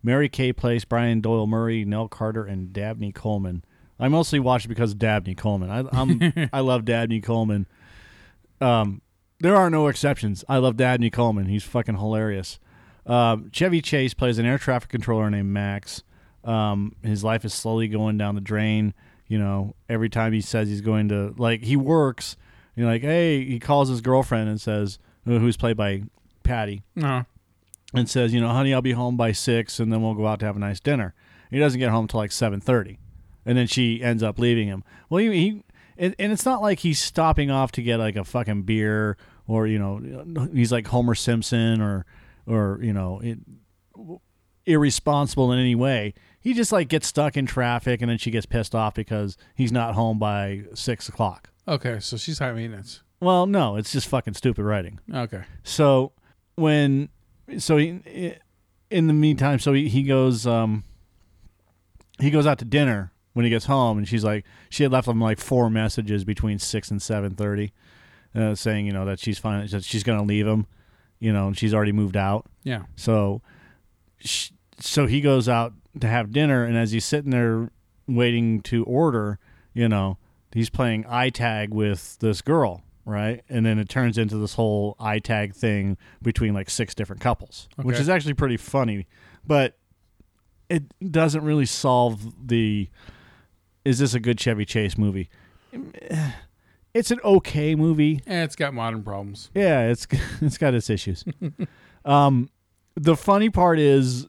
Mary 0.03 0.28
Kay 0.28 0.53
Place, 0.53 0.85
Brian 0.85 1.20
Doyle 1.20 1.47
Murray, 1.47 1.85
Nell 1.85 2.09
Carter, 2.09 2.45
and 2.45 2.73
Dabney 2.73 3.12
Coleman. 3.12 3.65
I 3.99 4.09
mostly 4.09 4.41
watched 4.41 4.65
it 4.65 4.69
because 4.69 4.93
of 4.93 4.99
Dabney 4.99 5.35
Coleman. 5.35 5.70
I, 5.70 5.85
I'm 5.93 6.49
I 6.53 6.61
love 6.61 6.85
Dabney 6.85 7.20
Coleman. 7.20 7.66
Um, 8.61 9.03
there 9.41 9.57
are 9.57 9.70
no 9.70 9.89
exceptions. 9.89 10.45
I 10.49 10.59
love 10.59 10.77
Dabney 10.77 11.11
Coleman. 11.11 11.47
He's 11.47 11.65
fucking 11.65 11.97
hilarious. 11.97 12.59
Um, 13.07 13.51
Chevy 13.53 13.81
Chase 13.82 14.15
plays 14.15 14.39
an 14.39 14.47
air 14.47 14.59
traffic 14.59 14.91
controller 14.91 15.31
named 15.31 15.51
Max. 15.51 16.03
Um, 16.45 16.97
his 17.03 17.23
life 17.23 17.45
is 17.45 17.53
slowly 17.53 17.89
going 17.89 18.16
down 18.16 18.35
the 18.35 18.41
drain. 18.41 18.95
You 19.31 19.39
know, 19.39 19.77
every 19.89 20.11
time 20.11 20.32
he 20.32 20.40
says 20.40 20.69
he's 20.69 20.81
going 20.81 21.09
to, 21.11 21.32
like, 21.39 21.62
he 21.62 21.77
works. 21.77 22.36
You 22.74 22.85
know, 22.85 22.90
like, 22.90 23.02
hey, 23.02 23.44
he 23.44 23.61
calls 23.61 23.89
his 23.89 24.01
girlfriend 24.01 24.48
and 24.48 24.61
says, 24.61 24.98
uh, 25.27 25.39
who's 25.39 25.57
played 25.57 25.77
by 25.77 26.02
Patty, 26.43 26.82
No. 26.97 27.24
and 27.94 28.11
says, 28.11 28.35
you 28.35 28.40
know, 28.40 28.48
honey, 28.48 28.74
I'll 28.74 28.82
be 28.82 28.90
home 28.93 29.16
by 29.16 29.31
six, 29.31 29.78
and 29.78 29.93
then 29.93 30.02
we'll 30.02 30.15
go 30.15 30.27
out 30.27 30.40
to 30.40 30.47
have 30.47 30.57
a 30.57 30.59
nice 30.59 30.81
dinner. 30.81 31.15
He 31.48 31.61
doesn't 31.61 31.78
get 31.78 31.90
home 31.90 32.09
till 32.09 32.19
like 32.19 32.32
seven 32.32 32.61
thirty, 32.61 32.98
and 33.47 33.57
then 33.57 33.66
she 33.69 34.02
ends 34.02 34.23
up 34.23 34.39
leaving 34.39 34.66
him. 34.66 34.82
Well, 35.09 35.19
he, 35.19 35.32
he 35.32 35.65
and, 35.97 36.15
and 36.19 36.32
it's 36.32 36.44
not 36.44 36.61
like 36.61 36.81
he's 36.81 36.98
stopping 36.98 37.51
off 37.52 37.70
to 37.73 37.82
get 37.82 37.98
like 37.98 38.16
a 38.16 38.24
fucking 38.24 38.62
beer 38.62 39.16
or 39.47 39.66
you 39.66 39.78
know 39.78 40.48
he's 40.52 40.73
like 40.73 40.86
Homer 40.89 41.15
Simpson 41.15 41.81
or 41.81 42.07
or 42.47 42.81
you 42.82 42.93
know 42.93 43.20
it, 43.23 43.39
irresponsible 44.66 45.52
in 45.52 45.59
any 45.59 45.74
way. 45.74 46.15
He 46.40 46.54
just 46.54 46.72
like 46.72 46.88
gets 46.88 47.06
stuck 47.06 47.36
in 47.36 47.46
traffic, 47.46 48.00
and 48.00 48.10
then 48.10 48.18
she 48.18 48.30
gets 48.30 48.46
pissed 48.46 48.74
off 48.74 48.94
because 48.94 49.36
he's 49.54 49.72
not 49.72 49.94
home 49.94 50.18
by 50.18 50.62
six 50.74 51.08
o'clock. 51.08 51.50
Okay, 51.68 52.00
so 52.00 52.16
she's 52.16 52.38
high 52.38 52.52
maintenance. 52.52 53.02
Well, 53.20 53.46
no, 53.46 53.76
it's 53.76 53.92
just 53.92 54.08
fucking 54.08 54.34
stupid 54.34 54.64
writing. 54.64 54.98
Okay. 55.14 55.42
So 55.62 56.12
when 56.56 57.10
so 57.58 57.76
he 57.76 58.34
in 58.90 59.06
the 59.06 59.12
meantime, 59.12 59.58
so 59.58 59.72
he, 59.72 59.88
he 59.88 60.02
goes 60.02 60.46
um 60.46 60.84
he 62.18 62.30
goes 62.30 62.46
out 62.46 62.58
to 62.58 62.64
dinner 62.64 63.12
when 63.34 63.44
he 63.44 63.50
gets 63.50 63.66
home, 63.66 63.98
and 63.98 64.08
she's 64.08 64.24
like 64.24 64.44
she 64.70 64.82
had 64.82 64.92
left 64.92 65.06
him 65.06 65.20
like 65.20 65.38
four 65.38 65.68
messages 65.68 66.24
between 66.24 66.58
six 66.58 66.90
and 66.90 67.02
seven 67.02 67.34
thirty, 67.34 67.72
uh, 68.34 68.54
saying 68.54 68.86
you 68.86 68.92
know 68.92 69.04
that 69.04 69.18
she's 69.20 69.38
fine 69.38 69.66
that 69.66 69.84
she's 69.84 70.02
gonna 70.02 70.22
leave 70.24 70.46
him, 70.46 70.66
you 71.18 71.32
know, 71.32 71.48
and 71.48 71.58
she's 71.58 71.74
already 71.74 71.92
moved 71.92 72.16
out. 72.16 72.46
Yeah. 72.64 72.84
So, 72.96 73.42
sh- 74.18 74.50
so 74.78 75.06
he 75.06 75.20
goes 75.20 75.48
out 75.48 75.74
to 75.98 76.06
have 76.06 76.32
dinner, 76.32 76.64
and 76.64 76.76
as 76.76 76.92
he's 76.92 77.04
sitting 77.04 77.30
there 77.30 77.70
waiting 78.06 78.60
to 78.62 78.84
order, 78.84 79.38
you 79.72 79.88
know, 79.88 80.18
he's 80.52 80.70
playing 80.70 81.04
eye 81.08 81.30
tag 81.30 81.72
with 81.72 82.18
this 82.18 82.42
girl, 82.42 82.82
right? 83.04 83.42
And 83.48 83.64
then 83.64 83.78
it 83.78 83.88
turns 83.88 84.18
into 84.18 84.36
this 84.36 84.54
whole 84.54 84.96
eye 84.98 85.18
tag 85.18 85.54
thing 85.54 85.96
between 86.22 86.54
like 86.54 86.70
six 86.70 86.94
different 86.94 87.20
couples, 87.22 87.68
which 87.76 87.98
is 87.98 88.08
actually 88.08 88.34
pretty 88.34 88.56
funny, 88.56 89.06
but 89.46 89.76
it 90.68 90.84
doesn't 91.10 91.44
really 91.44 91.66
solve 91.66 92.48
the. 92.48 92.88
Is 93.84 93.98
this 93.98 94.14
a 94.14 94.20
good 94.20 94.38
Chevy 94.38 94.64
Chase 94.64 94.96
movie? 94.96 95.28
It's 96.92 97.12
an 97.12 97.20
okay 97.22 97.76
movie. 97.76 98.20
Eh, 98.26 98.42
it's 98.42 98.56
got 98.56 98.74
modern 98.74 99.04
problems. 99.04 99.48
Yeah, 99.54 99.82
it's 99.86 100.08
it's 100.40 100.58
got 100.58 100.74
its 100.74 100.90
issues. 100.90 101.24
um, 102.04 102.50
the 102.96 103.14
funny 103.14 103.48
part 103.48 103.78
is, 103.78 104.26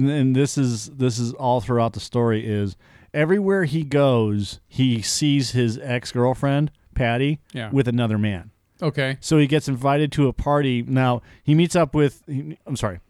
and, 0.00 0.36
this 0.36 0.56
is 0.58 0.86
this 0.90 1.18
is 1.18 1.32
all 1.34 1.60
throughout 1.60 1.92
the 1.92 2.00
story 2.00 2.46
is 2.46 2.76
everywhere 3.14 3.64
he 3.64 3.82
goes, 3.82 4.60
he 4.68 5.00
sees 5.02 5.52
his 5.52 5.78
ex 5.78 6.12
girlfriend 6.12 6.70
Patty 6.94 7.40
Yeah. 7.52 7.70
with 7.70 7.88
another 7.88 8.18
man. 8.18 8.50
Okay. 8.82 9.16
So 9.20 9.38
he 9.38 9.46
gets 9.46 9.68
invited 9.68 10.12
to 10.12 10.28
a 10.28 10.32
party. 10.32 10.82
Now 10.82 11.22
he 11.42 11.54
meets 11.54 11.74
up 11.76 11.94
with. 11.94 12.22
I'm 12.66 12.76
sorry, 12.76 13.00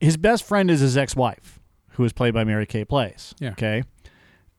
his 0.00 0.16
best 0.16 0.44
friend 0.44 0.70
is 0.70 0.80
his 0.80 0.96
ex 0.96 1.16
wife, 1.16 1.58
who 1.92 2.04
is 2.04 2.12
played 2.12 2.34
by 2.34 2.44
Mary 2.44 2.66
Kay 2.66 2.84
Place. 2.84 3.34
Yeah. 3.38 3.52
Okay, 3.52 3.84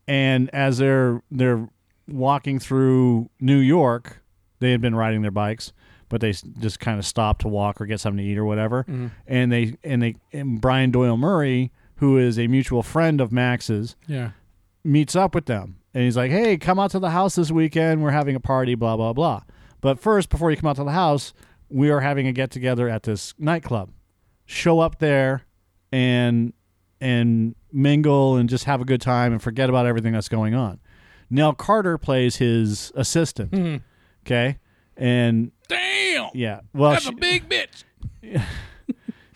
and 0.07 0.49
as 0.53 0.77
they're 0.79 1.21
they're 1.31 1.67
walking 2.07 2.59
through 2.59 3.29
New 3.39 3.57
York, 3.59 4.21
they 4.59 4.71
had 4.71 4.81
been 4.81 4.95
riding 4.95 5.21
their 5.21 5.31
bikes, 5.31 5.71
but 6.13 6.21
they 6.21 6.31
just 6.31 6.79
kind 6.79 6.99
of 6.99 7.05
stop 7.07 7.39
to 7.39 7.47
walk 7.47 7.81
or 7.81 7.87
get 7.87 7.99
something 7.99 8.23
to 8.23 8.31
eat 8.31 8.37
or 8.37 8.45
whatever. 8.45 8.83
Mm-hmm. 8.83 9.07
And 9.25 9.51
they 9.51 9.75
and 9.83 9.99
they 10.03 10.15
and 10.31 10.61
Brian 10.61 10.91
Doyle 10.91 11.17
Murray, 11.17 11.71
who 11.95 12.19
is 12.19 12.37
a 12.37 12.45
mutual 12.45 12.83
friend 12.83 13.19
of 13.19 13.31
Max's, 13.31 13.95
Yeah. 14.07 14.29
meets 14.83 15.15
up 15.15 15.33
with 15.33 15.47
them 15.47 15.77
and 15.95 16.03
he's 16.03 16.15
like, 16.15 16.29
"Hey, 16.29 16.55
come 16.57 16.77
out 16.79 16.91
to 16.91 16.99
the 16.99 17.09
house 17.09 17.33
this 17.33 17.49
weekend. 17.49 18.03
We're 18.03 18.11
having 18.11 18.35
a 18.35 18.39
party, 18.39 18.75
blah 18.75 18.95
blah 18.95 19.11
blah." 19.13 19.41
But 19.81 19.99
first, 19.99 20.29
before 20.29 20.51
you 20.51 20.57
come 20.57 20.69
out 20.69 20.75
to 20.75 20.83
the 20.83 20.91
house, 20.91 21.33
we 21.67 21.89
are 21.89 22.01
having 22.01 22.27
a 22.27 22.31
get 22.31 22.51
together 22.51 22.87
at 22.87 23.01
this 23.03 23.33
nightclub. 23.39 23.89
Show 24.45 24.79
up 24.81 24.99
there 24.99 25.45
and 25.91 26.53
and 27.01 27.55
mingle 27.71 28.35
and 28.37 28.47
just 28.47 28.65
have 28.65 28.81
a 28.81 28.85
good 28.85 29.01
time 29.01 29.31
and 29.31 29.41
forget 29.41 29.67
about 29.67 29.87
everything 29.87 30.13
that's 30.13 30.29
going 30.29 30.53
on. 30.53 30.79
Nell 31.29 31.53
Carter 31.53 31.97
plays 31.97 32.35
his 32.35 32.91
assistant. 32.95 33.51
Mm-hmm. 33.51 33.77
Okay, 34.25 34.57
and 34.97 35.51
Damn. 35.67 36.29
yeah, 36.33 36.61
well, 36.73 36.91
That's 36.91 37.03
she- 37.05 37.09
a 37.09 37.15
big 37.15 37.49
bitch. 37.49 37.83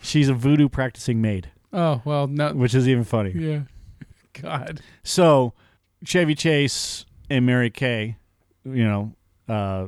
she's 0.02 0.28
a 0.28 0.34
voodoo 0.34 0.68
practicing 0.68 1.20
maid, 1.20 1.50
Oh 1.72 2.00
well, 2.04 2.26
no. 2.26 2.52
which 2.54 2.74
is 2.74 2.88
even 2.88 3.04
funny. 3.04 3.32
Yeah. 3.34 3.60
God. 4.40 4.80
So 5.02 5.52
Chevy 6.04 6.34
Chase 6.34 7.04
and 7.28 7.44
Mary 7.44 7.70
Kay, 7.70 8.16
you 8.64 8.84
know, 8.84 9.12
uh, 9.48 9.86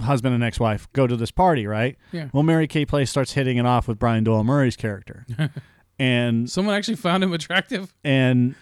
husband 0.00 0.34
and 0.34 0.42
ex-wife 0.44 0.88
go 0.92 1.06
to 1.06 1.16
this 1.16 1.30
party, 1.30 1.66
right? 1.66 1.96
Yeah. 2.12 2.28
Well, 2.32 2.42
Mary 2.42 2.66
Kay 2.66 2.86
Place 2.86 3.10
starts 3.10 3.32
hitting 3.32 3.56
it 3.56 3.66
off 3.66 3.88
with 3.88 3.98
Brian 3.98 4.24
Doyle 4.24 4.44
Murray's 4.44 4.76
character, 4.76 5.26
and 5.98 6.48
Someone 6.50 6.74
actually 6.74 6.96
found 6.96 7.22
him 7.22 7.32
attractive. 7.32 7.92
and 8.04 8.54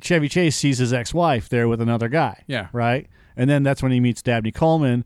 Chevy 0.00 0.28
Chase 0.28 0.54
sees 0.56 0.78
his 0.78 0.92
ex-wife 0.92 1.48
there 1.48 1.66
with 1.68 1.80
another 1.80 2.08
guy. 2.08 2.44
Yeah. 2.46 2.68
Right. 2.72 3.08
And 3.38 3.48
then 3.48 3.62
that's 3.62 3.82
when 3.82 3.92
he 3.92 4.00
meets 4.00 4.20
Dabney 4.20 4.52
Coleman. 4.52 5.04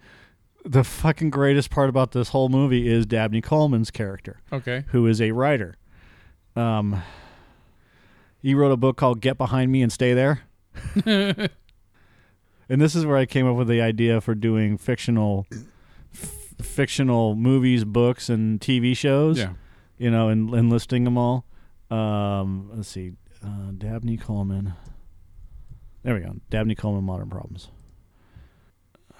The 0.64 0.82
fucking 0.82 1.30
greatest 1.30 1.70
part 1.70 1.88
about 1.88 2.12
this 2.12 2.30
whole 2.30 2.48
movie 2.48 2.88
is 2.88 3.04
Dabney 3.06 3.40
Coleman's 3.42 3.90
character 3.90 4.40
Okay. 4.52 4.84
who 4.88 5.06
is 5.06 5.20
a 5.20 5.32
writer. 5.32 5.76
Um, 6.56 7.02
he 8.40 8.54
wrote 8.54 8.72
a 8.72 8.76
book 8.76 8.96
called 8.96 9.20
"Get 9.20 9.36
Behind 9.38 9.70
Me 9.70 9.82
and 9.82 9.92
Stay 9.92 10.14
There," 10.14 10.42
and 11.06 11.50
this 12.68 12.94
is 12.94 13.04
where 13.06 13.16
I 13.16 13.26
came 13.26 13.46
up 13.46 13.56
with 13.56 13.68
the 13.68 13.80
idea 13.80 14.20
for 14.20 14.34
doing 14.34 14.76
fictional, 14.78 15.46
f- 16.14 16.54
fictional 16.60 17.34
movies, 17.34 17.84
books, 17.84 18.28
and 18.28 18.60
TV 18.60 18.96
shows. 18.96 19.38
Yeah. 19.38 19.52
you 19.98 20.10
know, 20.10 20.28
and, 20.28 20.52
and 20.54 20.70
listing 20.70 21.04
them 21.04 21.16
all. 21.18 21.44
Um, 21.90 22.70
let's 22.74 22.88
see, 22.88 23.12
uh, 23.44 23.72
Dabney 23.76 24.16
Coleman. 24.16 24.74
There 26.02 26.14
we 26.14 26.20
go. 26.20 26.36
Dabney 26.50 26.74
Coleman, 26.74 27.04
Modern 27.04 27.30
Problems. 27.30 27.68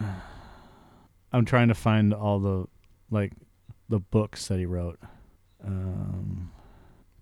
I'm 1.33 1.45
trying 1.45 1.69
to 1.69 1.75
find 1.75 2.13
all 2.13 2.39
the 2.39 2.67
like 3.11 3.33
the 3.89 3.99
books 3.99 4.49
that 4.49 4.59
he 4.59 4.67
wrote. 4.67 4.99
Um, 5.65 6.51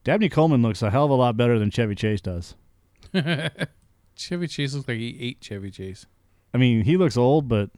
Dabney 0.04 0.28
Coleman 0.28 0.62
looks 0.62 0.82
a 0.82 0.90
hell 0.90 1.04
of 1.04 1.10
a 1.10 1.14
lot 1.14 1.36
better 1.36 1.58
than 1.58 1.70
Chevy 1.70 1.94
Chase 1.94 2.20
does. 2.20 2.54
Chevy 4.14 4.46
Chase 4.48 4.74
looks 4.74 4.88
like 4.88 4.98
he 4.98 5.16
ate 5.20 5.40
Chevy 5.40 5.70
Chase. 5.70 6.06
I 6.54 6.58
mean, 6.58 6.82
he 6.84 6.96
looks 6.96 7.16
old, 7.16 7.48
but 7.48 7.70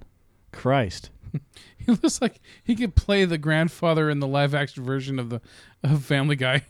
Christ, 0.53 1.11
He 1.79 1.91
looks 1.93 2.21
like 2.23 2.41
he 2.63 2.75
could 2.77 2.95
play 2.95 3.25
the 3.25 3.39
grandfather 3.39 4.09
in 4.09 4.21
the 4.21 4.27
live 4.27 4.55
action 4.55 4.85
version 4.85 5.19
of 5.19 5.31
the 5.31 5.41
of 5.83 6.05
Family 6.05 6.37
Guy, 6.37 6.65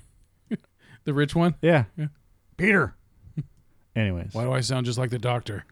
the 1.04 1.12
rich 1.14 1.34
one. 1.34 1.54
yeah, 1.60 1.84
Yeah. 1.96 2.06
Peter. 2.56 2.94
Anyways, 3.94 4.32
Why 4.32 4.44
do 4.44 4.52
I 4.52 4.60
sound 4.60 4.86
just 4.86 4.98
like 4.98 5.10
the 5.10 5.18
doctor? 5.18 5.64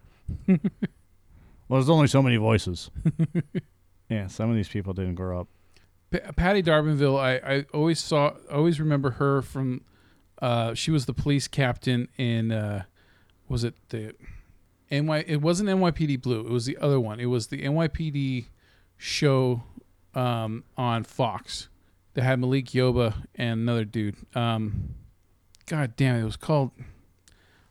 Well, 1.71 1.79
there's 1.79 1.89
only 1.89 2.09
so 2.09 2.21
many 2.21 2.37
voices. 2.37 2.91
yeah, 4.09 4.27
some 4.27 4.51
of 4.51 4.57
these 4.57 4.67
people 4.67 4.93
didn't 4.93 5.15
grow 5.15 5.43
up. 5.43 5.47
P- 6.11 6.19
Patti 6.35 6.63
D'Arbanville, 6.63 7.17
I, 7.17 7.37
I 7.37 7.67
always 7.73 8.01
saw, 8.01 8.33
always 8.51 8.81
remember 8.81 9.13
her 9.13 9.41
from. 9.41 9.83
Uh, 10.43 10.75
she 10.75 10.91
was 10.91 11.07
the 11.07 11.15
police 11.15 11.47
captain 11.47 12.09
in. 12.19 12.51
Uh, 12.51 12.83
was 13.49 13.63
it 13.63 13.75
the 13.91 14.17
NY? 14.91 15.25
It 15.29 15.43
wasn't 15.43 15.69
NYPD 15.69 16.21
Blue. 16.21 16.41
It 16.41 16.51
was 16.51 16.67
the 16.67 16.77
other 16.79 16.99
one. 16.99 17.21
It 17.21 17.27
was 17.27 17.47
the 17.47 17.63
NYPD 17.63 18.47
show 18.97 19.63
um, 20.13 20.65
on 20.77 21.05
Fox 21.05 21.69
that 22.15 22.25
had 22.25 22.41
Malik 22.41 22.67
Yoba 22.67 23.15
and 23.37 23.61
another 23.61 23.85
dude. 23.85 24.17
Um, 24.35 24.97
God 25.67 25.95
damn 25.95 26.17
it! 26.17 26.23
It 26.23 26.25
was 26.25 26.37
called. 26.37 26.73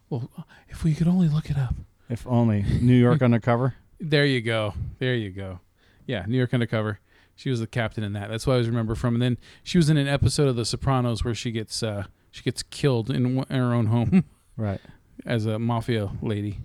Well, 0.09 0.31
if 0.69 0.85
we 0.85 0.93
could 0.95 1.09
only 1.09 1.27
look 1.27 1.49
it 1.49 1.57
up. 1.57 1.75
If 2.09 2.25
only 2.25 2.63
New 2.63 2.95
York 2.95 3.21
Undercover. 3.21 3.75
There 3.99 4.25
you 4.25 4.41
go. 4.41 4.73
There 4.99 5.15
you 5.15 5.29
go. 5.29 5.59
Yeah, 6.05 6.25
New 6.27 6.37
York 6.37 6.53
Undercover. 6.53 6.99
She 7.35 7.49
was 7.49 7.59
the 7.59 7.67
captain 7.67 8.03
in 8.03 8.13
that. 8.13 8.29
That's 8.29 8.45
what 8.45 8.53
I 8.53 8.55
always 8.55 8.67
remember 8.69 8.95
from. 8.95 9.15
And 9.15 9.21
then 9.21 9.37
she 9.63 9.77
was 9.77 9.89
in 9.89 9.97
an 9.97 10.07
episode 10.07 10.47
of 10.47 10.55
The 10.55 10.65
Sopranos 10.65 11.23
where 11.23 11.35
she 11.35 11.51
gets 11.51 11.81
uh, 11.83 12.05
she 12.31 12.43
gets 12.43 12.63
killed 12.63 13.09
in, 13.09 13.25
in 13.39 13.45
her 13.57 13.73
own 13.73 13.87
home 13.87 14.25
Right. 14.57 14.81
as 15.25 15.45
a 15.45 15.57
mafia 15.59 16.11
lady. 16.21 16.59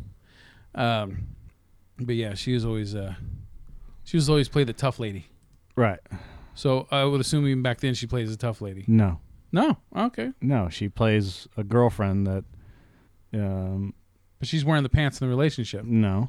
Um, 0.75 1.29
but 1.99 2.17
yeah, 2.17 2.35
she 2.35 2.55
was 2.55 2.65
always 2.65 2.95
uh, 2.95 3.15
she 4.03 4.17
was 4.17 4.29
always 4.29 4.49
played 4.49 4.67
the 4.67 4.73
tough 4.73 4.99
lady. 4.99 5.27
Right. 5.77 6.01
So 6.55 6.87
I 6.91 7.05
would 7.05 7.21
assume 7.21 7.47
even 7.47 7.63
back 7.63 7.81
then 7.81 7.95
she 7.95 8.07
plays 8.07 8.33
a 8.33 8.37
tough 8.37 8.61
lady. 8.61 8.85
No. 8.89 9.21
No, 9.53 9.77
okay, 9.97 10.33
No, 10.41 10.69
she 10.69 10.89
plays 10.89 11.47
a 11.57 11.63
girlfriend 11.63 12.27
that 12.27 12.45
um 13.33 13.95
but 14.41 14.49
she's 14.49 14.65
wearing 14.65 14.83
the 14.83 14.89
pants 14.89 15.21
in 15.21 15.27
the 15.27 15.31
relationship. 15.31 15.85
no. 15.85 16.29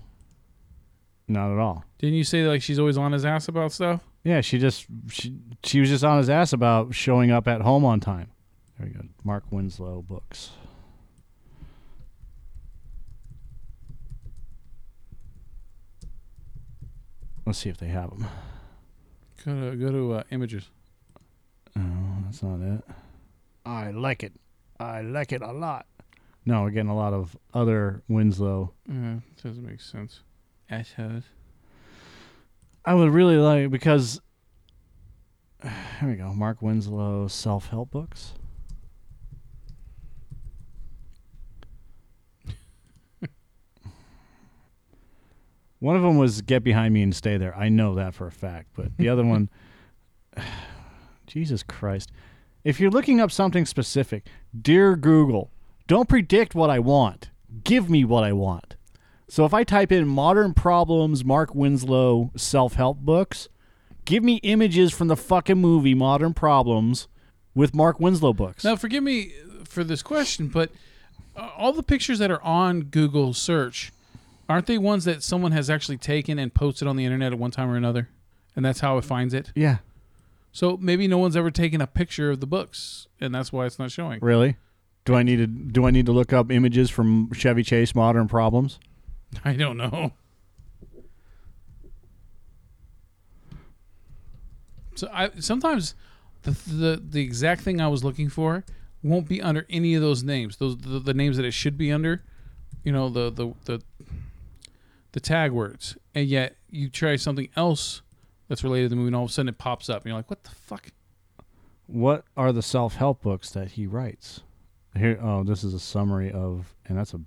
Not 1.27 1.51
at 1.51 1.59
all. 1.59 1.83
Didn't 1.97 2.15
you 2.15 2.23
say 2.23 2.43
like 2.47 2.61
she's 2.61 2.77
always 2.79 2.97
on 2.97 3.11
his 3.11 3.25
ass 3.25 3.47
about 3.47 3.71
stuff? 3.71 4.01
Yeah, 4.23 4.41
she 4.41 4.57
just 4.59 4.85
she 5.09 5.35
she 5.63 5.79
was 5.79 5.89
just 5.89 6.03
on 6.03 6.17
his 6.17 6.29
ass 6.29 6.53
about 6.53 6.93
showing 6.93 7.31
up 7.31 7.47
at 7.47 7.61
home 7.61 7.83
on 7.85 7.99
time. 7.99 8.29
There 8.77 8.87
we 8.87 8.93
go. 8.93 9.01
Mark 9.23 9.43
Winslow 9.51 10.01
books. 10.01 10.51
Let's 17.45 17.59
see 17.59 17.69
if 17.69 17.77
they 17.77 17.87
have 17.87 18.09
them. 18.09 18.27
Go 19.45 19.71
to 19.71 19.75
go 19.77 19.91
to 19.91 20.13
uh, 20.13 20.23
images. 20.31 20.69
Oh, 21.77 21.81
that's 22.25 22.41
not 22.41 22.59
it. 22.61 22.81
I 23.65 23.91
like 23.91 24.23
it. 24.23 24.33
I 24.79 25.01
like 25.01 25.31
it 25.31 25.41
a 25.41 25.51
lot. 25.51 25.85
No, 26.45 26.63
we're 26.63 26.71
getting 26.71 26.89
a 26.89 26.95
lot 26.95 27.13
of 27.13 27.35
other 27.53 28.01
Winslow. 28.07 28.73
Uh, 28.89 29.17
doesn't 29.41 29.65
make 29.65 29.81
sense. 29.81 30.21
Assholes. 30.69 31.23
I 32.83 32.93
would 32.93 33.11
really 33.11 33.37
like 33.37 33.69
because 33.71 34.21
here 35.63 36.09
we 36.09 36.15
go. 36.15 36.33
Mark 36.33 36.61
Winslow 36.61 37.27
self 37.27 37.69
help 37.69 37.91
books. 37.91 38.33
one 45.79 45.95
of 45.95 46.01
them 46.01 46.17
was 46.17 46.41
"Get 46.41 46.63
Behind 46.63 46.93
Me 46.93 47.01
and 47.01 47.15
Stay 47.15 47.37
There." 47.37 47.55
I 47.55 47.69
know 47.69 47.95
that 47.95 48.13
for 48.13 48.27
a 48.27 48.31
fact, 48.31 48.69
but 48.75 48.97
the 48.97 49.09
other 49.09 49.25
one, 49.25 49.49
Jesus 51.27 51.63
Christ! 51.63 52.11
If 52.63 52.79
you're 52.79 52.91
looking 52.91 53.19
up 53.19 53.31
something 53.31 53.65
specific, 53.65 54.25
dear 54.59 54.95
Google, 54.95 55.51
don't 55.87 56.09
predict 56.09 56.55
what 56.55 56.69
I 56.69 56.79
want. 56.79 57.29
Give 57.63 57.89
me 57.89 58.03
what 58.03 58.23
I 58.23 58.33
want. 58.33 58.75
So 59.27 59.45
if 59.45 59.53
I 59.53 59.63
type 59.63 59.91
in 59.91 60.07
modern 60.07 60.53
problems, 60.53 61.25
Mark 61.25 61.55
Winslow 61.55 62.31
self 62.35 62.73
help 62.75 62.99
books, 62.99 63.49
give 64.05 64.23
me 64.23 64.35
images 64.43 64.93
from 64.93 65.07
the 65.07 65.15
fucking 65.15 65.57
movie 65.57 65.95
Modern 65.95 66.33
Problems 66.33 67.07
with 67.55 67.73
Mark 67.73 67.99
Winslow 67.99 68.33
books. 68.33 68.63
Now, 68.63 68.75
forgive 68.75 69.03
me 69.03 69.33
for 69.63 69.83
this 69.83 70.03
question, 70.03 70.47
but 70.47 70.71
uh, 71.35 71.49
all 71.57 71.73
the 71.73 71.83
pictures 71.83 72.19
that 72.19 72.29
are 72.29 72.41
on 72.43 72.83
Google 72.83 73.33
search 73.33 73.91
aren't 74.47 74.67
they 74.67 74.77
ones 74.77 75.05
that 75.05 75.23
someone 75.23 75.51
has 75.53 75.69
actually 75.69 75.97
taken 75.97 76.37
and 76.37 76.53
posted 76.53 76.87
on 76.87 76.95
the 76.95 77.05
internet 77.05 77.33
at 77.33 77.39
one 77.39 77.51
time 77.51 77.69
or 77.69 77.75
another, 77.75 78.09
and 78.55 78.63
that's 78.63 78.81
how 78.81 78.97
it 78.97 79.05
finds 79.05 79.33
it? 79.33 79.51
Yeah. 79.55 79.77
So 80.51 80.77
maybe 80.77 81.07
no 81.07 81.17
one's 81.17 81.35
ever 81.35 81.51
taken 81.51 81.81
a 81.81 81.87
picture 81.87 82.31
of 82.31 82.39
the 82.39 82.47
books, 82.47 83.07
and 83.19 83.33
that's 83.33 83.51
why 83.51 83.65
it's 83.65 83.79
not 83.79 83.91
showing. 83.91 84.19
Really? 84.21 84.55
Do 85.03 85.15
I 85.15 85.23
need 85.23 85.37
to 85.37 85.47
do 85.47 85.85
I 85.85 85.91
need 85.91 86.05
to 86.05 86.11
look 86.11 86.31
up 86.31 86.51
images 86.51 86.89
from 86.89 87.31
Chevy 87.33 87.63
Chase 87.63 87.93
Modern 87.93 88.27
Problems? 88.27 88.79
I 89.45 89.53
don't 89.53 89.77
know. 89.77 90.13
So 94.95 95.09
I 95.11 95.29
sometimes 95.39 95.93
the 96.43 96.51
the 96.51 97.03
the 97.09 97.21
exact 97.21 97.61
thing 97.61 97.81
I 97.81 97.87
was 97.87 98.03
looking 98.03 98.29
for 98.29 98.63
won't 99.03 99.27
be 99.27 99.41
under 99.41 99.65
any 99.69 99.93
of 99.95 100.01
those 100.01 100.23
names. 100.23 100.57
Those 100.57 100.77
the, 100.77 100.99
the 100.99 101.13
names 101.13 101.37
that 101.37 101.45
it 101.45 101.51
should 101.51 101.77
be 101.77 101.91
under. 101.91 102.23
You 102.83 102.91
know 102.91 103.09
the 103.09 103.29
the 103.29 103.53
the 103.65 103.81
the 105.11 105.19
tag 105.19 105.51
words, 105.51 105.97
and 106.13 106.27
yet 106.27 106.55
you 106.69 106.89
try 106.89 107.15
something 107.15 107.49
else 107.55 108.01
that's 108.47 108.63
related 108.63 108.85
to 108.85 108.89
the 108.89 108.95
movie, 108.95 109.07
and 109.07 109.15
all 109.15 109.23
of 109.23 109.29
a 109.29 109.33
sudden 109.33 109.49
it 109.49 109.57
pops 109.57 109.89
up, 109.89 110.03
and 110.03 110.07
you're 110.07 110.17
like, 110.17 110.29
"What 110.29 110.43
the 110.43 110.51
fuck?" 110.51 110.91
What 111.87 112.25
are 112.35 112.51
the 112.51 112.61
self 112.61 112.95
help 112.95 113.21
books 113.21 113.49
that 113.51 113.71
he 113.71 113.85
writes? 113.85 114.41
Here 114.97 115.19
oh, 115.21 115.43
this 115.43 115.63
is 115.63 115.73
a 115.73 115.79
summary 115.79 116.31
of 116.31 116.73
and 116.85 116.97
that's 116.97 117.13
a 117.13 117.19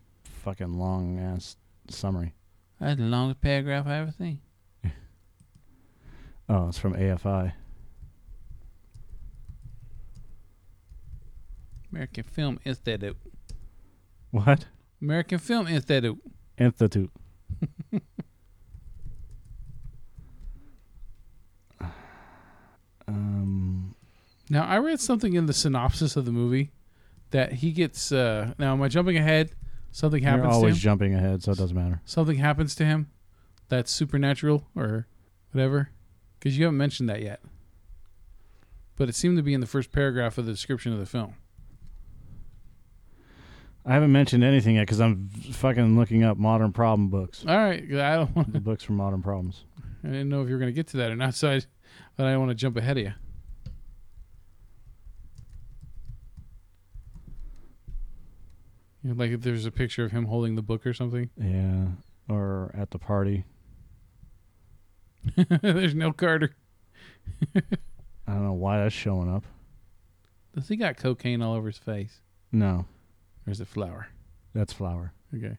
fucking 0.43 0.79
long 0.79 1.19
ass 1.19 1.57
summary. 1.95 2.35
That's 2.81 2.99
the 2.99 3.05
longest 3.07 3.41
paragraph 3.41 3.87
I 3.87 3.97
ever 3.99 4.13
seen. 4.17 4.41
Oh, 6.51 6.69
it's 6.69 6.79
from 6.79 6.95
AFI. 6.95 7.53
American 11.93 12.25
Film 12.25 12.59
Institute. 12.65 13.19
What? 14.31 14.65
American 15.03 15.39
Film 15.39 15.67
Institute. 15.67 16.19
Institute. 16.57 17.11
um, 23.07 23.95
Now 24.51 24.65
I 24.65 24.79
read 24.79 25.01
something 25.01 25.35
in 25.35 25.45
the 25.47 25.53
synopsis 25.53 26.17
of 26.17 26.25
the 26.25 26.33
movie 26.33 26.71
that 27.31 27.53
he 27.53 27.73
gets. 27.73 28.11
Uh, 28.11 28.55
now 28.59 28.73
am 28.73 28.81
I 28.83 28.89
jumping 28.89 29.17
ahead? 29.19 29.51
Something 29.99 30.23
you're 30.23 30.31
happens 30.31 30.53
to 30.53 30.55
always 30.55 30.75
him. 30.77 30.81
jumping 30.81 31.15
ahead, 31.17 31.43
so 31.43 31.51
it 31.51 31.59
doesn't 31.59 31.77
matter. 31.77 32.01
something 32.05 32.37
happens 32.37 32.77
to 32.77 32.85
him 32.85 33.11
that's 33.69 33.91
supernatural 33.91 34.65
or 34.77 35.09
whatever. 35.51 35.91
Because 36.39 36.57
you 36.57 36.67
haven't 36.67 36.79
mentioned 36.79 37.09
that 37.09 37.21
yet. 37.21 37.41
But 38.95 39.09
it 39.09 39.17
seemed 39.17 39.39
to 39.39 39.43
be 39.43 39.55
in 39.55 39.61
the 39.61 39.67
first 39.67 39.91
paragraph 39.91 40.39
of 40.39 40.47
the 40.47 40.53
description 40.53 40.93
of 40.93 41.01
the 41.01 41.07
film. 41.07 41.35
I 43.85 43.93
haven't 43.95 44.13
mentioned 44.13 44.45
anything 44.45 44.77
yet 44.77 44.83
because 44.83 45.01
I'm 45.01 45.31
fucking 45.31 45.99
looking 45.99 46.23
up 46.23 46.37
modern 46.39 46.73
problem 46.73 47.09
books. 47.09 47.45
All 47.45 47.57
right, 47.57 47.83
I 47.83 48.15
don't. 48.15 48.37
Want, 48.37 48.53
the 48.53 48.61
books 48.61 48.85
from 48.85 48.99
modern 48.99 49.21
problems. 49.21 49.65
I 50.05 50.11
didn't 50.11 50.29
know 50.29 50.43
if 50.43 50.49
you 50.49 50.55
were 50.55 50.61
going 50.61 50.73
to 50.73 50.77
get 50.77 50.87
to 50.89 50.99
that 50.99 51.11
or 51.11 51.17
not, 51.17 51.35
so 51.35 51.51
I, 51.51 51.61
but 52.17 52.25
I 52.25 52.31
don't 52.31 52.39
want 52.39 52.51
to 52.51 52.55
jump 52.55 52.77
ahead 52.77 52.99
of 52.99 53.03
you. 53.03 53.15
You 59.03 59.11
know, 59.11 59.17
like 59.17 59.31
if 59.31 59.43
there's 59.43 59.65
a 59.67 59.71
picture 59.71 60.05
of 60.05 60.13
him 60.13 60.25
holding 60.27 60.55
the 60.57 60.63
book 60.63 60.87
or 60.87 60.93
something. 60.95 61.31
Yeah, 61.41 61.87
or 62.29 62.71
at 62.77 62.91
the 62.91 62.99
party. 62.99 63.45
there's 65.63 65.95
no 65.95 66.13
Carter. 66.13 66.55
I 67.55 67.63
don't 68.33 68.45
know 68.45 68.53
why 68.53 68.79
that's 68.79 68.95
showing 68.95 69.33
up. 69.33 69.45
Does 70.55 70.69
he 70.69 70.77
got 70.77 70.97
cocaine 70.97 71.43
all 71.43 71.55
over 71.55 71.67
his 71.69 71.79
face, 71.79 72.21
No, 72.53 72.87
or 73.47 73.51
is 73.53 73.61
it 73.61 73.69
flour? 73.69 74.09
that's 74.55 74.73
flour. 74.73 75.13
Okay. 75.37 75.57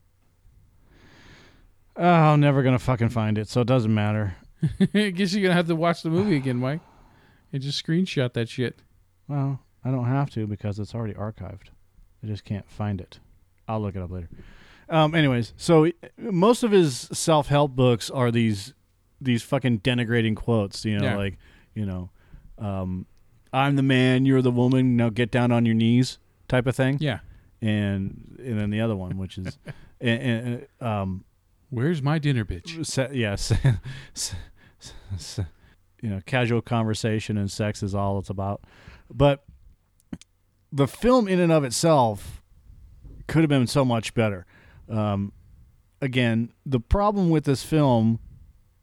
Oh, 1.96 2.04
I'm 2.08 2.40
never 2.40 2.64
gonna 2.64 2.80
fucking 2.80 3.10
find 3.10 3.38
it, 3.38 3.48
so 3.48 3.62
it 3.62 3.68
doesn't 3.68 3.94
matter. 3.94 4.36
I 4.94 5.10
guess 5.12 5.34
you're 5.34 5.42
gonna 5.44 5.54
have 5.54 5.68
to 5.68 5.76
watch 5.76 6.02
the 6.04 6.10
movie 6.10 6.36
again, 6.36 6.58
Mike, 6.58 6.82
and 7.54 7.62
just 7.62 7.86
screenshot 7.86 8.34
that 8.34 8.50
shit. 8.50 8.80
Well, 9.28 9.60
I 9.84 9.92
don't 9.92 10.06
have 10.06 10.30
to 10.32 10.48
because 10.48 10.80
it's 10.80 10.96
already 10.96 11.14
archived. 11.14 11.68
I 12.24 12.28
just 12.28 12.44
can't 12.44 12.70
find 12.70 13.00
it. 13.00 13.20
I'll 13.70 13.80
look 13.82 13.96
it 13.96 14.02
up 14.02 14.12
later. 14.12 14.28
Um, 14.90 15.14
anyways, 15.16 15.54
so 15.56 15.86
uh, 15.86 15.92
most 16.18 16.64
of 16.64 16.72
his 16.72 17.08
self-help 17.14 17.76
books 17.76 18.10
are 18.10 18.32
these 18.32 18.74
these 19.22 19.44
fucking 19.44 19.80
denigrating 19.82 20.36
quotes. 20.36 20.84
You 20.84 20.98
know, 20.98 21.04
Yeah. 21.06 21.16
like 21.18 21.38
you 21.76 21.86
know, 21.86 22.10
um, 22.58 23.06
"I'm 23.54 23.76
the 23.76 23.84
man, 23.84 24.26
you're 24.26 24.42
the 24.42 24.52
woman. 24.52 24.98
Now 24.98 25.10
get 25.10 25.30
down 25.32 25.52
on 25.52 25.66
your 25.66 25.76
knees," 25.76 26.18
type 26.48 26.66
of 26.68 26.76
thing. 26.76 26.98
Yeah. 27.00 27.20
And 27.62 28.38
and 28.44 28.60
then 28.60 28.70
the 28.72 28.82
other 28.82 28.96
one, 28.96 29.18
which 29.18 29.38
is, 29.38 29.58
and, 30.02 30.22
and, 30.82 30.88
um, 30.88 31.24
Where's 31.70 32.02
my 32.02 32.18
dinner, 32.18 32.44
bitch? 32.46 32.84
se- 32.84 33.12
se- 35.18 35.46
you 36.02 36.10
know, 36.10 36.22
casual 36.26 36.62
conversation 36.62 37.38
and 37.38 37.52
sex 37.52 37.84
is 37.84 37.94
all 37.94 38.18
it's 38.20 38.30
about. 38.30 38.62
But 39.14 39.44
the 40.72 40.88
film, 40.88 41.28
in 41.28 41.40
and 41.40 41.52
of 41.52 41.64
itself, 41.64 42.39
could 43.30 43.42
have 43.44 43.50
been 43.50 43.68
so 43.68 43.86
much 43.86 44.14
better. 44.14 44.46
Um, 44.90 45.32
again, 46.02 46.52
the 46.66 46.80
problem 46.80 47.30
with 47.30 47.46
this 47.46 47.64
film 47.64 48.20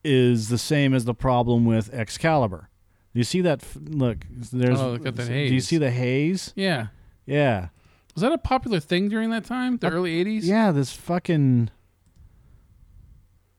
is 0.04 0.48
the 0.48 0.58
same 0.58 0.94
as 0.94 1.04
the 1.04 1.14
problem 1.14 1.64
with 1.64 1.92
Excalibur. 1.92 2.70
Do 3.12 3.18
you 3.20 3.24
see 3.24 3.40
that? 3.42 3.62
f- 3.62 3.76
Look, 3.82 4.18
there's. 4.30 4.80
Oh, 4.80 4.92
look 4.92 5.06
at 5.06 5.16
the 5.16 5.24
Do 5.24 5.32
you 5.34 5.50
haze. 5.52 5.66
see 5.68 5.78
the 5.78 5.90
haze? 5.90 6.52
Yeah. 6.54 6.88
Yeah, 7.26 7.68
Was 8.14 8.22
that 8.22 8.30
a 8.30 8.38
popular 8.38 8.78
thing 8.78 9.08
during 9.08 9.30
that 9.30 9.44
time, 9.44 9.78
the 9.78 9.90
early 9.90 10.24
'80s? 10.24 10.44
yeah. 10.44 10.70
This 10.70 10.92
fucking. 10.92 11.70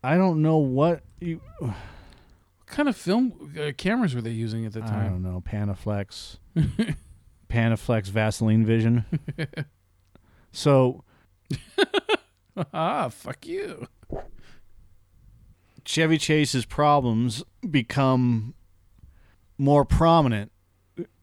I 0.03 0.15
don't 0.15 0.41
know 0.41 0.57
what 0.57 1.03
you. 1.19 1.41
What 1.59 1.73
kind 2.67 2.87
of 2.87 2.95
film 2.95 3.53
uh, 3.59 3.71
cameras 3.77 4.15
were 4.15 4.21
they 4.21 4.29
using 4.31 4.65
at 4.65 4.71
the 4.73 4.81
time? 4.81 5.05
I 5.05 5.09
don't 5.09 5.21
know. 5.23 5.41
Panaflex. 5.45 6.37
Panaflex 7.49 8.07
Vaseline 8.07 8.65
Vision. 8.65 9.05
so 10.51 11.03
ah, 12.73 13.09
fuck 13.09 13.45
you. 13.45 13.87
Chevy 15.85 16.17
Chase's 16.17 16.65
problems 16.65 17.43
become 17.69 18.53
more 19.57 19.85
prominent 19.85 20.51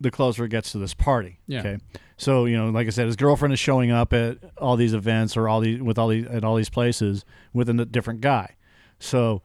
the 0.01 0.11
closer 0.11 0.45
it 0.45 0.51
gets 0.51 0.73
to 0.73 0.79
this 0.79 0.95
party. 0.95 1.41
Yeah. 1.47 1.61
Okay. 1.61 1.79
So 2.17 2.45
you 2.45 2.57
know, 2.57 2.71
like 2.71 2.87
I 2.87 2.91
said, 2.91 3.07
his 3.07 3.17
girlfriend 3.17 3.53
is 3.53 3.61
showing 3.61 3.91
up 3.91 4.13
at 4.13 4.39
all 4.59 4.77
these 4.77 4.95
events 4.95 5.37
or 5.37 5.49
all 5.49 5.61
these 5.61 5.81
with 5.83 5.99
all 5.99 6.09
these 6.09 6.27
at 6.27 6.45
all 6.45 6.57
these 6.57 6.71
places 6.71 7.25
with 7.53 7.69
a 7.69 7.85
different 7.85 8.21
guy. 8.21 8.57
So 8.99 9.43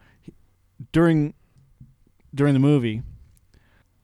during 0.91 1.33
during 2.33 2.53
the 2.53 2.59
movie, 2.59 3.01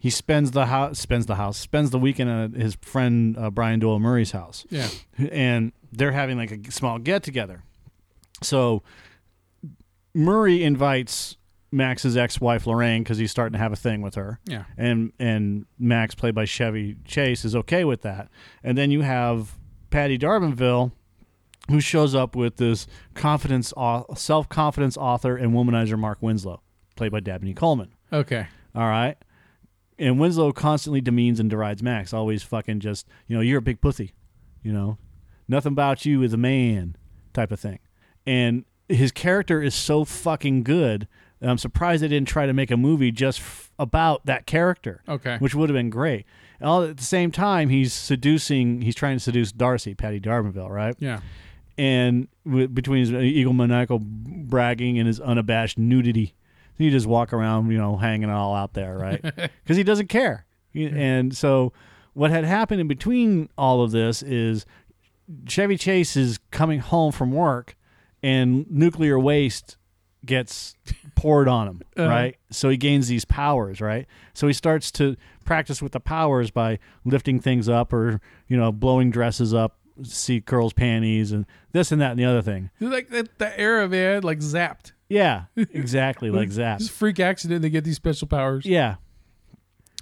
he 0.05 0.09
spends 0.11 0.51
the 0.51 0.67
house 0.67 0.99
spends 0.99 1.25
the 1.25 1.35
house 1.35 1.57
spends 1.57 1.89
the 1.89 1.97
weekend 1.97 2.29
at 2.29 2.51
his 2.61 2.75
friend 2.81 3.35
uh, 3.37 3.49
Brian 3.49 3.79
Doyle 3.79 3.99
Murray's 3.99 4.31
house 4.31 4.65
Yeah. 4.69 4.87
and 5.31 5.71
they're 5.91 6.11
having 6.11 6.37
like 6.37 6.51
a 6.51 6.71
small 6.71 6.99
get 6.99 7.23
together. 7.23 7.63
So 8.43 8.83
Murray 10.13 10.63
invites 10.63 11.37
Max's 11.71 12.15
ex-wife 12.15 12.67
Lorraine 12.67 13.03
because 13.03 13.17
he's 13.17 13.31
starting 13.31 13.53
to 13.53 13.59
have 13.59 13.73
a 13.73 13.75
thing 13.75 14.01
with 14.01 14.15
her. 14.15 14.39
Yeah. 14.45 14.65
and 14.77 15.11
and 15.19 15.65
Max, 15.79 16.15
played 16.15 16.35
by 16.35 16.45
Chevy 16.45 16.97
Chase, 17.05 17.43
is 17.43 17.55
okay 17.55 17.83
with 17.83 18.01
that. 18.03 18.29
And 18.63 18.77
then 18.77 18.91
you 18.91 19.01
have 19.01 19.55
Patti 19.89 20.17
D'Arbanville, 20.17 20.91
who 21.69 21.81
shows 21.81 22.13
up 22.15 22.35
with 22.35 22.57
this 22.57 22.87
confidence, 23.13 23.73
self-confidence 24.15 24.97
author 24.97 25.35
and 25.35 25.51
womanizer 25.53 25.97
Mark 25.97 26.19
Winslow, 26.21 26.61
played 26.95 27.11
by 27.11 27.19
Dabney 27.19 27.53
Coleman. 27.53 27.93
Okay. 28.13 28.47
All 28.75 28.87
right. 28.87 29.17
And 29.97 30.19
Winslow 30.19 30.51
constantly 30.51 30.99
demeans 31.01 31.39
and 31.39 31.49
derides 31.49 31.81
Max, 31.81 32.13
always 32.13 32.43
fucking 32.43 32.81
just, 32.81 33.07
you 33.27 33.35
know, 33.35 33.41
you're 33.41 33.59
a 33.59 33.61
big 33.61 33.79
pussy, 33.81 34.13
you 34.61 34.73
know, 34.73 34.97
nothing 35.47 35.71
about 35.71 36.05
you 36.05 36.21
is 36.21 36.33
a 36.33 36.37
man 36.37 36.95
type 37.33 37.51
of 37.51 37.59
thing. 37.59 37.79
And 38.27 38.65
his 38.89 39.11
character 39.11 39.61
is 39.61 39.73
so 39.75 40.03
fucking 40.05 40.63
good. 40.63 41.07
that 41.39 41.49
I'm 41.49 41.57
surprised 41.57 42.01
they 42.03 42.07
didn't 42.07 42.27
try 42.29 42.45
to 42.45 42.53
make 42.53 42.71
a 42.71 42.77
movie 42.77 43.11
just 43.11 43.39
f- 43.39 43.71
about 43.77 44.25
that 44.25 44.45
character, 44.45 45.01
Okay. 45.07 45.37
which 45.39 45.53
would 45.53 45.69
have 45.69 45.75
been 45.75 45.89
great. 45.89 46.25
And 46.59 46.69
all 46.69 46.83
at 46.83 46.95
the 46.97 47.03
same 47.03 47.29
time, 47.31 47.67
he's 47.69 47.91
seducing, 47.93 48.81
he's 48.81 48.95
trying 48.95 49.17
to 49.17 49.19
seduce 49.19 49.51
Darcy, 49.51 49.93
Patti 49.93 50.19
D'Arbanville, 50.19 50.69
right? 50.69 50.95
Yeah. 50.99 51.19
and 51.77 52.29
w- 52.45 52.69
between 52.69 53.01
his 53.01 53.11
egomaniacal 53.11 53.99
bragging 54.01 54.97
and 54.97 55.07
his 55.07 55.19
unabashed 55.19 55.77
nudity, 55.77 56.33
he 56.77 56.89
just 56.89 57.07
walk 57.07 57.33
around, 57.33 57.71
you 57.71 57.77
know, 57.77 57.97
hanging 57.97 58.29
it 58.29 58.33
all 58.33 58.55
out 58.55 58.73
there, 58.73 58.97
right? 58.97 59.21
Because 59.63 59.77
he 59.77 59.83
doesn't 59.83 60.07
care. 60.07 60.45
He- 60.71 60.87
And 60.87 61.35
so, 61.35 61.73
what 62.13 62.31
had 62.31 62.43
happened 62.45 62.81
in 62.81 62.87
between 62.87 63.49
all 63.57 63.81
of 63.83 63.91
this 63.91 64.23
is 64.23 64.65
Chevy 65.47 65.77
Chase 65.77 66.15
is 66.15 66.39
coming 66.51 66.79
home 66.79 67.11
from 67.11 67.31
work, 67.31 67.75
and 68.23 68.69
nuclear 68.69 69.19
waste 69.19 69.77
gets 70.25 70.75
poured 71.15 71.47
on 71.47 71.67
him, 71.67 71.81
uh-huh. 71.97 72.09
right? 72.09 72.37
So 72.49 72.69
he 72.69 72.77
gains 72.77 73.07
these 73.07 73.25
powers, 73.25 73.81
right? 73.81 74.07
So 74.33 74.47
he 74.47 74.53
starts 74.53 74.91
to 74.93 75.15
practice 75.43 75.81
with 75.81 75.91
the 75.91 75.99
powers 75.99 76.51
by 76.51 76.79
lifting 77.03 77.39
things 77.39 77.69
up 77.69 77.93
or, 77.93 78.19
you 78.47 78.57
know, 78.57 78.71
blowing 78.71 79.11
dresses 79.11 79.53
up, 79.53 79.77
see 80.03 80.39
girls' 80.39 80.73
panties 80.73 81.31
and 81.31 81.45
this 81.73 81.91
and 81.91 82.01
that 82.01 82.11
and 82.11 82.19
the 82.19 82.25
other 82.25 82.41
thing. 82.41 82.69
Like 82.79 83.09
that, 83.09 83.37
the 83.37 83.59
era, 83.59 83.87
man, 83.87 84.23
like 84.23 84.39
zapped. 84.39 84.93
Yeah, 85.09 85.43
exactly 85.55 86.29
like 86.31 86.49
that. 86.51 86.79
Just 86.79 86.91
freak 86.91 87.19
accident. 87.19 87.61
They 87.61 87.69
get 87.69 87.83
these 87.83 87.95
special 87.95 88.27
powers. 88.27 88.65
Yeah. 88.65 88.95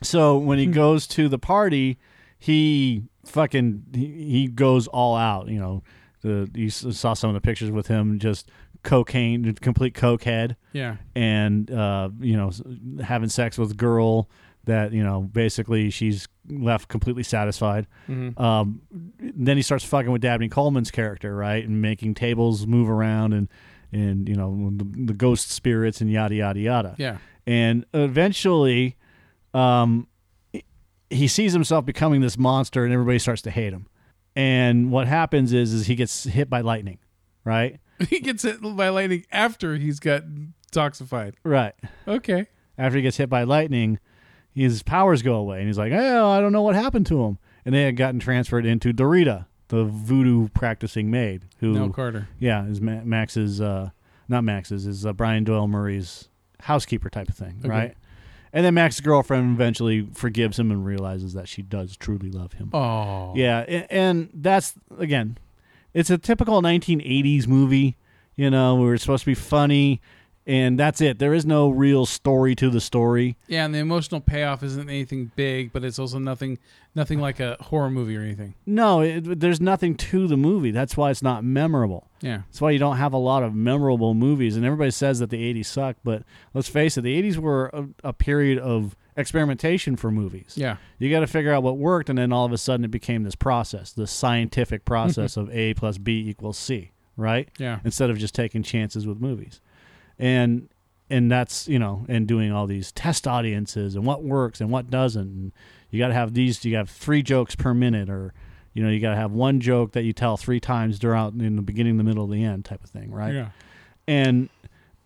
So 0.02 0.38
when 0.38 0.60
he 0.60 0.66
goes 0.66 1.08
to 1.08 1.30
the 1.30 1.40
party, 1.40 1.98
he 2.40 3.04
fucking 3.26 3.84
he, 3.94 4.06
he 4.30 4.48
goes 4.48 4.88
all 4.88 5.16
out. 5.16 5.48
You 5.48 5.60
know, 5.60 5.84
the 6.22 6.50
you 6.54 6.68
s- 6.68 6.86
saw 6.92 7.14
some 7.14 7.30
of 7.30 7.34
the 7.36 7.42
pictures 7.42 7.72
with 7.72 7.88
him 7.88 8.20
just 8.20 8.50
cocaine, 8.84 9.54
complete 9.56 9.94
coke 9.94 10.24
head, 10.24 10.58
Yeah. 10.74 10.98
and 11.16 11.72
uh, 11.72 12.10
you 12.20 12.36
know, 12.36 12.50
s- 12.50 12.62
having 13.02 13.30
sex 13.30 13.58
with 13.58 13.72
a 13.72 13.76
girl 13.76 14.30
that 14.66 14.92
you 14.94 15.04
know 15.04 15.22
basically 15.22 15.90
she's 15.90 16.28
left 16.50 16.90
completely 16.90 17.24
satisfied. 17.24 17.88
Um, 18.10 18.82
then 19.20 19.56
he 19.58 19.64
starts 19.64 19.86
fucking 19.86 20.12
with 20.12 20.22
Dabney 20.22 20.50
Coleman's 20.50 20.92
character, 20.92 21.34
right, 21.36 21.66
and 21.66 21.82
making 21.82 22.14
tables 22.16 22.68
move 22.68 22.90
around 22.90 23.32
and 23.34 23.48
and 23.94 24.28
you 24.28 24.36
know 24.36 24.72
the, 24.76 24.84
the 25.06 25.14
ghost 25.14 25.52
spirits 25.52 26.02
and 26.02 26.12
yada 26.12 26.36
yada 26.36 26.60
yada 26.60 26.96
Yeah. 26.98 27.18
and 27.46 27.86
eventually 27.94 28.98
um, 29.54 30.08
he 31.10 31.28
sees 31.28 31.54
himself 31.54 31.86
becoming 31.86 32.22
this 32.22 32.38
monster 32.38 32.84
and 32.84 32.94
everybody 32.94 33.20
starts 33.20 33.42
to 33.44 33.52
hate 33.52 33.72
him 33.74 33.88
and 34.36 34.92
what 34.92 35.08
happens 35.08 35.54
is 35.54 35.74
is 35.74 35.86
he 35.88 35.96
gets 35.96 36.24
hit 36.24 36.50
by 36.50 36.62
lightning 36.62 36.98
right 37.44 37.80
He 38.10 38.20
gets 38.20 38.44
hit 38.44 38.60
by 38.62 38.90
lightning 38.90 39.26
after 39.32 39.76
he's 39.76 40.00
got 40.00 40.24
toxified. 40.72 41.36
right 41.44 41.74
Okay. 42.08 42.48
after 42.78 42.98
he 42.98 43.04
gets 43.04 43.18
hit 43.18 43.30
by 43.30 43.44
lightning 43.44 44.00
his 44.56 44.82
powers 44.84 45.22
go 45.22 45.36
away 45.36 45.60
and 45.60 45.68
he's 45.68 45.78
like 45.78 45.92
oh 45.94 46.30
i 46.30 46.40
don't 46.40 46.52
know 46.52 46.62
what 46.64 46.76
happened 46.76 47.06
to 47.08 47.24
him 47.26 47.38
and 47.66 47.74
they 47.76 47.84
had 47.84 47.96
gotten 47.96 48.20
transferred 48.20 48.66
into 48.66 48.92
dorita 48.94 49.46
the 49.70 49.84
voodoo 49.86 50.48
practicing 50.50 51.10
maid 51.10 51.46
who 51.60 51.74
Nell 51.74 51.90
Carter. 51.90 52.28
yeah 52.40 52.66
is 52.66 52.80
Ma- 52.82 53.02
max's 53.04 53.60
uh 53.62 53.90
not 54.30 54.44
max's 54.44 54.86
is 54.86 55.06
uh, 55.06 55.14
brian 55.14 55.44
doyle 55.44 55.68
murray's 55.68 56.30
housekeeper 56.62 57.10
type 57.10 57.30
of 57.30 57.36
thing 57.36 57.56
Okay. 57.60 57.70
right 57.70 57.98
and 58.52 58.66
then 58.66 58.74
max's 58.74 59.02
girlfriend 59.02 59.56
eventually 59.56 60.08
forgives 60.14 60.60
him 60.60 60.70
and 60.72 60.86
realizes 60.86 61.34
that 61.34 61.48
she 61.48 61.62
does 61.62 61.98
truly 61.98 62.30
love 62.30 62.54
him 62.54 62.70
Oh. 62.74 63.34
yeah 63.36 63.60
and, 63.68 63.88
and 63.90 64.30
that's 64.34 64.74
again 65.00 65.38
it's 65.94 66.10
a 66.10 66.18
typical 66.18 66.62
1980s 66.62 67.48
movie 67.48 67.98
you 68.36 68.50
know 68.50 68.76
where 68.76 68.94
it's 68.94 69.04
supposed 69.04 69.24
to 69.24 69.28
be 69.32 69.36
funny 69.36 70.02
and 70.46 70.78
that's 70.78 71.00
it 71.02 71.20
there 71.20 71.34
is 71.34 71.46
no 71.46 71.70
real 71.70 72.06
story 72.06 72.54
to 72.56 72.70
the 72.70 72.82
story 72.82 73.38
Yeah, 73.48 73.66
and 73.66 73.74
the 73.74 73.80
emotional 73.80 74.20
payoff 74.22 74.62
isn't 74.64 74.90
anything 74.90 75.32
big, 75.36 75.72
but 75.72 75.84
it's 75.84 75.98
also 76.00 76.20
nothing, 76.20 76.58
nothing 76.96 77.20
like 77.20 77.40
a 77.40 77.58
horror 77.62 77.90
movie 77.90 78.18
or 78.18 78.22
anything. 78.22 78.54
no 78.66 79.02
it, 79.02 79.40
there's 79.40 79.62
nothing 79.62 79.96
to 79.96 80.28
the 80.28 80.38
movie 80.38 80.72
that's 80.72 80.98
why 80.98 81.12
it's 81.12 81.24
not 81.24 81.44
memorable 81.44 82.10
Yeah. 82.22 82.42
That's 82.48 82.62
why 82.62 82.72
you 82.72 82.80
don't 82.80 82.98
have 82.98 83.14
a 83.14 83.18
lot 83.18 83.44
of 83.44 83.54
memorable 83.54 84.14
movies. 84.14 84.56
And 84.56 84.66
everybody 84.66 84.92
says 84.92 85.20
that 85.20 85.30
the 85.30 85.54
80s 85.54 85.66
suck, 85.66 85.98
but 86.04 86.24
let's 86.54 86.70
face 86.70 86.98
it, 86.98 87.02
the 87.02 87.22
80s 87.22 87.38
were 87.38 87.70
a, 87.74 88.10
a 88.10 88.14
period 88.14 88.60
of 88.60 88.96
experimentation 89.18 89.96
for 89.96 90.12
movies. 90.12 90.54
Yeah. 90.56 90.78
You 91.00 91.10
got 91.10 91.20
to 91.22 91.28
figure 91.28 91.54
out 91.54 91.64
what 91.64 91.78
worked, 91.78 92.10
and 92.10 92.18
then 92.18 92.32
all 92.32 92.46
of 92.46 92.52
a 92.52 92.58
sudden 92.58 92.84
it 92.86 92.92
became 92.92 93.24
this 93.24 93.36
process, 93.36 93.92
this 93.92 94.12
scientific 94.12 94.86
process 94.86 95.38
of 95.42 95.50
A 95.52 95.74
plus 95.74 95.98
B 95.98 96.28
equals 96.30 96.58
C, 96.58 96.92
right? 97.18 97.50
Yeah. 97.58 97.80
Instead 97.84 98.10
of 98.10 98.18
just 98.18 98.36
taking 98.36 98.64
chances 98.64 99.06
with 99.08 99.20
movies. 99.20 99.60
And 100.20 100.70
and 101.10 101.30
that's, 101.32 101.68
you 101.68 101.78
know, 101.78 102.06
and 102.10 102.28
doing 102.28 102.52
all 102.52 102.66
these 102.66 102.92
test 102.92 103.28
audiences 103.28 103.96
and 103.96 104.06
what 104.06 104.24
works 104.24 104.62
and 104.62 104.72
what 104.72 104.90
doesn't. 104.90 105.28
And 105.28 105.52
you 105.92 106.00
got 106.00 106.08
to 106.08 106.14
have 106.14 106.34
these, 106.34 106.64
you 106.66 106.76
have 106.76 106.90
three 106.90 107.22
jokes 107.22 107.56
per 107.56 107.74
minute 107.74 108.10
or 108.10 108.34
you 108.74 108.82
know, 108.84 108.90
you 108.90 109.00
got 109.00 109.12
to 109.12 109.16
have 109.16 109.32
one 109.32 109.60
joke 109.60 109.92
that 109.92 110.02
you 110.04 110.14
tell 110.14 110.36
three 110.38 110.60
times 110.60 110.98
throughout 110.98 111.34
in 111.34 111.56
the 111.58 111.62
beginning, 111.62 111.98
the 111.98 112.04
middle, 112.04 112.26
the 112.26 112.44
end 112.44 112.66
type 112.66 112.84
of 112.84 112.90
thing, 112.90 113.12
right? 113.12 113.34
Yeah. 113.34 113.50
and 114.08 114.50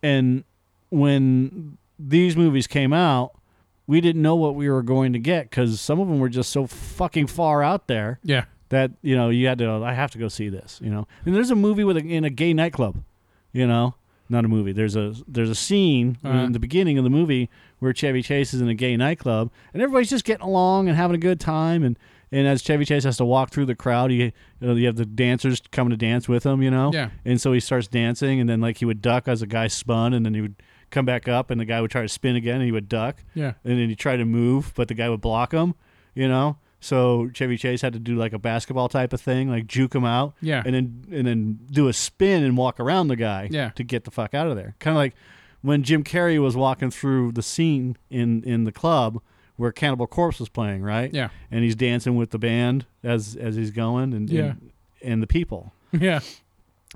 and 0.02 0.44
when 0.90 1.78
these 2.00 2.36
movies 2.38 2.68
came 2.68 2.94
out 2.94 3.32
we 3.88 4.02
didn't 4.02 4.22
know 4.22 4.36
what 4.36 4.54
we 4.56 4.70
were 4.70 4.82
going 4.84 5.14
to 5.14 5.20
get 5.20 5.50
because 5.50 5.80
some 5.80 6.00
of 6.00 6.08
them 6.08 6.20
were 6.20 6.30
just 6.30 6.52
so 6.52 6.68
fucking 6.68 7.26
far 7.28 7.64
out 7.64 7.88
there 7.88 8.20
Yeah. 8.24 8.46
that 8.70 8.92
you 9.02 9.16
know 9.16 9.30
you 9.30 9.48
had 9.48 9.58
to 9.60 9.70
i 9.84 9.94
have 9.94 10.12
to 10.12 10.18
go 10.18 10.28
see 10.28 10.50
this 10.50 10.80
you 10.84 10.90
know 10.90 11.08
and 11.26 11.36
there's 11.36 11.52
a 11.52 11.56
movie 11.56 11.84
with 11.84 11.98
a, 11.98 12.02
in 12.02 12.24
a 12.24 12.30
gay 12.30 12.54
nightclub 12.54 13.02
you 13.52 13.66
know 13.66 13.96
not 14.30 14.44
a 14.46 14.48
movie 14.48 14.72
there's 14.72 14.96
a 14.96 15.14
there's 15.28 15.50
a 15.50 15.56
scene 15.56 16.18
Uh-huh. 16.24 16.40
in 16.40 16.52
the 16.52 16.60
beginning 16.60 16.98
of 16.98 17.04
the 17.04 17.10
movie 17.10 17.50
where 17.80 17.94
chevy 17.94 18.22
chase 18.22 18.54
is 18.54 18.62
in 18.62 18.68
a 18.68 18.74
gay 18.74 18.96
nightclub 18.98 19.52
and 19.74 19.82
everybody's 19.82 20.10
just 20.10 20.26
getting 20.26 20.46
along 20.46 20.88
and 20.88 20.98
having 20.98 21.16
a 21.16 21.20
good 21.20 21.40
time 21.40 21.84
and 21.84 21.98
and 22.30 22.46
as 22.46 22.62
Chevy 22.62 22.84
Chase 22.84 23.06
has 23.06 23.16
to 23.18 23.24
walk 23.26 23.52
through 23.52 23.68
the 23.68 23.74
crowd, 23.76 24.12
you, 24.12 24.18
you 24.26 24.32
know 24.60 24.76
you 24.76 24.86
have 24.88 24.98
the 24.98 25.06
dancers 25.06 25.62
coming 25.72 25.92
to 25.92 25.96
dance 25.96 26.28
with 26.28 26.46
him, 26.46 26.62
you 26.62 26.70
know. 26.70 26.92
Yeah. 26.94 27.12
And 27.24 27.40
so 27.40 27.54
he 27.54 27.62
starts 27.62 27.88
dancing, 27.88 28.42
and 28.42 28.50
then 28.50 28.60
like 28.60 28.80
he 28.80 28.84
would 28.86 29.02
duck 29.02 29.30
as 29.30 29.42
a 29.42 29.48
guy 29.48 29.68
spun, 29.68 30.14
and 30.14 30.26
then 30.26 30.34
he 30.34 30.42
would 30.42 30.56
come 30.90 31.06
back 31.06 31.30
up, 31.30 31.50
and 31.52 31.58
the 31.58 31.64
guy 31.64 31.80
would 31.80 31.90
try 31.90 32.02
to 32.02 32.10
spin 32.10 32.36
again, 32.36 32.56
and 32.56 32.66
he 32.66 32.74
would 32.74 32.90
duck, 32.90 33.24
Yeah. 33.34 33.54
and 33.64 33.80
then 33.80 33.88
he 33.88 33.96
tried 33.96 34.18
to 34.18 34.26
move, 34.26 34.74
but 34.76 34.90
the 34.90 34.94
guy 34.94 35.08
would 35.08 35.22
block 35.22 35.54
him, 35.54 35.74
you 36.16 36.28
know. 36.28 36.58
So 36.80 37.30
Chevy 37.34 37.58
Chase 37.58 37.82
had 37.82 37.94
to 37.94 38.00
do 38.00 38.16
like 38.16 38.34
a 38.34 38.40
basketball 38.40 38.88
type 38.90 39.12
of 39.14 39.20
thing, 39.22 39.50
like 39.50 39.66
juke 39.68 39.96
him 39.96 40.06
out, 40.06 40.36
Yeah. 40.42 40.62
and 40.66 40.76
then 40.76 41.06
and 41.12 41.28
then 41.28 41.60
do 41.72 41.88
a 41.88 41.94
spin 41.94 42.44
and 42.44 42.56
walk 42.56 42.80
around 42.80 43.08
the 43.08 43.16
guy, 43.16 43.48
Yeah. 43.52 43.70
to 43.72 43.84
get 43.84 44.04
the 44.04 44.12
fuck 44.12 44.34
out 44.34 44.48
of 44.48 44.56
there. 44.56 44.76
Kind 44.80 44.96
of 44.96 45.00
like 45.00 45.16
when 45.62 45.82
Jim 45.84 46.04
Carrey 46.04 46.40
was 46.42 46.56
walking 46.56 46.92
through 46.92 47.32
the 47.32 47.42
scene 47.42 47.98
in 48.10 48.44
in 48.44 48.64
the 48.64 48.72
club 48.72 49.20
where 49.56 49.72
Cannibal 49.72 50.06
Corpse 50.06 50.40
was 50.40 50.50
playing, 50.50 50.84
right? 50.84 51.12
Yeah. 51.12 51.30
And 51.50 51.64
he's 51.64 51.76
dancing 51.76 52.16
with 52.16 52.30
the 52.30 52.38
band 52.40 52.86
as 53.04 53.36
as 53.36 53.56
he's 53.56 53.72
going, 53.72 54.14
and 54.14 54.30
Yeah. 54.30 54.44
and, 54.44 54.72
and 55.04 55.24
the 55.24 55.28
people. 55.28 55.74
Yeah. 56.00 56.20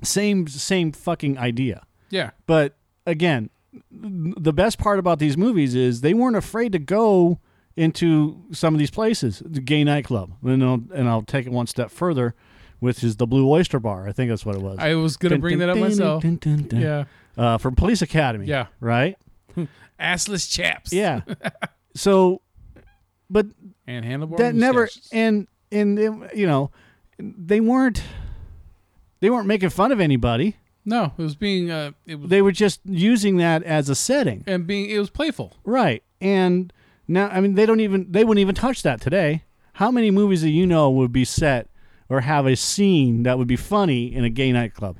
Same 0.02 0.46
same 0.46 0.92
fucking 0.92 1.38
idea. 1.38 1.82
Yeah. 2.08 2.30
But 2.46 2.76
again, 3.06 3.50
the 3.90 4.52
best 4.52 4.78
part 4.78 4.98
about 4.98 5.18
these 5.18 5.36
movies 5.36 5.74
is 5.74 6.00
they 6.02 6.14
weren't 6.14 6.36
afraid 6.36 6.72
to 6.72 6.78
go 6.78 7.38
into 7.76 8.42
some 8.52 8.74
of 8.74 8.78
these 8.78 8.90
places, 8.90 9.42
the 9.44 9.60
gay 9.60 9.84
nightclub, 9.84 10.32
and 10.42 10.62
I'll, 10.62 10.82
and 10.94 11.08
I'll 11.08 11.22
take 11.22 11.46
it 11.46 11.52
one 11.52 11.66
step 11.66 11.90
further, 11.90 12.34
which 12.80 13.02
is 13.02 13.16
the 13.16 13.26
Blue 13.26 13.48
Oyster 13.48 13.78
Bar. 13.80 14.08
I 14.08 14.12
think 14.12 14.28
that's 14.30 14.44
what 14.44 14.54
it 14.56 14.62
was. 14.62 14.78
I 14.78 14.94
was 14.94 15.16
gonna 15.16 15.38
bring 15.38 15.58
that 15.58 15.68
up 15.68 15.78
myself. 15.78 16.24
Yeah. 16.24 17.04
Uh, 17.36 17.56
from 17.58 17.74
Police 17.74 18.02
Academy. 18.02 18.46
Yeah. 18.46 18.66
Right. 18.80 19.16
Assless 20.00 20.50
chaps. 20.50 20.92
Yeah. 20.92 21.22
so, 21.94 22.42
but 23.30 23.46
And 23.86 24.04
handlebar. 24.04 24.36
that 24.38 24.54
never 24.54 24.88
and 25.12 25.46
and 25.70 25.98
it- 25.98 26.36
you 26.36 26.46
know 26.46 26.70
they 27.18 27.60
weren't 27.60 28.02
they 29.20 29.30
weren't 29.30 29.46
making 29.46 29.70
fun 29.70 29.92
of 29.92 30.00
anybody. 30.00 30.56
No, 30.84 31.12
it 31.16 31.22
was 31.22 31.36
being. 31.36 31.70
Uh, 31.70 31.92
it 32.06 32.16
was 32.18 32.28
They 32.28 32.42
were 32.42 32.50
just 32.50 32.80
using 32.84 33.36
that 33.36 33.62
as 33.62 33.88
a 33.88 33.94
setting. 33.94 34.42
and 34.48 34.66
being. 34.66 34.90
It 34.90 34.98
was 34.98 35.10
playful. 35.10 35.56
Right. 35.64 36.02
And 36.20 36.72
now, 37.08 37.28
I 37.28 37.40
mean, 37.40 37.54
they 37.54 37.66
don't 37.66 37.80
even, 37.80 38.06
they 38.10 38.24
wouldn't 38.24 38.40
even 38.40 38.54
touch 38.54 38.82
that 38.82 39.00
today. 39.00 39.44
How 39.74 39.90
many 39.90 40.10
movies 40.10 40.42
that 40.42 40.50
you 40.50 40.66
know 40.66 40.90
would 40.90 41.12
be 41.12 41.24
set 41.24 41.68
or 42.08 42.20
have 42.20 42.46
a 42.46 42.56
scene 42.56 43.22
that 43.24 43.38
would 43.38 43.48
be 43.48 43.56
funny 43.56 44.12
in 44.14 44.24
a 44.24 44.30
gay 44.30 44.52
nightclub? 44.52 44.98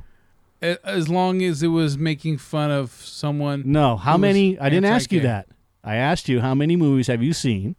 As 0.61 1.09
long 1.09 1.43
as 1.43 1.62
it 1.62 1.69
was 1.69 1.99
making 1.99 2.39
fun 2.39 2.70
of 2.70 2.91
someone. 2.93 3.65
No, 3.66 3.97
how 3.97 4.16
many? 4.16 4.59
I 4.59 4.69
didn't 4.70 4.85
ask 4.87 5.11
you 5.12 5.20
that. 5.20 5.49
I 5.83 5.97
asked 5.97 6.29
you 6.29 6.41
how 6.41 6.55
many 6.55 6.77
movies 6.77 7.09
have 7.09 7.23
you 7.23 7.33
seen 7.33 7.74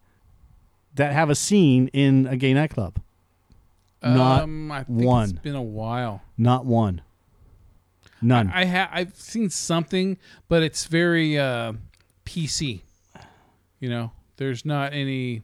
that 0.95 1.13
have 1.13 1.29
a 1.29 1.35
scene 1.35 1.87
in 1.93 2.27
a 2.27 2.35
gay 2.35 2.53
nightclub? 2.53 2.99
Not 4.03 4.43
um, 4.43 4.69
I 4.69 4.83
think 4.83 4.99
It's 4.99 5.05
one. 5.05 5.39
been 5.41 5.55
a 5.55 5.61
while. 5.61 6.21
Not 6.37 6.65
one. 6.65 7.01
None. 8.21 8.49
I 8.53 8.65
ha- 8.65 8.89
I've 8.91 9.15
seen 9.15 9.49
something, 9.49 10.17
but 10.49 10.61
it's 10.61 10.85
very 10.85 11.37
uh, 11.39 11.73
PC. 12.25 12.81
You 13.83 13.89
know, 13.89 14.11
there's 14.37 14.63
not 14.63 14.93
any. 14.93 15.41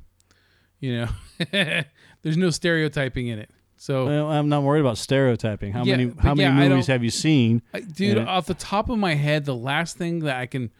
You 0.80 0.95
know, 0.99 1.07
there's 2.22 2.38
no 2.38 2.52
stereotyping 2.52 3.28
in 3.28 3.38
it. 3.38 3.49
So, 3.76 4.06
well, 4.06 4.32
I'm 4.32 4.48
not 4.48 4.64
worried 4.64 4.80
about 4.80 4.98
stereotyping. 4.98 5.74
How 5.74 5.84
Yeah, 5.84 5.98
many? 5.98 6.14
How 6.18 6.34
many 6.36 6.44
yeah, 6.57 6.66
I 6.66 6.70
movies 6.70 6.88
have 6.88 7.03
you 7.03 7.10
seen? 7.10 7.61
I, 7.74 7.82
dude, 7.82 8.18
off 8.18 8.45
the 8.45 8.53
top 8.53 8.88
of 8.88 8.98
my 8.98 9.16
head, 9.16 9.44
the 9.44 9.53
last 9.56 9.98
thing 9.98 10.20
that 10.20 10.38
I 10.38 10.45
can 10.45 10.72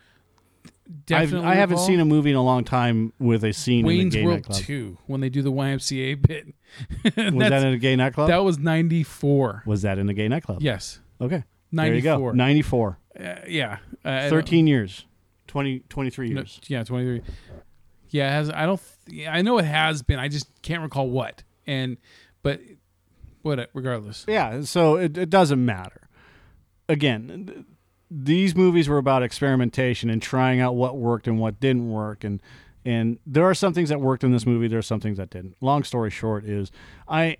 I've, 0.88 1.06
definitely 1.06 1.48
I 1.50 1.56
haven't 1.56 1.74
recall- 1.76 1.88
seen 1.88 2.00
a 2.00 2.06
movie 2.06 2.30
in 2.30 2.38
a 2.38 2.42
long 2.44 2.64
time 2.64 3.12
with 3.20 3.44
a 3.44 3.52
scene 3.52 3.86
Wayne's 3.86 4.16
in 4.16 4.22
a 4.22 4.24
gay 4.24 4.26
World 4.26 4.38
nightclub. 4.38 4.62
2 4.62 4.98
when 5.08 5.20
they 5.20 5.30
do 5.30 5.42
the 5.42 5.52
YMCA 5.52 6.22
bit. 6.28 6.54
Was 7.34 7.50
that 7.50 7.62
in 7.64 7.74
a 7.74 7.78
gay 7.78 7.98
nightclub? 7.98 8.30
that 8.30 8.38
was 8.46 8.58
94. 8.58 9.64
was 9.66 9.82
that 9.82 10.00
in 10.00 10.08
a 10.08 10.14
gay 10.14 10.30
nightclub? 10.30 10.62
Yes. 10.62 11.02
Okay. 11.20 11.44
There 11.74 11.88
you 11.94 12.02
94. 12.02 12.32
go. 12.32 12.36
94. 12.38 12.98
Uh, 13.20 13.36
yeah. 13.50 13.78
Uh, 14.06 14.30
13 14.30 14.66
years. 14.66 15.06
20, 15.50 15.80
23 15.90 16.30
no, 16.30 16.42
years. 16.42 16.62
yeah, 16.68 16.84
23. 16.84 17.22
Yeah, 18.10 18.28
it 18.28 18.32
has 18.32 18.50
I 18.50 18.66
don't 18.66 18.82
th- 19.08 19.22
yeah, 19.22 19.34
I 19.34 19.42
know 19.42 19.58
it 19.58 19.66
has 19.66 20.02
been. 20.04 20.20
I 20.20 20.28
just 20.28 20.48
can't 20.62 20.82
recall 20.82 21.10
what. 21.10 21.44
And 21.68 21.98
but 22.42 22.62
what 23.42 23.70
regardless. 23.74 24.26
Yeah, 24.28 24.62
so 24.62 24.96
it, 24.96 25.18
it 25.18 25.30
doesn't 25.30 25.64
matter. 25.64 26.08
Again, 26.88 27.46
th- 27.48 27.66
these 28.12 28.56
movies 28.56 28.88
were 28.88 28.98
about 28.98 29.24
experimentation 29.24 30.10
and 30.10 30.22
trying 30.22 30.60
out 30.60 30.76
what 30.76 30.98
worked 30.98 31.28
and 31.28 31.40
what 31.40 31.60
didn't 31.60 31.90
work 31.90 32.24
and 32.24 32.42
and 32.86 33.20
there 33.26 33.44
are 33.44 33.54
some 33.54 33.74
things 33.74 33.90
that 33.90 34.00
worked 34.00 34.24
in 34.24 34.32
this 34.32 34.46
movie, 34.46 34.68
there 34.68 34.80
are 34.80 34.84
some 34.84 35.02
things 35.02 35.18
that 35.18 35.30
didn't. 35.30 35.56
Long 35.62 35.84
story 35.84 36.10
short 36.10 36.46
is 36.46 36.72
I 37.08 37.38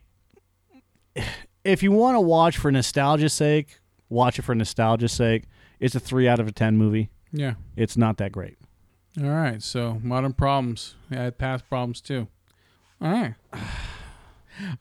if 1.64 1.84
you 1.84 1.92
want 1.92 2.16
to 2.16 2.22
watch 2.22 2.58
for 2.58 2.72
nostalgia's 2.72 3.34
sake, 3.34 3.80
watch 4.10 4.40
it 4.40 4.42
for 4.44 4.56
nostalgia's 4.56 5.12
sake. 5.12 5.44
It's 5.80 5.96
a 5.96 6.00
3 6.00 6.28
out 6.28 6.40
of 6.40 6.48
a 6.48 6.52
10 6.52 6.78
movie. 6.78 7.10
Yeah. 7.32 7.54
It's 7.76 7.96
not 7.98 8.18
that 8.18 8.32
great. 8.32 8.58
All 9.22 9.30
right. 9.30 9.62
So 9.62 10.00
modern 10.04 10.34
problems. 10.34 10.96
Yeah, 11.10 11.22
I 11.22 11.24
had 11.26 11.38
past 11.38 11.68
problems 11.70 12.02
too. 12.02 12.28
All 13.02 13.12
right. 13.12 13.36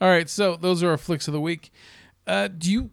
All 0.01 0.09
right. 0.09 0.29
So 0.29 0.57
those 0.57 0.83
are 0.83 0.91
our 0.91 0.99
flicks 0.99 1.29
of 1.29 1.33
the 1.35 1.41
week. 1.41 1.70
Uh, 2.27 2.49
do 2.49 2.70
you? 2.70 2.91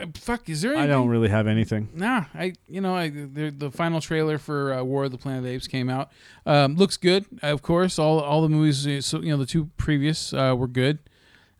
Uh, 0.00 0.06
fuck. 0.14 0.48
Is 0.48 0.62
there? 0.62 0.76
I 0.76 0.86
don't 0.86 1.08
really 1.08 1.28
have 1.28 1.46
anything. 1.46 1.88
Nah. 1.94 2.24
I. 2.34 2.52
You 2.68 2.80
know. 2.80 2.94
I. 2.94 3.08
The, 3.10 3.50
the 3.56 3.70
final 3.70 4.00
trailer 4.00 4.38
for 4.38 4.72
uh, 4.72 4.82
War 4.82 5.04
of 5.04 5.10
the 5.12 5.18
Planet 5.18 5.38
of 5.40 5.44
the 5.44 5.50
Apes 5.50 5.66
came 5.66 5.90
out. 5.90 6.10
Um, 6.46 6.76
looks 6.76 6.96
good. 6.96 7.26
Of 7.42 7.62
course. 7.62 7.98
All 7.98 8.20
all 8.20 8.42
the 8.42 8.48
movies. 8.48 8.86
uh, 8.86 9.00
So 9.00 9.20
you 9.20 9.30
know 9.30 9.36
the 9.36 9.46
two 9.46 9.70
previous 9.76 10.32
uh, 10.32 10.54
were 10.56 10.68
good. 10.68 10.98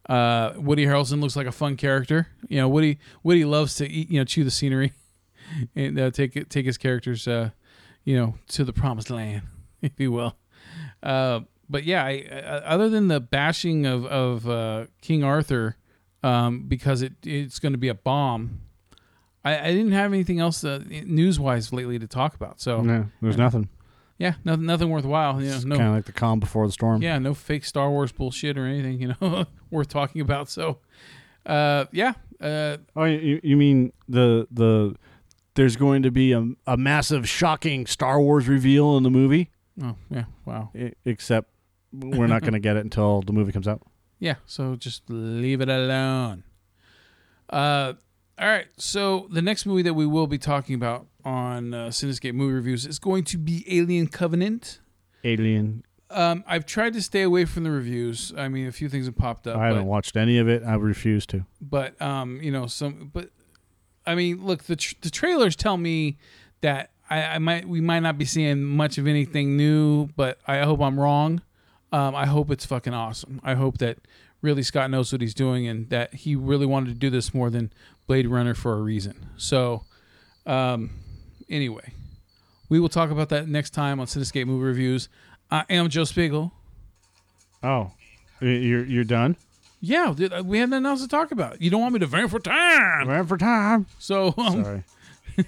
Uh, 0.09 0.55
Woody 0.57 0.87
Harrelson 0.87 1.21
looks 1.21 1.37
like 1.37 1.47
a 1.47 1.53
fun 1.53 1.77
character. 1.77 2.29
You 2.49 2.59
know, 2.59 2.69
Woody 2.69 2.99
Woody 3.23 3.45
loves 3.45 3.75
to 3.77 3.89
eat. 3.89 4.11
You 4.11 4.21
know, 4.21 4.25
chew 4.25 4.45
the 4.45 4.51
scenery, 4.51 4.93
and 5.75 5.99
uh, 5.99 6.11
take 6.11 6.49
take 6.49 6.67
his 6.67 6.79
characters. 6.79 7.27
Uh, 7.29 7.51
you 8.05 8.17
know, 8.17 8.35
to 8.49 8.65
the 8.65 8.73
promised 8.73 9.11
land, 9.11 9.43
if 9.83 9.93
you 9.99 10.11
will. 10.11 10.35
Uh, 11.03 11.41
but 11.69 11.85
yeah, 11.85 12.05
I, 12.05 12.27
I, 12.33 12.41
other 12.65 12.89
than 12.89 13.09
the 13.09 13.21
bashing 13.21 13.87
of 13.87 14.05
of 14.07 14.49
uh, 14.49 14.87
King 15.03 15.23
Arthur, 15.23 15.77
um, 16.23 16.65
because 16.67 17.03
it 17.03 17.13
it's 17.25 17.59
going 17.59 17.73
to 17.73 17.79
be 17.79 17.89
a 17.89 17.95
bomb, 17.95 18.61
I, 19.45 19.59
I 19.69 19.73
didn't 19.73 19.93
have 19.93 20.13
anything 20.13 20.41
else 20.41 20.65
uh, 20.65 20.83
news 20.89 21.39
wise 21.39 21.73
lately 21.73 21.99
to 21.99 22.07
talk 22.07 22.35
about. 22.35 22.61
So 22.61 22.81
No, 22.81 23.07
there's 23.23 23.37
nothing. 23.37 23.69
yeah, 24.19 24.35
nothing 24.45 24.67
nothing 24.67 24.91
worthwhile. 24.91 25.41
You 25.43 25.51
know, 25.51 25.59
no, 25.67 25.77
kind 25.77 25.89
of 25.91 25.95
like 25.95 26.07
the 26.07 26.13
calm 26.13 26.41
before 26.41 26.67
the 26.67 26.73
storm. 26.73 27.03
yeah, 27.03 27.19
no 27.19 27.35
fake 27.35 27.65
Star 27.65 27.91
Wars 27.91 28.13
bullshit 28.13 28.57
or 28.59 28.65
anything. 28.67 29.01
You 29.01 29.15
know, 29.21 29.45
worth 29.71 29.89
talking 29.89 30.23
about. 30.23 30.49
So, 30.49 30.79
uh, 31.47 31.85
yeah, 31.93 32.15
uh, 32.41 32.79
Oh, 32.97 33.05
you, 33.05 33.41
you 33.45 33.57
mean 33.57 33.93
the 34.09 34.49
the 34.51 34.97
there's 35.55 35.77
going 35.77 36.03
to 36.03 36.11
be 36.11 36.33
a, 36.33 36.47
a 36.67 36.77
massive, 36.77 37.29
shocking 37.29 37.87
Star 37.87 38.21
Wars 38.21 38.49
reveal 38.49 38.97
in 38.97 39.03
the 39.03 39.11
movie? 39.11 39.51
oh 39.83 39.97
yeah, 40.11 40.25
wow, 40.45 40.71
I, 40.75 40.93
except 41.05 41.51
we're 41.93 42.27
not 42.27 42.43
going 42.43 42.53
to 42.53 42.61
get 42.61 42.77
it 42.77 42.81
until 42.85 43.23
the 43.23 43.33
movie 43.33 43.53
comes 43.53 43.67
out. 43.67 43.83
yeah. 44.19 44.37
So 44.47 44.77
just 44.77 45.03
leave 45.09 45.61
it 45.61 45.69
alone. 45.69 46.45
Uh, 47.49 47.95
all 48.39 48.49
right. 48.49 48.67
So 48.77 49.27
the 49.31 49.43
next 49.43 49.67
movie 49.67 49.83
that 49.83 49.95
we 49.95 50.07
will 50.07 50.27
be 50.27 50.39
talking 50.39 50.75
about 50.75 51.07
on 51.25 51.75
uh, 51.75 51.87
Cinescape 51.89 52.35
movie 52.35 52.55
reviews 52.55 52.87
is 52.87 52.99
going 52.99 53.25
to 53.25 53.39
be 53.39 53.65
Alien 53.69 54.07
Covenant. 54.09 54.81
Alien. 55.25 55.83
Um, 56.11 56.43
I've 56.47 56.67
tried 56.67 56.93
to 56.95 57.03
stay 57.03 57.23
away 57.23 57.45
from 57.45 57.63
the 57.65 57.71
reviews. 57.71 58.33
I 58.37 58.49
mean, 58.49 58.67
a 58.67 58.73
few 58.73 58.89
things 58.89 59.07
have 59.07 59.17
popped 59.17 59.47
up. 59.47 59.57
I 59.57 59.67
haven't 59.67 59.83
but- 59.83 59.89
watched 59.89 60.17
any 60.17 60.39
of 60.39 60.49
it. 60.49 60.63
I 60.65 60.75
refuse 60.75 61.27
to. 61.27 61.45
but 61.61 62.01
um, 62.01 62.41
you 62.43 62.51
know, 62.51 62.67
some, 62.67 63.11
but 63.13 63.31
I 64.11 64.15
mean, 64.17 64.45
look, 64.45 64.65
the 64.65 64.77
tr- 64.77 64.97
the 65.01 65.11
trailers 65.11 65.55
tell 65.55 65.77
me 65.77 66.19
that 66.63 66.91
I, 67.09 67.23
I 67.23 67.39
might 67.39 67.69
we 67.69 67.81
might 67.81 68.01
not 68.01 68.19
be 68.19 68.25
seeing 68.25 68.65
much 68.65 68.99
of 68.99 69.07
anything 69.07 69.57
new, 69.57 70.09
but 70.17 70.39
I 70.47 70.59
hope 70.61 70.81
I'm 70.81 70.99
wrong. 70.99 71.43
Um, 71.93 72.15
I 72.15 72.27
hope 72.27 72.51
it's 72.51 72.67
fucking 72.67 72.95
awesome. 72.95 73.41
I 73.45 73.55
hope 73.55 73.79
that 73.79 73.99
Ridley 74.43 74.63
Scott 74.63 74.91
knows 74.91 75.13
what 75.13 75.21
he's 75.21 75.35
doing 75.35 75.67
and 75.69 75.89
that 75.91 76.15
he 76.15 76.35
really 76.35 76.67
wanted 76.67 76.89
to 76.89 76.95
do 76.95 77.11
this 77.11 77.33
more 77.35 77.51
than 77.51 77.73
Blade 78.07 78.27
Runner 78.27 78.55
for 78.55 78.75
a 78.75 78.81
reason. 78.81 79.27
So, 79.37 79.85
um, 80.47 80.91
anyway, 81.49 81.93
we 82.69 82.81
will 82.81 82.89
talk 82.89 83.11
about 83.11 83.29
that 83.31 83.49
next 83.49 83.71
time 83.71 84.01
on 84.01 84.07
Cinescape 84.07 84.47
Movie 84.47 84.65
Reviews. 84.65 85.09
I 85.51 85.65
am 85.71 85.89
Joe 85.89 86.05
Spiegel. 86.05 86.53
Oh, 87.63 87.93
you're 88.41 88.85
you're 88.85 89.05
done. 89.05 89.37
Yeah, 89.81 90.11
we 90.43 90.59
had 90.59 90.69
nothing 90.71 90.85
else 90.87 91.01
to 91.03 91.09
talk 91.09 91.33
about. 91.33 91.63
You 91.63 91.71
don't 91.71 91.81
want 91.81 91.95
me 91.95 92.01
to 92.01 92.07
vamp 92.07 92.31
for 92.31 92.39
time. 92.41 93.09
Ran 93.09 93.27
for 93.27 93.39
time. 93.39 93.87
So 93.99 94.35
um, 94.37 94.63
Sorry. 94.65 94.85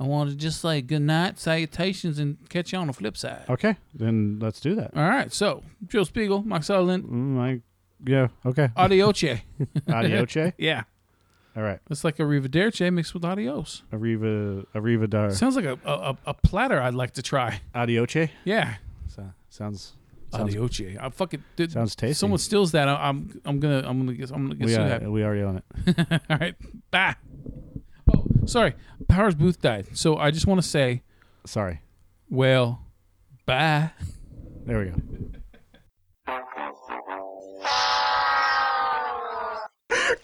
I 0.00 0.04
wanted 0.04 0.30
to 0.30 0.36
just 0.36 0.60
say 0.60 0.80
good 0.80 1.02
night, 1.02 1.38
salutations, 1.38 2.18
and 2.18 2.36
catch 2.48 2.72
you 2.72 2.78
on 2.78 2.86
the 2.86 2.92
flip 2.92 3.16
side. 3.16 3.44
Okay, 3.48 3.76
then 3.94 4.38
let's 4.40 4.60
do 4.60 4.74
that. 4.76 4.92
All 4.96 5.02
right. 5.08 5.32
So, 5.32 5.64
Joe 5.88 6.04
Spiegel, 6.04 6.42
Mike 6.42 6.62
Sutherland, 6.62 7.04
Mm, 7.04 7.38
I, 7.40 7.60
yeah. 8.06 8.28
Okay. 8.46 8.68
adioche. 8.76 9.42
Adioche. 9.88 10.52
yeah. 10.58 10.84
All 11.56 11.64
right. 11.64 11.80
It's 11.90 12.04
like 12.04 12.20
a 12.20 12.22
Rivederci 12.22 12.92
mixed 12.92 13.12
with 13.12 13.24
adios. 13.24 13.82
Arriva. 13.92 14.64
Arriva 14.72 15.10
dar. 15.10 15.30
Sounds 15.32 15.56
like 15.56 15.64
a, 15.64 15.76
a, 15.84 16.16
a 16.26 16.34
platter 16.34 16.80
I'd 16.80 16.94
like 16.94 17.14
to 17.14 17.22
try. 17.22 17.60
Adioche. 17.74 18.30
Yeah. 18.44 18.76
So, 19.08 19.32
sounds. 19.50 19.94
Sounds, 20.32 20.54
Adioche. 20.54 20.96
I 21.00 21.08
fucking 21.08 21.42
dude, 21.56 21.72
sounds 21.72 21.96
tasty. 21.96 22.14
Someone 22.14 22.38
steals 22.38 22.72
that. 22.72 22.86
I, 22.88 23.08
I'm 23.08 23.40
I'm 23.44 23.58
gonna 23.60 23.82
I'm 23.86 23.98
gonna 23.98 24.14
get 24.14 24.30
I'm 24.30 24.42
gonna 24.44 24.54
get 24.56 24.66
we 24.66 24.74
so 24.74 24.82
are, 24.82 24.88
happy. 24.88 25.06
we 25.06 25.24
already 25.24 25.42
own 25.42 25.62
it. 25.86 26.22
All 26.30 26.36
right. 26.38 26.54
Bye. 26.90 27.14
Oh, 28.14 28.24
sorry. 28.46 28.74
Powers 29.08 29.34
Boothe 29.34 29.58
died. 29.60 29.86
So 29.96 30.16
I 30.16 30.30
just 30.30 30.46
want 30.46 30.60
to 30.62 30.66
say, 30.68 31.02
Sorry. 31.46 31.80
well, 32.28 32.80
bye. 33.46 33.90
There 34.66 34.78
we 34.80 34.84
go. 34.86 34.96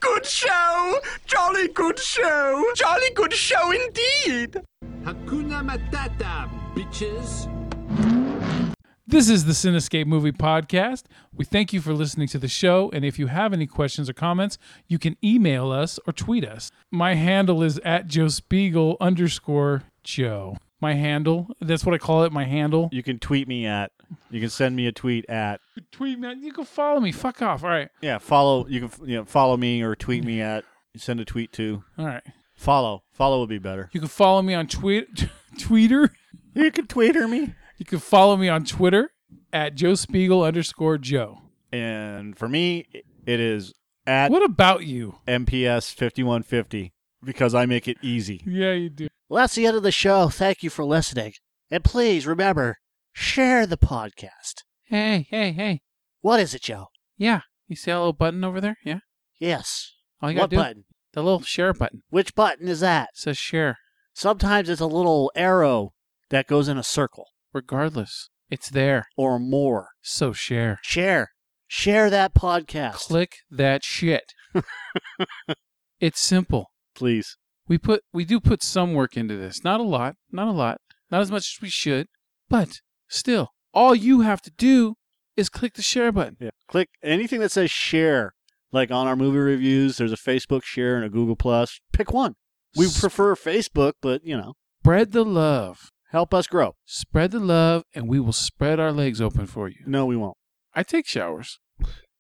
Good 0.01 0.27
show! 0.27 0.99
Jolly 1.27 1.69
good 1.69 1.99
show! 1.99 2.63
Jolly 2.77 3.11
good 3.15 3.33
show 3.33 3.71
indeed! 3.71 4.61
Hakuna 5.03 5.63
Matata, 5.67 6.49
bitches. 6.75 7.49
This 9.07 9.29
is 9.29 9.45
the 9.45 9.53
Cinescape 9.53 10.07
Movie 10.07 10.33
Podcast. 10.33 11.03
We 11.35 11.45
thank 11.45 11.75
you 11.75 11.83
for 11.83 11.93
listening 11.93 12.27
to 12.29 12.39
the 12.39 12.49
show, 12.49 12.91
and 12.95 13.05
if 13.05 13.19
you 13.19 13.27
have 13.27 13.53
any 13.53 13.67
questions 13.67 14.09
or 14.09 14.15
comments, 14.15 14.57
you 14.89 14.99
can 14.99 15.19
email 15.23 15.71
us 15.71 15.99
or 16.07 16.15
tweet 16.15 16.43
us. 16.43 16.71
My 16.91 17.13
handle 17.13 17.63
is 17.63 17.79
at 17.85 18.07
Joe 18.07 18.29
Spiegel 18.29 18.97
underscore 19.03 19.83
Joe. 20.05 20.57
My 20.81 20.95
handle, 20.95 21.49
that's 21.61 21.85
what 21.85 21.95
I 21.95 21.99
call 21.99 22.25
it, 22.25 22.33
my 22.33 22.45
handle. 22.45 22.89
You 22.93 23.03
can 23.03 23.19
tweet 23.19 23.47
me 23.47 23.67
at. 23.67 23.93
You 24.31 24.41
can 24.41 24.49
send 24.49 24.75
me 24.75 24.87
a 24.87 24.93
tweet 24.93 25.29
at. 25.29 25.61
Tweet 25.93 26.19
me, 26.19 26.33
you 26.41 26.53
can 26.55 26.65
follow 26.65 26.99
me. 26.99 27.13
Fuck 27.13 27.43
off. 27.43 27.63
All 27.63 27.69
right. 27.69 27.91
Yeah, 28.01 28.17
follow. 28.17 28.67
You 28.69 28.89
can 28.89 29.07
you 29.09 29.17
know 29.19 29.25
follow 29.27 29.59
me 29.59 29.83
or 29.83 29.95
tweet 29.95 30.25
me 30.25 30.41
at. 30.41 30.65
Send 30.97 31.21
a 31.21 31.27
tweet 31.27 31.53
to. 31.53 31.85
All 31.99 32.07
right. 32.07 32.23
Follow. 32.55 33.03
Follow 33.13 33.41
would 33.41 33.51
be 33.51 33.59
better. 33.59 33.91
You 33.93 34.01
can 34.01 34.09
follow 34.09 34.41
me 34.41 34.55
on 34.55 34.67
tweet, 34.67 35.29
Tweeter. 35.59 36.09
You 36.55 36.71
can 36.71 36.87
tweeter 36.87 37.29
me. 37.29 37.53
You 37.77 37.85
can 37.85 37.99
follow 37.99 38.37
me 38.37 38.49
on 38.49 38.65
Twitter 38.65 39.11
at 39.53 39.75
Joe 39.75 39.95
Spiegel 39.95 40.43
underscore 40.45 40.99
Joe. 40.99 41.41
And 41.73 42.37
for 42.37 42.49
me, 42.49 42.87
it 43.27 43.41
is 43.41 43.73
at 44.07 44.31
What 44.31 44.45
about 44.45 44.85
you? 44.85 45.17
MPS 45.27 45.93
fifty 45.93 46.23
one 46.23 46.43
fifty 46.43 46.93
because 47.23 47.55
I 47.55 47.67
make 47.67 47.89
it 47.89 47.97
easy. 48.03 48.43
Yeah, 48.47 48.73
you 48.73 48.91
do. 48.91 49.09
Well, 49.29 49.43
that's 49.43 49.55
the 49.55 49.67
end 49.67 49.77
of 49.77 49.83
the 49.83 49.91
show. 49.91 50.29
Thank 50.29 50.63
you 50.63 50.71
for 50.71 50.85
listening. 50.85 51.33
And 51.71 51.83
please 51.83 52.27
remember, 52.27 52.79
share 53.13 53.67
the 53.67 53.79
podcast. 53.79 54.63
Hey, 54.85 55.27
hey, 55.31 55.53
hey. 55.53 55.81
What 56.21 56.41
is 56.41 56.55
it, 56.55 56.63
Joe? 56.63 56.87
Yeah. 57.17 57.41
You 57.67 57.77
see 57.77 57.91
that 57.91 57.97
little 57.99 58.13
button 58.13 58.45
over 58.45 58.61
there? 58.61 58.77
Yeah. 58.85 59.01
Yes. 59.39 59.93
All 60.23 60.31
you 60.31 60.37
gotta 60.37 60.45
what 60.45 60.51
do. 60.51 60.57
button? 60.57 60.85
The 61.13 61.23
little 61.23 61.43
share 61.43 61.73
button 61.73 62.03
Which 62.11 62.35
button 62.35 62.69
is 62.69 62.81
that? 62.81 63.11
says 63.15 63.39
share. 63.39 63.79
Sometimes 64.13 64.69
it's 64.69 64.81
a 64.81 64.87
little 64.87 65.33
arrow 65.35 65.95
that 66.31 66.47
goes 66.47 66.69
in 66.69 66.77
a 66.79 66.83
circle 66.83 67.29
Regardless, 67.55 68.31
it's 68.51 68.69
there. 68.69 69.07
or 69.17 69.39
more. 69.39 69.91
So 70.03 70.33
share. 70.33 70.81
Share. 70.83 71.31
Share 71.69 72.11
that 72.11 72.35
podcast. 72.35 72.95
Click 72.95 73.37
that 73.49 73.85
shit. 73.85 74.35
it's 76.01 76.21
simple. 76.21 76.73
Please. 76.97 77.37
We 77.69 77.79
put 77.79 78.03
we 78.13 78.25
do 78.25 78.41
put 78.41 78.63
some 78.63 78.93
work 78.93 79.17
into 79.17 79.37
this. 79.37 79.63
Not 79.63 79.79
a 79.79 79.85
lot, 79.85 80.17
not 80.33 80.49
a 80.49 80.53
lot, 80.53 80.79
not 81.11 81.21
as 81.21 81.31
much 81.31 81.57
as 81.57 81.63
we 81.63 81.69
should, 81.71 82.09
but 82.49 82.81
still, 83.09 83.51
all 83.73 83.95
you 83.95 84.23
have 84.23 84.43
to 84.43 84.51
do 84.51 84.95
is 85.37 85.49
click 85.49 85.75
the 85.75 85.83
share 85.83 86.11
button. 86.11 86.37
Yeah. 86.41 86.51
Click 86.69 86.89
anything 87.03 87.41
that 87.41 87.53
says 87.53 87.71
share. 87.71 88.35
Like 88.73 88.91
on 88.91 89.07
our 89.07 89.15
movie 89.17 89.39
reviews, 89.39 89.97
there's 89.97 90.13
a 90.13 90.17
Facebook 90.17 90.65
share 90.65 90.97
and 90.97 91.05
a 91.05 91.09
Google 91.09 91.37
Plus. 91.37 91.81
Pick 91.93 92.13
one. 92.13 92.35
We 92.77 92.87
prefer 92.87 93.37
Facebook, 93.37 93.93
but 94.03 94.25
you 94.25 94.37
know, 94.37 94.55
Spread 94.83 95.13
the 95.13 95.25
love. 95.25 95.91
Help 96.15 96.33
us 96.33 96.47
grow. 96.47 96.77
Spread 96.87 97.33
the 97.33 97.41
love, 97.41 97.83
and 97.93 98.09
we 98.09 98.21
will 98.21 98.33
spread 98.33 98.79
our 98.79 98.93
legs 98.93 99.21
open 99.21 99.47
for 99.47 99.69
you. 99.69 99.81
No, 99.85 100.07
we 100.07 100.17
won't. 100.17 100.37
I 100.73 100.85
take 100.85 101.09
showers. 101.09 101.59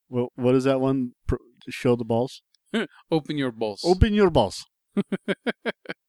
Well, 0.09 0.29
what 0.35 0.57
is 0.57 0.65
that 0.65 0.81
one? 0.81 1.13
Pr- 1.29 1.37
Show 1.71 1.95
the 1.97 2.05
balls. 2.05 2.43
Open 3.11 3.39
your 3.39 3.53
balls. 3.53 3.83
Open 3.85 4.13
your 4.13 4.31
balls. 4.31 4.67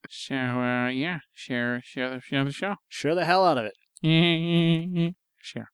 Share, 0.09 0.49
uh, 0.49 0.89
yeah, 0.89 1.19
share, 1.33 1.81
share 1.83 2.09
the, 2.09 2.21
share 2.21 2.43
the 2.43 2.51
show. 2.51 2.75
Share 2.87 3.15
the 3.15 3.25
hell 3.25 3.45
out 3.45 3.57
of 3.57 3.65
it. 3.65 3.73
Share. 5.41 5.69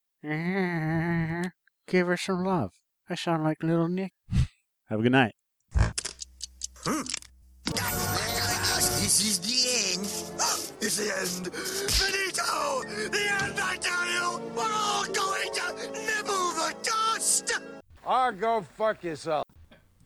Give 1.87 2.07
her 2.07 2.17
some 2.17 2.43
love. 2.45 2.71
I 3.09 3.15
sound 3.15 3.43
like 3.43 3.63
little 3.63 3.89
Nick. 3.89 4.13
Have 4.89 4.99
a 4.99 5.03
good 5.03 5.11
night. 5.11 5.33
This 8.99 9.19
is 9.25 9.39
the 9.39 9.47
end. 9.49 9.50
The 10.97 11.03
end. 11.03 11.53
Finito! 11.53 12.83
The 13.11 13.43
end, 13.43 13.59
I 13.61 13.77
tell 13.77 14.05
you! 14.11 14.41
We're 14.53 14.73
all 14.73 15.05
going 15.05 15.53
to 15.53 15.71
nibble 15.93 16.51
the 16.51 16.75
dust! 16.83 17.53
Or 18.05 18.33
go 18.33 18.65
fuck 18.77 19.01
yourself. 19.01 19.47